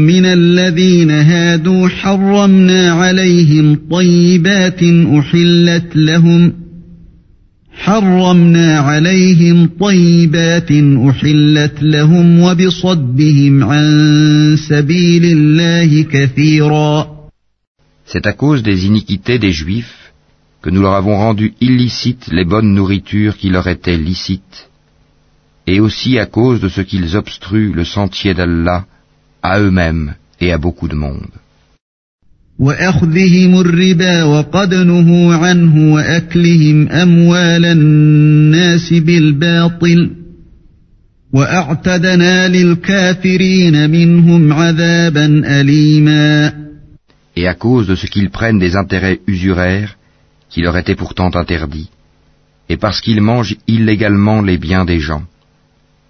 من 0.08 0.26
الذين 0.26 1.12
هادوا 1.12 1.88
حرمنا 1.88 2.92
عليهم 2.92 3.80
طيبات 3.92 4.84
أحلت 5.20 5.96
لهم 5.96 6.54
حرمنا 7.74 8.80
عليهم 8.80 9.70
طيبات 9.80 10.72
أحلت 11.10 11.84
لهم 11.84 12.40
وبصدهم 12.40 13.64
عن 13.64 14.56
سبيل 14.70 15.26
الله 15.26 16.04
كثيرا 16.04 17.22
C'est 18.06 18.26
à 18.28 18.34
cause 18.34 18.62
des 18.64 18.86
iniquités 18.88 19.40
des 19.40 19.52
Juifs 19.54 20.14
que 20.62 20.70
nous 20.70 20.82
leur 20.82 20.94
avons 20.94 21.16
rendu 21.16 21.54
illicites 21.62 22.28
les 22.32 22.46
bonnes 22.46 22.74
nourritures 22.74 23.38
qui 23.38 23.50
leur 23.50 23.68
étaient 23.68 23.98
licites 23.98 24.71
et 25.74 25.80
aussi 25.80 26.12
à 26.20 26.26
cause 26.26 26.60
de 26.66 26.70
ce 26.76 26.82
qu'ils 26.90 27.16
obstruent 27.22 27.74
le 27.80 27.86
sentier 27.86 28.34
d'Allah 28.34 28.80
à 29.42 29.54
eux-mêmes 29.66 30.16
et 30.42 30.50
à 30.52 30.58
beaucoup 30.58 30.90
de 30.90 30.98
monde. 31.06 31.36
Et 47.42 47.48
à 47.54 47.56
cause 47.64 47.88
de 47.92 47.96
ce 48.02 48.08
qu'ils 48.14 48.32
prennent 48.38 48.60
des 48.60 48.76
intérêts 48.76 49.20
usuraires 49.26 49.94
qui 50.50 50.60
leur 50.62 50.76
étaient 50.82 51.02
pourtant 51.04 51.32
interdits, 51.44 51.90
et 52.68 52.76
parce 52.76 53.00
qu'ils 53.00 53.22
mangent 53.22 53.56
illégalement 53.68 54.42
les 54.42 54.58
biens 54.58 54.84
des 54.84 55.00
gens, 55.00 55.24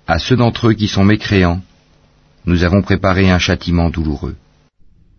à 0.06 0.18
ceux 0.18 0.36
d'entre 0.36 0.68
eux 0.68 0.74
qui 0.74 0.88
sont 0.88 1.04
mécréants, 1.04 1.60
nous 2.46 2.62
avons 2.64 2.82
préparé 2.82 3.30
un 3.30 3.38
châtiment 3.38 3.90
douloureux. 3.90 4.36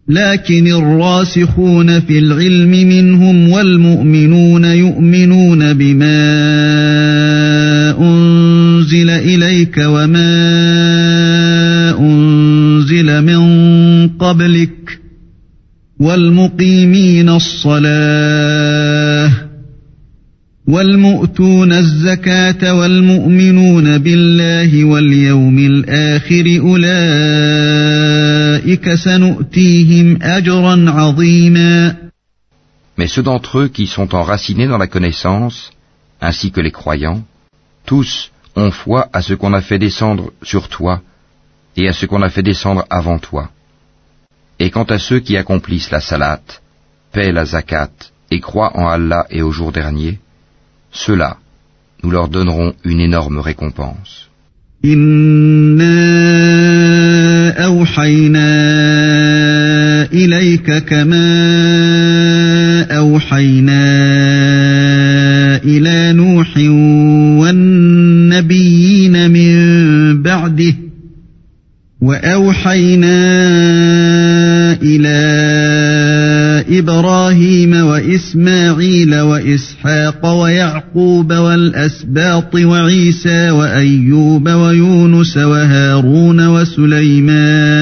لكن 0.09 0.67
الراسخون 0.67 1.99
في 1.99 2.19
العلم 2.19 2.69
منهم 2.69 3.49
والمؤمنون 3.49 4.65
يؤمنون 4.65 5.73
بما 5.73 6.19
أنزل 7.99 9.09
إليك 9.09 9.77
وما 9.77 10.29
أنزل 11.99 13.21
من 13.21 14.07
قبلك 14.07 14.99
والمقيمين 15.99 17.29
الصلاة 17.29 18.80
والمؤتون 20.67 21.73
الزكاة 21.73 22.73
والمؤمنون 22.73 23.97
بالله 23.97 24.85
واليوم 24.85 25.59
الآخر 25.59 26.59
أولئك 26.59 28.13
سنؤتيهم 28.93 30.19
أجرا 30.21 30.91
عظيما 30.91 31.95
Mais 32.97 33.07
ceux 33.07 33.23
d'entre 33.23 33.59
eux 33.59 33.67
qui 33.69 33.87
sont 33.87 34.13
enracinés 34.15 34.67
dans 34.67 34.79
la 34.79 34.87
connaissance, 34.87 35.71
ainsi 36.19 36.51
que 36.51 36.59
les 36.61 36.71
croyants, 36.71 37.21
tous 37.85 38.31
ont 38.55 38.71
foi 38.71 39.07
à 39.13 39.21
ce 39.21 39.35
qu'on 39.35 39.53
a 39.53 39.61
fait 39.61 39.79
descendre 39.79 40.31
sur 40.41 40.67
toi 40.67 41.01
et 41.77 41.87
à 41.87 41.93
ce 41.93 42.05
qu'on 42.07 42.23
a 42.23 42.29
fait 42.29 42.43
descendre 42.43 42.85
avant 42.89 43.19
toi. 43.19 43.51
Et 44.59 44.71
quant 44.71 44.89
à 44.95 44.97
ceux 44.97 45.19
qui 45.19 45.37
accomplissent 45.37 45.91
la 45.91 46.01
salat, 46.01 46.41
paient 47.13 47.31
la 47.31 47.45
zakat 47.45 47.91
et 48.31 48.39
croient 48.41 48.75
en 48.75 48.87
Allah 48.87 49.27
et 49.29 49.43
au 49.43 49.51
jour 49.51 49.71
dernier, 49.71 50.19
ceux-là, 50.91 51.37
nous 52.03 52.11
leur 52.11 52.27
donnerons 52.29 52.73
une 52.83 52.99
énorme 52.99 53.39
récompense. 53.39 54.27
إنا 54.85 55.97
أوحينا 57.65 58.47
إليك 60.13 60.71
كما 60.71 61.27
أوحينا 62.97 63.83
إلى 65.63 66.13
نوح 66.13 66.57
والنبيين 67.41 69.31
من 69.31 70.21
بعده 70.21 70.73
وأوحينا 72.01 73.30
واسماعيل 79.41 79.57
واسحاق 79.57 80.25
ويعقوب 80.25 81.33
والاسباط 81.33 82.55
وعيسى 82.55 83.51
وايوب 83.51 84.49
ويونس 84.49 85.37
وهارون 85.37 86.47
وسليمان 86.47 87.77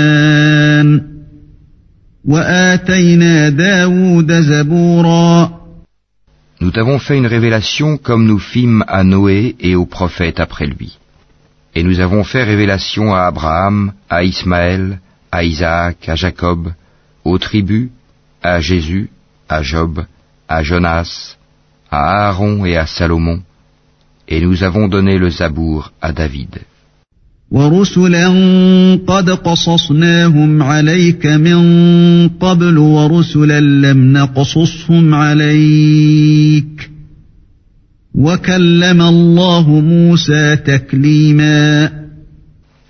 واتينا 2.26 3.49
داود 3.49 4.31
زبورا 4.31 5.65
Nous 6.61 6.72
t'avons 6.72 6.99
fait 6.99 7.18
une 7.18 7.27
révélation 7.27 7.97
comme 7.97 8.26
nous 8.26 8.39
fîmes 8.39 8.85
à 8.88 9.03
Noé 9.03 9.56
et 9.60 9.76
aux 9.76 9.85
prophètes 9.85 10.39
après 10.39 10.65
lui. 10.65 10.97
Et 11.76 11.84
nous 11.84 11.99
avons 11.99 12.23
fait 12.23 12.43
révélation 12.43 13.14
à 13.14 13.23
Abraham, 13.23 13.91
à 14.10 14.23
Ismaël, 14.23 14.99
à 15.34 15.43
Isaac, 15.43 16.07
à 16.07 16.15
Jacob, 16.15 16.72
aux 17.26 17.38
tribus, 17.38 17.89
à 18.41 18.61
Jésus, 18.61 19.10
à 19.49 19.61
Job, 19.64 20.06
à 20.47 20.64
Jonas, 20.64 21.35
à 21.90 22.28
Aaron 22.28 22.64
et 22.64 22.76
à 22.76 22.86
Salomon, 22.86 23.40
et 24.28 24.40
nous 24.40 24.62
avons 24.62 24.86
donné 24.88 25.18
le 25.18 25.30
Zabour 25.30 25.92
à 26.00 26.12
David. 26.12 26.60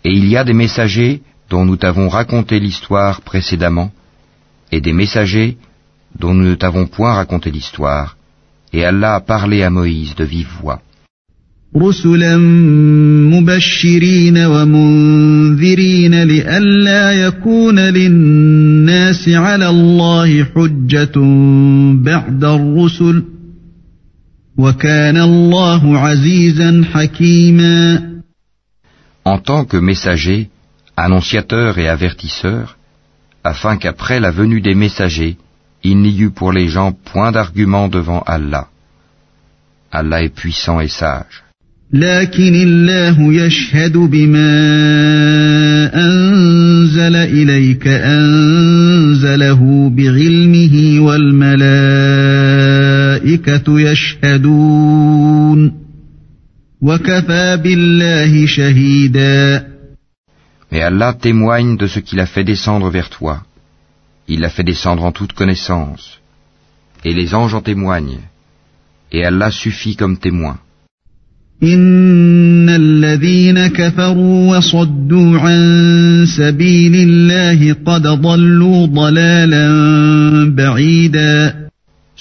Et 0.04 0.12
il 0.12 0.28
y 0.28 0.36
a 0.36 0.44
des 0.44 0.52
messagers 0.52 1.22
dont 1.48 1.64
nous 1.64 1.76
t'avons 1.76 2.08
raconté 2.08 2.60
l'histoire 2.60 3.22
précédemment, 3.22 3.90
et 4.70 4.80
des 4.80 4.92
messagers 4.92 5.56
dont 6.18 6.34
nous 6.34 6.44
ne 6.44 6.54
t'avons 6.54 6.86
point 6.86 7.14
raconté 7.14 7.50
l'histoire, 7.50 8.16
et 8.72 8.84
Allah 8.84 9.14
a 9.16 9.20
parlé 9.20 9.62
à 9.62 9.70
Moïse 9.70 10.14
de 10.14 10.24
vive 10.24 10.48
voix. 10.60 10.80
En 29.32 29.38
tant 29.38 29.64
que 29.64 29.76
messager, 29.76 30.50
annonciateur 30.96 31.78
et 31.78 31.88
avertisseur, 31.88 32.76
afin 33.44 33.76
qu'après 33.76 34.18
la 34.20 34.32
venue 34.32 34.60
des 34.60 34.74
messagers, 34.74 35.36
il 35.82 35.98
n'y 35.98 36.20
eût 36.20 36.30
pour 36.30 36.52
les 36.52 36.68
gens 36.68 36.92
point 36.92 37.32
d'argument 37.32 37.88
devant 37.88 38.22
Allah. 38.26 38.68
Allah 39.90 40.22
est 40.22 40.34
puissant 40.34 40.80
et 40.80 40.88
sage. 40.88 41.42
Mais 60.70 60.82
Allah 60.82 61.12
témoigne 61.20 61.76
de 61.76 61.86
ce 61.88 61.98
qu'il 61.98 62.20
a 62.20 62.26
fait 62.26 62.44
descendre 62.44 62.88
vers 62.90 63.10
toi. 63.10 63.42
Il 64.32 64.38
l'a 64.42 64.48
fait 64.56 64.68
descendre 64.72 65.04
en 65.08 65.12
toute 65.18 65.32
connaissance. 65.32 66.04
Et 67.04 67.12
les 67.12 67.34
anges 67.34 67.54
en 67.58 67.62
témoignent. 67.62 68.20
Et 69.10 69.24
Allah 69.24 69.50
suffit 69.50 69.96
comme 69.96 70.18
témoin. 70.18 70.56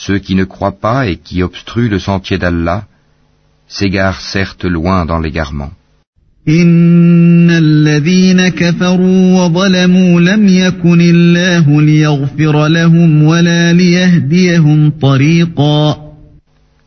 Ceux 0.05 0.19
qui 0.25 0.35
ne 0.41 0.45
croient 0.53 0.79
pas 0.87 1.07
et 1.09 1.17
qui 1.17 1.43
obstruent 1.43 1.89
le 1.89 1.99
sentier 1.99 2.37
d'Allah 2.39 2.85
s'égarent 3.67 4.21
certes 4.21 4.65
loin 4.65 5.05
dans 5.05 5.19
l'égarement. 5.19 5.71
إن 6.49 7.49
الذين 7.49 8.47
كفروا 8.47 9.41
وظلموا 9.41 10.21
لم 10.21 10.47
يكن 10.47 11.01
الله 11.01 11.81
ليغفر 11.81 12.67
لهم 12.67 13.23
ولا 13.23 13.73
ليهديهم 13.73 14.89
طريقا 15.01 16.09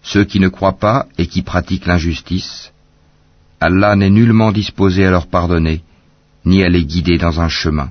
Ceux 0.04 0.24
qui 0.24 0.40
ne 0.40 0.48
croient 0.48 0.78
pas 0.80 1.06
et 1.16 1.26
qui 1.26 1.42
pratiquent 1.42 1.86
l'injustice, 1.86 2.72
Allah 3.60 3.94
n'est 3.94 4.10
nullement 4.10 4.50
disposé 4.50 5.06
à 5.06 5.12
leur 5.12 5.28
pardonner, 5.28 5.80
ni 6.44 6.64
à 6.64 6.68
les 6.68 6.84
guider 6.84 7.18
dans 7.18 7.40
un 7.40 7.48
chemin. 7.48 7.88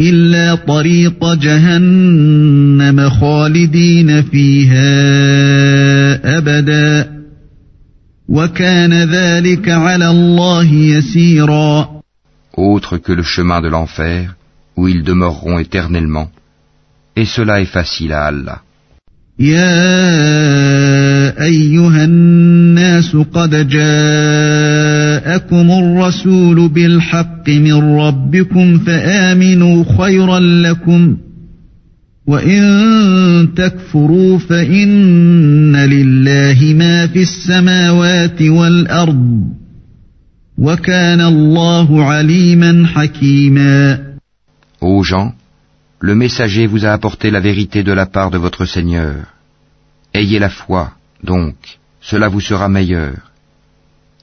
إلا 0.00 0.54
طريق 0.54 1.34
جهنم 1.34 3.10
خالدين 3.10 4.22
فيها 4.22 4.88
أبداً 6.38 7.19
autre 12.56 12.96
que 12.98 13.12
le 13.12 13.22
chemin 13.22 13.60
de 13.60 13.68
l'enfer, 13.68 14.36
où 14.76 14.88
ils 14.88 15.02
demeureront 15.02 15.58
éternellement, 15.58 16.30
et 17.16 17.24
cela 17.24 17.60
est 17.60 17.72
facile 17.78 18.12
à 18.12 18.26
Allah. 18.26 18.62
يا 19.40 19.82
أيها 21.42 22.04
الناس 22.04 23.16
قد 23.16 23.68
جاءكم 23.68 24.90
الرسول 25.70 26.68
بالحق 26.68 27.48
من 27.48 27.98
ربكم 28.00 28.78
فآمنوا 28.78 29.84
خيرا 29.98 30.40
لكم 30.40 31.16
وإن 32.29 33.53
تكفروا 33.55 34.37
فإن 34.37 35.75
لله 35.75 36.73
ما 36.73 37.07
في 37.07 37.21
السماوات 37.21 38.41
والأرض 38.41 39.53
وكان 40.57 41.21
الله 41.21 42.03
عليما 42.03 42.87
حكيما 42.87 44.05
Ô 44.81 45.03
gens, 45.03 45.33
le 45.99 46.15
messager 46.15 46.67
vous 46.67 46.85
a 46.85 46.91
apporté 46.91 47.31
la 47.31 47.39
vérité 47.39 47.83
de 47.83 47.91
la 47.91 48.05
part 48.05 48.29
de 48.29 48.37
votre 48.37 48.65
Seigneur. 48.65 49.15
Ayez 50.13 50.39
la 50.39 50.49
foi, 50.49 50.93
donc, 51.23 51.55
cela 52.01 52.27
vous 52.27 52.41
sera 52.41 52.69
meilleur. 52.69 53.15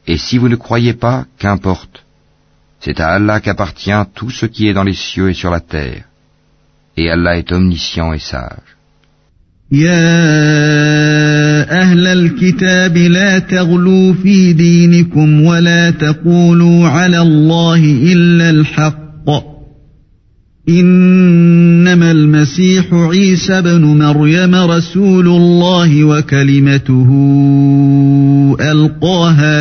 Et 0.07 0.19
si 0.19 0.39
vous 0.39 0.49
ne 0.49 0.57
croyez 0.57 0.95
pas, 0.95 1.25
qu'importe. 1.39 2.05
C'est 2.81 3.01
à 3.01 3.09
Allah 3.09 3.41
qu'appartient 3.41 4.05
tout 4.15 4.31
ce 4.31 4.47
qui 4.47 4.69
est 4.69 4.75
dans 4.75 4.85
les 4.85 4.95
cieux 4.95 5.31
et 5.31 5.35
sur 5.35 5.51
la 5.51 5.61
terre. 5.61 6.05
Et 6.98 7.10
Allah 7.10 7.38
est 7.38 7.52
omniscient 7.52 8.14
et 8.14 8.20
sage. 8.20 8.78
يا 9.72 9.92
أهل 11.82 12.08
الكتاب 12.08 12.98
لا 12.98 13.40
تغلوا 13.40 14.14
في 14.14 14.54
دينكم 14.54 15.42
ولا 15.42 15.90
تقولوا 15.90 16.88
على 16.88 17.22
الله 17.22 17.84
إلا 18.04 18.50
الحق 18.50 19.08
إنما 20.70 22.12
المسيح 22.12 22.94
عيسى 22.94 23.62
بن 23.62 23.82
مريم 23.82 24.56
رسول 24.56 25.28
الله 25.28 26.04
وكلمته 26.04 27.08
ألقاها 28.62 29.60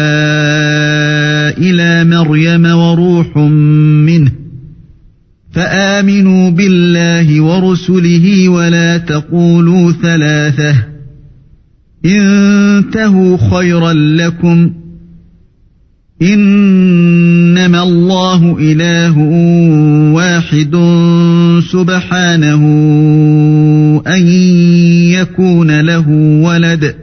إلى 1.58 2.04
مريم 2.04 2.66
وروح 2.66 3.26
فآمنوا 5.56 6.50
بالله 6.50 7.40
ورسله 7.40 8.48
ولا 8.48 8.98
تقولوا 8.98 9.92
ثلاثة. 9.92 10.74
انتهوا 12.06 13.36
خيرا 13.50 13.92
لكم. 13.92 14.72
إنما 16.22 17.82
الله 17.82 18.56
إله 18.60 19.18
واحد 20.12 20.76
سبحانه 21.72 22.62
أن 24.06 24.28
يكون 25.12 25.80
له 25.80 26.08
ولد. 26.42 26.94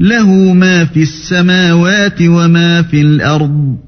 له 0.00 0.52
ما 0.52 0.84
في 0.84 1.02
السماوات 1.02 2.22
وما 2.22 2.82
في 2.82 3.00
الأرض. 3.00 3.87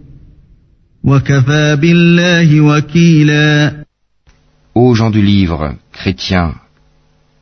Ô 4.75 4.95
gens 4.95 5.11
du 5.11 5.23
livre, 5.23 5.75
chrétiens, 5.93 6.57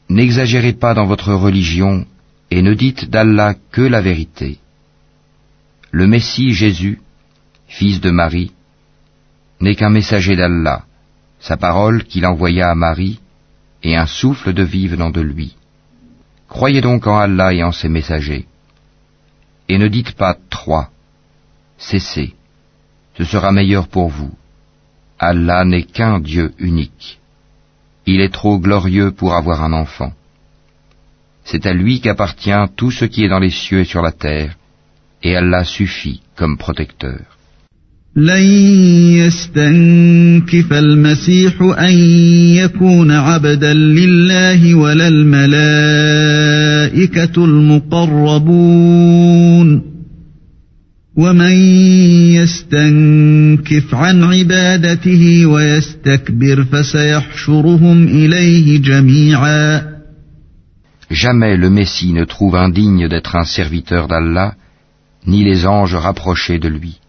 n'exagérez 0.09 0.75
pas 0.75 0.95
dans 0.95 1.07
votre 1.07 1.35
religion 1.35 2.07
et 2.53 2.63
ne 2.63 2.75
dites 2.75 3.11
d'Allah 3.11 3.55
que 3.73 3.83
la 3.83 4.01
vérité. 4.01 4.59
Le 5.91 6.07
Messie 6.07 6.53
Jésus, 6.53 7.01
fils 7.67 8.01
de 8.01 8.11
Marie, 8.13 8.53
n'est 9.61 9.75
qu'un 9.75 9.91
messager 9.91 10.37
d'Allah. 10.37 10.85
Sa 11.41 11.57
parole 11.57 12.05
qu'il 12.05 12.27
envoya 12.27 12.71
à 12.71 12.77
Marie 12.77 13.19
et 13.83 13.97
un 13.97 14.07
souffle 14.07 14.53
de 14.53 14.63
vie 14.63 14.87
venant 14.87 15.11
de 15.11 15.21
lui. 15.21 15.57
Croyez 16.49 16.81
donc 16.81 17.09
en 17.09 17.19
Allah 17.19 17.53
et 17.53 17.65
en 17.65 17.73
ses 17.73 17.89
messagers. 17.89 18.47
Et 19.69 19.79
ne 19.79 19.89
dites 19.89 20.13
pas 20.13 20.37
trois. 20.49 20.91
Cessez. 21.77 22.38
Ce 23.19 23.25
sera 23.25 23.51
meilleur 23.51 23.89
pour 23.89 24.09
vous. 24.09 24.31
Allah 25.19 25.65
n'est 25.65 25.83
qu'un 25.83 26.21
Dieu 26.21 26.53
unique. 26.59 27.19
Il 28.07 28.21
est 28.21 28.33
trop 28.33 28.59
glorieux 28.61 29.11
pour 29.11 29.35
avoir 29.35 29.65
un 29.65 29.73
enfant. 29.73 30.13
C'est 31.45 31.67
à 31.67 31.73
lui 31.73 32.01
qu'appartient 32.01 32.65
tout 32.77 32.93
ce 32.93 33.05
qui 33.05 33.25
est 33.25 33.29
dans 33.29 33.41
les 33.41 33.51
cieux 33.51 33.81
et 33.81 33.85
sur 33.85 34.03
la 34.03 34.13
terre, 34.13 34.57
et 35.25 35.37
Allah 35.37 35.65
suffit 35.65 36.21
comme 36.37 36.57
protecteur. 36.59 37.39
Jamais 61.11 61.57
le 61.57 61.71
Messie 61.71 62.13
ne 62.13 62.25
trouve 62.25 62.55
indigne 62.55 63.09
d'être 63.09 63.35
un 63.35 63.43
serviteur 63.43 64.07
d'Allah, 64.07 64.55
ni 65.27 65.43
les 65.43 65.67
anges 65.67 65.97
rapprochés 65.97 66.61
de 66.61 66.69
lui. 66.69 67.01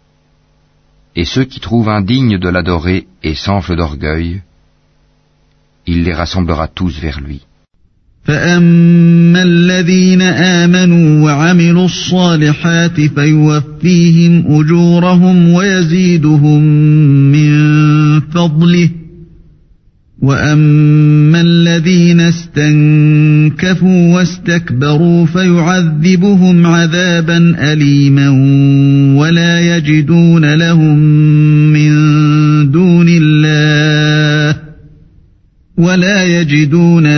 Et 1.14 1.24
ceux 1.24 1.44
qui 1.44 1.60
trouvent 1.60 1.88
indignes 1.88 2.38
de 2.38 2.48
l'adorer 2.48 3.06
et 3.22 3.36
s'enflent 3.36 3.76
d'orgueil, 3.76 4.42
il 5.86 6.02
les 6.02 6.14
rassemblera 6.14 6.66
tous 6.66 6.98
vers 6.98 7.20
lui. 7.20 7.42
فأما 8.30 9.42
الذين 9.42 10.22
آمنوا 10.22 11.24
وعملوا 11.24 11.84
الصالحات 11.84 13.00
فيوفيهم 13.00 14.44
أجورهم 14.48 15.48
ويزيدهم 15.52 16.62
من 17.32 17.50
فضله 18.20 18.88
وأما 20.22 21.40
الذين 21.40 22.20
استنكفوا 22.20 24.14
واستكبروا 24.14 25.26
فيعذبهم 25.26 26.66
عذابا 26.66 27.72
أليما 27.72 28.28
ولا 29.20 29.76
يجدون 29.76 30.54
لهم 30.54 30.98
من 31.72 31.90
دون 32.70 33.06
الله 33.08 34.70
ولا 35.80 36.40
يجدون 36.40 37.09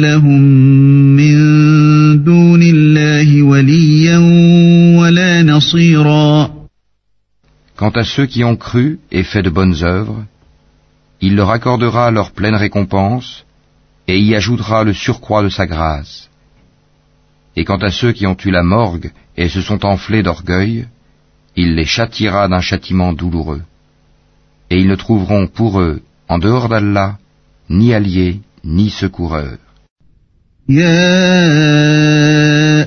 Quant 7.81 7.91
à 7.91 8.03
ceux 8.03 8.25
qui 8.25 8.43
ont 8.43 8.55
cru 8.55 8.99
et 9.11 9.23
fait 9.23 9.43
de 9.43 9.49
bonnes 9.49 9.83
œuvres, 9.83 10.23
il 11.21 11.35
leur 11.35 11.51
accordera 11.51 12.11
leur 12.11 12.31
pleine 12.31 12.55
récompense 12.55 13.45
et 14.07 14.19
y 14.19 14.35
ajoutera 14.35 14.83
le 14.83 14.93
surcroît 14.93 15.43
de 15.43 15.49
sa 15.49 15.65
grâce. 15.67 16.29
Et 17.55 17.65
quant 17.65 17.77
à 17.77 17.91
ceux 17.91 18.11
qui 18.11 18.25
ont 18.27 18.37
eu 18.45 18.51
la 18.51 18.63
morgue 18.63 19.11
et 19.35 19.49
se 19.49 19.61
sont 19.61 19.85
enflés 19.85 20.23
d'orgueil, 20.23 20.87
il 21.55 21.75
les 21.75 21.85
châtiera 21.85 22.47
d'un 22.47 22.61
châtiment 22.61 23.13
douloureux. 23.13 23.63
Et 24.69 24.79
ils 24.79 24.87
ne 24.87 24.95
trouveront 24.95 25.47
pour 25.47 25.79
eux, 25.81 26.01
en 26.27 26.37
dehors 26.39 26.69
d'Allah, 26.69 27.17
ni 27.69 27.93
alliés, 27.93 28.41
ni 28.63 28.89
secoureurs. 28.89 29.57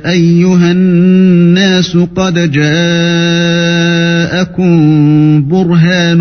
أيها 0.06 0.72
الناس 0.72 1.97
قد 1.97 2.38
جاءكم 4.55 5.48
برهان 5.48 6.18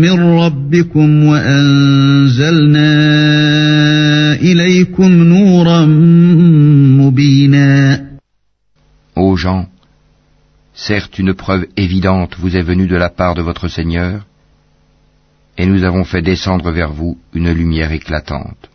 من 0.00 0.20
ربكم 0.20 1.24
وأنزلنا 1.24 2.90
إليكم 4.34 5.10
نورا 5.12 5.86
مبينا 7.00 8.00
Ô 9.16 9.36
gens, 9.36 9.66
certes 10.74 11.18
une 11.18 11.34
preuve 11.34 11.66
évidente 11.76 12.36
vous 12.38 12.56
est 12.56 12.62
venue 12.62 12.88
de 12.88 12.96
la 12.96 13.10
part 13.10 13.34
de 13.34 13.42
votre 13.42 13.68
Seigneur, 13.68 14.26
et 15.58 15.66
nous 15.66 15.84
avons 15.84 16.04
fait 16.04 16.22
descendre 16.22 16.70
vers 16.70 16.92
vous 16.92 17.18
une 17.34 17.52
lumière 17.52 17.92
éclatante. 17.92 18.70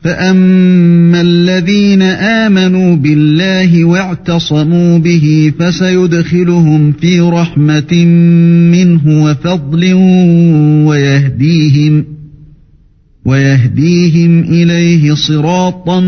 فأما 0.00 1.20
الذين 1.20 2.02
آمنوا 2.02 2.96
بالله 2.96 3.84
واعتصموا 3.84 4.98
به 4.98 5.52
فسيدخلهم 5.58 6.92
في 6.92 7.20
رحمة 7.20 8.04
منه 8.72 9.24
وفضل 9.24 9.92
ويهديهم 10.88 12.04
ويهديهم 13.26 14.40
إليه 14.40 15.14
صراطا 15.14 16.00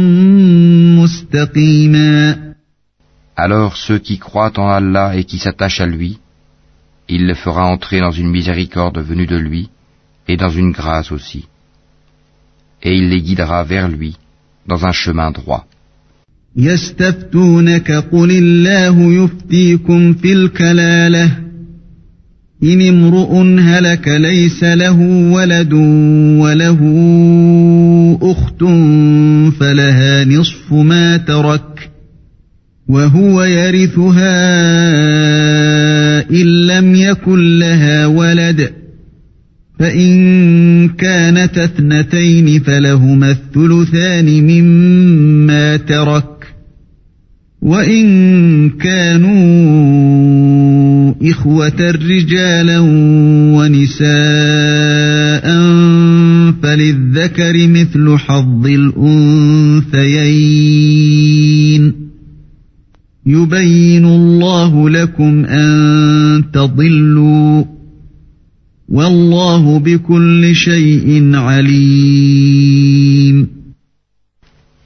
مستقيما 1.02 2.48
Alors 3.36 3.76
ceux 3.76 3.98
qui 3.98 4.18
croient 4.18 4.58
en 4.58 4.68
Allah 4.68 5.16
et 5.16 5.24
qui 5.24 5.38
s'attachent 5.38 5.80
à 5.80 5.86
lui, 5.86 6.18
il 7.08 7.26
les 7.26 7.36
fera 7.36 7.64
entrer 7.66 8.00
dans 8.00 8.10
une 8.10 8.30
miséricorde 8.30 8.98
venue 8.98 9.26
de 9.26 9.36
lui 9.36 9.70
et 10.26 10.36
dans 10.36 10.50
une 10.50 10.72
grâce 10.72 11.12
aussi. 11.12 11.46
Et 12.82 12.92
il 12.96 13.08
les 13.08 13.22
guidera 13.22 13.64
vers 13.64 13.88
lui 13.88 14.16
dans 14.66 14.84
un 14.84 14.92
chemin 14.92 15.30
droit. 15.30 15.64
يستفتونك 16.56 17.90
قل 17.90 18.30
الله 18.30 19.24
يفتيكم 19.24 20.14
في 20.14 20.32
الكلالة 20.32 21.30
إن 22.62 22.80
امرؤ 22.80 23.34
هلك 23.60 24.08
ليس 24.08 24.64
له 24.64 25.00
ولد 25.32 25.72
وله 26.42 26.80
أخت 28.22 28.64
فلها 29.60 30.24
نصف 30.24 30.72
ما 30.72 31.16
ترك 31.16 31.90
وهو 32.88 33.42
يرثها 33.42 34.30
إن 36.30 36.66
لم 36.66 36.94
يكن 36.94 37.58
لها 37.58 38.06
ولد 38.06 38.72
فإن 39.78 40.47
كانت 41.38 41.58
اثنتين 41.58 42.60
فلهما 42.60 43.30
الثلثان 43.30 44.26
مما 44.26 45.76
ترك. 45.76 46.24
وإن 47.62 48.70
كانوا 48.70 49.28
إخوة 51.30 51.90
رجالا 51.90 52.78
ونساء 53.58 54.08
فللذكر 56.62 57.68
مثل 57.68 58.16
حظ 58.18 58.66
الأنثيين. 58.66 60.08
يبين 63.26 64.04
الله 64.04 64.90
لكم 64.90 65.44
أن 65.44 66.44
تضلوا 66.52 67.27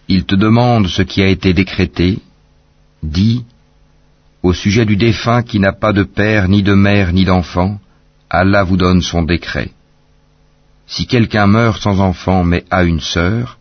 Il 0.08 0.24
te 0.24 0.34
demande 0.34 0.86
ce 0.86 1.02
qui 1.02 1.22
a 1.22 1.28
été 1.28 1.52
décrété. 1.54 2.18
Dis, 3.02 3.44
au 4.42 4.52
sujet 4.52 4.84
du 4.84 4.96
défunt 4.96 5.42
qui 5.42 5.58
n'a 5.58 5.72
pas 5.72 5.92
de 5.92 6.02
père, 6.02 6.48
ni 6.48 6.62
de 6.62 6.74
mère, 6.74 7.12
ni 7.12 7.24
d'enfant, 7.24 7.80
Allah 8.30 8.62
vous 8.64 8.76
donne 8.76 9.02
son 9.02 9.22
décret. 9.22 9.70
Si 10.86 11.06
quelqu'un 11.06 11.46
meurt 11.46 11.80
sans 11.82 12.00
enfant 12.00 12.44
mais 12.44 12.64
a 12.70 12.84
une 12.84 13.00
sœur, 13.00 13.58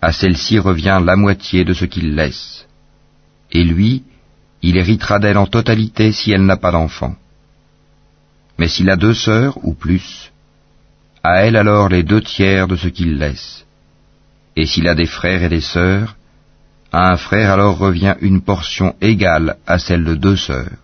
à 0.00 0.12
celle-ci 0.12 0.58
revient 0.58 1.00
la 1.04 1.16
moitié 1.16 1.64
de 1.64 1.74
ce 1.74 1.84
qu'il 1.84 2.14
laisse. 2.14 2.66
Et 3.52 3.64
lui, 3.64 4.02
il 4.62 4.76
héritera 4.76 5.18
d'elle 5.18 5.38
en 5.38 5.46
totalité 5.46 6.12
si 6.12 6.32
elle 6.32 6.46
n'a 6.46 6.56
pas 6.56 6.72
d'enfant. 6.72 7.16
Mais 8.60 8.68
s'il 8.68 8.90
a 8.90 8.96
deux 8.96 9.14
sœurs 9.14 9.56
ou 9.64 9.72
plus, 9.72 10.32
à 11.22 11.44
elle 11.44 11.56
alors 11.56 11.88
les 11.88 12.02
deux 12.02 12.20
tiers 12.20 12.68
de 12.68 12.76
ce 12.76 12.88
qu'il 12.88 13.16
laisse. 13.16 13.64
Et 14.54 14.66
s'il 14.66 14.86
a 14.86 14.94
des 14.94 15.06
frères 15.06 15.42
et 15.42 15.48
des 15.48 15.62
sœurs, 15.62 16.14
à 16.92 17.10
un 17.10 17.16
frère 17.16 17.52
alors 17.52 17.78
revient 17.78 18.16
une 18.20 18.42
portion 18.42 18.94
égale 19.00 19.56
à 19.66 19.78
celle 19.78 20.04
de 20.04 20.14
deux 20.14 20.36
sœurs. 20.36 20.76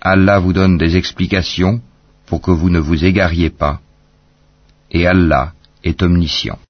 Allah 0.00 0.38
vous 0.38 0.52
donne 0.52 0.78
des 0.78 0.96
explications 0.96 1.80
pour 2.26 2.40
que 2.40 2.52
vous 2.52 2.70
ne 2.70 2.78
vous 2.78 3.04
égariez 3.04 3.50
pas, 3.50 3.80
et 4.92 5.08
Allah 5.08 5.52
est 5.82 6.00
omniscient. 6.00 6.60